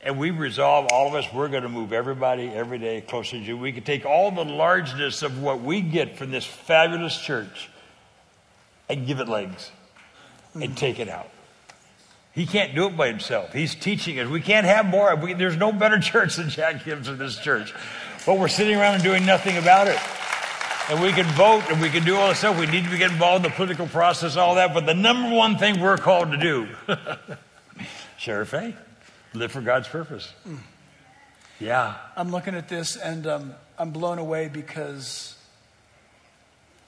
and 0.02 0.20
we 0.20 0.32
resolve, 0.32 0.88
all 0.92 1.08
of 1.08 1.16
us, 1.16 1.26
we're 1.34 1.48
going 1.48 1.64
to 1.64 1.70
move 1.70 1.94
everybody 1.94 2.50
every 2.50 2.80
day 2.80 3.00
closer 3.00 3.38
to 3.38 3.44
you. 3.44 3.58
We 3.58 3.72
can 3.72 3.84
take 3.84 4.06
all 4.06 4.30
the 4.30 4.44
largeness 4.44 5.24
of 5.24 5.42
what 5.42 5.62
we 5.62 5.80
get 5.80 6.18
from 6.18 6.32
this 6.32 6.46
fabulous 6.46 7.18
church 7.18 7.70
and 8.90 9.08
give 9.08 9.20
it 9.20 9.28
legs 9.28 9.72
and 10.54 10.78
take 10.78 11.00
it 11.00 11.10
out. 11.10 11.30
He 12.34 12.48
can't 12.48 12.74
do 12.74 12.88
it 12.88 12.98
by 12.98 13.08
himself. 13.08 13.54
He's 13.54 13.76
teaching 13.76 14.20
us. 14.20 14.28
We 14.28 14.42
can't 14.42 14.66
have 14.66 14.88
more. 14.88 15.16
We, 15.16 15.34
there's 15.34 15.58
no 15.58 15.72
better 15.72 16.00
church 16.02 16.36
than 16.38 16.50
Jack 16.50 16.82
Hibbs 16.82 17.08
in 17.08 17.18
this 17.18 17.38
church. 17.38 17.74
But 18.26 18.40
we're 18.40 18.48
sitting 18.48 18.76
around 18.76 18.96
and 18.96 19.04
doing 19.04 19.26
nothing 19.26 19.58
about 19.58 19.88
it. 19.88 20.00
And 20.90 21.02
we 21.02 21.12
can 21.12 21.26
vote 21.36 21.64
and 21.70 21.82
we 21.82 21.90
can 21.90 22.04
do 22.04 22.16
all 22.16 22.30
this 22.30 22.40
stuff. 22.40 22.60
We 22.60 22.66
need 22.66 22.86
to 22.86 22.98
get 22.98 23.12
involved 23.12 23.46
in 23.46 23.52
the 23.52 23.56
political 23.56 23.88
process, 23.88 24.36
all 24.36 24.56
that. 24.56 24.74
But 24.74 24.86
the 24.86 24.94
number 24.94 25.34
one 25.34 25.58
thing 25.58 25.80
we're 25.80 25.98
called 25.98 26.32
to 26.32 26.38
do, 26.38 26.68
share 28.18 28.44
faith, 28.46 28.76
live 29.34 29.52
for 29.52 29.62
God's 29.62 29.88
purpose. 29.88 30.34
Yeah. 31.60 31.96
I'm 32.18 32.32
looking 32.32 32.56
at 32.56 32.68
this 32.68 32.98
and 32.98 33.26
um, 33.28 33.54
I'm 33.78 33.92
blown 33.92 34.18
away 34.18 34.50
because 34.50 35.38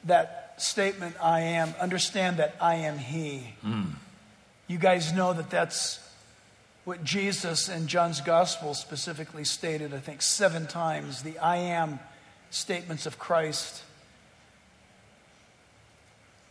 that 0.06 0.45
statement, 0.58 1.16
I 1.22 1.41
am, 1.41 1.74
understand 1.80 2.38
that 2.38 2.56
I 2.62 2.76
am 2.76 2.97
He. 2.97 3.53
Mm. 3.66 3.91
You 4.68 4.78
guys 4.78 5.14
know 5.14 5.34
that 5.34 5.49
that's 5.49 5.99
what 6.86 7.03
Jesus 7.03 7.68
in 7.68 7.88
John's 7.88 8.22
Gospel 8.22 8.74
specifically 8.74 9.43
stated, 9.43 9.93
I 9.93 9.99
think, 9.99 10.22
seven 10.22 10.68
times 10.68 11.24
the 11.24 11.38
I 11.39 11.58
am 11.58 11.99
statements 12.51 13.06
of 13.06 13.18
Christ. 13.20 13.84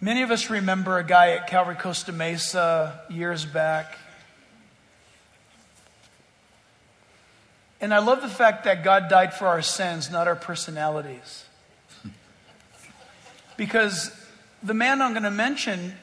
Many 0.01 0.23
of 0.23 0.31
us 0.31 0.51
remember 0.51 0.99
a 0.99 1.05
guy 1.05 1.31
at 1.31 1.47
Calvary 1.47 1.77
Costa 1.77 2.13
Mesa 2.13 3.01
years 3.09 3.47
back. 3.47 3.97
And 7.81 7.95
I 7.95 7.99
love 7.99 8.21
the 8.21 8.29
fact 8.29 8.65
that 8.65 8.83
God 8.83 9.09
died 9.09 9.35
for 9.35 9.47
our 9.47 9.63
sins, 9.63 10.11
not 10.11 10.27
our 10.27 10.37
personalities. 10.37 11.44
Because 13.57 14.11
the 14.63 14.75
man 14.75 15.03
I'm 15.03 15.13
going 15.13 15.25
to 15.25 15.31
mention 15.31 15.95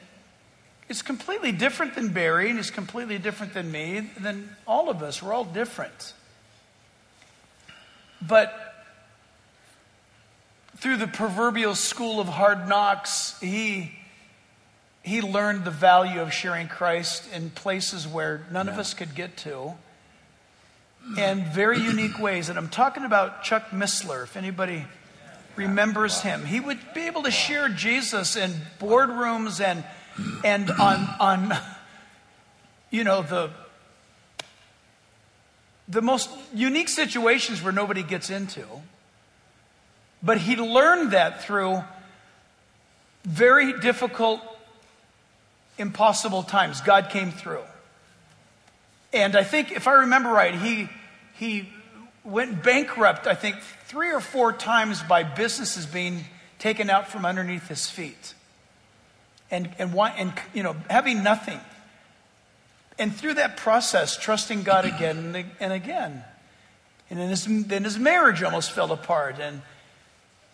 is 0.88 1.02
completely 1.02 1.52
different 1.52 1.94
than 1.94 2.08
Barry, 2.08 2.48
and 2.48 2.58
he's 2.58 2.70
completely 2.70 3.18
different 3.18 3.54
than 3.54 3.70
me, 3.70 4.10
than 4.18 4.54
all 4.66 4.90
of 4.90 5.02
us. 5.02 5.22
We're 5.22 5.32
all 5.32 5.44
different. 5.44 6.14
But 8.20 8.54
through 10.76 10.96
the 10.96 11.06
proverbial 11.06 11.74
school 11.74 12.20
of 12.20 12.28
hard 12.28 12.68
knocks, 12.68 13.38
he, 13.40 13.92
he 15.02 15.22
learned 15.22 15.64
the 15.64 15.70
value 15.70 16.20
of 16.20 16.32
sharing 16.32 16.68
Christ 16.68 17.32
in 17.32 17.50
places 17.50 18.06
where 18.06 18.46
none 18.50 18.66
yeah. 18.66 18.72
of 18.72 18.78
us 18.78 18.94
could 18.94 19.14
get 19.14 19.36
to, 19.38 19.74
and 21.18 21.46
very 21.46 21.78
unique 21.78 22.18
ways. 22.18 22.48
And 22.48 22.58
I'm 22.58 22.68
talking 22.68 23.04
about 23.04 23.42
Chuck 23.42 23.70
Missler, 23.70 24.22
if 24.22 24.36
anybody 24.36 24.84
remembers 25.56 26.20
him. 26.20 26.44
He 26.44 26.60
would 26.60 26.78
be 26.94 27.02
able 27.02 27.22
to 27.24 27.30
share 27.30 27.68
Jesus 27.68 28.36
in 28.36 28.52
boardrooms 28.80 29.60
and, 29.64 29.84
and 30.44 30.70
on, 30.70 31.08
on, 31.20 31.58
you 32.90 33.04
know, 33.04 33.22
the, 33.22 33.50
the 35.88 36.02
most 36.02 36.30
unique 36.54 36.88
situations 36.88 37.62
where 37.62 37.72
nobody 37.72 38.02
gets 38.02 38.30
into. 38.30 38.64
But 40.22 40.38
he 40.38 40.56
learned 40.56 41.12
that 41.12 41.42
through 41.42 41.82
very 43.24 43.78
difficult, 43.80 44.40
impossible 45.78 46.42
times. 46.42 46.80
God 46.80 47.10
came 47.10 47.30
through. 47.30 47.62
And 49.12 49.36
I 49.36 49.44
think, 49.44 49.72
if 49.72 49.86
I 49.86 49.92
remember 49.92 50.30
right, 50.30 50.54
he, 50.54 50.88
he 51.34 51.68
went 52.24 52.62
bankrupt, 52.62 53.26
I 53.26 53.34
think, 53.34 53.56
three 53.92 54.10
or 54.10 54.20
four 54.20 54.54
times 54.54 55.02
by 55.02 55.22
businesses 55.22 55.84
being 55.84 56.24
taken 56.58 56.88
out 56.88 57.08
from 57.08 57.26
underneath 57.26 57.68
his 57.68 57.90
feet. 57.90 58.32
And, 59.50 59.68
and, 59.78 59.94
and 59.94 60.32
you 60.54 60.62
know, 60.62 60.74
having 60.88 61.22
nothing. 61.22 61.60
And 62.98 63.14
through 63.14 63.34
that 63.34 63.58
process, 63.58 64.16
trusting 64.16 64.62
God 64.62 64.86
again 64.86 65.34
and, 65.36 65.46
and 65.60 65.72
again. 65.74 66.24
And 67.10 67.18
then 67.18 67.28
his, 67.28 67.44
then 67.66 67.84
his 67.84 67.98
marriage 67.98 68.42
almost 68.42 68.72
fell 68.72 68.92
apart. 68.92 69.36
And 69.38 69.60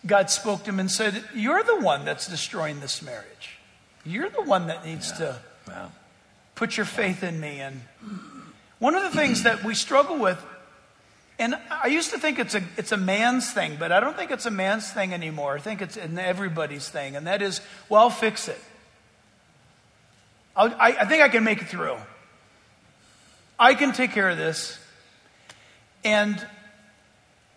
God 0.05 0.29
spoke 0.29 0.65
to 0.65 0.71
him 0.71 0.79
and 0.81 0.91
said, 0.91 1.23
You're 1.33 1.63
the 1.63 1.79
one 1.79 2.03
that's 2.03 2.27
destroying 2.27 2.81
this 2.81 3.01
marriage. 3.01 3.57
You're 4.05 4.29
the 4.29 4.41
one 4.41 4.67
that 4.67 4.85
needs 4.85 5.13
yeah. 5.17 5.37
to 5.65 5.91
put 6.55 6.75
your 6.75 6.85
faith 6.85 7.23
in 7.23 7.39
me. 7.39 7.61
And 7.61 7.79
one 8.79 8.95
of 8.95 9.03
the 9.03 9.17
things 9.17 9.43
that 9.43 9.63
we 9.63 9.75
struggle 9.75 10.17
with, 10.17 10.43
and 11.39 11.57
I 11.71 11.87
used 11.87 12.11
to 12.11 12.19
think 12.19 12.37
it's 12.37 12.53
a, 12.53 12.61
it's 12.75 12.91
a 12.91 12.97
man's 12.97 13.51
thing, 13.51 13.77
but 13.79 13.93
I 13.93 14.01
don't 14.01 14.15
think 14.15 14.29
it's 14.29 14.45
a 14.45 14.51
man's 14.51 14.91
thing 14.91 15.13
anymore. 15.13 15.55
I 15.55 15.59
think 15.59 15.81
it's 15.81 15.95
an 15.95 16.19
everybody's 16.19 16.89
thing, 16.89 17.15
and 17.15 17.25
that 17.27 17.41
is, 17.41 17.61
well, 17.87 18.01
I'll 18.01 18.09
fix 18.09 18.49
it. 18.49 18.59
I'll, 20.55 20.73
I, 20.73 20.97
I 20.99 21.05
think 21.05 21.23
I 21.23 21.29
can 21.29 21.45
make 21.45 21.61
it 21.61 21.69
through. 21.69 21.95
I 23.57 23.73
can 23.73 23.93
take 23.93 24.11
care 24.11 24.29
of 24.29 24.37
this. 24.37 24.77
And 26.03 26.45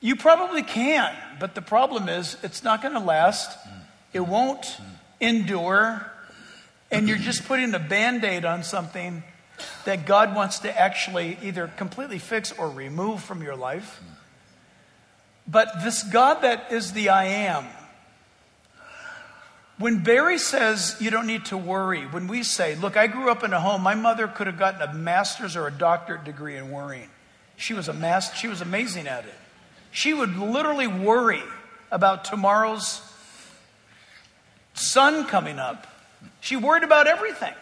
you 0.01 0.15
probably 0.17 0.63
can, 0.63 1.15
but 1.41 1.55
the 1.57 1.63
problem 1.63 2.09
is 2.09 2.37
it's 2.43 2.63
not 2.63 2.83
going 2.83 2.95
to 2.95 3.01
last. 3.01 3.51
Mm. 3.51 3.81
It 4.13 4.21
won't 4.21 4.63
mm. 4.63 4.85
endure. 5.21 6.09
And 6.91 7.09
you're 7.09 7.19
just 7.19 7.47
putting 7.47 7.75
a 7.75 7.79
band 7.79 8.23
aid 8.23 8.45
on 8.45 8.63
something 8.63 9.23
that 9.85 10.07
God 10.07 10.35
wants 10.35 10.61
to 10.61 10.81
actually 10.81 11.39
either 11.43 11.69
completely 11.77 12.19
fix 12.19 12.53
or 12.53 12.69
remove 12.69 13.23
from 13.23 13.43
your 13.43 13.57
life. 13.57 14.01
But 15.47 15.83
this 15.83 16.03
God 16.03 16.43
that 16.43 16.73
is 16.73 16.93
the 16.93 17.09
I 17.09 17.25
am, 17.25 17.67
when 19.79 20.05
Barry 20.05 20.39
says 20.39 20.97
you 21.01 21.11
don't 21.11 21.27
need 21.27 21.47
to 21.47 21.57
worry, 21.57 22.03
when 22.03 22.29
we 22.29 22.43
say, 22.43 22.77
look, 22.77 22.97
I 22.97 23.09
grew 23.09 23.31
up 23.31 23.43
in 23.43 23.53
a 23.53 23.61
home, 23.61 23.83
my 23.83 23.95
mother 23.95 24.29
could 24.29 24.47
have 24.47 24.59
gotten 24.59 24.81
a 24.81 24.95
master's 24.95 25.57
or 25.57 25.67
a 25.67 25.73
doctorate 25.73 26.25
degree 26.25 26.57
in 26.57 26.71
worrying. 26.71 27.09
She 27.57 27.75
was 27.75 27.89
a 27.89 27.93
master, 27.93 28.37
she 28.37 28.49
was 28.49 28.61
amazing 28.61 29.07
at 29.07 29.25
it. 29.25 29.35
She 29.91 30.15
would 30.15 30.37
literally 30.37 30.87
worry 30.87 31.43
about 31.91 32.25
tomorrow's 32.25 33.03
sun 34.75 35.27
coming 35.27 35.59
up. 35.59 35.87
She 36.41 36.57
worried 36.57 36.83
about 36.83 37.07
everything. 37.07 37.53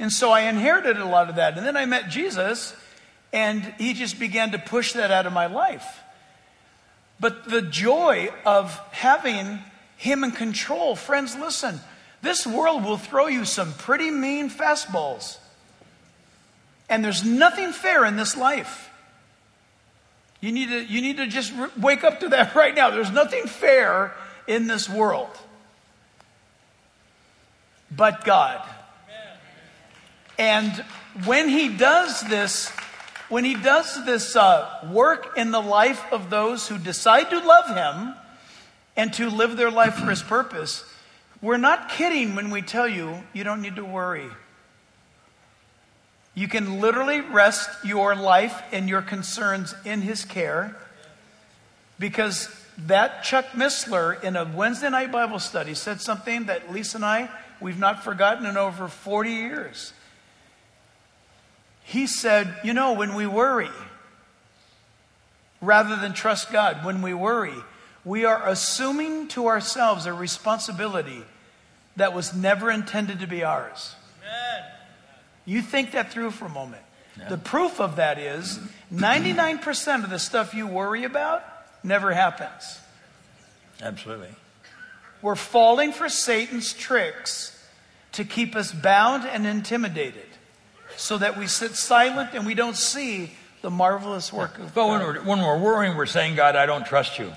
And 0.00 0.10
so 0.10 0.30
I 0.30 0.42
inherited 0.48 0.96
a 0.96 1.04
lot 1.04 1.28
of 1.28 1.36
that. 1.36 1.58
And 1.58 1.66
then 1.66 1.76
I 1.76 1.84
met 1.84 2.08
Jesus, 2.08 2.74
and 3.34 3.62
he 3.78 3.92
just 3.92 4.18
began 4.18 4.52
to 4.52 4.58
push 4.58 4.94
that 4.94 5.10
out 5.10 5.26
of 5.26 5.32
my 5.34 5.46
life. 5.46 6.00
But 7.20 7.44
the 7.44 7.60
joy 7.60 8.30
of 8.46 8.76
having 8.92 9.58
him 9.98 10.24
in 10.24 10.32
control, 10.32 10.96
friends, 10.96 11.36
listen, 11.36 11.80
this 12.22 12.46
world 12.46 12.82
will 12.82 12.96
throw 12.96 13.26
you 13.26 13.44
some 13.44 13.74
pretty 13.74 14.10
mean 14.10 14.48
fastballs. 14.48 15.36
And 16.88 17.04
there's 17.04 17.22
nothing 17.22 17.72
fair 17.72 18.06
in 18.06 18.16
this 18.16 18.38
life. 18.38 18.88
You 20.40 20.50
need 20.50 20.70
to, 20.70 20.82
you 20.82 21.02
need 21.02 21.18
to 21.18 21.26
just 21.26 21.52
wake 21.76 22.04
up 22.04 22.20
to 22.20 22.30
that 22.30 22.54
right 22.56 22.74
now. 22.74 22.88
There's 22.88 23.12
nothing 23.12 23.44
fair 23.44 24.14
in 24.48 24.66
this 24.66 24.88
world 24.88 25.28
but 27.90 28.24
God. 28.24 28.66
And 30.40 30.72
when 31.26 31.50
He 31.50 31.68
does 31.68 32.22
this, 32.22 32.70
when 33.28 33.44
He 33.44 33.54
does 33.54 34.06
this 34.06 34.34
uh, 34.34 34.88
work 34.90 35.36
in 35.36 35.50
the 35.50 35.60
life 35.60 36.02
of 36.10 36.30
those 36.30 36.66
who 36.66 36.78
decide 36.78 37.28
to 37.28 37.38
love 37.40 37.76
Him 37.76 38.14
and 38.96 39.12
to 39.14 39.28
live 39.28 39.58
their 39.58 39.70
life 39.70 39.96
for 39.96 40.06
His 40.06 40.22
purpose, 40.22 40.82
we're 41.42 41.58
not 41.58 41.90
kidding 41.90 42.36
when 42.36 42.48
we 42.48 42.62
tell 42.62 42.88
you 42.88 43.22
you 43.34 43.44
don't 43.44 43.60
need 43.60 43.76
to 43.76 43.84
worry. 43.84 44.28
You 46.34 46.48
can 46.48 46.80
literally 46.80 47.20
rest 47.20 47.68
your 47.84 48.16
life 48.16 48.62
and 48.72 48.88
your 48.88 49.02
concerns 49.02 49.74
in 49.84 50.00
His 50.00 50.24
care 50.24 50.74
because 51.98 52.48
that 52.86 53.24
Chuck 53.24 53.44
Missler 53.50 54.24
in 54.24 54.36
a 54.36 54.46
Wednesday 54.46 54.88
night 54.88 55.12
Bible 55.12 55.38
study 55.38 55.74
said 55.74 56.00
something 56.00 56.46
that 56.46 56.72
Lisa 56.72 56.96
and 56.96 57.04
I, 57.04 57.28
we've 57.60 57.78
not 57.78 58.02
forgotten 58.02 58.46
in 58.46 58.56
over 58.56 58.88
40 58.88 59.28
years. 59.28 59.92
He 61.90 62.06
said, 62.06 62.54
You 62.62 62.72
know, 62.72 62.92
when 62.92 63.16
we 63.16 63.26
worry, 63.26 63.68
rather 65.60 65.96
than 65.96 66.12
trust 66.12 66.52
God, 66.52 66.84
when 66.84 67.02
we 67.02 67.12
worry, 67.14 67.56
we 68.04 68.24
are 68.24 68.48
assuming 68.48 69.26
to 69.28 69.48
ourselves 69.48 70.06
a 70.06 70.12
responsibility 70.12 71.24
that 71.96 72.14
was 72.14 72.32
never 72.32 72.70
intended 72.70 73.18
to 73.18 73.26
be 73.26 73.42
ours. 73.42 73.96
Amen. 74.22 74.70
You 75.44 75.62
think 75.62 75.90
that 75.90 76.12
through 76.12 76.30
for 76.30 76.44
a 76.44 76.48
moment. 76.48 76.82
Yeah. 77.18 77.28
The 77.28 77.38
proof 77.38 77.80
of 77.80 77.96
that 77.96 78.20
is 78.20 78.60
99% 78.94 80.04
of 80.04 80.10
the 80.10 80.20
stuff 80.20 80.54
you 80.54 80.68
worry 80.68 81.02
about 81.02 81.42
never 81.82 82.12
happens. 82.12 82.78
Absolutely. 83.82 84.30
We're 85.22 85.34
falling 85.34 85.90
for 85.90 86.08
Satan's 86.08 86.72
tricks 86.72 87.60
to 88.12 88.24
keep 88.24 88.54
us 88.54 88.70
bound 88.70 89.24
and 89.24 89.44
intimidated 89.44 90.29
so 90.96 91.18
that 91.18 91.38
we 91.38 91.46
sit 91.46 91.72
silent 91.72 92.30
and 92.34 92.46
we 92.46 92.54
don't 92.54 92.76
see 92.76 93.32
the 93.62 93.70
marvelous 93.70 94.32
work 94.32 94.58
of 94.58 94.74
but 94.74 94.86
God. 94.86 94.90
When 94.90 95.00
we're, 95.00 95.22
when 95.22 95.42
we're 95.42 95.58
worrying, 95.58 95.96
we're 95.96 96.06
saying, 96.06 96.36
God, 96.36 96.56
I 96.56 96.66
don't 96.66 96.84
trust 96.84 97.18
you. 97.18 97.32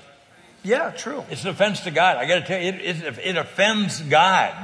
Yeah, 0.62 0.90
true. 0.90 1.22
It's 1.30 1.44
an 1.44 1.50
offense 1.50 1.80
to 1.80 1.90
God. 1.90 2.16
I 2.16 2.26
got 2.26 2.36
to 2.36 2.46
tell 2.46 2.60
you, 2.60 2.68
it, 2.68 3.02
it, 3.02 3.18
it 3.22 3.36
offends 3.36 4.00
God 4.00 4.54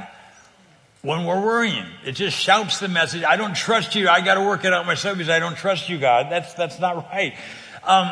when 1.03 1.25
we're 1.25 1.41
worrying. 1.41 1.85
It 2.05 2.13
just 2.13 2.37
shouts 2.37 2.79
the 2.79 2.87
message, 2.87 3.23
I 3.23 3.37
don't 3.37 3.55
trust 3.55 3.95
you. 3.95 4.09
I 4.09 4.21
got 4.21 4.35
to 4.35 4.41
work 4.41 4.65
it 4.65 4.73
out 4.73 4.85
myself 4.85 5.17
because 5.17 5.29
I 5.29 5.39
don't 5.39 5.55
trust 5.55 5.89
you, 5.89 5.99
God. 5.99 6.31
That's, 6.31 6.53
that's 6.53 6.79
not 6.79 7.09
right. 7.11 7.35
Um, 7.83 8.11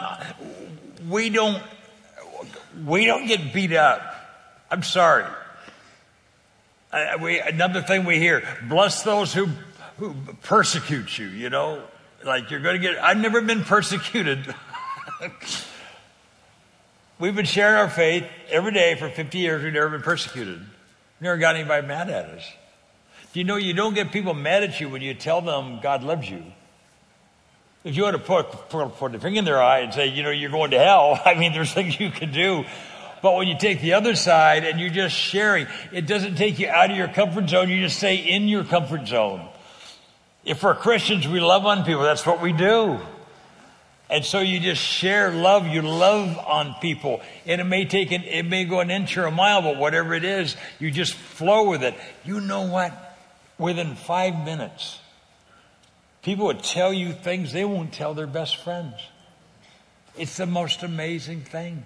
we 1.10 1.30
don't, 1.30 1.62
we 2.86 3.06
don't 3.06 3.28
get 3.28 3.54
beat 3.54 3.74
up. 3.74 4.02
I'm 4.72 4.84
sorry. 4.84 5.26
Uh, 6.92 7.18
we, 7.22 7.40
another 7.40 7.82
thing 7.82 8.06
we 8.06 8.18
hear, 8.18 8.44
bless 8.68 9.04
those 9.04 9.34
who, 9.34 9.50
who 10.00 10.16
persecutes 10.44 11.20
you, 11.20 11.28
you 11.28 11.50
know, 11.50 11.84
like 12.24 12.50
you're 12.50 12.62
going 12.62 12.76
to 12.76 12.82
get, 12.82 12.98
I've 13.04 13.18
never 13.18 13.42
been 13.42 13.64
persecuted. 13.64 14.56
We've 17.20 17.36
been 17.36 17.46
sharing 17.46 17.76
our 17.76 17.90
faith 17.90 18.26
every 18.50 18.72
day 18.72 18.96
for 18.96 19.10
50 19.10 19.38
years. 19.38 19.62
We've 19.62 19.74
never 19.74 19.90
been 19.90 20.02
persecuted. 20.02 20.62
Never 21.20 21.36
got 21.36 21.56
anybody 21.56 21.86
mad 21.86 22.10
at 22.10 22.26
us. 22.28 22.50
Do 23.34 23.42
you 23.42 23.44
know 23.44 23.58
you 23.58 23.74
don't 23.74 23.94
get 23.94 24.14
people 24.14 24.34
mad 24.34 24.64
at 24.64 24.80
you 24.80 24.88
when 24.88 25.02
you 25.02 25.14
tell 25.14 25.42
them 25.42 25.82
God 25.82 26.02
loves 26.02 26.30
you? 26.30 26.44
If 27.84 27.98
you 27.98 28.04
want 28.04 28.16
to 28.16 28.24
put, 28.24 28.70
put, 28.70 28.96
put 28.96 29.12
the 29.12 29.20
finger 29.20 29.40
in 29.40 29.46
their 29.46 29.62
eye 29.62 29.80
and 29.80 29.94
say, 29.94 30.08
you 30.08 30.24
know, 30.24 30.32
you're 30.32 30.50
going 30.50 30.72
to 30.72 30.80
hell, 30.80 31.20
I 31.26 31.36
mean, 31.36 31.52
there's 31.52 31.74
things 31.74 32.00
you 32.00 32.10
can 32.10 32.32
do. 32.32 32.64
But 33.22 33.36
when 33.36 33.50
you 33.50 33.58
take 33.58 33.82
the 33.82 33.94
other 33.94 34.16
side 34.16 34.64
and 34.64 34.80
you're 34.80 34.90
just 34.90 35.14
sharing, 35.14 35.68
it 35.92 36.08
doesn't 36.08 36.36
take 36.36 36.58
you 36.58 36.70
out 36.70 36.90
of 36.90 36.96
your 36.96 37.10
comfort 37.10 37.50
zone. 37.50 37.68
You 37.68 37.82
just 37.82 37.98
stay 37.98 38.16
in 38.16 38.48
your 38.48 38.64
comfort 38.64 39.06
zone. 39.10 39.46
If 40.46 40.64
we're 40.64 40.76
Christians, 40.76 41.28
we 41.28 41.40
love 41.40 41.66
on 41.66 41.84
people. 41.84 42.04
That's 42.04 42.26
what 42.26 42.42
we 42.42 42.54
do. 42.54 43.00
And 44.10 44.26
so 44.26 44.40
you 44.40 44.60
just 44.60 44.82
share 44.82 45.32
love. 45.32 45.68
You 45.68 45.82
love 45.82 46.38
on 46.40 46.76
people. 46.82 47.22
And 47.46 47.62
it 47.62 47.66
may 47.66 47.86
take 47.86 48.12
an, 48.12 48.24
it 48.24 48.44
may 48.44 48.66
go 48.66 48.80
an 48.80 48.90
inch 48.90 49.18
or 49.18 49.26
a 49.26 49.32
mile, 49.32 49.62
but 49.62 49.78
whatever 49.78 50.14
it 50.14 50.24
is, 50.24 50.56
you 50.80 50.90
just 50.90 51.14
flow 51.14 51.70
with 51.70 51.84
it. 51.84 51.94
You 52.26 52.42
know 52.42 52.64
what? 52.64 53.18
Within 53.58 53.96
five 53.96 54.46
minutes, 54.46 55.00
people 56.24 56.46
would 56.46 56.64
tell 56.64 56.94
you 56.94 57.12
things 57.12 57.52
they 57.52 57.66
won't 57.66 57.94
tell 57.94 58.14
their 58.14 58.26
best 58.26 58.58
friends. 58.58 58.96
It's 60.18 60.38
the 60.38 60.46
most 60.46 60.82
amazing 60.82 61.42
thing. 61.42 61.84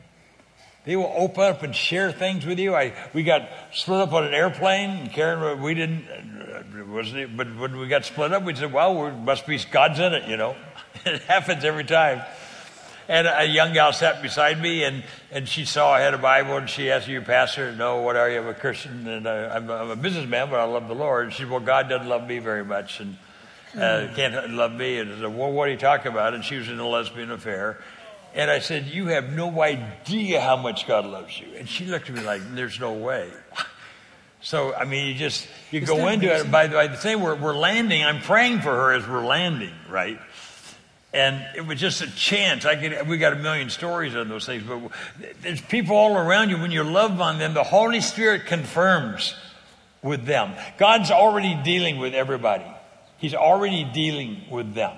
They 0.86 0.96
will 0.98 1.14
open 1.16 1.44
up 1.44 1.64
and 1.64 1.74
share 1.74 2.12
things 2.12 2.46
with 2.46 2.60
you. 2.60 2.76
I, 2.76 2.94
we 3.14 3.24
got 3.24 3.48
split 3.72 4.02
up 4.02 4.14
on 4.14 4.26
an 4.26 4.34
airplane, 4.34 4.90
and 4.90 5.14
Karen, 5.14 5.62
we 5.62 5.74
didn't, 5.74 6.06
uh, 6.10 6.86
wasn't 6.86 7.20
it? 7.20 7.38
But 7.38 7.56
when 7.56 7.78
we 7.78 7.88
got 7.88 8.04
split 8.04 8.34
up, 8.34 8.44
we 8.44 8.54
said, 8.54 8.74
well, 8.74 9.02
we 9.02 9.12
must 9.12 9.48
be 9.48 9.58
God's 9.72 10.00
in 10.00 10.14
it, 10.14 10.28
you 10.28 10.36
know. 10.36 10.56
it 11.06 11.22
happens 11.24 11.64
every 11.64 11.86
time. 11.86 12.22
And 13.08 13.28
a 13.28 13.46
young 13.46 13.74
gal 13.74 13.92
sat 13.92 14.22
beside 14.22 14.62
me, 14.62 14.84
and, 14.84 15.04
and 15.32 15.48
she 15.48 15.66
saw 15.66 15.92
I 15.92 16.00
had 16.00 16.14
a 16.14 16.18
Bible, 16.18 16.56
and 16.56 16.70
she 16.70 16.90
asked, 16.90 17.08
"Are 17.10 17.12
you 17.12 17.20
a 17.20 17.22
pastor?" 17.22 17.74
No. 17.74 18.02
What 18.02 18.16
are 18.16 18.30
you? 18.30 18.40
I'm 18.40 18.48
a 18.48 18.54
Christian, 18.54 19.06
and 19.06 19.28
I, 19.28 19.58
am 19.58 19.70
a 19.70 19.96
businessman, 19.98 20.50
but 20.50 20.60
I 20.60 20.64
love 20.64 20.88
the 20.88 20.96
Lord. 20.96 21.26
And 21.26 21.34
she 21.34 21.40
said, 21.40 21.50
"Well, 21.50 21.60
God 21.60 21.90
doesn't 21.90 22.08
love 22.08 22.26
me 22.26 22.40
very 22.40 22.64
much, 22.64 23.02
and 23.02 23.18
uh, 23.76 24.08
can't 24.16 24.52
love 24.52 24.72
me." 24.72 25.00
And 25.00 25.12
I 25.12 25.16
said, 25.16 25.38
"Well, 25.38 25.52
what 25.52 25.68
are 25.68 25.72
you 25.72 25.78
talking 25.78 26.14
about?" 26.14 26.34
And 26.34 26.46
she 26.46 26.56
was 26.56 26.70
in 26.70 26.80
a 26.80 26.88
lesbian 26.88 27.30
affair, 27.30 27.78
and 28.34 28.50
I 28.50 28.60
said, 28.60 28.88
You 28.88 29.08
have 29.08 29.32
no 29.32 29.62
idea 29.62 30.42
how 30.42 30.58
much 30.58 30.88
God 30.88 31.06
loves 31.06 31.40
you. 31.40 31.48
And 31.58 31.68
she 31.68 31.86
looked 31.86 32.10
at 32.10 32.16
me 32.16 32.22
like, 32.22 32.42
There's 32.56 32.80
no 32.80 32.94
way. 32.94 33.32
So, 34.46 34.76
I 34.76 34.84
mean, 34.84 35.08
you 35.08 35.14
just, 35.14 35.48
you 35.72 35.80
Is 35.80 35.88
go 35.88 36.06
into 36.10 36.30
it. 36.30 36.52
By 36.52 36.68
the, 36.68 36.76
by 36.76 36.88
the 36.88 36.98
time 36.98 37.22
we're, 37.22 37.36
we're 37.36 37.56
landing, 37.56 38.04
I'm 38.04 38.20
praying 38.22 38.60
for 38.60 38.72
her 38.72 38.92
as 38.92 39.08
we're 39.08 39.26
landing, 39.26 39.74
right? 39.90 40.20
And 41.14 41.46
it 41.56 41.66
was 41.66 41.80
just 41.80 42.02
a 42.02 42.14
chance. 42.14 42.66
I 42.66 42.76
could, 42.76 43.08
we 43.08 43.18
got 43.18 43.32
a 43.32 43.38
million 43.38 43.70
stories 43.70 44.18
on 44.18 44.28
those 44.28 44.46
things, 44.46 44.64
but 44.64 44.82
there's 45.42 45.62
people 45.62 45.96
all 45.96 46.18
around 46.18 46.50
you. 46.50 46.58
When 46.58 46.72
you 46.72 46.84
love 46.84 47.22
on 47.22 47.40
them, 47.40 47.54
the 47.54 47.64
Holy 47.64 48.02
Spirit 48.02 48.46
confirms 48.46 49.34
with 50.02 50.26
them. 50.26 50.52
God's 50.78 51.10
already 51.10 51.58
dealing 51.64 51.98
with 51.98 52.14
everybody. 52.14 52.66
He's 53.20 53.36
already 53.36 53.86
dealing 53.86 54.42
with 54.52 54.74
them. 54.74 54.98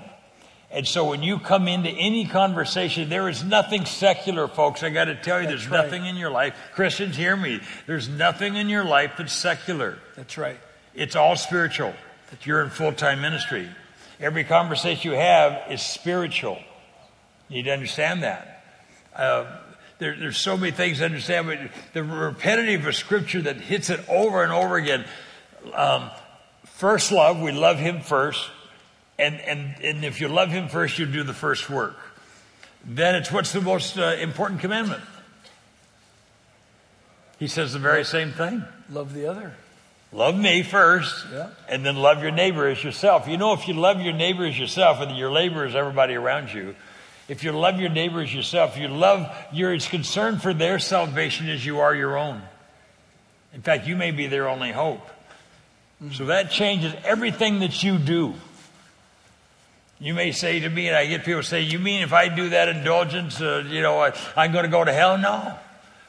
And 0.75 0.85
so 0.85 1.05
when 1.05 1.23
you 1.23 1.39
come 1.39 1.69
into 1.69 1.89
any 1.89 2.25
conversation, 2.25 3.07
there 3.07 3.29
is 3.29 3.45
nothing 3.45 3.85
secular, 3.85 4.49
folks. 4.49 4.83
I 4.83 4.89
got 4.89 5.05
to 5.05 5.15
tell 5.15 5.39
you, 5.39 5.47
that's 5.47 5.61
there's 5.61 5.71
right. 5.71 5.85
nothing 5.85 6.05
in 6.05 6.17
your 6.17 6.31
life. 6.31 6.53
Christians, 6.73 7.15
hear 7.15 7.37
me. 7.37 7.61
There's 7.87 8.09
nothing 8.09 8.57
in 8.57 8.67
your 8.67 8.83
life 8.83 9.13
that's 9.17 9.31
secular. 9.31 9.99
That's 10.17 10.37
right. 10.37 10.59
It's 10.93 11.15
all 11.15 11.37
spiritual. 11.37 11.93
That's 12.29 12.45
You're 12.45 12.61
in 12.61 12.71
full 12.71 12.91
time 12.91 13.21
ministry. 13.21 13.69
Every 14.19 14.43
conversation 14.43 15.11
you 15.11 15.17
have 15.17 15.71
is 15.71 15.81
spiritual. 15.81 16.59
You 17.47 17.55
need 17.55 17.63
to 17.63 17.71
understand 17.71 18.23
that. 18.23 18.65
Uh, 19.15 19.45
there, 19.99 20.17
there's 20.19 20.37
so 20.37 20.57
many 20.57 20.73
things 20.73 20.97
to 20.97 21.05
understand, 21.05 21.47
but 21.47 21.59
the 21.93 22.03
repetitive 22.03 22.85
of 22.85 22.95
scripture 22.95 23.41
that 23.43 23.61
hits 23.61 23.89
it 23.89 24.01
over 24.09 24.43
and 24.43 24.51
over 24.51 24.75
again. 24.75 25.05
Um, 25.73 26.11
first 26.65 27.13
love, 27.13 27.39
we 27.39 27.53
love 27.53 27.79
him 27.79 28.01
first. 28.01 28.49
And, 29.17 29.39
and, 29.41 29.75
and 29.81 30.03
if 30.03 30.19
you 30.19 30.27
love 30.27 30.49
him 30.49 30.67
first, 30.67 30.99
you 30.99 31.05
do 31.05 31.23
the 31.23 31.33
first 31.33 31.69
work. 31.69 31.95
Then 32.85 33.15
it's 33.15 33.31
what's 33.31 33.53
the 33.53 33.61
most 33.61 33.97
uh, 33.97 34.15
important 34.19 34.61
commandment? 34.61 35.01
He 37.39 37.47
says 37.47 37.73
the 37.73 37.79
very 37.79 38.05
same 38.05 38.31
thing. 38.31 38.63
Love 38.89 39.13
the 39.13 39.27
other. 39.27 39.53
Love 40.11 40.37
me 40.37 40.63
first, 40.63 41.25
yeah. 41.33 41.49
and 41.67 41.85
then 41.85 41.97
love 41.97 42.21
your 42.21 42.31
neighbor 42.31 42.67
as 42.67 42.81
yourself. 42.81 43.27
You 43.27 43.37
know, 43.37 43.53
if 43.53 43.67
you 43.67 43.73
love 43.73 43.99
your 43.99 44.13
neighbor 44.13 44.45
as 44.45 44.57
yourself, 44.57 45.01
and 45.01 45.17
your 45.17 45.31
neighbor 45.31 45.65
is 45.65 45.75
everybody 45.75 46.13
around 46.13 46.53
you, 46.53 46.75
if 47.27 47.43
you 47.43 47.51
love 47.51 47.79
your 47.79 47.89
neighbor 47.89 48.21
as 48.21 48.33
yourself, 48.33 48.77
you 48.77 48.87
love, 48.87 49.29
you're 49.51 49.73
as 49.73 49.87
concerned 49.87 50.41
for 50.41 50.53
their 50.53 50.79
salvation 50.79 51.49
as 51.49 51.65
you 51.65 51.79
are 51.79 51.93
your 51.93 52.17
own. 52.17 52.41
In 53.53 53.61
fact, 53.61 53.87
you 53.87 53.95
may 53.95 54.11
be 54.11 54.27
their 54.27 54.47
only 54.47 54.71
hope. 54.71 55.05
Mm-hmm. 56.01 56.13
So 56.13 56.25
that 56.25 56.51
changes 56.51 56.93
everything 57.03 57.59
that 57.59 57.83
you 57.83 57.97
do. 57.97 58.35
You 59.99 60.13
may 60.13 60.31
say 60.31 60.59
to 60.59 60.69
me, 60.69 60.87
and 60.87 60.95
I 60.95 61.05
get 61.05 61.23
people 61.23 61.43
say, 61.43 61.61
You 61.61 61.79
mean 61.79 62.01
if 62.01 62.11
I 62.11 62.27
do 62.27 62.49
that 62.49 62.67
indulgence, 62.69 63.39
uh, 63.39 63.63
you 63.67 63.81
know, 63.81 63.99
I, 63.99 64.13
I'm 64.35 64.51
going 64.51 64.65
to 64.65 64.71
go 64.71 64.83
to 64.83 64.91
hell? 64.91 65.17
No. 65.17 65.57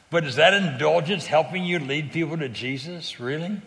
But 0.09 0.23
is 0.23 0.35
that 0.35 0.53
indulgence 0.53 1.25
helping 1.25 1.65
you 1.65 1.79
lead 1.79 2.11
people 2.11 2.37
to 2.37 2.49
Jesus? 2.49 3.19
Really? 3.19 3.61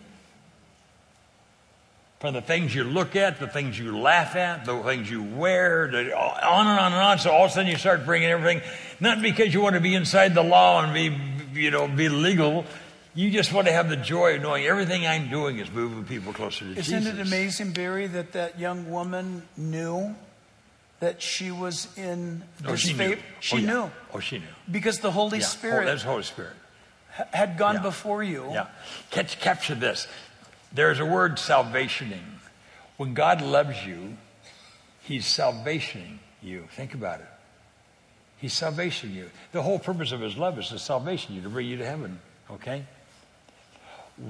From 2.19 2.35
the 2.35 2.41
things 2.41 2.73
you 2.73 2.83
look 2.83 3.15
at, 3.15 3.39
the 3.39 3.47
things 3.47 3.77
you 3.79 3.97
laugh 3.97 4.35
at, 4.35 4.65
the 4.65 4.77
things 4.83 5.09
you 5.09 5.23
wear, 5.23 5.87
the, 5.87 6.15
on 6.15 6.67
and 6.67 6.79
on 6.79 6.93
and 6.93 7.01
on. 7.01 7.19
So 7.19 7.31
all 7.31 7.45
of 7.45 7.51
a 7.51 7.53
sudden 7.53 7.71
you 7.71 7.77
start 7.77 8.05
bringing 8.05 8.29
everything, 8.29 8.61
not 8.99 9.23
because 9.23 9.53
you 9.53 9.61
want 9.61 9.73
to 9.73 9.81
be 9.81 9.95
inside 9.95 10.35
the 10.35 10.43
law 10.43 10.83
and 10.83 10.93
be, 10.93 11.59
you 11.59 11.71
know, 11.71 11.87
be 11.87 12.09
legal, 12.09 12.65
you 13.13 13.29
just 13.31 13.51
want 13.51 13.67
to 13.67 13.73
have 13.73 13.89
the 13.89 13.97
joy 13.97 14.35
of 14.35 14.41
knowing 14.41 14.65
everything 14.65 15.05
I'm 15.05 15.29
doing 15.29 15.59
is 15.59 15.69
moving 15.71 16.05
people 16.05 16.33
closer 16.33 16.65
to 16.65 16.71
Isn't 16.71 16.83
Jesus. 16.83 17.07
Isn't 17.07 17.19
it 17.19 17.27
amazing, 17.27 17.71
Barry, 17.73 18.07
that 18.07 18.33
that 18.33 18.59
young 18.59 18.89
woman 18.89 19.43
knew 19.57 20.15
that 21.01 21.21
she 21.21 21.51
was 21.51 21.87
in 21.97 22.43
oh, 22.65 22.75
she 22.75 22.93
Knew. 22.93 23.17
She 23.39 23.55
oh, 23.55 23.59
yeah. 23.59 23.67
knew. 23.67 23.91
Oh, 24.13 24.19
she 24.19 24.37
knew. 24.37 24.45
Because 24.69 24.99
the 24.99 25.11
Holy 25.11 25.39
yeah. 25.39 25.45
Spirit. 25.45 25.83
Oh, 25.83 25.85
that's 25.87 26.03
Holy 26.03 26.23
Spirit. 26.23 26.53
Had 27.33 27.57
gone 27.57 27.75
yeah. 27.75 27.81
before 27.81 28.23
you. 28.23 28.47
Yeah. 28.51 28.67
Catch, 29.09 29.39
capture 29.41 29.75
this. 29.75 30.07
There's 30.71 30.99
a 30.99 31.05
word 31.05 31.37
salvationing. 31.37 32.23
When 32.95 33.13
God 33.13 33.41
loves 33.41 33.85
you, 33.85 34.15
He's 35.01 35.25
salvationing 35.25 36.19
you. 36.41 36.67
Think 36.71 36.93
about 36.93 37.19
it. 37.19 37.27
He's 38.37 38.53
salvationing 38.53 39.15
you. 39.15 39.29
The 39.51 39.61
whole 39.61 39.79
purpose 39.79 40.11
of 40.11 40.21
His 40.21 40.37
love 40.37 40.57
is 40.59 40.69
to 40.69 40.79
salvation 40.79 41.35
you, 41.35 41.41
to 41.41 41.49
bring 41.49 41.67
you 41.67 41.77
to 41.77 41.85
heaven. 41.85 42.19
Okay? 42.49 42.85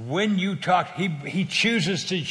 When 0.07 0.39
you 0.39 0.55
talk, 0.55 0.93
he, 0.95 1.09
he 1.09 1.45
chooses 1.45 2.05
to 2.05 2.23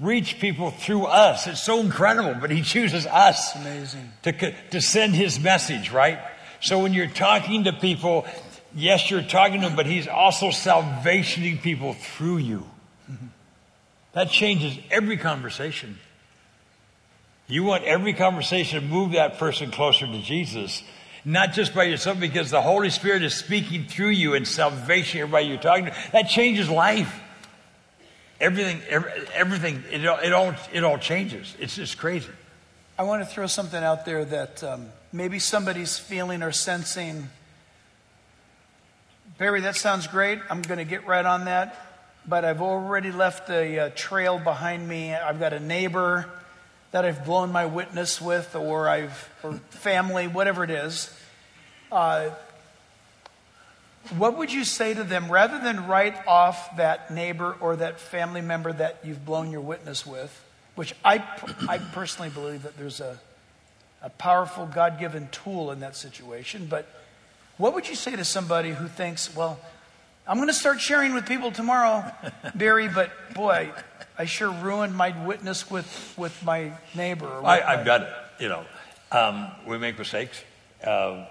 reach 0.00 0.40
people 0.40 0.70
through 0.70 1.06
us. 1.06 1.46
It's 1.46 1.62
so 1.62 1.80
incredible, 1.80 2.34
but 2.40 2.50
he 2.50 2.62
chooses 2.62 3.06
us 3.06 3.54
Amazing. 3.56 4.12
To, 4.22 4.54
to 4.70 4.80
send 4.80 5.14
his 5.14 5.38
message, 5.38 5.92
right? 5.92 6.18
So 6.60 6.80
when 6.80 6.92
you're 6.92 7.06
talking 7.06 7.64
to 7.64 7.72
people, 7.72 8.26
yes, 8.74 9.10
you're 9.10 9.22
talking 9.22 9.60
to 9.60 9.68
them, 9.68 9.76
but 9.76 9.86
he's 9.86 10.08
also 10.08 10.50
salvationing 10.50 11.62
people 11.62 11.94
through 11.94 12.38
you. 12.38 12.66
Mm-hmm. 13.10 13.26
That 14.14 14.30
changes 14.30 14.76
every 14.90 15.16
conversation. 15.16 15.98
You 17.46 17.62
want 17.62 17.84
every 17.84 18.12
conversation 18.12 18.80
to 18.80 18.86
move 18.86 19.12
that 19.12 19.38
person 19.38 19.70
closer 19.70 20.06
to 20.06 20.20
Jesus 20.20 20.82
not 21.28 21.52
just 21.52 21.74
by 21.74 21.84
yourself, 21.84 22.18
because 22.18 22.50
the 22.50 22.62
Holy 22.62 22.88
Spirit 22.88 23.22
is 23.22 23.34
speaking 23.34 23.84
through 23.84 24.08
you 24.08 24.32
in 24.32 24.46
salvation, 24.46 25.20
everybody 25.20 25.46
you're 25.46 25.58
talking 25.58 25.84
to. 25.84 25.94
That 26.12 26.22
changes 26.22 26.70
life. 26.70 27.20
Everything, 28.40 28.80
every, 28.88 29.12
everything, 29.34 29.84
it, 29.90 30.02
it, 30.04 30.32
all, 30.32 30.54
it 30.72 30.84
all 30.84 30.96
changes. 30.96 31.54
It's 31.60 31.76
just 31.76 31.98
crazy. 31.98 32.30
I 32.98 33.02
want 33.02 33.22
to 33.22 33.28
throw 33.28 33.46
something 33.46 33.82
out 33.82 34.06
there 34.06 34.24
that 34.24 34.64
um, 34.64 34.86
maybe 35.12 35.38
somebody's 35.38 35.98
feeling 35.98 36.42
or 36.42 36.50
sensing. 36.50 37.28
Barry, 39.36 39.60
that 39.60 39.76
sounds 39.76 40.06
great. 40.06 40.38
I'm 40.48 40.62
going 40.62 40.78
to 40.78 40.84
get 40.84 41.06
right 41.06 41.26
on 41.26 41.44
that. 41.44 41.84
But 42.26 42.46
I've 42.46 42.62
already 42.62 43.12
left 43.12 43.50
a 43.50 43.78
uh, 43.78 43.90
trail 43.94 44.38
behind 44.38 44.88
me. 44.88 45.14
I've 45.14 45.40
got 45.40 45.52
a 45.52 45.60
neighbor 45.60 46.26
that 46.92 47.04
I've 47.04 47.26
blown 47.26 47.52
my 47.52 47.66
witness 47.66 48.18
with, 48.18 48.56
or 48.56 48.88
I've, 48.88 49.28
or 49.42 49.52
family, 49.70 50.26
whatever 50.26 50.64
it 50.64 50.70
is. 50.70 51.14
Uh, 51.90 52.30
what 54.16 54.38
would 54.38 54.52
you 54.52 54.64
say 54.64 54.94
to 54.94 55.04
them 55.04 55.30
rather 55.30 55.58
than 55.58 55.86
write 55.86 56.26
off 56.26 56.76
that 56.76 57.10
neighbor 57.12 57.56
or 57.60 57.76
that 57.76 58.00
family 58.00 58.40
member 58.40 58.72
that 58.72 59.00
you've 59.04 59.24
blown 59.24 59.50
your 59.50 59.60
witness 59.60 60.06
with, 60.06 60.42
which 60.76 60.94
I, 61.04 61.22
I 61.68 61.78
personally 61.78 62.30
believe 62.30 62.62
that 62.62 62.78
there's 62.78 63.00
a, 63.00 63.18
a 64.02 64.08
powerful 64.10 64.66
God 64.66 64.98
given 64.98 65.28
tool 65.30 65.70
in 65.70 65.80
that 65.80 65.94
situation, 65.94 66.66
but 66.70 66.86
what 67.58 67.74
would 67.74 67.88
you 67.88 67.96
say 67.96 68.16
to 68.16 68.24
somebody 68.24 68.70
who 68.70 68.86
thinks, 68.86 69.34
well, 69.34 69.58
I'm 70.26 70.36
going 70.36 70.48
to 70.48 70.54
start 70.54 70.80
sharing 70.80 71.12
with 71.12 71.26
people 71.26 71.50
tomorrow, 71.50 72.10
Barry, 72.54 72.88
but 72.88 73.10
boy, 73.34 73.70
I 74.16 74.24
sure 74.24 74.50
ruined 74.50 74.94
my 74.94 75.10
witness 75.26 75.70
with, 75.70 76.14
with 76.16 76.42
my 76.44 76.72
neighbor. 76.94 77.28
I, 77.44 77.76
have 77.76 77.84
got 77.84 78.02
it. 78.02 78.12
You 78.38 78.48
know, 78.48 78.64
um, 79.10 79.50
we 79.66 79.76
make 79.78 79.98
mistakes. 79.98 80.42
Uh, 80.82 81.26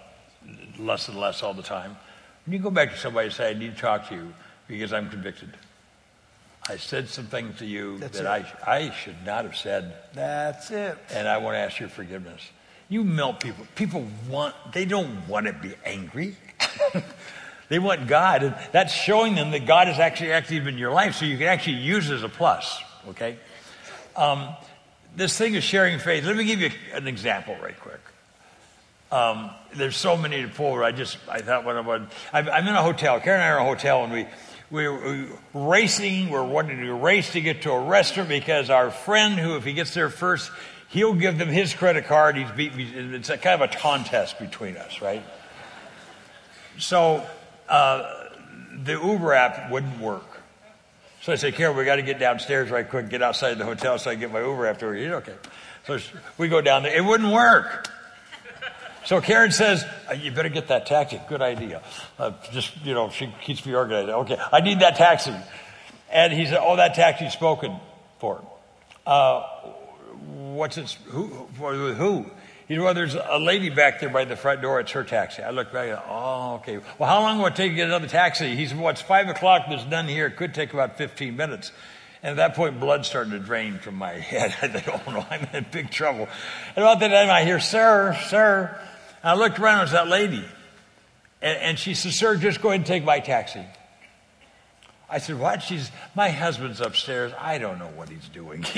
less 0.80 1.07
and 1.07 1.19
less 1.19 1.44
all 1.44 1.53
the 1.53 1.64
time. 1.64 1.98
When 2.45 2.53
you 2.53 2.60
go 2.60 2.69
back 2.69 2.91
to 2.91 2.98
somebody 2.98 3.28
and 3.28 3.36
say, 3.36 3.49
I 3.49 3.53
need 3.53 3.76
to 3.76 3.82
talk 3.82 4.10
to 4.10 4.15
you 4.15 4.34
because 4.68 4.94
I'm 4.94 5.10
convicted. 5.10 5.49
I 6.69 6.78
said 6.78 7.07
some 7.07 7.28
things 7.28 7.60
to 7.60 7.65
you 7.65 7.98
That's 7.98 8.19
that 8.19 8.28
I, 8.28 8.45
I 8.65 8.91
should 8.91 9.26
not 9.26 9.45
have 9.45 9.56
said. 9.56 9.94
That's 10.14 10.72
it. 10.72 10.98
And 11.11 11.28
I 11.28 11.38
want 11.38 11.56
to 11.56 11.60
ask 11.60 11.80
your 11.80 11.90
forgiveness. 11.90 12.41
You 12.90 13.03
melt 13.03 13.40
people. 13.40 13.65
People 13.76 14.07
want, 14.30 14.56
they 14.74 14.86
don't 14.86 15.28
want 15.28 15.48
to 15.48 15.53
be 15.53 15.74
angry. 15.86 16.36
They 17.69 17.80
want 17.80 18.07
God, 18.07 18.44
and 18.44 18.56
that's 18.72 18.94
showing 18.94 19.36
them 19.36 19.52
that 19.52 19.65
God 19.65 19.90
is 19.90 19.99
actually 19.99 20.32
active 20.32 20.68
in 20.68 20.78
your 20.78 20.91
life, 20.91 21.15
so 21.15 21.26
you 21.26 21.38
can 21.38 21.48
actually 21.48 21.78
use 21.78 22.10
it 22.10 22.15
as 22.15 22.24
a 22.24 22.30
plus. 22.30 22.82
Okay. 23.10 23.38
Um, 24.15 24.49
this 25.15 25.38
thing 25.38 25.56
of 25.57 25.64
sharing 25.64 25.99
faith. 25.99 26.24
Let 26.24 26.38
me 26.38 26.45
give 26.45 26.61
you 26.61 26.72
an 26.94 27.07
example, 27.07 27.56
right 27.61 27.78
quick. 27.80 27.99
Um, 29.12 29.52
there's 29.74 29.96
so 29.96 30.18
many 30.18 30.42
to 30.42 30.48
pull. 30.48 30.84
I 30.84 30.92
just 30.92 31.18
I 31.30 31.40
thought 31.40 31.64
when 31.64 31.78
I 31.78 31.82
would, 31.82 32.08
I'm, 32.34 32.48
in 32.68 32.76
a 32.76 32.82
hotel. 32.82 33.20
Karen 33.20 33.40
and 33.40 33.44
I 33.44 33.52
are 33.52 33.60
in 33.60 33.66
a 33.66 33.70
hotel, 33.70 34.04
and 34.04 34.12
we 34.12 34.28
we 34.70 34.88
we're 34.90 35.28
racing. 35.54 36.30
We're 36.30 36.44
wanting 36.44 36.82
to 36.82 36.94
race 36.94 37.32
to 37.34 37.42
get 37.42 37.62
to 37.62 37.72
a 37.72 37.80
restaurant 37.80 38.28
because 38.28 38.70
our 38.70 38.92
friend, 38.92 39.36
who 39.36 39.56
if 39.56 39.64
he 39.64 39.74
gets 39.74 39.94
there 39.94 40.10
first, 40.10 40.52
he'll 40.90 41.14
give 41.14 41.38
them 41.38 41.48
his 41.48 41.74
credit 41.74 42.06
card. 42.06 42.36
He's 42.36 42.52
beat 42.52 42.76
me. 42.76 42.84
It's 42.94 43.30
a 43.30 43.38
kind 43.38 43.62
of 43.62 43.70
a 43.70 43.78
contest 43.78 44.40
between 44.40 44.76
us, 44.76 45.02
right? 45.02 45.24
So 46.78 47.26
uh, 47.70 48.14
the 48.84 48.94
Uber 48.94 49.34
app 49.34 49.72
wouldn't 49.72 50.00
work. 50.02 50.24
So 51.22 51.34
I 51.34 51.36
said, 51.36 51.56
Karen, 51.56 51.76
we 51.76 51.84
got 51.84 51.96
to 51.96 52.04
get 52.04 52.20
downstairs 52.20 52.70
right 52.70 52.88
quick, 52.88 53.10
get 53.10 53.22
outside 53.22 53.58
the 53.58 53.66
hotel 53.66 53.98
so 53.98 54.12
I 54.12 54.14
can 54.14 54.22
get 54.22 54.32
my 54.32 54.42
Uber 54.42 54.68
afterwards. 54.68 55.02
He's 55.02 55.12
okay. 55.12 55.36
So 55.86 56.00
we 56.38 56.48
go 56.48 56.62
down 56.62 56.84
there. 56.84 56.96
It 56.96 57.04
wouldn't 57.04 57.34
work. 57.34 57.90
So 59.08 59.22
Karen 59.22 59.52
says, 59.52 59.86
uh, 60.10 60.16
you 60.16 60.34
better 60.34 60.50
get 60.50 60.68
that 60.68 60.86
taxi. 60.86 61.18
Good 61.30 61.42
idea. 61.42 61.82
Uh, 62.20 62.34
just, 62.52 62.76
you 62.84 62.94
know, 62.94 63.10
she 63.10 63.34
keeps 63.42 63.66
me 63.66 63.74
organized. 63.74 64.10
Okay, 64.10 64.38
I 64.52 64.60
need 64.60 64.82
that 64.82 64.98
taxi. 64.98 65.34
And 66.12 66.34
he 66.34 66.46
said, 66.46 66.60
oh, 66.62 66.76
that 66.76 66.94
taxi's 66.94 67.32
spoken 67.32 67.80
for. 68.20 68.46
Uh, 69.06 69.44
what's 70.52 70.78
it, 70.78 70.92
who, 71.06 71.48
for 71.58 71.74
who? 71.74 72.26
He 72.68 72.76
said, 72.76 72.84
well, 72.84 72.94
there's 72.94 73.16
a 73.16 73.40
lady 73.40 73.70
back 73.70 74.02
there 74.02 74.10
by 74.10 74.26
the 74.26 74.36
front 74.36 74.62
door. 74.62 74.82
It's 74.82 74.92
her 74.92 75.06
taxi. 75.06 75.42
I 75.42 75.52
looked 75.52 75.72
back 75.72 75.88
and, 75.88 76.00
oh, 76.10 76.56
okay. 76.56 76.80
Well, 77.00 77.10
how 77.10 77.22
long 77.22 77.38
will 77.38 77.46
it 77.46 77.56
take 77.56 77.72
to 77.72 77.76
get 77.78 77.88
another 77.88 78.10
taxi? 78.10 78.58
He 78.58 78.68
said, 78.68 78.78
well, 78.78 78.90
it's 78.90 79.02
five 79.02 79.30
o'clock. 79.30 79.68
There's 79.70 79.86
none 79.86 80.10
here. 80.10 80.28
It 80.28 80.36
could 80.36 80.54
take 80.54 80.74
about 80.74 80.98
15 80.98 81.34
minutes. 81.34 81.72
And 82.22 82.32
at 82.32 82.36
that 82.36 82.56
point, 82.58 82.78
blood 82.82 83.06
started 83.06 83.30
to 83.30 83.40
drain 83.40 83.80
from 83.80 83.96
my 83.96 84.12
head. 84.20 84.54
I 84.62 84.68
thought, 84.68 85.02
oh 85.08 85.12
no, 85.12 85.26
I'm 85.30 85.48
in 85.54 85.66
big 85.72 85.92
trouble. 85.92 86.28
And 86.76 86.84
about 86.84 87.00
that 87.00 87.08
time, 87.08 87.30
I 87.30 87.46
hear, 87.46 87.62
sir, 87.62 88.20
sir. 88.28 88.78
And 89.23 89.31
I 89.31 89.34
looked 89.35 89.60
around, 89.60 89.80
it 89.80 89.84
was 89.84 89.91
that 89.91 90.07
lady. 90.07 90.44
And, 91.41 91.57
and 91.60 91.80
she 91.80 91.94
said, 91.94 92.14
Sir, 92.14 92.38
just 92.38 92.61
go 92.61 92.69
ahead 92.69 92.81
and 92.81 92.85
take 92.85 93.03
my 93.03 93.19
taxi. 93.19 93.64
I 95.10 95.19
said, 95.19 95.39
What? 95.39 95.61
She's, 95.61 95.91
my 96.15 96.30
husband's 96.30 96.81
upstairs. 96.81 97.31
I 97.39 97.57
don't 97.57 97.80
know 97.80 97.89
what 97.95 98.10
he's 98.10 98.27
doing. 98.30 98.65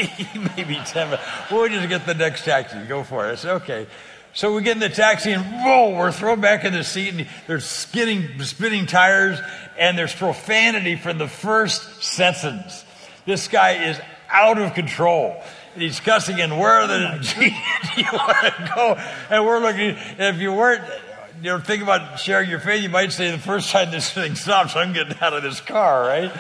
Maybe 0.57 0.79
10 0.85 1.09
minutes. 1.09 1.23
We'll 1.51 1.67
just 1.69 1.89
get 1.89 2.05
the 2.05 2.13
next 2.13 2.45
taxi. 2.45 2.77
Go 2.87 3.03
for 3.03 3.27
it. 3.27 3.31
I 3.31 3.35
said, 3.35 3.51
Okay. 3.61 3.87
So 4.33 4.53
we 4.53 4.61
get 4.61 4.73
in 4.73 4.79
the 4.79 4.89
taxi 4.89 5.31
and 5.31 5.43
whoa, 5.43 5.97
we're 5.97 6.11
thrown 6.11 6.39
back 6.39 6.63
in 6.63 6.71
the 6.71 6.83
seat 6.83 7.15
and 7.15 7.27
there's 7.47 7.65
skidding, 7.65 8.39
spinning 8.43 8.85
tires 8.85 9.39
and 9.77 9.97
there's 9.97 10.13
profanity 10.13 10.95
from 10.97 11.17
the 11.17 11.27
first 11.27 12.03
sentence. 12.03 12.85
This 13.25 13.47
guy 13.47 13.89
is 13.89 13.99
out 14.29 14.59
of 14.59 14.75
control 14.75 15.41
he's 15.81 15.99
cussing 15.99 16.39
and 16.41 16.59
where 16.59 16.87
the 16.87 17.19
do 17.35 18.01
you 18.01 18.07
want 18.11 18.37
to 18.41 18.71
go? 18.75 18.93
And 19.29 19.45
we're 19.45 19.59
looking, 19.59 19.95
if 20.17 20.37
you 20.37 20.53
weren't, 20.53 20.83
you 21.41 21.51
know, 21.51 21.59
think 21.59 21.81
about 21.81 22.19
sharing 22.19 22.49
your 22.49 22.59
faith, 22.59 22.83
you 22.83 22.89
might 22.89 23.11
say 23.11 23.31
the 23.31 23.37
first 23.37 23.71
time 23.71 23.91
this 23.91 24.11
thing 24.11 24.35
stops, 24.35 24.75
I'm 24.75 24.93
getting 24.93 25.17
out 25.21 25.33
of 25.33 25.43
this 25.43 25.61
car, 25.61 26.03
right? 26.03 26.31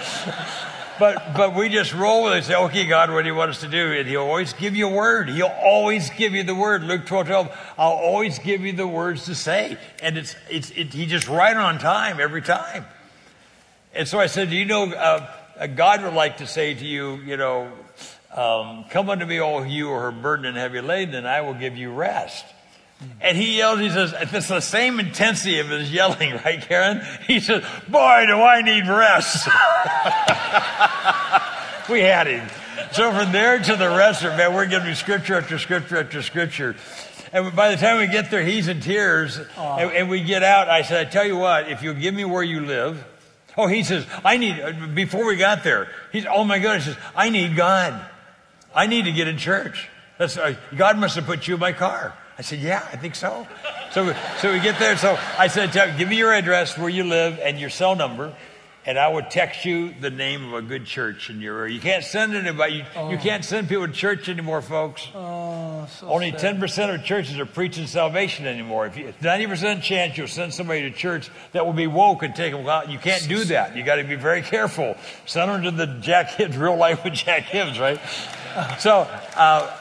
but, 0.99 1.33
but 1.35 1.55
we 1.55 1.69
just 1.69 1.93
roll 1.93 2.25
with 2.25 2.33
it 2.33 2.37
and 2.37 2.45
say, 2.45 2.55
okay, 2.55 2.85
God, 2.85 3.11
what 3.11 3.21
do 3.21 3.27
you 3.29 3.35
want 3.35 3.51
us 3.51 3.61
to 3.61 3.69
do? 3.69 3.93
And 3.93 4.07
he'll 4.07 4.21
always 4.21 4.53
give 4.53 4.75
you 4.75 4.87
a 4.87 4.93
word. 4.93 5.29
He'll 5.29 5.47
always 5.47 6.09
give 6.09 6.33
you 6.33 6.43
the 6.43 6.55
word. 6.55 6.83
Luke 6.83 7.05
12, 7.05 7.27
12, 7.27 7.73
I'll 7.77 7.91
always 7.91 8.39
give 8.39 8.61
you 8.61 8.73
the 8.73 8.87
words 8.87 9.25
to 9.25 9.35
say. 9.35 9.77
And 10.03 10.17
it's, 10.17 10.35
it's, 10.49 10.71
it, 10.71 10.93
he 10.93 11.05
just 11.05 11.29
right 11.29 11.55
on 11.55 11.79
time 11.79 12.19
every 12.19 12.41
time. 12.41 12.85
And 13.93 14.07
so 14.07 14.19
I 14.19 14.27
said, 14.27 14.49
do 14.49 14.55
you 14.55 14.65
know, 14.65 14.91
uh, 14.91 15.67
God 15.67 16.03
would 16.03 16.13
like 16.13 16.37
to 16.37 16.47
say 16.47 16.73
to 16.73 16.85
you, 16.85 17.15
you 17.17 17.37
know, 17.37 17.71
um, 18.35 18.85
Come 18.89 19.09
unto 19.09 19.25
me, 19.25 19.39
all 19.39 19.65
you 19.65 19.87
who 19.87 19.93
are 19.93 20.11
burdened 20.11 20.47
and 20.47 20.57
heavy 20.57 20.81
laden, 20.81 21.15
and 21.15 21.27
I 21.27 21.41
will 21.41 21.55
give 21.55 21.77
you 21.77 21.91
rest. 21.91 22.45
And 23.21 23.37
he 23.37 23.57
yells, 23.57 23.79
he 23.79 23.89
says, 23.89 24.13
it's 24.17 24.49
the 24.49 24.59
same 24.59 24.99
intensity 24.99 25.59
of 25.59 25.69
his 25.69 25.91
yelling, 25.91 26.31
right, 26.45 26.61
Karen? 26.61 27.01
He 27.27 27.39
says, 27.39 27.63
Boy, 27.87 28.25
do 28.27 28.41
I 28.41 28.61
need 28.61 28.87
rest. 28.87 29.47
we 31.89 32.01
had 32.01 32.27
him. 32.27 32.47
So 32.91 33.11
from 33.11 33.31
there 33.31 33.59
to 33.59 33.75
the 33.75 33.89
restaurant, 33.89 34.37
man, 34.37 34.53
we're 34.53 34.65
giving 34.65 34.93
scripture 34.95 35.35
after 35.35 35.59
scripture 35.59 35.97
after 35.97 36.21
scripture. 36.21 36.75
And 37.31 37.55
by 37.55 37.71
the 37.71 37.77
time 37.77 37.99
we 37.99 38.07
get 38.07 38.31
there, 38.31 38.43
he's 38.43 38.67
in 38.67 38.81
tears. 38.81 39.39
And, 39.57 39.91
and, 39.91 40.09
we 40.09 40.23
get 40.23 40.41
out. 40.41 40.67
I 40.67 40.81
said, 40.81 41.07
I 41.07 41.09
tell 41.09 41.25
you 41.25 41.37
what, 41.37 41.69
if 41.69 41.83
you'll 41.83 41.93
give 41.93 42.13
me 42.13 42.25
where 42.25 42.41
you 42.41 42.61
live. 42.61 43.05
Oh, 43.55 43.67
he 43.67 43.83
says, 43.83 44.05
I 44.25 44.37
need, 44.37 44.95
before 44.95 45.25
we 45.25 45.35
got 45.35 45.63
there, 45.63 45.89
he's, 46.11 46.25
oh 46.25 46.43
my 46.43 46.59
goodness, 46.59 46.85
he 46.85 46.93
says, 46.93 47.01
I 47.15 47.29
need 47.29 47.55
God. 47.55 48.03
I 48.73 48.87
need 48.87 49.05
to 49.05 49.11
get 49.11 49.27
in 49.27 49.37
church. 49.37 49.89
That's, 50.17 50.37
uh, 50.37 50.55
God 50.75 50.97
must 50.97 51.15
have 51.15 51.25
put 51.25 51.47
you 51.47 51.53
in 51.55 51.59
my 51.59 51.73
car. 51.73 52.13
I 52.37 52.41
said, 52.41 52.59
yeah, 52.59 52.87
I 52.91 52.95
think 52.95 53.15
so. 53.15 53.47
So, 53.91 54.13
so 54.37 54.53
we 54.53 54.59
get 54.59 54.79
there. 54.79 54.95
So 54.97 55.17
I 55.37 55.47
said, 55.47 55.73
give 55.97 56.07
me 56.07 56.17
your 56.17 56.33
address 56.33 56.77
where 56.77 56.89
you 56.89 57.03
live 57.03 57.39
and 57.41 57.59
your 57.59 57.69
cell 57.69 57.95
number, 57.95 58.33
and 58.85 58.97
I 58.97 59.09
would 59.09 59.29
text 59.29 59.65
you 59.65 59.93
the 59.99 60.09
name 60.09 60.45
of 60.45 60.53
a 60.53 60.61
good 60.61 60.85
church 60.85 61.29
in 61.29 61.41
your 61.41 61.59
area. 61.59 61.73
You 61.73 61.81
can't 61.81 62.03
send 62.03 62.35
anybody. 62.35 62.75
You, 62.75 62.85
oh. 62.95 63.09
you 63.11 63.17
can't 63.17 63.43
send 63.43 63.67
people 63.67 63.87
to 63.87 63.93
church 63.93 64.29
anymore, 64.29 64.61
folks. 64.61 65.07
Oh, 65.13 65.85
so 65.99 66.07
Only 66.07 66.31
ten 66.31 66.59
percent 66.59 66.91
of 66.91 67.03
churches 67.03 67.37
are 67.39 67.45
preaching 67.45 67.87
salvation 67.87 68.47
anymore. 68.47 68.87
If 68.87 68.97
you, 68.97 69.13
ninety 69.21 69.47
percent 69.47 69.83
chance 69.83 70.17
you'll 70.17 70.27
send 70.27 70.53
somebody 70.53 70.83
to 70.83 70.91
church 70.91 71.29
that 71.51 71.65
will 71.65 71.73
be 71.73 71.87
woke 71.87 72.23
and 72.23 72.33
take 72.33 72.53
them 72.53 72.67
out. 72.67 72.89
You 72.89 72.99
can't 72.99 73.27
do 73.27 73.43
that. 73.45 73.75
You 73.75 73.83
got 73.83 73.97
to 73.97 74.05
be 74.05 74.15
very 74.15 74.41
careful. 74.41 74.95
Send 75.25 75.51
them 75.51 75.63
to 75.63 75.71
the 75.71 75.99
Jack 75.99 76.31
Hibbs, 76.31 76.57
real 76.57 76.77
life 76.77 77.03
with 77.03 77.13
Jack 77.13 77.43
Hibbs, 77.43 77.79
right? 77.79 77.99
So. 78.79 79.01
Uh, 79.35 79.75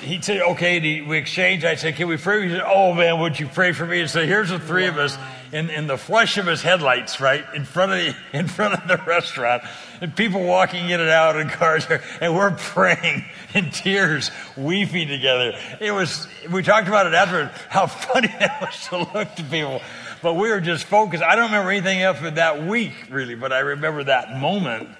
he 0.00 0.20
said, 0.20 0.40
okay, 0.40 1.00
we 1.02 1.18
exchanged. 1.18 1.64
I 1.64 1.74
said, 1.74 1.96
can 1.96 2.08
we 2.08 2.16
pray? 2.16 2.44
He 2.44 2.50
said, 2.50 2.62
oh 2.64 2.92
man, 2.94 3.20
would 3.20 3.38
you 3.38 3.46
pray 3.46 3.72
for 3.72 3.86
me? 3.86 4.00
And 4.00 4.10
so 4.10 4.24
here's 4.24 4.50
the 4.50 4.58
three 4.58 4.86
of 4.86 4.96
us 4.98 5.16
in, 5.52 5.70
in 5.70 5.86
the 5.86 5.98
flush 5.98 6.38
of 6.38 6.46
his 6.46 6.62
headlights, 6.62 7.20
right, 7.20 7.44
in 7.54 7.64
front 7.64 7.92
of 7.92 7.98
the, 7.98 8.14
in 8.38 8.48
front 8.48 8.74
of 8.74 8.88
the 8.88 8.96
restaurant, 9.06 9.62
and 10.00 10.14
people 10.14 10.42
walking 10.42 10.88
in 10.90 11.00
and 11.00 11.10
out 11.10 11.36
in 11.36 11.48
cars, 11.48 11.86
and 12.20 12.34
we're 12.34 12.52
praying 12.52 13.24
in 13.54 13.70
tears, 13.70 14.30
weeping 14.56 15.08
together. 15.08 15.52
It 15.80 15.92
was, 15.92 16.28
we 16.50 16.62
talked 16.62 16.88
about 16.88 17.06
it 17.06 17.14
after, 17.14 17.46
how 17.68 17.86
funny 17.86 18.28
that 18.28 18.60
was 18.60 18.86
to 18.88 18.98
look 19.18 19.34
to 19.36 19.44
people. 19.44 19.82
But 20.22 20.34
we 20.34 20.50
were 20.50 20.60
just 20.60 20.84
focused. 20.84 21.22
I 21.22 21.34
don't 21.34 21.46
remember 21.46 21.70
anything 21.70 22.02
else 22.02 22.18
for 22.18 22.30
that 22.32 22.66
week, 22.66 22.92
really, 23.08 23.34
but 23.34 23.52
I 23.52 23.60
remember 23.60 24.04
that 24.04 24.38
moment 24.38 24.90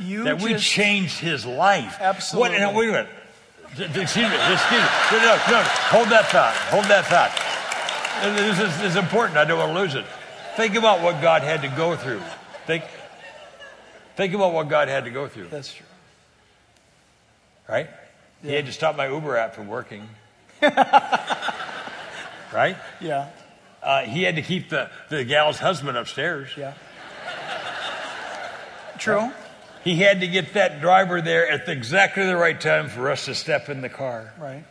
you 0.00 0.24
that 0.24 0.40
we 0.40 0.54
changed 0.56 1.20
his 1.20 1.44
life. 1.44 1.98
Absolutely. 2.00 2.60
What, 2.60 2.74
wait 2.74 2.88
a 2.88 2.92
minute. 2.92 3.08
Excuse 3.72 3.96
me. 3.96 4.02
Excuse 4.02 4.82
me. 4.82 4.88
No, 5.12 5.18
no, 5.18 5.36
no. 5.50 5.62
Hold 5.90 6.08
that 6.08 6.26
thought. 6.30 6.54
Hold 6.70 6.84
that 6.84 7.06
thought. 7.06 8.36
This 8.36 8.58
is, 8.58 8.78
this 8.78 8.92
is 8.92 8.96
important. 8.96 9.38
I 9.38 9.44
don't 9.44 9.58
want 9.58 9.72
to 9.72 9.80
lose 9.80 9.94
it. 9.94 10.04
Think 10.56 10.74
about 10.74 11.02
what 11.02 11.22
God 11.22 11.42
had 11.42 11.62
to 11.62 11.68
go 11.68 11.94
through. 11.94 12.20
Think, 12.66 12.84
think 14.16 14.34
about 14.34 14.52
what 14.52 14.68
God 14.68 14.88
had 14.88 15.04
to 15.04 15.10
go 15.10 15.28
through. 15.28 15.48
That's 15.48 15.72
true. 15.72 15.86
Right? 17.68 17.88
Yeah. 18.42 18.50
He 18.50 18.56
had 18.56 18.66
to 18.66 18.72
stop 18.72 18.96
my 18.96 19.08
Uber 19.08 19.36
app 19.36 19.54
from 19.54 19.68
working. 19.68 20.08
right? 20.62 22.76
Yeah. 23.00 23.28
Uh, 23.82 24.02
he 24.02 24.22
had 24.22 24.36
to 24.36 24.42
keep 24.42 24.70
the, 24.70 24.90
the 25.10 25.24
gal's 25.24 25.58
husband 25.58 25.96
upstairs. 25.96 26.48
Yeah. 26.56 26.74
True. 28.98 29.18
Right? 29.18 29.32
He 29.84 29.96
had 29.96 30.20
to 30.20 30.28
get 30.28 30.54
that 30.54 30.80
driver 30.80 31.20
there 31.20 31.48
at 31.48 31.68
exactly 31.68 32.26
the 32.26 32.36
right 32.36 32.60
time 32.60 32.88
for 32.88 33.10
us 33.10 33.26
to 33.26 33.34
step 33.34 33.68
in 33.68 33.80
the 33.80 33.88
car. 33.88 34.32
Right. 34.38 34.64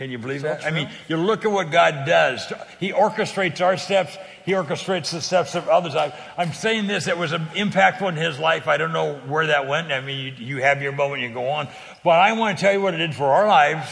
Can 0.00 0.10
you 0.10 0.18
believe 0.18 0.42
that? 0.42 0.62
that? 0.62 0.66
I 0.66 0.70
mean, 0.70 0.88
you 1.08 1.18
look 1.18 1.44
at 1.44 1.50
what 1.50 1.70
God 1.70 2.06
does. 2.06 2.50
He 2.78 2.90
orchestrates 2.90 3.60
our 3.60 3.76
steps. 3.76 4.16
He 4.46 4.52
orchestrates 4.52 5.12
the 5.12 5.20
steps 5.20 5.54
of 5.54 5.68
others. 5.68 5.94
I, 5.94 6.14
am 6.38 6.54
saying 6.54 6.86
this, 6.86 7.06
it 7.06 7.18
was 7.18 7.32
an 7.32 7.44
impactful 7.48 8.08
in 8.08 8.16
his 8.16 8.38
life. 8.38 8.66
I 8.66 8.78
don't 8.78 8.94
know 8.94 9.16
where 9.26 9.48
that 9.48 9.68
went. 9.68 9.92
I 9.92 10.00
mean, 10.00 10.34
you, 10.38 10.46
you 10.46 10.62
have 10.62 10.80
your 10.80 10.92
moment, 10.92 11.20
you 11.20 11.28
go 11.28 11.50
on. 11.50 11.68
But 12.02 12.18
I 12.18 12.32
want 12.32 12.56
to 12.56 12.64
tell 12.64 12.72
you 12.72 12.80
what 12.80 12.94
it 12.94 12.96
did 12.96 13.14
for 13.14 13.26
our 13.26 13.46
lives. 13.46 13.90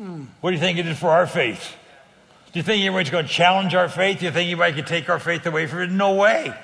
Mm. 0.00 0.26
What 0.42 0.50
do 0.50 0.54
you 0.54 0.60
think 0.60 0.78
it 0.78 0.84
did 0.84 0.96
for 0.96 1.10
our 1.10 1.26
faith? 1.26 1.74
Do 2.52 2.60
you 2.60 2.62
think 2.62 2.80
anybody's 2.80 3.10
going 3.10 3.26
to 3.26 3.32
challenge 3.32 3.74
our 3.74 3.88
faith? 3.88 4.20
Do 4.20 4.26
you 4.26 4.30
think 4.30 4.46
anybody 4.46 4.74
could 4.74 4.86
take 4.86 5.08
our 5.10 5.18
faith 5.18 5.44
away 5.44 5.66
from 5.66 5.80
it? 5.80 5.90
No 5.90 6.14
way. 6.14 6.54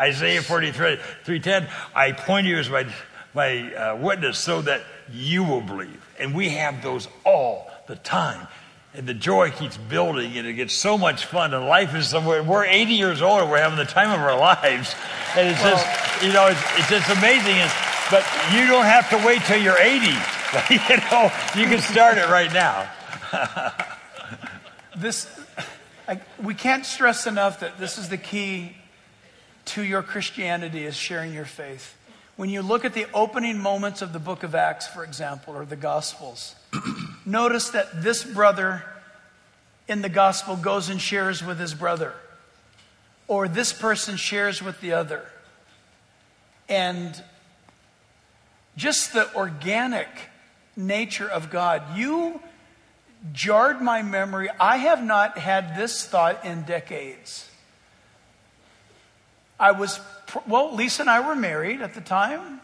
Isaiah 0.00 0.40
43, 0.40 0.96
310, 1.24 1.68
I 1.94 2.12
point 2.12 2.46
you 2.46 2.56
as 2.56 2.70
my, 2.70 2.86
my 3.34 3.74
uh, 3.74 3.96
witness 3.96 4.38
so 4.38 4.62
that 4.62 4.82
you 5.12 5.44
will 5.44 5.60
believe. 5.60 6.02
And 6.18 6.34
we 6.34 6.50
have 6.50 6.82
those 6.82 7.06
all 7.24 7.70
the 7.86 7.96
time. 7.96 8.48
And 8.94 9.06
the 9.06 9.14
joy 9.14 9.50
keeps 9.50 9.76
building 9.76 10.36
and 10.36 10.46
it 10.46 10.54
gets 10.54 10.74
so 10.74 10.98
much 10.98 11.26
fun 11.26 11.54
and 11.54 11.66
life 11.66 11.94
is 11.94 12.08
somewhere. 12.08 12.42
We're 12.42 12.64
80 12.64 12.94
years 12.94 13.22
old 13.22 13.42
and 13.42 13.50
we're 13.50 13.58
having 13.58 13.78
the 13.78 13.84
time 13.84 14.10
of 14.10 14.20
our 14.20 14.38
lives. 14.38 14.94
And 15.36 15.48
it's 15.48 15.62
well, 15.62 15.76
just, 15.76 16.22
you 16.24 16.32
know, 16.32 16.48
it's, 16.48 16.60
it's 16.78 16.88
just 16.88 17.10
amazing. 17.10 17.56
It's, 17.56 17.74
but 18.10 18.26
you 18.52 18.66
don't 18.66 18.86
have 18.86 19.08
to 19.10 19.24
wait 19.24 19.42
till 19.42 19.62
you're 19.62 19.78
80. 19.78 20.06
you 20.70 20.96
know, 21.10 21.30
you 21.54 21.66
can 21.66 21.80
start 21.80 22.18
it 22.18 22.28
right 22.28 22.52
now. 22.52 22.90
this, 24.96 25.28
I, 26.08 26.20
we 26.42 26.54
can't 26.54 26.84
stress 26.84 27.28
enough 27.28 27.60
that 27.60 27.78
this 27.78 27.98
is 27.98 28.08
the 28.08 28.18
key 28.18 28.76
to 29.70 29.82
your 29.82 30.02
Christianity 30.02 30.84
is 30.84 30.96
sharing 30.96 31.32
your 31.32 31.44
faith. 31.44 31.96
When 32.36 32.48
you 32.48 32.62
look 32.62 32.84
at 32.84 32.94
the 32.94 33.06
opening 33.12 33.58
moments 33.58 34.02
of 34.02 34.12
the 34.12 34.18
book 34.18 34.42
of 34.42 34.54
Acts, 34.54 34.86
for 34.86 35.04
example, 35.04 35.54
or 35.54 35.64
the 35.64 35.76
Gospels, 35.76 36.54
notice 37.26 37.70
that 37.70 38.02
this 38.02 38.24
brother 38.24 38.82
in 39.86 40.02
the 40.02 40.08
Gospel 40.08 40.56
goes 40.56 40.88
and 40.88 41.00
shares 41.00 41.44
with 41.44 41.58
his 41.58 41.74
brother, 41.74 42.14
or 43.28 43.46
this 43.46 43.72
person 43.72 44.16
shares 44.16 44.62
with 44.62 44.80
the 44.80 44.92
other. 44.92 45.26
And 46.68 47.22
just 48.76 49.12
the 49.12 49.32
organic 49.34 50.08
nature 50.76 51.28
of 51.28 51.50
God. 51.50 51.82
You 51.96 52.40
jarred 53.32 53.82
my 53.82 54.02
memory. 54.02 54.48
I 54.58 54.78
have 54.78 55.02
not 55.04 55.36
had 55.36 55.76
this 55.76 56.06
thought 56.06 56.44
in 56.44 56.62
decades. 56.62 57.49
I 59.60 59.72
was, 59.72 60.00
well, 60.46 60.74
Lisa 60.74 61.02
and 61.02 61.10
I 61.10 61.20
were 61.20 61.36
married 61.36 61.82
at 61.82 61.92
the 61.92 62.00
time. 62.00 62.62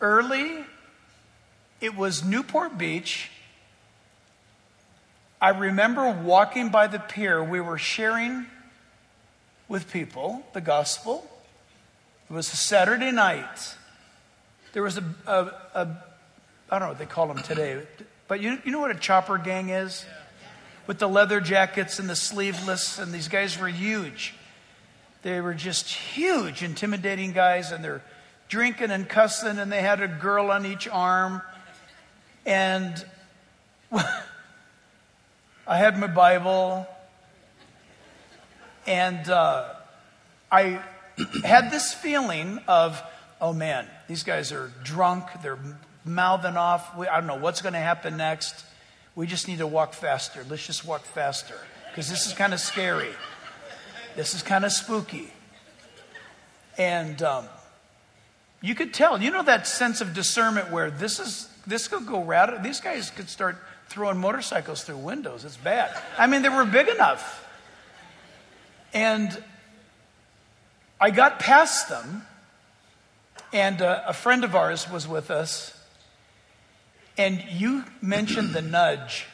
Early, 0.00 0.64
it 1.82 1.94
was 1.94 2.24
Newport 2.24 2.78
Beach. 2.78 3.30
I 5.42 5.50
remember 5.50 6.10
walking 6.10 6.70
by 6.70 6.86
the 6.86 6.98
pier. 6.98 7.44
We 7.44 7.60
were 7.60 7.76
sharing 7.76 8.46
with 9.68 9.92
people 9.92 10.42
the 10.54 10.62
gospel. 10.62 11.28
It 12.30 12.32
was 12.32 12.50
a 12.50 12.56
Saturday 12.56 13.12
night. 13.12 13.76
There 14.72 14.82
was 14.82 14.96
a, 14.96 15.04
a, 15.26 15.38
a 15.74 16.04
I 16.70 16.78
don't 16.78 16.80
know 16.80 16.88
what 16.88 16.98
they 16.98 17.04
call 17.04 17.28
them 17.28 17.42
today, 17.42 17.82
but 18.26 18.40
you, 18.40 18.58
you 18.64 18.72
know 18.72 18.80
what 18.80 18.90
a 18.90 18.98
chopper 18.98 19.36
gang 19.36 19.68
is? 19.68 20.06
With 20.86 20.98
the 20.98 21.08
leather 21.08 21.40
jackets 21.40 21.98
and 21.98 22.08
the 22.08 22.16
sleeveless, 22.16 22.98
and 22.98 23.12
these 23.12 23.28
guys 23.28 23.58
were 23.58 23.68
huge. 23.68 24.34
They 25.24 25.40
were 25.40 25.54
just 25.54 25.88
huge, 25.88 26.62
intimidating 26.62 27.32
guys, 27.32 27.72
and 27.72 27.82
they're 27.82 28.02
drinking 28.48 28.90
and 28.90 29.08
cussing, 29.08 29.58
and 29.58 29.72
they 29.72 29.80
had 29.80 30.02
a 30.02 30.06
girl 30.06 30.50
on 30.50 30.66
each 30.66 30.86
arm. 30.86 31.40
And 32.44 33.02
I 33.90 35.78
had 35.78 35.98
my 35.98 36.08
Bible, 36.08 36.86
and 38.86 39.26
uh, 39.30 39.70
I 40.52 40.82
had 41.42 41.70
this 41.70 41.94
feeling 41.94 42.60
of, 42.68 43.02
oh 43.40 43.54
man, 43.54 43.88
these 44.08 44.24
guys 44.24 44.52
are 44.52 44.70
drunk, 44.82 45.24
they're 45.42 45.58
mouthing 46.04 46.58
off. 46.58 46.98
I 46.98 47.06
don't 47.18 47.26
know 47.26 47.38
what's 47.38 47.62
going 47.62 47.72
to 47.72 47.78
happen 47.78 48.18
next. 48.18 48.62
We 49.16 49.26
just 49.26 49.48
need 49.48 49.58
to 49.58 49.66
walk 49.66 49.94
faster. 49.94 50.44
Let's 50.50 50.66
just 50.66 50.84
walk 50.84 51.00
faster 51.00 51.56
because 51.90 52.10
this 52.10 52.26
is 52.26 52.34
kind 52.34 52.52
of 52.52 52.60
scary. 52.60 53.14
This 54.16 54.34
is 54.34 54.42
kind 54.42 54.64
of 54.64 54.72
spooky. 54.72 55.32
And 56.78 57.22
um, 57.22 57.46
you 58.60 58.74
could 58.74 58.94
tell, 58.94 59.20
you 59.20 59.30
know, 59.30 59.42
that 59.42 59.66
sense 59.66 60.00
of 60.00 60.14
discernment 60.14 60.70
where 60.70 60.90
this 60.90 61.20
is 61.20 61.48
this 61.66 61.88
could 61.88 62.06
go 62.06 62.22
right. 62.22 62.62
These 62.62 62.80
guys 62.80 63.10
could 63.10 63.28
start 63.28 63.56
throwing 63.88 64.18
motorcycles 64.18 64.84
through 64.84 64.98
windows. 64.98 65.44
It's 65.44 65.56
bad. 65.56 65.90
I 66.18 66.26
mean, 66.26 66.42
they 66.42 66.48
were 66.48 66.64
big 66.64 66.88
enough. 66.88 67.46
And 68.92 69.42
I 71.00 71.10
got 71.10 71.38
past 71.38 71.88
them, 71.88 72.22
and 73.52 73.82
uh, 73.82 74.02
a 74.06 74.12
friend 74.12 74.44
of 74.44 74.54
ours 74.54 74.90
was 74.90 75.08
with 75.08 75.30
us, 75.30 75.78
and 77.18 77.42
you 77.50 77.84
mentioned 78.00 78.52
the 78.52 78.62
nudge. 78.62 79.26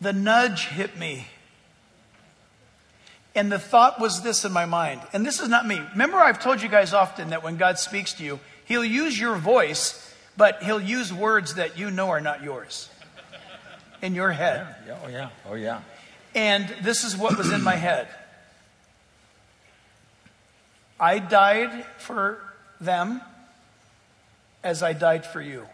The 0.00 0.12
nudge 0.12 0.66
hit 0.68 0.96
me. 0.96 1.26
And 3.36 3.52
the 3.52 3.58
thought 3.58 4.00
was 4.00 4.22
this 4.22 4.46
in 4.46 4.52
my 4.52 4.64
mind, 4.64 5.02
and 5.12 5.24
this 5.24 5.40
is 5.40 5.48
not 5.50 5.66
me. 5.66 5.78
Remember, 5.92 6.16
I've 6.16 6.42
told 6.42 6.62
you 6.62 6.70
guys 6.70 6.94
often 6.94 7.30
that 7.30 7.44
when 7.44 7.58
God 7.58 7.78
speaks 7.78 8.14
to 8.14 8.24
you, 8.24 8.40
He'll 8.64 8.84
use 8.84 9.20
your 9.20 9.36
voice, 9.36 10.14
but 10.38 10.62
He'll 10.62 10.80
use 10.80 11.12
words 11.12 11.54
that 11.54 11.78
you 11.78 11.90
know 11.90 12.08
are 12.08 12.20
not 12.20 12.42
yours 12.42 12.88
in 14.00 14.14
your 14.14 14.32
head. 14.32 14.66
Yeah, 14.86 14.98
oh, 15.04 15.08
yeah. 15.08 15.28
Oh, 15.50 15.54
yeah. 15.54 15.82
And 16.34 16.66
this 16.80 17.04
is 17.04 17.14
what 17.14 17.36
was 17.36 17.52
in 17.52 17.62
my 17.62 17.76
head 17.76 18.08
I 20.98 21.18
died 21.18 21.84
for 21.98 22.40
them 22.80 23.20
as 24.64 24.82
I 24.82 24.94
died 24.94 25.26
for 25.26 25.42
you. 25.42 25.66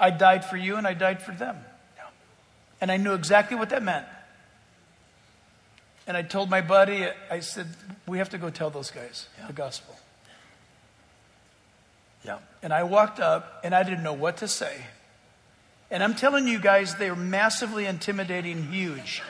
I 0.00 0.10
died 0.10 0.44
for 0.44 0.56
you 0.56 0.76
and 0.76 0.86
I 0.86 0.94
died 0.94 1.22
for 1.22 1.30
them. 1.30 1.56
And 2.80 2.90
I 2.90 2.96
knew 2.96 3.14
exactly 3.14 3.56
what 3.56 3.70
that 3.70 3.84
meant. 3.84 4.04
And 6.06 6.16
I 6.16 6.22
told 6.22 6.50
my 6.50 6.60
buddy, 6.60 7.06
I 7.30 7.40
said, 7.40 7.66
we 8.06 8.18
have 8.18 8.30
to 8.30 8.38
go 8.38 8.50
tell 8.50 8.70
those 8.70 8.90
guys 8.90 9.28
yeah. 9.38 9.46
the 9.48 9.52
gospel. 9.52 9.96
Yeah. 12.24 12.38
And 12.62 12.72
I 12.72 12.84
walked 12.84 13.20
up 13.20 13.60
and 13.64 13.74
I 13.74 13.82
didn't 13.82 14.02
know 14.02 14.12
what 14.12 14.36
to 14.38 14.48
say. 14.48 14.86
And 15.90 16.02
I'm 16.02 16.14
telling 16.14 16.48
you 16.48 16.58
guys, 16.58 16.96
they 16.96 17.08
are 17.08 17.16
massively 17.16 17.86
intimidating, 17.86 18.72
huge. 18.72 19.22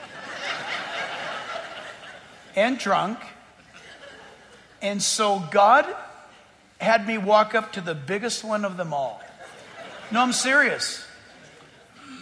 and 2.56 2.78
drunk. 2.78 3.18
And 4.80 5.02
so 5.02 5.42
God 5.50 5.86
had 6.78 7.06
me 7.06 7.18
walk 7.18 7.54
up 7.54 7.72
to 7.72 7.80
the 7.80 7.94
biggest 7.94 8.44
one 8.44 8.64
of 8.64 8.76
them 8.76 8.92
all. 8.92 9.22
No, 10.10 10.20
I'm 10.20 10.32
serious. 10.32 11.04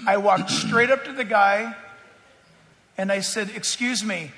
I 0.07 0.17
walked 0.17 0.51
straight 0.51 0.91
up 0.91 1.05
to 1.05 1.13
the 1.13 1.25
guy 1.25 1.75
and 2.97 3.11
I 3.11 3.21
said, 3.21 3.51
Excuse 3.55 4.05
me, 4.05 4.33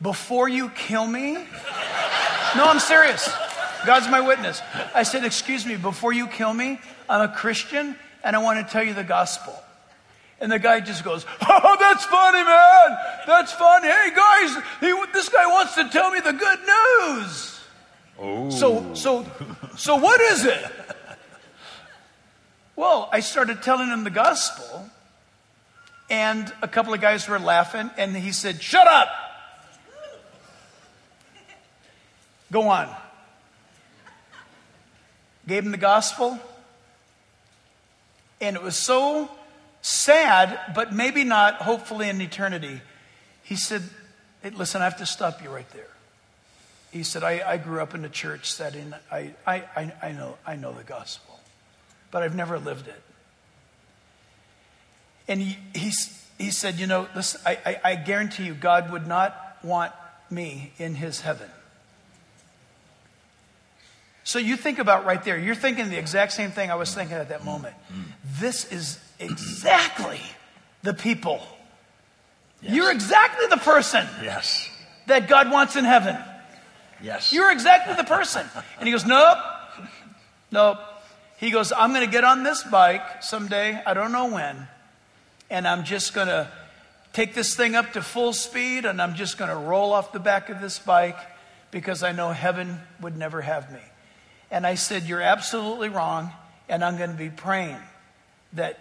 before 0.00 0.48
you 0.48 0.70
kill 0.70 1.06
me? 1.06 1.34
No, 1.34 2.64
I'm 2.64 2.80
serious. 2.80 3.28
God's 3.86 4.08
my 4.08 4.20
witness. 4.20 4.60
I 4.94 5.02
said, 5.02 5.24
Excuse 5.24 5.66
me, 5.66 5.76
before 5.76 6.12
you 6.12 6.26
kill 6.26 6.52
me, 6.52 6.80
I'm 7.08 7.28
a 7.28 7.32
Christian 7.32 7.96
and 8.24 8.34
I 8.34 8.40
want 8.40 8.66
to 8.66 8.72
tell 8.72 8.82
you 8.82 8.94
the 8.94 9.04
gospel. 9.04 9.54
And 10.40 10.52
the 10.52 10.58
guy 10.58 10.80
just 10.80 11.04
goes, 11.04 11.26
Oh, 11.40 11.76
that's 11.78 12.04
funny, 12.04 12.42
man. 12.42 12.98
That's 13.26 13.52
funny. 13.52 13.88
Hey, 13.88 14.10
guys, 14.14 14.62
he, 14.80 15.12
this 15.12 15.28
guy 15.28 15.46
wants 15.46 15.74
to 15.74 15.88
tell 15.88 16.10
me 16.10 16.20
the 16.20 16.32
good 16.32 16.58
news. 16.60 17.60
Oh. 18.18 18.50
So, 18.50 18.94
so, 18.94 19.26
so 19.76 19.96
what 19.96 20.20
is 20.20 20.44
it? 20.44 20.64
Well, 22.76 23.08
I 23.12 23.20
started 23.20 23.62
telling 23.62 23.88
him 23.88 24.04
the 24.04 24.10
gospel, 24.10 24.88
and 26.08 26.52
a 26.62 26.68
couple 26.68 26.94
of 26.94 27.00
guys 27.00 27.28
were 27.28 27.40
laughing, 27.40 27.90
and 27.96 28.16
he 28.16 28.30
said, 28.30 28.62
Shut 28.62 28.86
up! 28.86 29.08
Go 32.50 32.68
on. 32.68 32.88
Gave 35.46 35.64
him 35.64 35.70
the 35.70 35.78
gospel. 35.78 36.38
And 38.40 38.56
it 38.56 38.62
was 38.62 38.76
so 38.76 39.30
sad, 39.82 40.58
but 40.74 40.92
maybe 40.92 41.24
not, 41.24 41.56
hopefully 41.56 42.08
in 42.08 42.20
eternity. 42.20 42.80
He 43.42 43.56
said, 43.56 43.82
hey, 44.42 44.50
Listen, 44.50 44.80
I 44.80 44.84
have 44.84 44.98
to 44.98 45.06
stop 45.06 45.42
you 45.42 45.50
right 45.50 45.68
there. 45.70 45.88
He 46.90 47.02
said, 47.02 47.22
I, 47.22 47.42
I 47.46 47.56
grew 47.58 47.80
up 47.80 47.94
in 47.94 48.04
a 48.04 48.08
church 48.08 48.50
setting. 48.50 48.94
I, 49.10 49.34
I, 49.46 49.92
I, 50.02 50.12
know, 50.12 50.38
I 50.46 50.56
know 50.56 50.72
the 50.72 50.84
gospel, 50.84 51.38
but 52.10 52.22
I've 52.22 52.34
never 52.34 52.58
lived 52.58 52.88
it. 52.88 53.02
And 55.26 55.40
he, 55.40 55.58
he, 55.74 55.92
he 56.38 56.50
said, 56.50 56.76
You 56.76 56.86
know, 56.86 57.06
listen, 57.14 57.40
I, 57.44 57.58
I, 57.66 57.80
I 57.84 57.94
guarantee 57.96 58.46
you, 58.46 58.54
God 58.54 58.90
would 58.90 59.06
not 59.06 59.58
want 59.62 59.92
me 60.30 60.72
in 60.78 60.94
his 60.94 61.20
heaven. 61.20 61.50
So 64.28 64.38
you 64.38 64.58
think 64.58 64.78
about 64.78 65.06
right 65.06 65.24
there, 65.24 65.38
you're 65.38 65.54
thinking 65.54 65.88
the 65.88 65.96
exact 65.96 66.32
same 66.32 66.50
thing 66.50 66.70
I 66.70 66.74
was 66.74 66.94
thinking 66.94 67.16
at 67.16 67.30
that 67.30 67.46
moment. 67.46 67.74
This 68.38 68.70
is 68.70 69.00
exactly 69.18 70.20
the 70.82 70.92
people. 70.92 71.40
Yes. 72.60 72.74
You're 72.74 72.92
exactly 72.92 73.46
the 73.46 73.56
person. 73.56 74.06
Yes. 74.22 74.68
That 75.06 75.28
God 75.28 75.50
wants 75.50 75.76
in 75.76 75.86
heaven. 75.86 76.14
Yes. 77.02 77.32
You're 77.32 77.50
exactly 77.50 77.94
the 77.94 78.04
person. 78.04 78.44
And 78.78 78.86
he 78.86 78.92
goes, 78.92 79.06
Nope. 79.06 79.38
Nope. 80.52 80.76
He 81.38 81.50
goes, 81.50 81.72
I'm 81.72 81.94
going 81.94 82.04
to 82.04 82.12
get 82.12 82.24
on 82.24 82.42
this 82.42 82.62
bike 82.64 83.22
someday. 83.22 83.82
I 83.86 83.94
don't 83.94 84.12
know 84.12 84.30
when. 84.30 84.68
And 85.48 85.66
I'm 85.66 85.84
just 85.84 86.12
going 86.12 86.28
to 86.28 86.52
take 87.14 87.32
this 87.32 87.56
thing 87.56 87.74
up 87.74 87.94
to 87.94 88.02
full 88.02 88.34
speed 88.34 88.84
and 88.84 89.00
I'm 89.00 89.14
just 89.14 89.38
going 89.38 89.48
to 89.48 89.56
roll 89.56 89.94
off 89.94 90.12
the 90.12 90.20
back 90.20 90.50
of 90.50 90.60
this 90.60 90.78
bike 90.78 91.16
because 91.70 92.02
I 92.02 92.12
know 92.12 92.32
heaven 92.32 92.78
would 93.00 93.16
never 93.16 93.40
have 93.40 93.72
me. 93.72 93.80
And 94.50 94.66
I 94.66 94.74
said, 94.74 95.04
You're 95.04 95.22
absolutely 95.22 95.88
wrong. 95.88 96.32
And 96.68 96.84
I'm 96.84 96.98
going 96.98 97.10
to 97.10 97.16
be 97.16 97.30
praying 97.30 97.78
that 98.52 98.78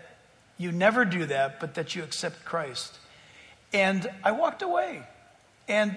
you 0.57 0.72
never 0.72 1.06
do 1.06 1.26
that, 1.27 1.60
but 1.60 1.76
that 1.76 1.95
you 1.95 2.03
accept 2.03 2.44
Christ. 2.44 2.98
And 3.73 4.10
I 4.23 4.31
walked 4.31 4.61
away. 4.61 5.03
And 5.68 5.95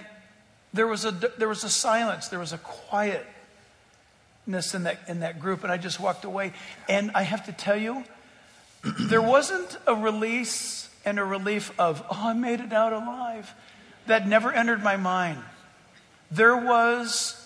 there 0.72 0.86
was 0.86 1.04
a, 1.04 1.10
there 1.10 1.48
was 1.48 1.64
a 1.64 1.68
silence, 1.68 2.28
there 2.28 2.38
was 2.38 2.52
a 2.52 2.58
quietness 2.58 3.24
in 4.74 4.84
that, 4.84 4.98
in 5.08 5.20
that 5.20 5.40
group. 5.40 5.64
And 5.64 5.72
I 5.72 5.78
just 5.78 5.98
walked 5.98 6.24
away. 6.24 6.52
And 6.88 7.10
I 7.14 7.22
have 7.22 7.46
to 7.46 7.52
tell 7.52 7.76
you, 7.76 8.04
there 9.00 9.22
wasn't 9.22 9.76
a 9.86 9.94
release 9.94 10.88
and 11.04 11.18
a 11.18 11.24
relief 11.24 11.72
of, 11.78 12.02
oh, 12.10 12.28
I 12.28 12.32
made 12.34 12.60
it 12.60 12.72
out 12.72 12.92
alive. 12.92 13.52
That 14.06 14.28
never 14.28 14.52
entered 14.52 14.82
my 14.82 14.96
mind. 14.96 15.38
There 16.30 16.56
was 16.56 17.36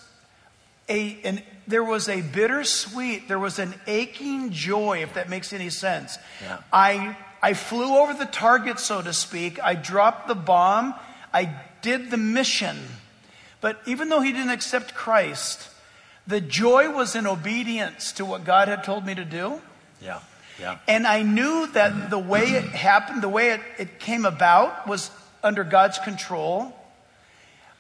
a, 0.89 1.19
an, 1.25 1.43
there 1.67 1.85
was 1.85 2.09
a 2.09 2.21
bittersweet, 2.21 3.29
there 3.29 3.39
was 3.39 3.59
an 3.59 3.75
aching 3.87 4.51
joy, 4.51 5.03
if 5.03 5.15
that 5.15 5.29
makes 5.29 5.53
any 5.53 5.71
sense. 5.71 6.19
Yeah. 6.43 6.59
I, 6.73 7.17
I 7.43 7.55
flew 7.55 7.97
over 7.97 8.15
the 8.15 8.27
target, 8.27 8.79
so 8.79 9.03
to 9.03 9.13
speak. 9.13 9.63
I 9.63 9.75
dropped 9.75 10.29
the 10.29 10.35
bomb. 10.35 10.95
I 11.33 11.55
did 11.83 12.11
the 12.11 12.17
mission. 12.17 12.77
But 13.61 13.81
even 13.87 14.09
though 14.09 14.21
he 14.21 14.33
didn't 14.33 14.51
accept 14.51 14.95
Christ, 14.95 15.71
the 16.27 16.41
joy 16.41 16.91
was 16.91 17.17
in 17.17 17.27
obedience 17.27 18.13
to 18.13 18.25
what 18.25 18.45
God 18.45 18.69
had 18.69 18.85
told 18.85 19.07
me 19.07 19.15
to 19.15 19.25
do. 19.25 19.61
Yeah. 20.03 20.21
Yeah. 20.61 20.79
And 20.87 21.07
I 21.07 21.23
knew 21.23 21.67
that 21.73 22.11
the 22.11 22.19
way 22.19 22.43
it 22.43 22.65
happened, 22.65 23.23
the 23.23 23.29
way 23.29 23.51
it, 23.51 23.61
it 23.79 23.99
came 23.99 24.25
about, 24.25 24.87
was 24.87 25.11
under 25.43 25.65
God's 25.65 25.99
control. 25.99 26.73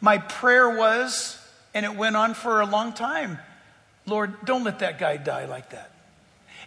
My 0.01 0.19
prayer 0.19 0.77
was, 0.77 1.39
and 1.73 1.86
it 1.86 1.94
went 1.94 2.16
on 2.16 2.35
for 2.35 2.61
a 2.61 2.66
long 2.66 2.93
time 2.93 3.39
Lord, 4.06 4.44
don't 4.44 4.64
let 4.64 4.81
that 4.81 4.98
guy 4.98 5.16
die 5.16 5.47
like 5.47 5.70
that. 5.70 5.90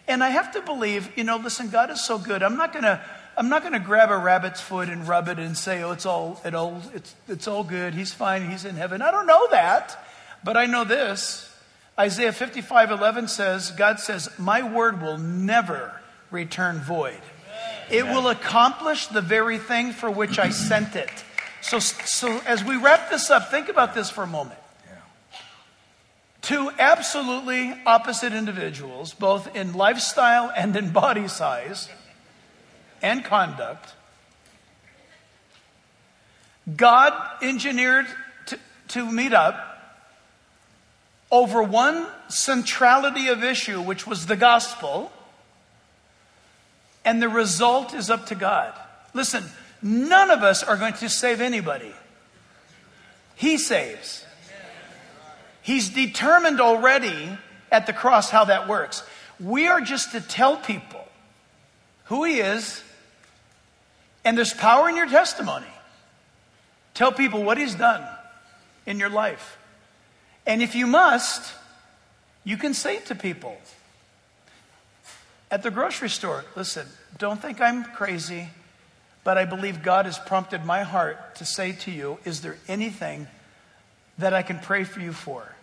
And 0.08 0.24
I 0.24 0.30
have 0.30 0.54
to 0.54 0.62
believe, 0.62 1.16
you 1.18 1.24
know, 1.24 1.38
listen, 1.38 1.70
God 1.70 1.92
is 1.92 2.04
so 2.04 2.18
good. 2.18 2.42
I'm 2.42 2.56
not 2.58 2.74
going 2.74 2.84
to. 2.84 3.02
I'm 3.40 3.50
not 3.50 3.62
going 3.62 3.74
to 3.74 3.80
grab 3.80 4.10
a 4.10 4.18
rabbit's 4.18 4.60
foot 4.62 4.90
and 4.90 5.08
rub 5.08 5.28
it 5.28 5.38
and 5.38 5.56
say, 5.56 5.84
"Oh, 5.84 5.92
it's 5.92 6.08
all, 6.08 6.42
it 6.44 6.56
all, 6.56 6.82
it's, 6.96 7.14
it's 7.28 7.48
all 7.48 7.64
good. 7.64 7.94
He's 7.94 8.12
fine. 8.12 8.50
He's 8.50 8.66
in 8.66 8.76
heaven." 8.76 9.04
I 9.04 9.12
don't 9.12 9.28
know 9.28 9.48
that, 9.52 10.04
but 10.44 10.58
I 10.58 10.66
know 10.66 10.84
this. 10.84 11.48
Isaiah 12.00 12.32
55:11 12.32 13.30
says, 13.30 13.70
God 13.70 14.00
says, 14.00 14.28
"My 14.40 14.64
word 14.64 15.04
will 15.04 15.20
never 15.20 16.02
return 16.32 16.80
void. 16.80 17.22
It 17.92 18.06
will 18.06 18.28
accomplish 18.28 19.06
the 19.06 19.22
very 19.22 19.60
thing 19.60 19.92
for 19.92 20.10
which 20.10 20.40
I 20.40 20.50
sent 20.50 20.96
it." 20.96 21.12
So, 21.62 21.78
so 21.78 22.42
as 22.48 22.64
we 22.64 22.76
wrap 22.76 23.12
this 23.12 23.30
up, 23.30 23.52
think 23.52 23.70
about 23.70 23.94
this 23.94 24.10
for 24.10 24.24
a 24.24 24.28
moment. 24.28 24.60
Two 26.42 26.72
absolutely 26.80 27.76
opposite 27.86 28.34
individuals, 28.34 29.14
both 29.14 29.56
in 29.56 29.74
lifestyle 29.74 30.52
and 30.56 30.76
in 30.76 30.92
body 30.92 31.28
size 31.28 31.90
and 33.02 33.24
conduct. 33.24 33.94
God 36.76 37.14
engineered 37.42 38.08
to, 38.48 38.60
to 38.90 39.12
meet 39.12 39.34
up 39.34 39.78
over 41.32 41.62
one 41.62 42.08
centrality 42.30 43.28
of 43.28 43.44
issue, 43.44 43.82
which 43.82 44.08
was 44.08 44.26
the 44.26 44.36
gospel, 44.36 45.12
and 47.04 47.22
the 47.22 47.30
result 47.30 47.94
is 47.94 48.10
up 48.10 48.26
to 48.28 48.36
God. 48.36 48.74
Listen, 49.14 49.44
none 49.82 50.30
of 50.30 50.44
us 50.44 50.64
are 50.64 50.78
going 50.78 50.94
to 50.94 51.10
save 51.10 51.42
anybody. 51.42 51.94
He 53.36 53.58
saves. 53.58 54.26
He's 55.68 55.90
determined 55.90 56.62
already 56.62 57.38
at 57.74 57.88
the 57.88 57.92
cross 57.92 58.30
how 58.30 58.46
that 58.46 58.70
works. 58.70 59.04
We 59.38 59.68
are 59.68 59.82
just 59.82 60.14
to 60.14 60.22
tell 60.22 60.56
people 60.56 61.06
who 62.06 62.24
He 62.24 62.40
is, 62.40 62.82
and 64.24 64.38
there's 64.38 64.54
power 64.54 64.88
in 64.88 64.96
your 64.96 65.10
testimony. 65.10 65.68
Tell 66.94 67.12
people 67.12 67.44
what 67.44 67.58
He's 67.58 67.76
done 67.76 68.02
in 68.86 68.98
your 68.98 69.10
life. 69.10 69.58
And 70.46 70.64
if 70.64 70.74
you 70.74 70.88
must, 70.88 71.54
you 72.46 72.56
can 72.56 72.74
say 72.74 73.00
to 73.00 73.14
people 73.14 73.58
at 75.52 75.64
the 75.64 75.70
grocery 75.70 76.10
store 76.10 76.46
listen, 76.56 76.88
don't 77.18 77.42
think 77.42 77.60
I'm 77.60 77.84
crazy, 77.84 78.48
but 79.26 79.38
I 79.38 79.44
believe 79.44 79.84
God 79.84 80.06
has 80.06 80.18
prompted 80.18 80.64
my 80.64 80.84
heart 80.84 81.36
to 81.36 81.46
say 81.46 81.74
to 81.74 81.92
you, 81.92 82.20
is 82.24 82.40
there 82.40 82.56
anything 82.70 83.28
that 84.18 84.34
I 84.34 84.44
can 84.44 84.60
pray 84.60 84.86
for 84.86 85.02
you 85.02 85.12
for? 85.12 85.56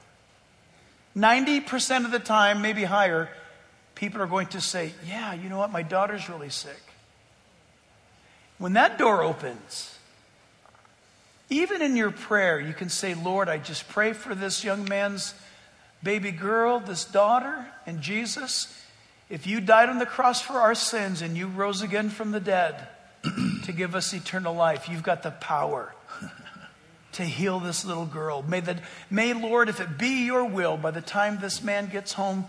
90% 1.16 2.04
of 2.04 2.10
the 2.10 2.18
time, 2.18 2.60
maybe 2.62 2.84
higher, 2.84 3.28
people 3.94 4.20
are 4.20 4.26
going 4.26 4.48
to 4.48 4.60
say, 4.60 4.92
Yeah, 5.06 5.32
you 5.32 5.48
know 5.48 5.58
what? 5.58 5.70
My 5.70 5.82
daughter's 5.82 6.28
really 6.28 6.50
sick. 6.50 6.82
When 8.58 8.72
that 8.74 8.98
door 8.98 9.22
opens, 9.22 9.98
even 11.50 11.82
in 11.82 11.96
your 11.96 12.10
prayer, 12.10 12.60
you 12.60 12.72
can 12.72 12.88
say, 12.88 13.14
Lord, 13.14 13.48
I 13.48 13.58
just 13.58 13.88
pray 13.88 14.12
for 14.12 14.34
this 14.34 14.64
young 14.64 14.88
man's 14.88 15.34
baby 16.02 16.30
girl, 16.30 16.80
this 16.80 17.04
daughter, 17.04 17.66
and 17.86 18.00
Jesus. 18.00 18.82
If 19.28 19.46
you 19.46 19.60
died 19.60 19.88
on 19.88 19.98
the 19.98 20.06
cross 20.06 20.40
for 20.40 20.54
our 20.54 20.74
sins 20.74 21.22
and 21.22 21.36
you 21.36 21.46
rose 21.46 21.82
again 21.82 22.10
from 22.10 22.30
the 22.30 22.40
dead 22.40 22.88
to 23.64 23.72
give 23.72 23.94
us 23.94 24.12
eternal 24.12 24.54
life, 24.54 24.88
you've 24.88 25.02
got 25.02 25.22
the 25.22 25.30
power 25.30 25.94
to 27.14 27.22
heal 27.24 27.60
this 27.60 27.84
little 27.84 28.06
girl. 28.06 28.42
May, 28.42 28.60
the, 28.60 28.78
may, 29.10 29.32
Lord, 29.32 29.68
if 29.68 29.80
it 29.80 29.98
be 29.98 30.24
your 30.24 30.44
will, 30.44 30.76
by 30.76 30.90
the 30.90 31.00
time 31.00 31.38
this 31.40 31.62
man 31.62 31.88
gets 31.88 32.12
home 32.12 32.44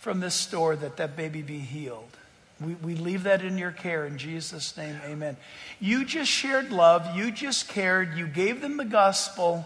from 0.00 0.20
this 0.20 0.34
store, 0.34 0.76
that 0.76 0.96
that 0.96 1.16
baby 1.16 1.42
be 1.42 1.58
healed. 1.58 2.16
We, 2.60 2.74
we 2.74 2.94
leave 2.94 3.22
that 3.22 3.42
in 3.42 3.56
your 3.56 3.70
care 3.70 4.06
in 4.06 4.18
Jesus' 4.18 4.76
name, 4.76 4.96
amen. 5.04 5.36
You 5.78 6.04
just 6.04 6.30
shared 6.30 6.70
love, 6.70 7.16
you 7.16 7.30
just 7.30 7.68
cared, 7.68 8.16
you 8.16 8.26
gave 8.26 8.60
them 8.60 8.76
the 8.76 8.84
gospel, 8.84 9.64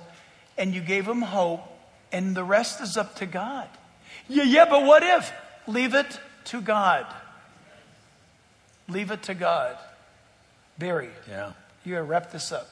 and 0.56 0.74
you 0.74 0.80
gave 0.80 1.06
them 1.06 1.22
hope, 1.22 1.62
and 2.12 2.36
the 2.36 2.44
rest 2.44 2.80
is 2.80 2.96
up 2.96 3.16
to 3.16 3.26
God. 3.26 3.68
Yeah, 4.28 4.44
yeah, 4.44 4.66
but 4.66 4.84
what 4.84 5.02
if? 5.02 5.32
Leave 5.66 5.94
it 5.94 6.20
to 6.46 6.60
God. 6.60 7.06
Leave 8.88 9.10
it 9.10 9.22
to 9.24 9.34
God. 9.34 9.76
Barry. 10.78 11.10
Yeah. 11.28 11.52
You 11.84 11.94
gotta 11.94 12.04
wrap 12.04 12.30
this 12.30 12.52
up. 12.52 12.68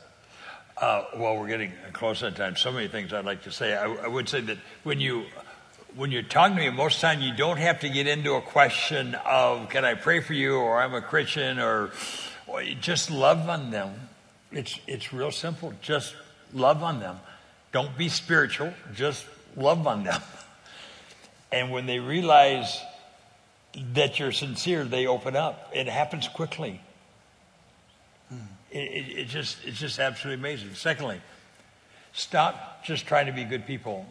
Uh, 0.76 1.04
well, 1.16 1.38
we're 1.38 1.48
getting 1.48 1.72
close 1.92 2.22
on 2.22 2.34
time. 2.34 2.56
So 2.56 2.72
many 2.72 2.88
things 2.88 3.12
I'd 3.12 3.24
like 3.24 3.42
to 3.44 3.52
say. 3.52 3.74
I, 3.74 3.84
I, 3.84 4.08
would 4.08 4.28
say 4.28 4.40
that 4.40 4.58
when 4.82 5.00
you 5.00 5.26
when 5.94 6.10
you're 6.10 6.22
talking 6.22 6.56
to 6.56 6.62
me, 6.62 6.70
most 6.70 6.96
of 6.96 7.00
the 7.02 7.06
time 7.08 7.20
you 7.20 7.34
don't 7.36 7.58
have 7.58 7.80
to 7.80 7.88
get 7.88 8.06
into 8.06 8.34
a 8.34 8.40
question 8.40 9.14
of 9.26 9.68
"Can 9.68 9.84
I 9.84 9.94
pray 9.94 10.20
for 10.20 10.32
you?" 10.32 10.56
or 10.56 10.80
"I'm 10.80 10.94
a 10.94 11.02
Christian," 11.02 11.58
or, 11.58 11.92
or 12.46 12.62
just 12.80 13.10
love 13.10 13.48
on 13.48 13.70
them. 13.70 13.92
It's 14.50 14.78
it's 14.86 15.12
real 15.12 15.30
simple. 15.30 15.72
Just 15.82 16.14
love 16.52 16.82
on 16.82 17.00
them. 17.00 17.18
Don't 17.72 17.96
be 17.96 18.08
spiritual. 18.08 18.72
Just 18.94 19.26
love 19.56 19.86
on 19.86 20.04
them. 20.04 20.20
And 21.54 21.70
when 21.70 21.84
they 21.84 21.98
realize 21.98 22.80
that 23.92 24.18
you're 24.18 24.32
sincere, 24.32 24.84
they 24.84 25.06
open 25.06 25.36
up. 25.36 25.70
It 25.74 25.86
happens 25.86 26.26
quickly. 26.26 26.80
It, 28.72 28.78
it, 28.78 29.18
it 29.18 29.28
just, 29.28 29.58
it's 29.64 29.78
just 29.78 29.98
absolutely 29.98 30.40
amazing. 30.40 30.74
Secondly, 30.74 31.20
stop 32.12 32.84
just 32.84 33.06
trying 33.06 33.26
to 33.26 33.32
be 33.32 33.44
good 33.44 33.66
people. 33.66 34.06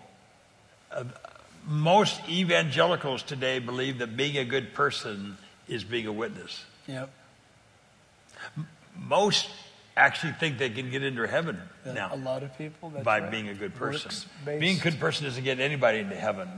Uh, 0.91 1.05
most 1.67 2.19
evangelicals 2.29 3.23
today 3.23 3.59
believe 3.59 3.99
that 3.99 4.15
being 4.17 4.37
a 4.37 4.45
good 4.45 4.73
person 4.73 5.37
is 5.67 5.83
being 5.83 6.07
a 6.07 6.11
witness. 6.11 6.63
Yep. 6.87 7.09
Most 8.97 9.49
actually 9.95 10.33
think 10.33 10.57
they 10.57 10.69
can 10.69 10.89
get 10.89 11.03
into 11.03 11.27
heaven 11.27 11.59
yeah, 11.85 11.93
now. 11.93 12.09
A 12.13 12.17
lot 12.17 12.43
of 12.43 12.57
people. 12.57 12.89
by 12.89 13.19
right. 13.19 13.31
being 13.31 13.49
a 13.49 13.53
good 13.53 13.75
person. 13.75 14.11
Being 14.45 14.79
a 14.79 14.81
good 14.81 14.99
person 14.99 15.25
doesn't 15.25 15.43
get 15.43 15.59
anybody 15.59 15.99
into 15.99 16.15
heaven. 16.15 16.49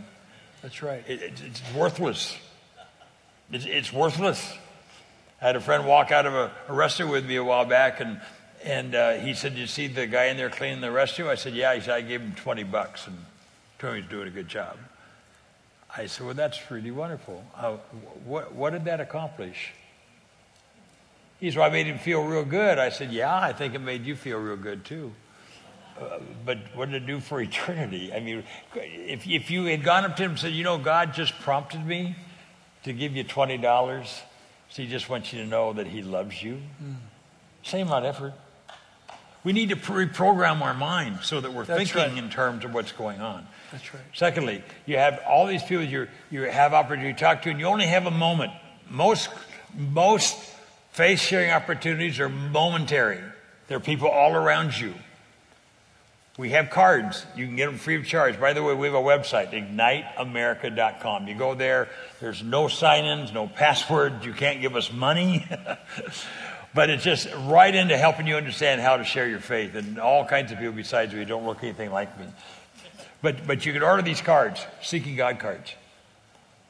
That's 0.61 0.81
right. 0.81 1.03
It, 1.07 1.21
it, 1.21 1.41
it's 1.45 1.61
worthless. 1.75 2.37
It's, 3.51 3.65
it's 3.65 3.91
worthless. 3.91 4.57
I 5.43 5.47
had 5.47 5.57
a 5.57 5.61
friend 5.61 5.85
walk 5.85 6.13
out 6.13 6.25
of 6.25 6.33
a, 6.33 6.51
a 6.69 6.71
restroom 6.71 7.11
with 7.11 7.25
me 7.25 7.35
a 7.35 7.43
while 7.43 7.65
back, 7.65 7.99
and 7.99 8.21
and 8.63 8.95
uh, 8.95 9.11
he 9.15 9.33
said, 9.33 9.57
"You 9.57 9.67
see 9.67 9.87
the 9.87 10.07
guy 10.07 10.27
in 10.27 10.37
there 10.37 10.49
cleaning 10.49 10.79
the 10.79 10.87
restroom?" 10.87 11.27
I 11.27 11.35
said, 11.35 11.53
"Yeah." 11.53 11.75
He 11.75 11.81
said, 11.81 11.95
"I 11.95 11.99
gave 11.99 12.21
him 12.21 12.33
twenty 12.33 12.63
bucks 12.63 13.07
and 13.07 13.17
told 13.77 13.95
him 13.95 14.03
he's 14.03 14.09
doing 14.09 14.29
a 14.29 14.31
good 14.31 14.47
job." 14.47 14.77
I 15.97 16.05
said, 16.05 16.25
"Well, 16.25 16.33
that's 16.33 16.71
really 16.71 16.91
wonderful. 16.91 17.43
Uh, 17.57 17.73
what 18.23 18.55
what 18.55 18.69
did 18.69 18.85
that 18.85 19.01
accomplish?" 19.01 19.73
He 21.41 21.51
said, 21.51 21.59
well, 21.59 21.67
"I 21.67 21.73
made 21.73 21.87
him 21.87 21.99
feel 21.99 22.23
real 22.23 22.45
good." 22.45 22.79
I 22.79 22.87
said, 22.87 23.11
"Yeah, 23.11 23.37
I 23.37 23.51
think 23.51 23.75
it 23.75 23.79
made 23.79 24.05
you 24.05 24.15
feel 24.15 24.39
real 24.39 24.55
good 24.55 24.85
too." 24.85 25.13
Uh, 25.99 26.19
but 26.45 26.57
what 26.73 26.89
did 26.89 27.03
it 27.03 27.05
do 27.05 27.19
for 27.19 27.41
eternity? 27.49 28.13
I 28.13 28.21
mean, 28.21 28.45
if 28.75 29.27
if 29.27 29.51
you 29.51 29.65
had 29.65 29.83
gone 29.83 30.05
up 30.05 30.15
to 30.15 30.23
him 30.23 30.31
and 30.31 30.39
said, 30.39 30.53
"You 30.53 30.63
know, 30.63 30.77
God 30.77 31.13
just 31.13 31.37
prompted 31.41 31.85
me 31.85 32.15
to 32.85 32.93
give 32.93 33.13
you 33.13 33.25
twenty 33.25 33.57
dollars." 33.57 34.21
So 34.73 34.81
he 34.81 34.87
just 34.87 35.07
wants 35.07 35.31
you 35.31 35.39
to 35.43 35.45
know 35.47 35.71
that 35.73 35.85
he 35.85 36.01
loves 36.01 36.41
you. 36.41 36.59
Mm. 36.83 36.95
Same 37.61 37.85
amount 37.85 38.07
of 38.07 38.15
effort. 38.15 38.33
We 39.43 39.53
need 39.53 39.69
to 39.69 39.75
reprogram 39.75 40.61
our 40.61 40.73
mind 40.73 41.19
so 41.21 41.39
that 41.41 41.53
we're 41.53 41.63
That's 41.63 41.91
thinking 41.91 42.15
right. 42.15 42.23
in 42.23 42.31
terms 42.31 42.65
of 42.65 42.73
what's 42.73 42.91
going 42.91 43.21
on. 43.21 43.45
That's 43.71 43.93
right. 43.93 44.01
Secondly, 44.15 44.63
you 44.87 44.97
have 44.97 45.21
all 45.27 45.45
these 45.45 45.61
people 45.61 45.83
you 45.83 46.07
you 46.31 46.41
have 46.41 46.73
opportunity 46.73 47.13
to 47.13 47.19
talk 47.19 47.43
to, 47.43 47.51
and 47.51 47.59
you 47.59 47.67
only 47.67 47.85
have 47.85 48.07
a 48.07 48.11
moment. 48.11 48.51
Most 48.89 49.29
most 49.77 50.35
face 50.91 51.21
sharing 51.21 51.51
opportunities 51.51 52.19
are 52.19 52.29
momentary. 52.29 53.21
There 53.67 53.77
are 53.77 53.81
people 53.81 54.07
all 54.07 54.33
around 54.33 54.75
you. 54.75 54.95
We 56.37 56.49
have 56.49 56.71
cards. 56.71 57.27
You 57.35 57.45
can 57.45 57.55
get 57.55 57.67
them 57.67 57.77
free 57.77 57.95
of 57.95 58.07
charge. 58.07 58.39
By 58.39 58.53
the 58.53 58.63
way, 58.63 58.73
we 58.73 58.87
have 58.87 58.95
a 58.95 58.97
website, 58.97 59.51
igniteamerica.com. 59.51 61.27
You 61.27 61.35
go 61.35 61.53
there, 61.53 61.89
there's 62.19 62.41
no 62.41 62.67
sign 62.67 63.05
ins, 63.05 63.31
no 63.31 63.47
password. 63.47 64.25
You 64.25 64.33
can't 64.33 64.59
give 64.59 64.75
us 64.75 64.91
money. 64.91 65.47
but 66.73 66.89
it's 66.89 67.03
just 67.03 67.29
right 67.45 67.73
into 67.73 67.95
helping 67.95 68.25
you 68.25 68.35
understand 68.35 68.81
how 68.81 68.97
to 68.97 69.03
share 69.03 69.29
your 69.29 69.39
faith. 69.39 69.75
And 69.75 69.99
all 69.99 70.25
kinds 70.25 70.51
of 70.51 70.57
people 70.57 70.73
besides 70.73 71.13
me 71.13 71.23
don't 71.23 71.45
look 71.45 71.63
anything 71.63 71.91
like 71.91 72.19
me. 72.19 72.25
But, 73.21 73.45
but 73.45 73.63
you 73.65 73.71
can 73.71 73.83
order 73.83 74.01
these 74.01 74.21
cards, 74.21 74.65
Seeking 74.81 75.15
God 75.15 75.37
cards. 75.37 75.75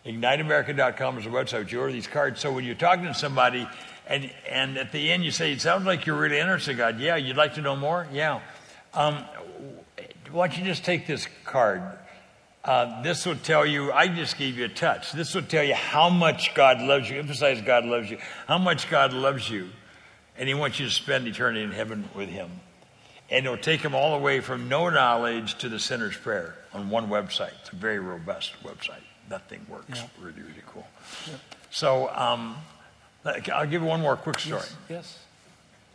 IgniteAmerica.com 0.06 1.20
is 1.20 1.26
a 1.26 1.30
website. 1.30 1.72
You 1.72 1.80
order 1.80 1.94
these 1.94 2.08
cards. 2.08 2.42
So 2.42 2.52
when 2.52 2.66
you're 2.66 2.76
talking 2.76 3.06
to 3.06 3.14
somebody 3.14 3.66
and, 4.08 4.30
and 4.50 4.78
at 4.78 4.92
the 4.92 5.10
end 5.10 5.24
you 5.24 5.32
say, 5.32 5.54
it 5.54 5.62
sounds 5.62 5.86
like 5.86 6.06
you're 6.06 6.18
really 6.18 6.38
interested 6.38 6.72
in 6.72 6.78
God. 6.78 7.00
Yeah, 7.00 7.16
you'd 7.16 7.38
like 7.38 7.54
to 7.54 7.62
know 7.62 7.78
more? 7.78 8.06
Yeah. 8.12 8.42
Um, 8.94 9.26
why 10.34 10.48
don't 10.48 10.58
you 10.58 10.66
just 10.66 10.84
take 10.84 11.06
this 11.06 11.28
card? 11.46 11.84
Uh, 12.66 13.02
this 13.04 13.26
will 13.26 13.36
tell 13.36 13.66
you, 13.66 13.92
I 13.92 14.08
just 14.08 14.38
gave 14.38 14.58
you 14.58 14.66
a 14.66 14.70
touch. 14.70 15.12
This 15.12 15.36
will 15.36 15.44
tell 15.44 15.64
you 15.64 15.76
how 15.76 16.10
much 16.10 16.56
God 16.56 16.82
loves 16.82 17.10
you. 17.10 17.20
Emphasize 17.20 17.62
God 17.62 17.86
loves 17.86 18.10
you. 18.10 18.18
How 18.48 18.58
much 18.58 18.90
God 18.90 19.14
loves 19.14 19.50
you. 19.50 19.70
And 20.38 20.48
He 20.48 20.56
wants 20.56 20.80
you 20.80 20.88
to 20.88 20.92
spend 20.92 21.28
eternity 21.28 21.64
in 21.64 21.72
heaven 21.72 22.10
with 22.16 22.30
Him. 22.30 22.50
And 23.30 23.46
it'll 23.46 23.58
take 23.58 23.82
Him 23.82 23.94
all 23.94 24.18
the 24.18 24.24
way 24.24 24.40
from 24.40 24.70
no 24.70 24.90
knowledge 24.90 25.56
to 25.60 25.70
the 25.70 25.80
sinner's 25.80 26.18
prayer 26.18 26.56
on 26.74 26.90
one 26.90 27.10
website. 27.10 27.52
It's 27.62 27.70
a 27.70 27.76
very 27.76 28.00
robust 28.00 28.54
website. 28.64 29.04
That 29.30 29.48
thing 29.50 29.66
works 29.70 30.00
yeah. 30.00 30.08
really, 30.20 30.42
really 30.42 30.64
cool. 30.68 30.88
Yeah. 31.28 31.36
So, 31.70 32.10
um, 32.16 32.56
I'll 33.26 33.68
give 33.68 33.82
you 33.82 33.88
one 33.88 34.02
more 34.02 34.16
quick 34.16 34.40
story. 34.40 34.64
Yes. 34.90 35.20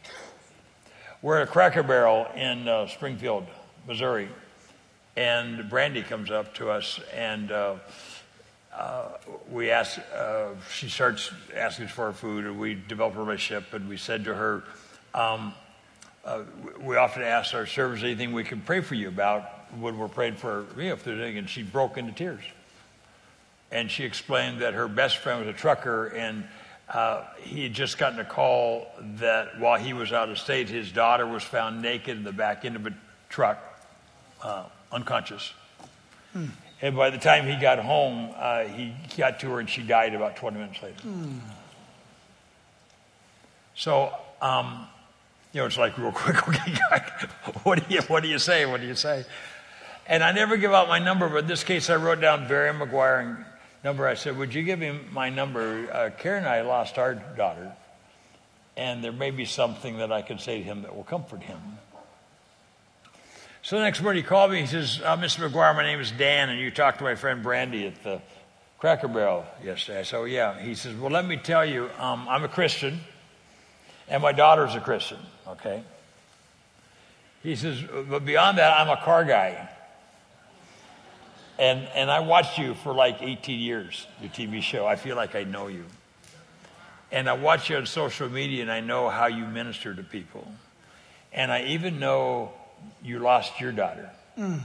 yes. 0.05 0.11
We're 1.21 1.39
at 1.39 1.49
a 1.49 1.51
Cracker 1.51 1.83
Barrel 1.83 2.27
in 2.37 2.69
uh, 2.69 2.87
Springfield, 2.87 3.47
Missouri, 3.89 4.29
and 5.17 5.69
Brandy 5.69 6.03
comes 6.03 6.31
up 6.31 6.55
to 6.57 6.71
us 6.71 7.01
and 7.13 7.51
uh, 7.51 7.77
uh, 8.79 9.09
we 9.51 9.71
ask, 9.71 9.99
uh, 10.15 10.51
she 10.71 10.89
starts 10.89 11.33
asking 11.57 11.87
us 11.87 11.91
for 11.91 12.05
our 12.05 12.13
food, 12.13 12.45
and 12.45 12.61
we 12.61 12.75
develop 12.75 13.17
a 13.17 13.19
relationship. 13.19 13.73
And 13.73 13.89
we 13.89 13.97
said 13.97 14.25
to 14.27 14.35
her, 14.35 14.63
um, 15.15 15.53
uh, 16.25 16.43
we 16.81 16.97
often 16.97 17.23
ask 17.23 17.55
our 17.55 17.67
servers 17.67 18.05
anything 18.05 18.33
we 18.33 18.45
can 18.45 18.61
pray 18.61 18.81
for 18.81 18.95
you 18.95 19.09
about 19.09 19.73
when 19.81 19.99
we're 19.99 20.07
praying 20.07 20.37
for 20.37 20.65
you 20.77 20.85
know, 20.85 20.93
if 20.93 21.03
there's 21.03 21.19
anything. 21.19 21.39
And 21.39 21.51
she 21.51 21.65
broke 21.65 21.99
into 21.99 22.13
tears. 22.13 22.43
And 23.73 23.91
she 23.91 24.05
explained 24.05 24.61
that 24.61 24.75
her 24.75 24.87
best 24.87 25.17
friend 25.17 25.45
was 25.45 25.53
a 25.53 25.59
trucker, 25.59 26.07
and 26.07 26.45
uh, 26.89 27.25
he 27.41 27.65
had 27.65 27.73
just 27.73 27.99
gotten 27.99 28.21
a 28.21 28.25
call 28.25 28.87
that 29.17 29.59
while 29.59 29.79
he 29.79 29.93
was 29.93 30.13
out 30.13 30.29
of 30.29 30.39
state, 30.39 30.69
his 30.69 30.93
daughter 30.93 31.27
was 31.27 31.43
found 31.43 31.83
naked 31.83 32.17
in 32.17 32.23
the 32.23 32.33
back 32.33 32.65
end 32.65 32.77
of 32.77 32.87
a 32.87 32.95
truck, 33.29 33.59
uh, 34.43 34.65
unconscious. 34.93 35.53
And 36.81 36.97
by 36.97 37.11
the 37.11 37.19
time 37.19 37.47
he 37.47 37.57
got 37.61 37.79
home, 37.81 38.31
uh, 38.37 38.65
he 38.65 38.95
got 39.17 39.41
to 39.41 39.51
her 39.51 39.61
and 39.61 39.69
she 39.69 39.83
died 39.83 40.15
about 40.15 40.37
20 40.37 40.59
minutes 40.59 40.83
later. 40.83 40.97
So, 43.75 44.13
um, 44.41 44.87
you 45.53 45.61
know, 45.61 45.67
it's 45.67 45.79
like 45.79 45.97
real 45.99 46.13
quick, 46.13 46.49
okay, 46.49 46.79
what 47.65 47.87
do 47.87 47.95
you, 47.95 48.01
what 48.03 48.23
do 48.23 48.29
you 48.29 48.39
say? 48.39 48.67
What 48.67 48.81
do 48.81 48.87
you 48.87 48.95
say? 48.95 49.25
And 50.07 50.23
I 50.23 50.33
never 50.33 50.57
give 50.57 50.73
out 50.73 50.89
my 50.89 50.99
number, 50.99 51.29
but 51.29 51.39
in 51.39 51.47
this 51.47 51.65
case, 51.65 51.91
I 51.91 51.97
wrote 51.97 52.21
down 52.21 52.49
Barry 52.49 52.73
Meguiar 52.73 53.45
number. 53.85 54.07
I 54.07 54.15
said, 54.15 54.39
Would 54.39 54.55
you 54.55 54.63
give 54.63 54.81
him 54.81 55.07
my 55.13 55.31
number? 55.31 55.89
Uh, 55.93 56.11
Karen 56.19 56.45
and 56.45 56.49
I 56.49 56.63
lost 56.63 56.97
our 56.99 57.15
daughter, 57.15 57.73
and 58.77 59.05
there 59.05 59.13
may 59.13 59.31
be 59.31 59.45
something 59.45 59.99
that 59.99 60.11
I 60.11 60.23
can 60.23 60.39
say 60.39 60.59
to 60.59 60.65
him 60.65 60.83
that 60.83 60.97
will 60.97 61.05
comfort 61.05 61.43
him. 61.43 61.59
So 63.69 63.77
the 63.77 63.83
next 63.83 64.01
morning 64.01 64.23
he 64.23 64.27
called 64.27 64.51
me. 64.51 64.63
He 64.63 64.67
says, 64.67 64.99
uh, 65.05 65.19
Mr. 65.19 65.47
Meguiar, 65.47 65.77
my 65.77 65.83
name 65.83 66.01
is 66.01 66.11
Dan, 66.11 66.49
and 66.49 66.59
you 66.59 66.71
talked 66.71 66.97
to 67.01 67.05
my 67.05 67.17
friend 67.17 67.43
Brandy 67.43 67.87
at 67.87 68.03
the 68.03 68.23
Cracker 68.79 69.09
Barrel 69.09 69.45
yesterday. 69.63 69.99
I 69.99 70.03
said, 70.05 70.17
oh, 70.17 70.25
yeah. 70.25 70.59
He 70.59 70.75
says, 70.75 70.97
well, 70.97 71.11
let 71.11 71.27
me 71.27 71.37
tell 71.37 71.67
you, 71.67 71.91
um, 71.99 72.27
I'm 72.31 72.45
a 72.45 72.49
Christian, 72.49 72.99
and 74.09 74.23
my 74.23 74.33
daughter's 74.33 74.75
a 74.75 74.81
Christian, 74.81 75.19
okay? 75.47 75.83
He 77.43 77.57
says, 77.57 77.85
but 78.09 78.25
beyond 78.25 78.57
that, 78.57 78.73
I'm 78.73 78.89
a 78.89 78.97
car 79.05 79.23
guy. 79.27 79.69
And, 81.59 81.87
and 81.95 82.11
I 82.11 82.21
watched 82.21 82.59
you 82.59 82.73
for 82.73 82.95
like 82.95 83.21
18 83.21 83.61
years, 83.61 84.07
your 84.23 84.31
TV 84.31 84.63
show. 84.63 84.87
I 84.87 84.97
feel 84.97 85.15
like 85.15 85.35
I 85.35 85.45
know 85.45 85.67
you. 85.67 85.85
And 87.13 87.29
I 87.29 87.35
watch 87.35 87.69
you 87.69 87.77
on 87.77 87.85
social 87.85 88.31
media 88.31 88.63
and 88.63 88.73
I 88.73 88.81
know 88.81 89.11
how 89.11 89.27
you 89.27 89.45
minister 89.45 89.95
to 89.95 90.03
people. 90.03 90.51
And 91.35 91.53
I 91.53 91.65
even 91.65 91.99
know 91.99 92.53
you 93.03 93.19
lost 93.19 93.61
your 93.61 93.73
daughter. 93.73 94.11
Mm. 94.39 94.61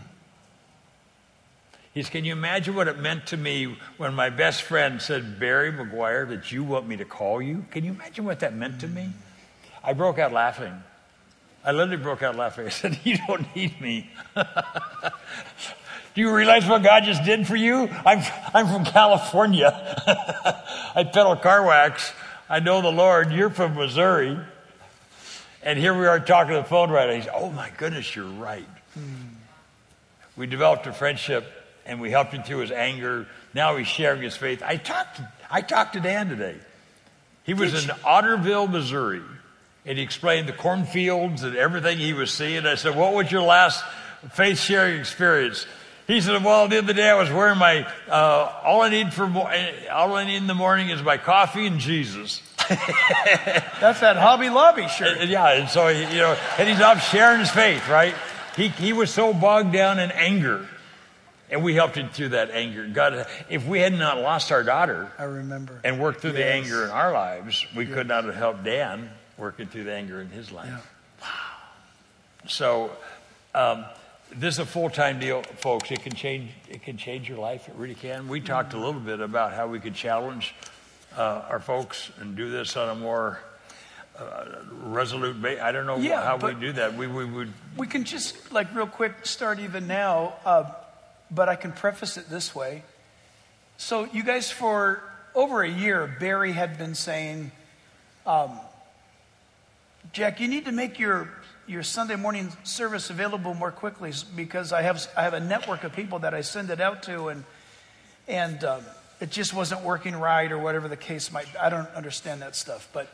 He 1.94 2.02
says, 2.02 2.10
Can 2.10 2.26
you 2.26 2.34
imagine 2.34 2.76
what 2.76 2.88
it 2.88 2.98
meant 2.98 3.27
to 3.27 3.38
me 3.38 3.77
when 3.98 4.14
my 4.14 4.30
best 4.30 4.64
friend 4.64 5.02
said, 5.02 5.40
Barry 5.40 5.72
Meguiar, 5.72 6.27
that 6.30 6.52
you 6.52 6.64
want 6.64 6.88
me 6.88 6.98
to 6.98 7.06
call 7.06 7.41
you? 7.41 7.65
Can 7.72 7.84
you 7.84 7.91
imagine 7.91 8.26
what 8.26 8.40
that 8.40 8.56
meant 8.56 8.81
to 8.81 8.88
me? 8.88 9.10
I 9.84 9.94
broke 9.94 10.18
out 10.18 10.31
laughing. 10.31 10.73
I 11.64 11.72
literally 11.72 12.02
broke 12.02 12.23
out 12.23 12.35
laughing. 12.35 12.65
I 12.68 12.69
said, 12.69 12.99
You 13.03 13.18
don't 13.27 13.56
need 13.56 13.80
me. 13.80 14.10
Do 16.15 16.22
you 16.22 16.34
realize 16.34 16.68
what 16.68 16.84
God 16.84 17.06
just 17.06 17.23
did 17.23 17.48
for 17.48 17.56
you? 17.56 17.90
I'm, 18.06 18.22
I'm 18.53 18.68
from 18.68 18.85
California. 18.85 19.72
I 20.95 21.03
peddle 21.06 21.35
car 21.38 21.65
wax. 21.65 22.11
I 22.48 22.60
know 22.60 22.84
the 22.84 22.91
Lord. 22.91 23.31
You're 23.31 23.49
from 23.49 23.73
Missouri. 23.73 24.38
And 25.64 25.80
here 25.80 25.98
we 25.98 26.06
are 26.07 26.19
talking 26.19 26.56
on 26.56 26.64
the 26.64 26.68
phone 26.68 26.91
right 26.91 27.07
now. 27.07 27.15
He's, 27.15 27.27
oh 27.34 27.49
my 27.49 27.72
goodness, 27.77 28.15
you're 28.15 28.26
right. 28.26 28.68
Hmm. 28.94 29.35
We 30.35 30.45
developed 30.45 30.85
a 30.88 30.94
friendship 30.94 31.45
and 31.85 32.02
we 32.02 32.11
helped 32.11 32.34
him 32.34 32.44
through 32.44 32.60
his 32.60 32.72
anger. 32.72 33.27
Now 33.53 33.77
he's 33.77 33.88
sharing 33.88 34.22
his 34.22 34.35
faith. 34.35 34.61
I 34.64 34.77
talked 34.77 35.18
to, 35.18 35.31
I 35.49 35.61
talked 35.61 35.94
to 35.94 35.99
Dan 35.99 36.27
today. 36.30 36.57
He 37.44 37.53
was 37.53 37.72
Did 37.72 37.84
in 37.84 37.88
you? 37.90 37.94
Otterville, 38.03 38.69
Missouri, 38.69 39.22
and 39.85 39.98
he 39.98 40.03
explained 40.03 40.48
the 40.48 40.53
cornfields 40.53 41.44
and 41.44 41.56
everything 41.56 41.98
he 41.98 42.14
was 42.14 42.31
seeing. 42.31 42.65
I 42.65 42.76
said, 42.76 42.95
What 42.95 43.14
was 43.14 43.31
your 43.31 43.41
last 43.41 43.84
faith 44.31 44.60
sharing 44.60 44.99
experience? 44.99 45.65
He 46.06 46.19
said, 46.19 46.44
"Well, 46.44 46.68
the 46.68 46.80
other 46.80 46.91
day 46.91 47.10
I 47.10 47.15
was 47.15 47.31
wearing 47.31 47.57
my 47.57 47.88
uh, 48.10 48.61
all 48.64 48.81
I 48.81 48.90
need 48.90 49.14
for 49.14 49.23
all 49.23 50.15
I 50.15 50.26
need 50.26 50.35
in 50.35 50.48
the 50.48 50.53
morning 50.53 50.90
is 50.90 51.02
my 51.02 51.15
coffee 51.15 51.65
and 51.65 51.80
Jesus." 51.80 52.41
That's 53.80 53.99
that 53.99 54.18
Hobby 54.18 54.49
Lobby 54.49 54.88
shirt. 54.88 55.18
And, 55.19 55.30
yeah, 55.30 55.60
and 55.60 55.69
so 55.69 55.88
you 55.88 56.18
know, 56.18 56.38
and 56.57 56.69
he's 56.69 56.81
off 56.81 57.02
sharing 57.10 57.40
his 57.40 57.49
faith, 57.49 57.88
right? 57.90 58.15
He 58.56 58.69
he 58.69 58.94
was 58.94 59.11
so 59.11 59.34
bogged 59.34 59.73
down 59.73 59.99
in 59.99 60.11
anger, 60.11 60.68
and 61.49 61.64
we 61.64 61.76
helped 61.76 61.95
him 61.95 62.10
through 62.10 62.30
that 62.30 62.52
anger. 62.52 62.88
God, 62.88 63.27
if 63.49 63.65
we 63.65 63.80
had 63.80 63.94
not 63.94 64.19
lost 64.19 64.52
our 64.52 64.64
daughter, 64.64 65.11
I 65.18 65.23
remember, 65.23 65.80
and 65.84 65.99
worked 65.99 66.22
through 66.22 66.31
yes. 66.31 66.40
the 66.40 66.45
anger 66.45 66.84
in 66.85 66.90
our 66.91 67.11
lives, 67.11 67.65
we 67.76 67.85
yes. 67.85 67.94
could 67.94 68.07
not 68.07 68.23
have 68.26 68.35
helped 68.35 68.64
Dan 68.64 69.10
working 69.38 69.68
through 69.68 69.85
the 69.85 69.94
anger 69.94 70.22
in 70.22 70.30
his 70.30 70.52
life. 70.52 70.69
Yeah. 70.69 70.80
Wow. 71.22 72.48
So. 72.48 72.91
Um, 73.56 73.85
this 74.35 74.56
is 74.56 74.60
a 74.60 74.65
full-time 74.65 75.19
deal, 75.19 75.44
folks. 75.44 75.91
It 75.91 76.02
can 76.02 76.14
change. 76.14 76.49
It 76.68 76.81
can 76.81 76.98
change 76.98 77.30
your 77.30 77.38
life. 77.38 77.69
It 77.69 77.76
really 77.76 77.94
can. 77.94 78.27
We 78.27 78.41
talked 78.41 78.73
a 78.73 78.77
little 78.77 78.99
bit 78.99 79.19
about 79.19 79.53
how 79.53 79.68
we 79.68 79.80
could 79.80 79.94
challenge 79.94 80.56
uh, 81.18 81.45
our 81.49 81.60
folks 81.60 82.11
and 82.19 82.35
do 82.35 82.49
this 82.49 82.76
on 82.77 82.90
a 82.90 82.95
more 82.95 83.40
uh, 84.18 84.45
resolute 84.84 85.41
basis. 85.41 85.61
I 85.61 85.72
don't 85.72 85.85
know 85.85 85.98
yeah, 85.98 86.23
how 86.23 86.38
we 86.38 86.53
do 86.53 86.73
that. 86.73 86.95
We, 86.95 87.07
we 87.07 87.26
would. 87.26 87.52
We 87.77 87.88
can 87.88 88.03
just 88.03 88.52
like 88.52 88.73
real 88.76 88.88
quick 88.88 89.26
start 89.26 89.60
even 89.60 89.88
now, 89.88 90.34
uh, 90.45 90.72
but 91.31 91.49
I 91.49 91.56
can 91.56 91.72
preface 91.72 92.18
it 92.18 92.30
this 92.30 92.53
way. 92.53 92.84
So 93.77 94.07
you 94.14 94.23
guys, 94.23 94.52
for 94.52 95.03
over 95.35 95.64
a 95.64 95.69
year, 95.69 96.15
Barry 96.19 96.52
had 96.52 96.77
been 96.77 96.95
saying, 96.95 97.52
um, 98.26 98.52
Jack, 100.11 100.40
you 100.40 100.48
need 100.48 100.65
to 100.65 100.72
make 100.72 100.99
your 100.99 101.30
your 101.65 101.81
Sunday 101.81 102.15
morning 102.15 102.52
service 102.64 103.10
available 103.10 103.53
more 103.53 103.72
quickly 103.72 104.11
because 104.35 104.73
I 104.73 104.81
have 104.81 105.07
I 105.18 105.23
have 105.23 105.34
a 105.34 105.40
network 105.40 105.84
of 105.84 105.94
people 105.94 106.19
that 106.19 106.34
I 106.34 106.41
send 106.41 106.69
it 106.69 106.81
out 106.81 107.03
to 107.03 107.30
and 107.30 107.44
and 108.27 108.64
um, 108.64 108.84
it 109.19 109.31
just 109.31 109.53
wasn't 109.53 109.81
working 109.81 110.15
right 110.15 110.52
or 110.52 110.57
whatever 110.57 110.88
the 110.88 110.98
case 110.98 111.31
might. 111.31 111.52
be. 111.52 111.57
I 111.57 111.69
don't 111.69 111.90
understand 111.95 112.41
that 112.41 112.56
stuff, 112.56 112.90
but 112.94 113.07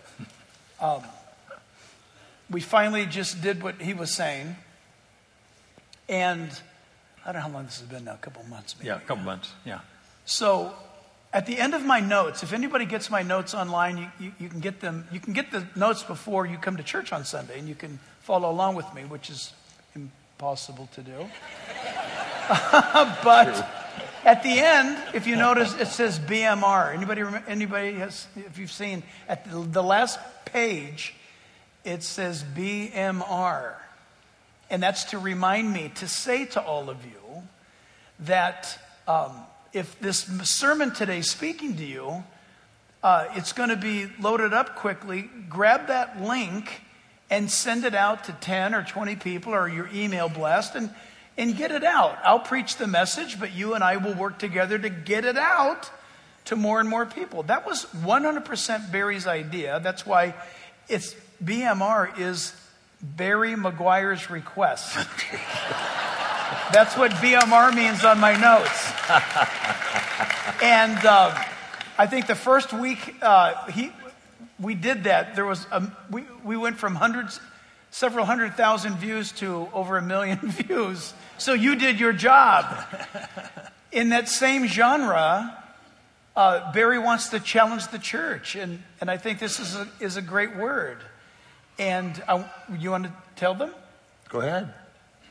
um, 0.82 1.04
we 2.50 2.62
finally 2.62 3.06
just 3.06 3.42
did 3.42 3.62
what 3.62 3.82
he 3.82 3.94
was 3.94 4.12
saying, 4.12 4.56
and 6.08 6.50
I 7.26 7.32
don't 7.32 7.36
know 7.36 7.48
how 7.48 7.54
long 7.54 7.66
this 7.66 7.80
has 7.80 7.88
been 7.88 8.06
now. 8.06 8.14
A 8.14 8.18
couple 8.18 8.44
months, 8.46 8.76
maybe. 8.78 8.88
Yeah, 8.88 8.98
a 8.98 9.02
couple 9.02 9.24
months. 9.24 9.52
Yeah. 9.66 9.82
So 10.26 10.74
at 11.32 11.46
the 11.46 11.60
end 11.60 11.74
of 11.74 11.86
my 11.86 12.00
notes, 12.00 12.44
if 12.44 12.54
anybody 12.54 12.86
gets 12.86 13.10
my 13.10 13.22
notes 13.22 13.54
online, 13.54 13.98
you, 13.98 14.08
you, 14.20 14.32
you, 14.40 14.50
can 14.50 14.60
get 14.60 14.80
them. 14.80 15.08
You 15.12 15.20
can 15.20 15.34
get 15.34 15.52
the 15.52 15.68
notes 15.76 16.02
before 16.02 16.46
you 16.46 16.58
come 16.58 16.78
to 16.78 16.84
church 16.84 17.14
on 17.14 17.24
Sunday, 17.24 17.60
and 17.60 17.68
you 17.68 17.76
can 17.76 18.00
follow 18.22 18.50
along 18.50 18.76
with 18.76 18.92
me, 18.94 19.04
which 19.04 19.30
is 19.30 19.54
impossible 19.96 20.90
to 20.94 21.02
do. 21.02 21.30
but 23.24 23.79
at 24.26 24.44
the 24.44 24.60
end, 24.60 24.98
if 25.14 25.28
you 25.28 25.36
notice, 25.36 25.74
it 25.80 25.88
says 25.88 26.20
BMR. 26.20 26.94
Anybody? 26.94 27.24
Anybody 27.48 27.94
has? 27.94 28.28
If 28.36 28.58
you've 28.58 28.72
seen 28.72 29.04
at 29.28 29.50
the, 29.50 29.60
the 29.60 29.84
last 29.84 30.20
page, 30.46 31.14
it 31.84 32.04
says 32.04 32.44
BMR, 32.44 33.74
and 34.70 34.82
that's 34.84 35.06
to 35.06 35.20
remind 35.20 35.72
me 35.72 35.92
to 35.96 36.08
say 36.08 36.46
to 36.46 36.62
all 36.62 36.90
of 36.90 37.06
you 37.06 37.44
that. 38.20 38.80
Um, 39.08 39.32
if 39.72 40.00
this 40.00 40.28
sermon 40.50 40.92
today 40.96 41.20
is 41.20 41.30
speaking 41.30 41.78
to 41.78 41.86
you, 41.86 42.24
Uh, 43.02 43.26
it's 43.36 43.54
going 43.54 43.70
to 43.70 43.78
be 43.78 44.08
loaded 44.20 44.52
up 44.54 44.76
quickly. 44.76 45.30
Grab 45.48 45.88
that 45.88 46.22
link 46.22 46.82
and 47.30 47.50
send 47.50 47.86
it 47.86 47.96
out 47.96 48.26
to 48.26 48.34
10 48.34 48.76
or 48.76 48.84
20 48.84 49.16
people 49.16 49.54
or 49.54 49.70
your 49.70 49.88
email 49.94 50.28
blast 50.28 50.76
and, 50.76 50.90
and 51.40 51.56
get 51.56 51.72
it 51.72 51.86
out. 51.86 52.20
I'll 52.24 52.40
preach 52.40 52.76
the 52.76 52.86
message, 52.86 53.40
but 53.40 53.54
you 53.54 53.74
and 53.74 53.84
I 53.84 53.96
will 53.96 54.14
work 54.14 54.38
together 54.38 54.78
to 54.78 54.90
get 54.90 55.24
it 55.24 55.38
out 55.38 55.90
to 56.46 56.58
more 56.58 56.82
and 56.82 56.90
more 56.90 57.06
people. 57.06 57.44
That 57.44 57.66
was 57.66 57.86
100% 57.86 58.92
Barry's 58.92 59.26
idea. 59.26 59.80
That's 59.80 60.06
why 60.06 60.36
it's 60.90 61.16
BMR 61.42 62.20
is 62.20 62.54
Barry 63.02 63.54
Meguiar's 63.54 64.30
request. 64.30 64.96
That's 66.74 66.98
what 66.98 67.12
BMR 67.12 67.74
means 67.74 68.04
on 68.04 68.20
my 68.20 68.34
notes. 68.34 68.92
and 70.62 71.06
uh, 71.06 71.42
I 71.98 72.06
think 72.08 72.28
the 72.28 72.36
first 72.36 72.74
week 72.74 73.16
uh, 73.22 73.66
he, 73.68 73.94
we 74.60 74.76
did 74.76 75.06
that, 75.06 75.36
there 75.36 75.46
was 75.46 75.66
a, 75.72 75.90
we, 76.12 76.26
we 76.44 76.58
went 76.58 76.78
from 76.78 76.96
hundreds, 76.96 77.40
several 77.92 78.26
hundred 78.26 78.56
thousand 78.56 78.98
views 78.98 79.32
to 79.34 79.70
over 79.74 79.98
a 79.98 80.02
million 80.02 80.40
views. 80.44 81.14
So 81.40 81.54
you 81.54 81.76
did 81.76 82.00
your 82.00 82.14
job. 82.14 82.66
In 83.92 84.10
that 84.10 84.28
same 84.28 84.68
genre, 84.68 85.58
uh, 86.36 86.72
Barry 86.74 87.00
wants 87.00 87.30
to 87.30 87.40
challenge 87.40 87.88
the 87.88 87.98
church, 87.98 88.56
and, 88.56 88.84
and 89.02 89.10
I 89.10 89.18
think 89.18 89.40
this 89.40 89.60
is 89.60 89.76
a, 89.76 89.88
is 90.00 90.18
a 90.18 90.22
great 90.22 90.56
word. 90.56 90.98
And 91.80 92.22
I, 92.28 92.46
you 92.78 92.92
want 92.92 93.06
to 93.06 93.14
tell 93.36 93.56
them? 93.56 93.72
Go 94.28 94.42
ahead. 94.42 94.74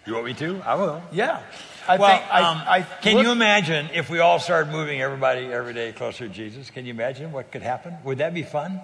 You 0.06 0.14
want 0.14 0.24
me 0.24 0.34
to? 0.34 0.62
I 0.64 0.74
will. 0.76 1.02
Yeah. 1.12 1.42
I 1.86 1.98
well, 1.98 2.08
think, 2.08 2.34
I, 2.34 2.42
um, 2.42 2.62
I 2.66 2.82
can 3.02 3.14
look- 3.14 3.24
you 3.24 3.32
imagine 3.32 3.90
if 3.94 4.08
we 4.08 4.18
all 4.20 4.38
started 4.38 4.72
moving 4.72 5.02
everybody 5.02 5.52
every 5.52 5.74
day 5.74 5.92
closer 5.92 6.26
to 6.26 6.32
Jesus? 6.32 6.70
Can 6.70 6.86
you 6.86 6.94
imagine 6.94 7.32
what 7.32 7.52
could 7.52 7.62
happen? 7.62 7.94
Would 8.04 8.18
that 8.18 8.32
be 8.32 8.42
fun? 8.42 8.80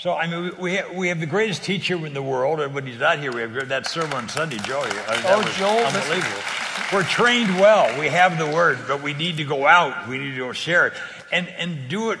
So, 0.00 0.14
I 0.14 0.26
mean, 0.26 0.44
we, 0.44 0.50
we, 0.50 0.74
have, 0.76 0.94
we 0.94 1.08
have 1.08 1.20
the 1.20 1.26
greatest 1.26 1.62
teacher 1.62 1.94
in 2.06 2.14
the 2.14 2.22
world, 2.22 2.58
and 2.60 2.72
when 2.74 2.86
he's 2.86 3.00
not 3.00 3.18
here, 3.18 3.30
we 3.32 3.42
have 3.42 3.68
that 3.68 3.86
sermon 3.86 4.14
on 4.14 4.28
Sunday, 4.30 4.56
Joey. 4.56 4.84
I 4.84 5.16
mean, 5.16 5.24
Oh, 5.26 5.42
Joel, 5.58 5.84
Unbelievable. 5.84 6.42
We're 6.90 7.02
trained 7.02 7.60
well. 7.60 8.00
We 8.00 8.06
have 8.06 8.38
the 8.38 8.46
word, 8.46 8.78
but 8.88 9.02
we 9.02 9.12
need 9.12 9.36
to 9.36 9.44
go 9.44 9.66
out. 9.66 10.08
We 10.08 10.16
need 10.16 10.30
to 10.30 10.38
go 10.38 10.52
share 10.52 10.86
it. 10.86 10.94
And, 11.30 11.48
and 11.50 11.90
do 11.90 12.12
it 12.12 12.18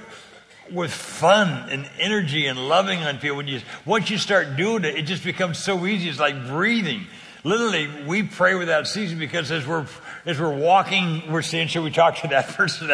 with 0.70 0.92
fun 0.92 1.70
and 1.70 1.88
energy 1.98 2.48
and 2.48 2.68
loving 2.68 2.98
on 3.02 3.16
people. 3.16 3.38
When 3.38 3.48
you, 3.48 3.62
once 3.86 4.10
you 4.10 4.18
start 4.18 4.56
doing 4.56 4.84
it, 4.84 4.96
it 4.96 5.06
just 5.06 5.24
becomes 5.24 5.58
so 5.58 5.86
easy. 5.86 6.10
It's 6.10 6.20
like 6.20 6.48
breathing. 6.48 7.06
Literally, 7.44 7.88
we 8.06 8.24
pray 8.24 8.56
without 8.56 8.88
ceasing 8.88 9.18
because 9.18 9.50
as 9.50 9.66
we're 9.66 9.86
as 10.26 10.38
we're 10.38 10.54
walking, 10.54 11.30
we're 11.32 11.42
saying, 11.42 11.68
"Should 11.68 11.82
we 11.82 11.90
talk 11.90 12.16
to 12.18 12.28
that 12.28 12.48
person?" 12.56 12.90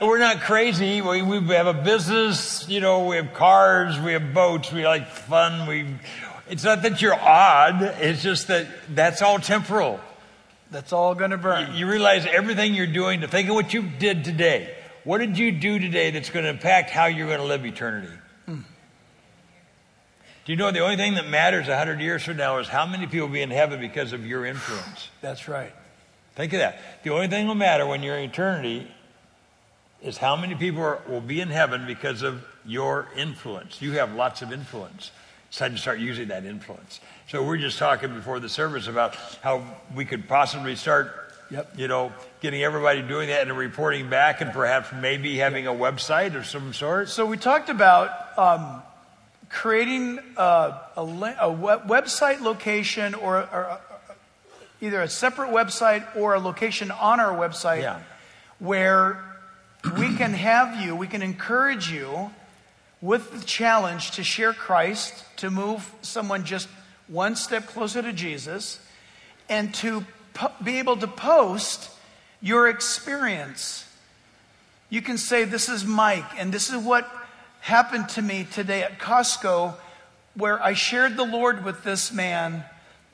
we're 0.00 0.18
not 0.18 0.40
crazy. 0.40 1.00
We, 1.00 1.22
we 1.22 1.40
have 1.54 1.66
a 1.66 1.74
business. 1.74 2.68
You 2.68 2.80
know, 2.80 3.06
we 3.06 3.16
have 3.16 3.34
cars, 3.34 3.98
we 3.98 4.12
have 4.12 4.34
boats, 4.34 4.72
we 4.72 4.86
like 4.86 5.08
fun. 5.08 5.68
We. 5.68 5.86
It's 6.48 6.64
not 6.64 6.82
that 6.82 7.02
you're 7.02 7.18
odd. 7.18 7.82
It's 7.82 8.22
just 8.22 8.48
that 8.48 8.66
that's 8.94 9.22
all 9.22 9.38
temporal. 9.38 10.00
That's 10.70 10.92
all 10.92 11.14
going 11.14 11.30
to 11.30 11.38
burn. 11.38 11.74
You 11.74 11.88
realize 11.88 12.26
everything 12.26 12.74
you're 12.74 12.86
doing. 12.86 13.20
To 13.20 13.28
think 13.28 13.48
of 13.48 13.54
what 13.54 13.72
you 13.72 13.82
did 13.82 14.24
today. 14.24 14.74
What 15.04 15.18
did 15.18 15.38
you 15.38 15.52
do 15.52 15.78
today 15.78 16.10
that's 16.10 16.30
going 16.30 16.44
to 16.44 16.50
impact 16.50 16.90
how 16.90 17.06
you're 17.06 17.28
going 17.28 17.38
to 17.38 17.44
live 17.44 17.64
eternity? 17.64 18.12
Hmm. 18.46 18.62
Do 20.44 20.52
you 20.52 20.56
know 20.56 20.72
the 20.72 20.80
only 20.80 20.96
thing 20.96 21.14
that 21.14 21.28
matters 21.28 21.68
100 21.68 22.00
years 22.00 22.24
from 22.24 22.36
now 22.36 22.58
is 22.58 22.66
how 22.66 22.86
many 22.86 23.06
people 23.06 23.28
will 23.28 23.34
be 23.34 23.42
in 23.42 23.50
heaven 23.50 23.80
because 23.80 24.12
of 24.12 24.26
your 24.26 24.44
influence? 24.44 25.10
That's 25.20 25.46
right. 25.46 25.72
Think 26.36 26.52
of 26.52 26.60
that. 26.60 26.78
The 27.02 27.10
only 27.10 27.28
thing 27.28 27.46
that 27.46 27.48
will 27.48 27.54
matter 27.54 27.86
when 27.86 28.02
you're 28.02 28.16
in 28.18 28.28
eternity 28.30 28.86
is 30.02 30.18
how 30.18 30.36
many 30.36 30.54
people 30.54 30.82
are, 30.82 31.00
will 31.08 31.22
be 31.22 31.40
in 31.40 31.48
heaven 31.48 31.86
because 31.86 32.22
of 32.22 32.44
your 32.66 33.08
influence. 33.16 33.80
You 33.80 33.92
have 33.92 34.14
lots 34.14 34.42
of 34.42 34.52
influence. 34.52 35.10
It's 35.48 35.58
time 35.58 35.72
to 35.72 35.78
start 35.78 35.98
using 35.98 36.28
that 36.28 36.44
influence. 36.44 37.00
So 37.28 37.42
we're 37.42 37.56
just 37.56 37.78
talking 37.78 38.12
before 38.14 38.38
the 38.38 38.48
service 38.50 38.86
about 38.86 39.14
how 39.42 39.64
we 39.94 40.04
could 40.04 40.28
possibly 40.28 40.76
start, 40.76 41.10
Yep. 41.50 41.72
you 41.78 41.88
know, 41.88 42.12
getting 42.40 42.62
everybody 42.62 43.02
doing 43.02 43.28
that 43.28 43.48
and 43.48 43.56
reporting 43.56 44.10
back, 44.10 44.40
and 44.40 44.52
perhaps 44.52 44.88
maybe 44.92 45.36
having 45.38 45.66
a 45.66 45.72
website 45.72 46.34
of 46.34 46.44
some 46.44 46.74
sort. 46.74 47.08
So 47.08 47.24
we 47.24 47.36
talked 47.36 47.68
about 47.70 48.36
um, 48.36 48.82
creating 49.48 50.18
a, 50.36 50.42
a, 50.96 51.36
a 51.40 51.50
web- 51.52 51.86
website 51.88 52.40
location 52.40 53.14
or, 53.14 53.36
or 53.38 53.80
either 54.80 55.00
a 55.02 55.08
separate 55.08 55.50
website 55.50 56.04
or 56.16 56.34
a 56.34 56.40
location 56.40 56.90
on 56.90 57.20
our 57.20 57.32
website 57.36 57.82
Yeah. 57.82 58.00
where 58.58 59.22
we 59.98 60.16
can 60.16 60.34
have 60.34 60.80
you, 60.80 60.94
we 60.96 61.06
can 61.06 61.22
encourage 61.22 61.90
you 61.90 62.30
with 63.00 63.38
the 63.38 63.44
challenge 63.44 64.12
to 64.12 64.24
share 64.24 64.52
Christ, 64.52 65.24
to 65.36 65.50
move 65.50 65.90
someone 66.02 66.44
just 66.44 66.68
one 67.08 67.36
step 67.36 67.66
closer 67.66 68.02
to 68.02 68.12
Jesus, 68.12 68.80
and 69.48 69.72
to 69.74 70.04
po- 70.34 70.52
be 70.62 70.78
able 70.78 70.96
to 70.96 71.06
post 71.06 71.90
your 72.40 72.68
experience. 72.68 73.84
You 74.90 75.02
can 75.02 75.18
say, 75.18 75.44
This 75.44 75.68
is 75.68 75.84
Mike, 75.84 76.24
and 76.38 76.52
this 76.52 76.70
is 76.70 76.76
what 76.82 77.08
happened 77.60 78.08
to 78.10 78.22
me 78.22 78.46
today 78.50 78.82
at 78.82 78.98
Costco, 78.98 79.74
where 80.34 80.62
I 80.62 80.72
shared 80.74 81.16
the 81.16 81.24
Lord 81.24 81.64
with 81.64 81.84
this 81.84 82.12
man, 82.12 82.64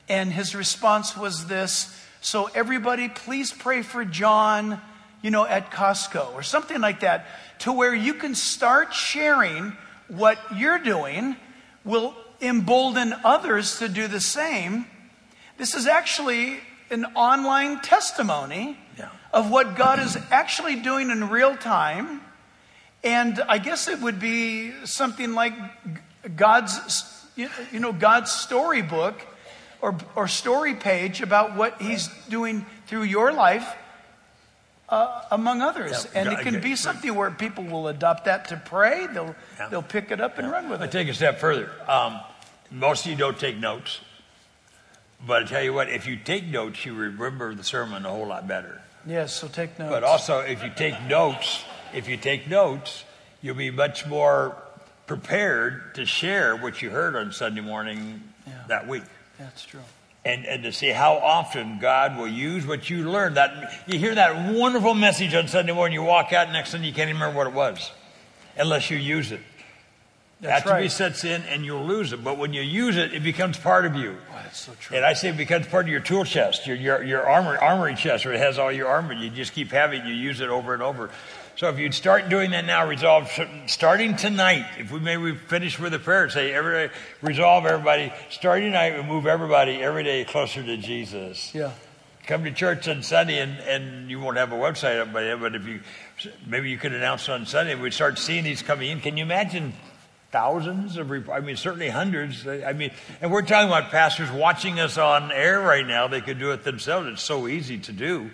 and 0.09 0.31
his 0.31 0.55
response 0.55 1.15
was 1.15 1.47
this. 1.47 1.99
So, 2.21 2.49
everybody, 2.55 3.09
please 3.09 3.51
pray 3.51 3.81
for 3.81 4.05
John, 4.05 4.79
you 5.21 5.31
know, 5.31 5.45
at 5.45 5.71
Costco, 5.71 6.33
or 6.33 6.43
something 6.43 6.79
like 6.79 7.01
that, 7.01 7.25
to 7.59 7.71
where 7.71 7.93
you 7.93 8.13
can 8.13 8.35
start 8.35 8.93
sharing 8.93 9.75
what 10.07 10.37
you're 10.55 10.79
doing, 10.79 11.35
will 11.83 12.15
embolden 12.41 13.13
others 13.23 13.79
to 13.79 13.87
do 13.89 14.07
the 14.07 14.19
same. 14.19 14.85
This 15.57 15.75
is 15.75 15.87
actually 15.87 16.59
an 16.89 17.05
online 17.15 17.79
testimony 17.81 18.77
Yeah. 18.97 19.09
of 19.31 19.49
what 19.49 19.75
God 19.75 19.99
is 19.99 20.17
actually 20.29 20.75
doing 20.77 21.09
in 21.09 21.29
real 21.29 21.55
time. 21.57 22.21
And 23.03 23.41
I 23.49 23.57
guess 23.57 23.87
it 23.87 23.99
would 23.99 24.19
be 24.19 24.71
something 24.85 25.33
like 25.33 25.53
God's, 26.35 27.25
you 27.35 27.49
know, 27.73 27.91
God's 27.91 28.31
storybook 28.31 29.25
or, 29.83 29.95
or 30.15 30.29
story 30.29 30.73
page 30.73 31.21
about 31.21 31.55
what 31.57 31.81
He's 31.81 32.07
doing 32.29 32.65
through 32.87 33.03
your 33.03 33.33
life, 33.33 33.67
uh, 34.87 35.21
among 35.29 35.61
others. 35.61 36.07
Yeah, 36.15 36.21
and 36.21 36.31
it 36.31 36.39
can 36.39 36.61
be 36.61 36.77
something 36.77 37.13
where 37.13 37.29
people 37.29 37.65
will 37.65 37.89
adopt 37.89 38.25
that 38.25 38.47
to 38.47 38.57
pray. 38.57 39.07
They'll 39.07 39.35
Yeah. 39.59 39.67
they'll 39.67 39.81
pick 39.83 40.09
it 40.11 40.21
up 40.21 40.37
and 40.39 40.49
run 40.49 40.69
with 40.69 40.81
I 40.81 40.85
it. 40.85 40.91
take 40.91 41.09
a 41.09 41.13
step 41.13 41.37
further. 41.39 41.69
Um, 41.87 42.21
most 42.71 43.03
of 43.05 43.11
you 43.11 43.17
don't 43.17 43.37
take 43.37 43.57
notes, 43.57 43.99
but 45.27 45.43
I 45.43 45.45
tell 45.45 45.63
you 45.63 45.73
what, 45.73 45.89
if 45.89 46.07
you 46.07 46.15
take 46.15 46.45
notes, 46.45 46.85
you 46.85 46.93
remember 46.93 47.53
the 47.53 47.63
sermon 47.63 48.05
a 48.05 48.09
whole 48.09 48.25
lot 48.27 48.47
better. 48.47 48.81
Yes, 49.05 49.35
so 49.35 49.49
take 49.49 49.77
notes. 49.77 49.91
But 49.91 50.05
also, 50.05 50.39
if 50.39 50.63
you 50.63 50.71
take 50.73 51.01
notes, 51.03 51.65
if 51.93 52.07
you 52.07 52.15
take 52.15 52.47
notes, 52.47 53.03
you'll 53.41 53.55
be 53.55 53.69
much 53.69 54.05
more 54.07 54.55
prepared 55.07 55.93
to 55.95 56.05
share 56.05 56.55
what 56.55 56.81
you 56.81 56.89
heard 56.89 57.17
on 57.17 57.33
Sunday 57.33 57.59
morning 57.59 58.23
Yeah. 58.47 58.53
that 58.69 58.87
week. 58.87 59.03
That's 59.39 59.65
true. 59.65 59.81
And, 60.25 60.45
and 60.45 60.63
to 60.63 60.71
see 60.71 60.89
how 60.89 61.15
often 61.15 61.79
God 61.79 62.17
will 62.17 62.27
use 62.27 62.65
what 62.65 62.89
you 62.89 63.09
learned. 63.09 63.35
That 63.35 63.83
you 63.87 63.99
hear 63.99 64.15
that 64.15 64.53
wonderful 64.53 64.93
message 64.93 65.33
on 65.33 65.47
Sunday 65.49 65.73
morning, 65.73 65.95
you 65.95 66.03
walk 66.03 66.31
out, 66.31 66.49
next 66.51 66.71
thing 66.71 66.83
you 66.83 66.93
can't 66.93 67.09
even 67.09 67.21
remember 67.21 67.37
what 67.37 67.47
it 67.47 67.53
was, 67.53 67.91
unless 68.57 68.89
you 68.89 68.97
use 68.97 69.33
it. 69.33 69.41
That's 70.39 70.65
Atrophy 70.65 70.81
right. 70.81 70.91
sets 70.91 71.23
in, 71.23 71.41
and 71.43 71.63
you'll 71.63 71.85
lose 71.85 72.11
it. 72.11 72.21
But 72.21 72.37
when 72.37 72.53
you 72.53 72.61
use 72.61 72.97
it, 72.97 73.13
it 73.13 73.23
becomes 73.23 73.57
part 73.57 73.85
of 73.85 73.95
you. 73.95 74.17
Oh, 74.29 74.41
that's 74.43 74.59
so 74.59 74.73
true. 74.77 74.97
And 74.97 75.05
I 75.05 75.13
say 75.13 75.29
it 75.29 75.37
becomes 75.37 75.67
part 75.67 75.85
of 75.85 75.89
your 75.89 76.01
tool 76.01 76.25
chest, 76.25 76.67
your 76.67 76.75
your, 76.75 77.01
your 77.01 77.29
armor, 77.29 77.57
armory 77.57 77.95
chest, 77.95 78.25
where 78.25 78.33
it 78.33 78.39
has 78.41 78.59
all 78.59 78.71
your 78.71 78.87
armor. 78.87 79.13
You 79.13 79.29
just 79.29 79.53
keep 79.53 79.71
having 79.71 80.01
it, 80.01 80.07
you 80.07 80.13
use 80.13 80.41
it 80.41 80.49
over 80.49 80.73
and 80.73 80.83
over. 80.83 81.09
So 81.55 81.69
if 81.69 81.77
you'd 81.77 81.93
start 81.93 82.29
doing 82.29 82.51
that 82.51 82.65
now, 82.65 82.87
resolve 82.87 83.31
starting 83.67 84.15
tonight. 84.15 84.65
If 84.79 84.91
we 84.91 84.99
maybe 84.99 85.21
we 85.21 85.35
finish 85.35 85.77
with 85.77 85.93
a 85.93 85.99
prayer, 85.99 86.27
say 86.29 86.51
every 86.51 86.89
resolve 87.21 87.67
everybody. 87.67 88.11
Starting 88.31 88.71
tonight, 88.71 88.97
we 88.97 89.03
move 89.03 89.27
everybody 89.27 89.73
every 89.83 90.03
day 90.03 90.25
closer 90.25 90.63
to 90.63 90.77
Jesus. 90.77 91.53
Yeah. 91.53 91.71
Come 92.25 92.43
to 92.45 92.51
church 92.51 92.87
on 92.87 93.03
Sunday, 93.03 93.39
and, 93.39 93.59
and 93.59 94.09
you 94.09 94.19
won't 94.19 94.37
have 94.37 94.51
a 94.51 94.55
website 94.55 94.99
up 94.99 95.13
by 95.13 95.23
then, 95.23 95.39
but 95.41 95.53
if 95.53 95.67
you 95.67 95.81
maybe 96.47 96.71
you 96.71 96.77
could 96.77 96.93
announce 96.93 97.29
on 97.29 97.45
Sunday, 97.45 97.75
we'd 97.75 97.93
start 97.93 98.17
seeing 98.17 98.43
these 98.45 98.63
coming 98.63 98.89
in. 98.89 98.99
Can 98.99 99.15
you 99.17 99.23
imagine 99.23 99.73
thousands 100.31 100.97
of, 100.97 101.11
I 101.29 101.39
mean, 101.41 101.55
certainly 101.55 101.89
hundreds. 101.89 102.47
I 102.47 102.73
mean, 102.73 102.89
and 103.21 103.31
we're 103.31 103.43
talking 103.43 103.67
about 103.67 103.91
pastors 103.91 104.31
watching 104.31 104.79
us 104.79 104.97
on 104.97 105.31
air 105.31 105.59
right 105.59 105.85
now. 105.85 106.07
They 106.07 106.21
could 106.21 106.39
do 106.39 106.51
it 106.51 106.63
themselves. 106.63 107.07
It's 107.07 107.21
so 107.21 107.47
easy 107.47 107.77
to 107.77 107.91
do. 107.91 108.31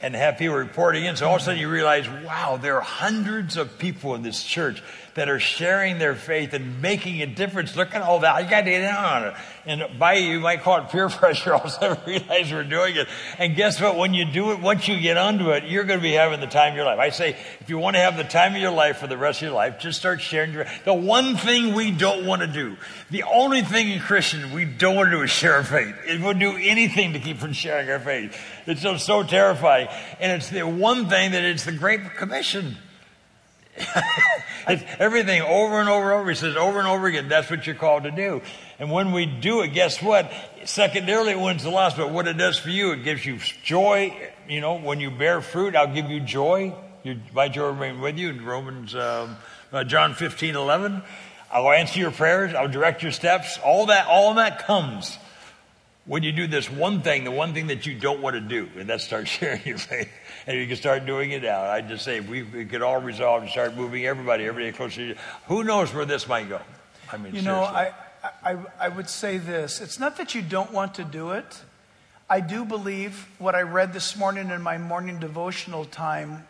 And 0.00 0.14
have 0.14 0.38
people 0.38 0.56
reporting 0.56 1.04
in. 1.04 1.16
So 1.16 1.26
all 1.26 1.36
of 1.36 1.42
a 1.42 1.44
sudden 1.44 1.60
you 1.60 1.68
realize, 1.68 2.08
wow, 2.08 2.56
there 2.60 2.76
are 2.76 2.82
hundreds 2.82 3.56
of 3.56 3.78
people 3.78 4.14
in 4.14 4.22
this 4.22 4.42
church 4.44 4.82
that 5.14 5.28
are 5.28 5.40
sharing 5.40 5.98
their 5.98 6.14
faith 6.14 6.52
and 6.52 6.80
making 6.80 7.20
a 7.20 7.26
difference. 7.26 7.74
Look 7.74 7.94
at 7.94 8.02
all 8.02 8.20
that. 8.20 8.44
You 8.44 8.48
got 8.48 8.60
to 8.60 8.70
get 8.70 8.82
in 8.82 8.94
on 8.94 9.24
it. 9.24 9.34
And 9.68 9.98
by 9.98 10.14
you 10.14 10.40
might 10.40 10.62
call 10.62 10.78
it 10.78 10.88
peer 10.88 11.08
pressure. 11.10 11.52
All 11.52 11.60
of 11.60 11.66
a 11.66 11.70
sudden 11.70 11.98
realize 12.06 12.50
we're 12.50 12.64
doing 12.64 12.96
it. 12.96 13.06
And 13.38 13.54
guess 13.54 13.78
what? 13.78 13.98
When 13.98 14.14
you 14.14 14.24
do 14.24 14.52
it, 14.52 14.60
once 14.60 14.88
you 14.88 14.98
get 14.98 15.18
onto 15.18 15.50
it, 15.50 15.64
you're 15.64 15.84
going 15.84 15.98
to 15.98 16.02
be 16.02 16.14
having 16.14 16.40
the 16.40 16.46
time 16.46 16.72
of 16.72 16.76
your 16.76 16.86
life. 16.86 16.98
I 16.98 17.10
say, 17.10 17.36
if 17.60 17.68
you 17.68 17.76
want 17.76 17.94
to 17.96 18.00
have 18.00 18.16
the 18.16 18.24
time 18.24 18.54
of 18.54 18.62
your 18.62 18.70
life 18.70 18.96
for 18.96 19.06
the 19.06 19.18
rest 19.18 19.42
of 19.42 19.48
your 19.48 19.52
life, 19.52 19.78
just 19.78 19.98
start 19.98 20.22
sharing 20.22 20.54
your, 20.54 20.64
the 20.86 20.94
one 20.94 21.36
thing 21.36 21.74
we 21.74 21.90
don't 21.90 22.24
want 22.24 22.40
to 22.40 22.48
do, 22.48 22.78
the 23.10 23.24
only 23.24 23.60
thing 23.60 23.90
in 23.90 24.00
Christian 24.00 24.52
we 24.54 24.64
don't 24.64 24.96
want 24.96 25.10
to 25.10 25.18
do 25.18 25.22
is 25.22 25.30
share 25.30 25.56
our 25.56 25.64
faith. 25.64 25.94
It 26.06 26.18
would 26.22 26.38
do 26.38 26.56
anything 26.56 27.12
to 27.12 27.18
keep 27.18 27.36
from 27.36 27.52
sharing 27.52 27.90
our 27.90 28.00
faith. 28.00 28.40
It's 28.64 28.80
so, 28.80 28.96
so 28.96 29.22
terrifying. 29.22 29.88
And 30.18 30.32
it's 30.32 30.48
the 30.48 30.62
one 30.62 31.10
thing 31.10 31.32
that 31.32 31.44
it's 31.44 31.66
the 31.66 31.72
Great 31.72 32.16
Commission. 32.16 32.78
everything 34.98 35.42
over 35.42 35.80
and 35.80 35.88
over 35.88 36.12
and 36.12 36.20
over. 36.20 36.30
He 36.30 36.36
says 36.36 36.56
over 36.56 36.78
and 36.78 36.88
over 36.88 37.06
again, 37.06 37.28
that's 37.28 37.50
what 37.50 37.66
you're 37.66 37.76
called 37.76 38.04
to 38.04 38.10
do. 38.10 38.42
And 38.78 38.90
when 38.90 39.12
we 39.12 39.26
do 39.26 39.62
it, 39.62 39.68
guess 39.68 40.02
what? 40.02 40.30
Secondarily, 40.64 41.32
it 41.32 41.40
wins 41.40 41.62
the 41.62 41.70
loss, 41.70 41.94
but 41.94 42.10
what 42.10 42.28
it 42.28 42.36
does 42.36 42.58
for 42.58 42.70
you, 42.70 42.92
it 42.92 43.04
gives 43.04 43.24
you 43.24 43.38
joy. 43.64 44.16
You 44.48 44.60
know, 44.60 44.78
when 44.78 45.00
you 45.00 45.10
bear 45.10 45.40
fruit, 45.40 45.74
I'll 45.74 45.92
give 45.92 46.10
you 46.10 46.20
joy. 46.20 46.74
You, 47.04 47.20
my 47.32 47.48
joy 47.48 47.68
remain 47.68 48.00
with 48.00 48.18
you 48.18 48.30
in 48.30 48.44
Romans, 48.44 48.94
um, 48.94 49.36
uh, 49.72 49.84
John 49.84 50.14
15, 50.14 50.54
11. 50.54 51.02
I'll 51.50 51.70
answer 51.70 51.98
your 51.98 52.10
prayers. 52.10 52.54
I'll 52.54 52.68
direct 52.68 53.02
your 53.02 53.12
steps. 53.12 53.58
All 53.64 53.86
that, 53.86 54.06
all 54.06 54.34
that 54.34 54.66
comes 54.66 55.18
when 56.08 56.22
you 56.22 56.32
do 56.32 56.46
this 56.46 56.70
one 56.70 57.02
thing, 57.02 57.24
the 57.24 57.30
one 57.30 57.54
thing 57.54 57.68
that 57.68 57.86
you 57.86 57.94
don't 57.94 58.20
want 58.20 58.34
to 58.34 58.40
do, 58.40 58.68
and 58.78 58.88
that 58.88 59.00
starts 59.00 59.30
sharing 59.30 59.64
your 59.64 59.78
faith, 59.78 60.08
and 60.48 60.58
you 60.58 60.66
can 60.66 60.76
start 60.76 61.04
doing 61.04 61.30
it 61.30 61.42
now. 61.42 61.60
I 61.60 61.82
just 61.82 62.04
say 62.04 62.16
if 62.16 62.28
we, 62.28 62.42
we 62.42 62.64
could 62.64 62.80
all 62.80 63.00
resolve 63.00 63.44
to 63.44 63.50
start 63.50 63.76
moving 63.76 64.06
everybody, 64.06 64.46
everybody 64.46 64.74
closer 64.74 64.96
to 64.96 65.06
you. 65.08 65.14
Who 65.46 65.62
knows 65.62 65.92
where 65.92 66.06
this 66.06 66.26
might 66.26 66.48
go? 66.48 66.58
I 67.12 67.18
mean, 67.18 67.34
you 67.34 67.42
know, 67.42 67.60
I, 67.60 67.92
I, 68.42 68.56
I 68.80 68.88
would 68.88 69.10
say 69.10 69.36
this. 69.36 69.82
It's 69.82 70.00
not 70.00 70.16
that 70.16 70.34
you 70.34 70.40
don't 70.40 70.72
want 70.72 70.94
to 70.94 71.04
do 71.04 71.32
it. 71.32 71.60
I 72.30 72.40
do 72.40 72.64
believe 72.64 73.28
what 73.38 73.54
I 73.54 73.60
read 73.60 73.92
this 73.92 74.16
morning 74.16 74.48
in 74.48 74.62
my 74.62 74.78
morning 74.78 75.20
devotional 75.20 75.84
time 75.84 76.46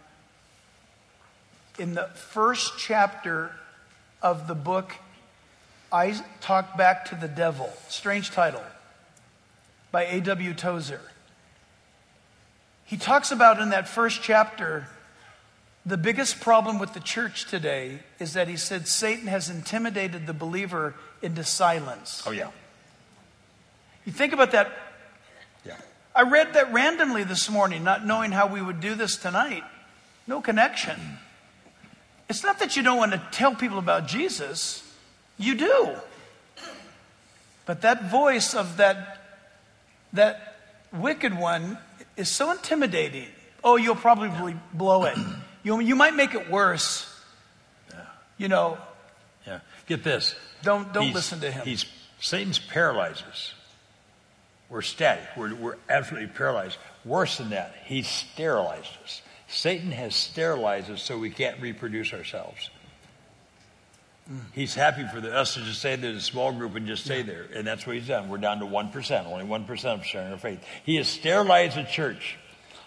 in 1.76 1.94
the 1.94 2.04
first 2.14 2.78
chapter 2.78 3.52
of 4.22 4.46
the 4.46 4.54
book, 4.54 4.94
I 5.90 6.20
talk 6.40 6.76
back 6.76 7.04
to 7.06 7.16
the 7.16 7.28
devil. 7.28 7.72
Strange 7.88 8.30
title 8.30 8.62
by 9.90 10.04
A.W. 10.04 10.54
Tozer. 10.54 11.00
He 12.88 12.96
talks 12.96 13.30
about 13.30 13.60
in 13.60 13.68
that 13.68 13.86
first 13.86 14.22
chapter 14.22 14.88
the 15.84 15.98
biggest 15.98 16.40
problem 16.40 16.78
with 16.78 16.94
the 16.94 17.00
church 17.00 17.44
today 17.44 17.98
is 18.18 18.32
that 18.32 18.48
he 18.48 18.56
said 18.56 18.88
Satan 18.88 19.26
has 19.26 19.50
intimidated 19.50 20.26
the 20.26 20.32
believer 20.32 20.94
into 21.20 21.44
silence. 21.44 22.22
Oh, 22.26 22.30
yeah. 22.30 22.48
You 24.06 24.12
think 24.12 24.32
about 24.32 24.52
that. 24.52 24.72
Yeah. 25.66 25.76
I 26.16 26.22
read 26.22 26.54
that 26.54 26.72
randomly 26.72 27.24
this 27.24 27.50
morning, 27.50 27.84
not 27.84 28.06
knowing 28.06 28.32
how 28.32 28.46
we 28.46 28.62
would 28.62 28.80
do 28.80 28.94
this 28.94 29.16
tonight. 29.16 29.64
No 30.26 30.40
connection. 30.40 30.98
It's 32.30 32.42
not 32.42 32.58
that 32.60 32.74
you 32.74 32.82
don't 32.82 32.96
want 32.96 33.12
to 33.12 33.22
tell 33.32 33.54
people 33.54 33.78
about 33.78 34.06
Jesus, 34.06 34.82
you 35.36 35.56
do. 35.56 35.90
But 37.66 37.82
that 37.82 38.10
voice 38.10 38.54
of 38.54 38.78
that 38.78 39.18
that 40.14 40.56
wicked 40.90 41.36
one 41.36 41.76
is 42.18 42.28
so 42.28 42.50
intimidating. 42.50 43.28
Oh, 43.62 43.76
you'll 43.76 43.94
probably 43.94 44.56
blow 44.72 45.04
it. 45.04 45.16
You, 45.64 45.80
you 45.80 45.96
might 45.96 46.14
make 46.14 46.34
it 46.34 46.48
worse. 46.48 47.12
Yeah. 47.92 48.00
You 48.38 48.48
know. 48.48 48.78
Yeah. 49.44 49.58
Get 49.86 50.04
this. 50.04 50.36
Don't 50.62 50.94
don't 50.94 51.06
he's, 51.06 51.14
listen 51.14 51.40
to 51.40 51.50
him. 51.50 51.64
He's 51.64 51.84
Satan's 52.20 52.60
paralyzes. 52.60 53.52
We're 54.70 54.82
static. 54.82 55.24
We're, 55.36 55.54
we're 55.54 55.76
absolutely 55.88 56.28
paralyzed. 56.28 56.78
Worse 57.04 57.38
than 57.38 57.50
that, 57.50 57.74
he 57.84 58.02
sterilizes 58.02 59.02
us. 59.02 59.22
Satan 59.48 59.90
has 59.90 60.14
sterilized 60.14 60.90
us 60.90 61.02
so 61.02 61.18
we 61.18 61.30
can't 61.30 61.60
reproduce 61.60 62.12
ourselves. 62.14 62.70
He's 64.52 64.74
happy 64.74 65.06
for 65.10 65.20
the, 65.20 65.34
us 65.34 65.54
to 65.54 65.60
just 65.60 65.80
say 65.80 65.96
there's 65.96 66.16
a 66.16 66.20
small 66.20 66.52
group 66.52 66.74
and 66.74 66.86
just 66.86 67.04
stay 67.04 67.18
yeah. 67.18 67.26
there. 67.26 67.46
And 67.54 67.66
that's 67.66 67.86
what 67.86 67.96
he's 67.96 68.08
done. 68.08 68.28
We're 68.28 68.36
down 68.36 68.58
to 68.60 68.66
1%, 68.66 69.26
only 69.26 69.44
1% 69.44 69.84
of 69.94 70.04
sharing 70.04 70.32
our 70.32 70.38
faith. 70.38 70.62
He 70.84 70.96
has 70.96 71.08
sterilized 71.08 71.76
the 71.76 71.84
church 71.84 72.36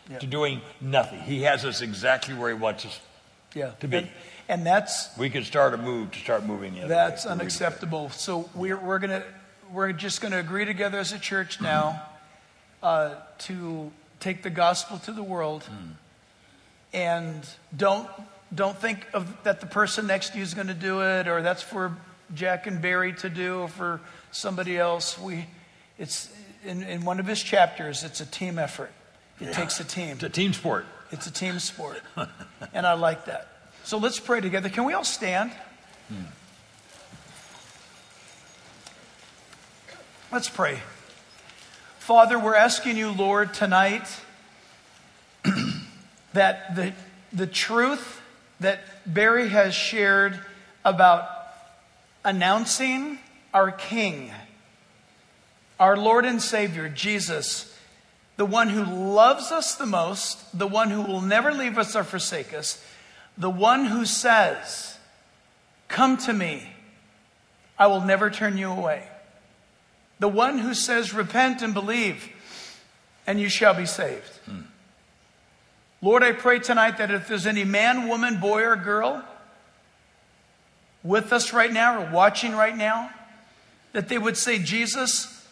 yeah. 0.09 0.19
to 0.19 0.27
doing 0.27 0.61
nothing. 0.80 1.19
He 1.22 1.41
has 1.43 1.65
us 1.65 1.81
exactly 1.81 2.35
where 2.35 2.49
he 2.49 2.55
wants 2.55 2.85
us 2.85 2.99
yeah. 3.55 3.72
to 3.80 3.88
be. 3.88 3.97
And, 3.97 4.09
and 4.49 4.65
that's. 4.65 5.18
We 5.18 5.31
could 5.31 5.45
start 5.45 5.73
a 5.73 5.77
move 5.77 6.11
to 6.11 6.19
start 6.19 6.45
moving 6.45 6.76
the 6.76 6.88
That's 6.88 7.26
way, 7.26 7.31
unacceptable. 7.31 8.11
So 8.11 8.47
we're, 8.53 8.77
we're 8.77 8.99
going 8.99 9.22
to, 9.22 9.23
we're 9.73 9.93
just 9.93 10.22
going 10.22 10.34
to 10.34 10.39
agree 10.39 10.65
together 10.65 10.99
as 10.99 11.11
a 11.11 11.19
church 11.19 11.59
now 11.59 12.03
uh, 12.84 13.15
to 13.39 13.91
take 14.19 14.43
the 14.43 14.51
gospel 14.51 14.99
to 14.99 15.11
the 15.11 15.23
world. 15.23 15.63
Mm. 15.63 15.93
And 16.93 17.49
don't 17.76 18.07
don't 18.53 18.78
think 18.78 19.07
of 19.14 19.44
that 19.44 19.61
the 19.61 19.65
person 19.65 20.07
next 20.07 20.32
to 20.32 20.38
you 20.38 20.44
is 20.44 20.53
going 20.53 20.68
to 20.68 20.73
do 20.73 21.02
it 21.02 21.28
or 21.28 21.41
that's 21.41 21.61
for 21.61 21.95
Jack 22.34 22.68
and 22.68 22.82
Barry 22.82 23.14
to 23.14 23.30
do 23.30 23.61
or 23.61 23.68
for 23.68 24.02
somebody 24.32 24.78
else. 24.78 25.18
We, 25.18 25.45
it's 25.98 26.32
in, 26.65 26.84
in 26.84 27.06
one 27.06 27.19
of 27.19 27.28
his 27.28 27.41
chapters, 27.41 28.03
it's 28.03 28.22
a 28.22 28.26
team 28.26 28.60
effort. 28.60 28.91
It 29.40 29.45
yeah. 29.45 29.52
takes 29.53 29.80
a 29.80 29.84
team. 29.84 30.11
It's 30.11 30.23
a 30.23 30.30
team 30.30 30.53
sport. 30.53 30.86
It's 31.11 31.28
a 31.28 31.32
team 31.32 31.60
sport. 31.60 32.02
and 32.73 32.86
I 32.86 32.94
like 32.94 33.26
that. 33.26 33.48
So 33.84 33.98
let's 33.98 34.19
pray 34.19 34.41
together. 34.41 34.69
Can 34.69 34.86
we 34.86 34.94
all 34.94 35.03
stand? 35.03 35.52
Hmm. 36.10 36.23
Let's 40.32 40.48
pray. 40.48 40.80
Father, 41.99 42.40
we're 42.40 42.56
asking 42.56 42.98
you, 42.98 43.11
Lord, 43.11 43.53
tonight 43.53 44.07
that 46.34 46.76
the, 46.76 46.94
the 47.34 47.48
truth 47.48 48.20
that 48.61 48.79
Barry 49.05 49.49
has 49.49 49.73
shared 49.73 50.39
about 50.85 51.27
announcing 52.23 53.17
our 53.53 53.71
King, 53.71 54.31
our 55.79 55.97
Lord 55.97 56.25
and 56.25 56.41
Savior, 56.41 56.88
Jesus, 56.88 57.75
the 58.38 58.45
one 58.45 58.69
who 58.69 58.83
loves 58.83 59.51
us 59.51 59.75
the 59.75 59.85
most, 59.85 60.57
the 60.57 60.67
one 60.67 60.91
who 60.91 61.01
will 61.01 61.21
never 61.21 61.51
leave 61.51 61.77
us 61.77 61.95
or 61.95 62.03
forsake 62.03 62.53
us, 62.53 62.83
the 63.38 63.49
one 63.49 63.85
who 63.85 64.05
says, 64.05 64.97
Come 65.88 66.17
to 66.17 66.33
me, 66.33 66.69
I 67.77 67.88
will 67.88 68.01
never 68.01 68.29
turn 68.29 68.57
you 68.57 68.71
away. 68.71 69.07
The 70.19 70.29
one 70.29 70.59
who 70.59 70.75
says, 70.75 71.13
Repent 71.13 71.63
and 71.63 71.73
believe, 71.73 72.29
and 73.25 73.39
you 73.39 73.49
shall 73.49 73.73
be 73.73 73.88
saved. 73.88 74.38
Hmm. 74.45 74.61
Lord, 76.02 76.23
I 76.23 76.32
pray 76.32 76.60
tonight 76.60 76.98
that 76.98 77.11
if 77.11 77.28
there's 77.28 77.45
any 77.45 77.64
man, 77.64 78.07
woman, 78.07 78.40
boy, 78.40 78.64
or 78.64 78.76
girl 78.76 79.23
with 81.03 81.32
us 81.32 81.53
right 81.53 81.72
now 81.72 82.02
or 82.02 82.11
watching 82.11 82.53
right 82.53 82.76
now, 82.76 83.11
that 83.94 84.10
they 84.10 84.18
would 84.18 84.38
say, 84.38 84.57
Jesus, 84.57 85.45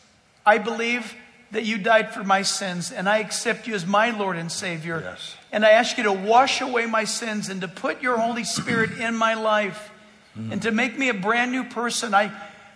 I 0.45 0.57
believe 0.57 1.13
that 1.51 1.65
you 1.65 1.77
died 1.77 2.13
for 2.13 2.23
my 2.23 2.41
sins 2.41 2.91
and 2.91 3.07
I 3.07 3.19
accept 3.19 3.67
you 3.67 3.75
as 3.75 3.85
my 3.85 4.09
Lord 4.11 4.37
and 4.37 4.51
Savior. 4.51 5.01
Yes. 5.03 5.35
And 5.51 5.65
I 5.65 5.71
ask 5.71 5.97
you 5.97 6.03
to 6.03 6.13
wash 6.13 6.61
away 6.61 6.85
my 6.85 7.03
sins 7.03 7.49
and 7.49 7.61
to 7.61 7.67
put 7.67 8.01
your 8.01 8.17
Holy 8.17 8.43
Spirit 8.43 8.99
in 8.99 9.15
my 9.15 9.35
life 9.35 9.91
mm. 10.37 10.51
and 10.51 10.61
to 10.63 10.71
make 10.71 10.97
me 10.97 11.09
a 11.09 11.13
brand 11.13 11.51
new 11.51 11.63
person. 11.63 12.13
I, 12.13 12.31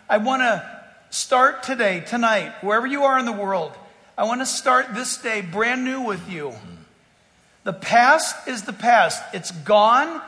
I 0.09 0.17
want 0.17 0.41
to 0.41 0.81
start 1.09 1.63
today, 1.63 2.01
tonight, 2.01 2.51
wherever 2.61 2.87
you 2.87 3.03
are 3.03 3.17
in 3.17 3.25
the 3.25 3.31
world. 3.31 3.71
I 4.17 4.25
want 4.25 4.41
to 4.41 4.45
start 4.45 4.93
this 4.93 5.17
day 5.17 5.41
brand 5.41 5.83
new 5.83 6.01
with 6.01 6.29
you. 6.29 6.49
Mm. 6.49 6.72
The 7.63 7.73
past 7.73 8.47
is 8.47 8.63
the 8.63 8.73
past. 8.73 9.23
It's 9.33 9.51
gone. 9.51 10.21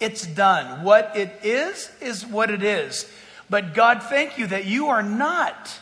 It's 0.00 0.26
done. 0.26 0.84
What 0.84 1.16
it 1.16 1.40
is, 1.42 1.90
is 2.00 2.26
what 2.26 2.50
it 2.50 2.62
is. 2.62 3.10
But 3.48 3.74
God, 3.74 4.02
thank 4.02 4.38
you 4.38 4.46
that 4.48 4.66
you 4.66 4.88
are 4.88 5.02
not 5.02 5.78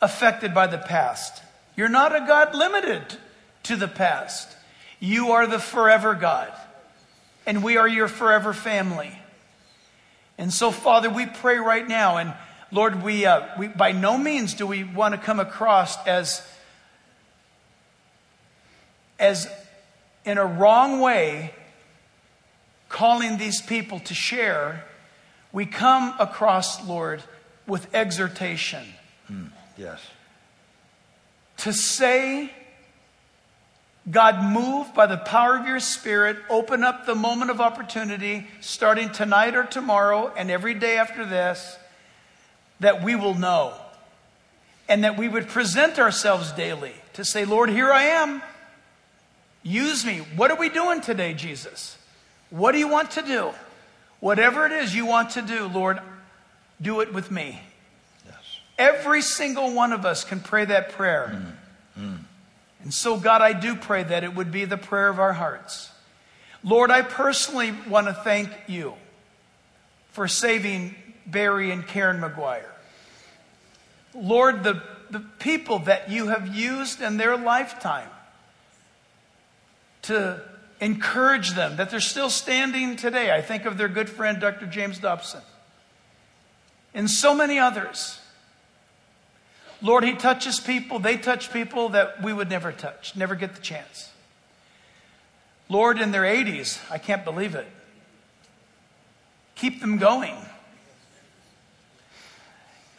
affected 0.00 0.54
by 0.54 0.66
the 0.66 0.78
past. 0.78 1.42
You're 1.76 1.88
not 1.88 2.14
a 2.14 2.20
God 2.26 2.54
limited 2.54 3.18
to 3.64 3.76
the 3.76 3.88
past. 3.88 4.48
You 5.00 5.32
are 5.32 5.46
the 5.46 5.58
forever 5.58 6.14
God. 6.14 6.52
And 7.46 7.62
we 7.62 7.76
are 7.76 7.88
your 7.88 8.08
forever 8.08 8.52
family. 8.52 9.18
And 10.38 10.52
so, 10.52 10.70
Father, 10.70 11.10
we 11.10 11.26
pray 11.26 11.58
right 11.58 11.86
now. 11.86 12.16
And 12.16 12.34
Lord, 12.70 13.02
we, 13.02 13.26
uh, 13.26 13.46
we 13.58 13.68
by 13.68 13.92
no 13.92 14.16
means 14.16 14.54
do 14.54 14.66
we 14.66 14.84
want 14.84 15.14
to 15.14 15.18
come 15.18 15.40
across 15.40 15.96
as, 16.06 16.46
as 19.18 19.48
in 20.24 20.38
a 20.38 20.46
wrong 20.46 21.00
way 21.00 21.54
calling 22.88 23.38
these 23.38 23.60
people 23.60 24.00
to 24.00 24.14
share, 24.14 24.84
we 25.52 25.66
come 25.66 26.14
across, 26.18 26.86
Lord, 26.86 27.22
with 27.66 27.92
exhortation. 27.94 28.84
Mm, 29.30 29.50
yes. 29.76 30.00
To 31.58 31.72
say 31.72 32.50
God, 34.10 34.52
move 34.52 34.94
by 34.94 35.06
the 35.06 35.16
power 35.16 35.56
of 35.56 35.66
your 35.66 35.80
Spirit. 35.80 36.36
Open 36.50 36.84
up 36.84 37.06
the 37.06 37.14
moment 37.14 37.50
of 37.50 37.60
opportunity 37.60 38.46
starting 38.60 39.10
tonight 39.10 39.54
or 39.54 39.64
tomorrow 39.64 40.32
and 40.36 40.50
every 40.50 40.74
day 40.74 40.98
after 40.98 41.24
this 41.24 41.78
that 42.80 43.02
we 43.02 43.16
will 43.16 43.34
know 43.34 43.72
and 44.88 45.04
that 45.04 45.16
we 45.16 45.26
would 45.26 45.48
present 45.48 45.98
ourselves 45.98 46.52
daily 46.52 46.92
to 47.14 47.24
say, 47.24 47.46
Lord, 47.46 47.70
here 47.70 47.90
I 47.90 48.04
am. 48.04 48.42
Use 49.64 50.04
me. 50.04 50.18
What 50.36 50.50
are 50.50 50.58
we 50.58 50.68
doing 50.68 51.00
today, 51.00 51.32
Jesus? 51.32 51.96
What 52.50 52.72
do 52.72 52.78
you 52.78 52.86
want 52.86 53.12
to 53.12 53.22
do? 53.22 53.50
Whatever 54.20 54.66
it 54.66 54.72
is 54.72 54.94
you 54.94 55.06
want 55.06 55.30
to 55.30 55.42
do, 55.42 55.66
Lord, 55.66 56.00
do 56.80 57.00
it 57.00 57.12
with 57.12 57.30
me. 57.30 57.60
Yes. 58.26 58.36
Every 58.78 59.22
single 59.22 59.74
one 59.74 59.92
of 59.92 60.04
us 60.04 60.22
can 60.22 60.40
pray 60.40 60.66
that 60.66 60.90
prayer. 60.90 61.56
Mm. 61.98 62.04
Mm. 62.04 62.18
And 62.82 62.92
so, 62.92 63.18
God, 63.18 63.40
I 63.40 63.54
do 63.54 63.74
pray 63.74 64.02
that 64.02 64.22
it 64.22 64.34
would 64.34 64.52
be 64.52 64.66
the 64.66 64.76
prayer 64.76 65.08
of 65.08 65.18
our 65.18 65.32
hearts. 65.32 65.90
Lord, 66.62 66.90
I 66.90 67.00
personally 67.00 67.72
want 67.88 68.06
to 68.06 68.12
thank 68.12 68.50
you 68.66 68.94
for 70.12 70.28
saving 70.28 70.94
Barry 71.26 71.70
and 71.70 71.86
Karen 71.86 72.20
Meguiar. 72.20 72.66
Lord, 74.14 74.62
the, 74.62 74.82
the 75.10 75.20
people 75.20 75.80
that 75.80 76.10
you 76.10 76.28
have 76.28 76.54
used 76.54 77.00
in 77.00 77.16
their 77.16 77.36
lifetime 77.36 78.08
to 80.04 80.40
encourage 80.80 81.52
them, 81.52 81.76
that 81.76 81.90
they're 81.90 82.00
still 82.00 82.30
standing 82.30 82.96
today. 82.96 83.30
I 83.30 83.40
think 83.40 83.64
of 83.64 83.78
their 83.78 83.88
good 83.88 84.08
friend, 84.08 84.40
Dr. 84.40 84.66
James 84.66 84.98
Dobson, 84.98 85.40
and 86.92 87.10
so 87.10 87.34
many 87.34 87.58
others. 87.58 88.18
Lord, 89.82 90.04
He 90.04 90.14
touches 90.14 90.60
people, 90.60 90.98
they 90.98 91.16
touch 91.16 91.52
people 91.52 91.90
that 91.90 92.22
we 92.22 92.32
would 92.32 92.48
never 92.48 92.72
touch, 92.72 93.16
never 93.16 93.34
get 93.34 93.54
the 93.54 93.60
chance. 93.60 94.10
Lord, 95.68 95.98
in 95.98 96.12
their 96.12 96.22
80s, 96.22 96.78
I 96.90 96.98
can't 96.98 97.24
believe 97.24 97.54
it. 97.54 97.66
Keep 99.54 99.80
them 99.80 99.98
going. 99.98 100.34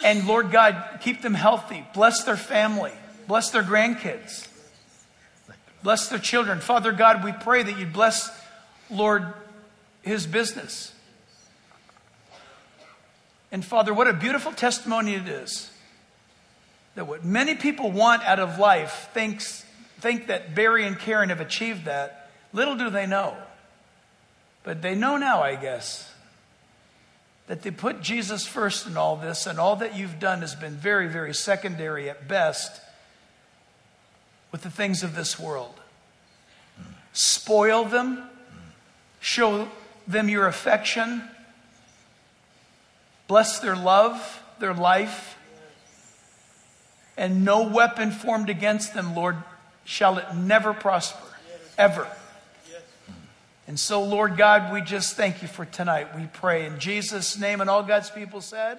And 0.03 0.27
Lord 0.27 0.51
God, 0.51 0.99
keep 1.01 1.21
them 1.21 1.33
healthy. 1.33 1.85
Bless 1.93 2.23
their 2.23 2.37
family. 2.37 2.91
Bless 3.27 3.51
their 3.51 3.63
grandkids. 3.63 4.44
Bless 5.85 6.09
their 6.09 6.17
children. 6.17 6.61
Father 6.61 6.91
God, 6.91 7.23
we 7.23 7.31
pray 7.31 7.61
that 7.61 7.77
you 7.77 7.85
bless, 7.85 8.31
Lord, 8.89 9.31
his 10.01 10.25
business. 10.25 10.91
And 13.51 13.63
Father, 13.63 13.93
what 13.93 14.07
a 14.07 14.13
beautiful 14.13 14.51
testimony 14.51 15.13
it 15.13 15.27
is 15.27 15.69
that 16.95 17.05
what 17.05 17.23
many 17.23 17.53
people 17.53 17.91
want 17.91 18.23
out 18.23 18.39
of 18.39 18.57
life 18.57 19.09
thinks, 19.13 19.63
think 19.99 20.25
that 20.25 20.55
Barry 20.55 20.87
and 20.87 20.97
Karen 20.97 21.29
have 21.29 21.39
achieved 21.39 21.85
that. 21.85 22.31
Little 22.51 22.75
do 22.75 22.89
they 22.89 23.05
know. 23.05 23.37
But 24.63 24.81
they 24.81 24.95
know 24.95 25.17
now, 25.17 25.43
I 25.43 25.53
guess, 25.53 26.11
that 27.45 27.61
they 27.61 27.69
put 27.69 28.01
Jesus 28.01 28.47
first 28.47 28.87
in 28.87 28.97
all 28.97 29.17
this, 29.17 29.45
and 29.45 29.59
all 29.59 29.75
that 29.75 29.95
you've 29.95 30.19
done 30.19 30.41
has 30.41 30.55
been 30.55 30.73
very, 30.73 31.07
very 31.07 31.35
secondary 31.35 32.09
at 32.09 32.27
best 32.27 32.81
with 34.55 34.63
the 34.63 34.71
things 34.71 35.03
of 35.03 35.15
this 35.15 35.37
world. 35.37 35.75
Spoil 37.11 37.83
them, 37.83 38.23
show 39.19 39.67
them 40.07 40.29
your 40.29 40.47
affection, 40.47 41.21
bless 43.27 43.59
their 43.59 43.75
love, 43.75 44.41
their 44.59 44.73
life 44.73 45.37
and 47.17 47.43
no 47.43 47.67
weapon 47.67 48.11
formed 48.11 48.49
against 48.49 48.93
them, 48.93 49.13
Lord, 49.13 49.35
shall 49.83 50.19
it 50.19 50.33
never 50.33 50.73
prosper, 50.73 51.27
ever. 51.77 52.07
And 53.67 53.77
so, 53.77 54.01
Lord 54.05 54.37
God, 54.37 54.71
we 54.71 54.79
just 54.79 55.17
thank 55.17 55.41
you 55.41 55.49
for 55.49 55.65
tonight. 55.65 56.15
We 56.15 56.27
pray 56.31 56.65
in 56.65 56.79
Jesus' 56.79 57.37
name, 57.37 57.59
and 57.59 57.69
all 57.69 57.83
God's 57.83 58.09
people 58.09 58.39
said, 58.39 58.77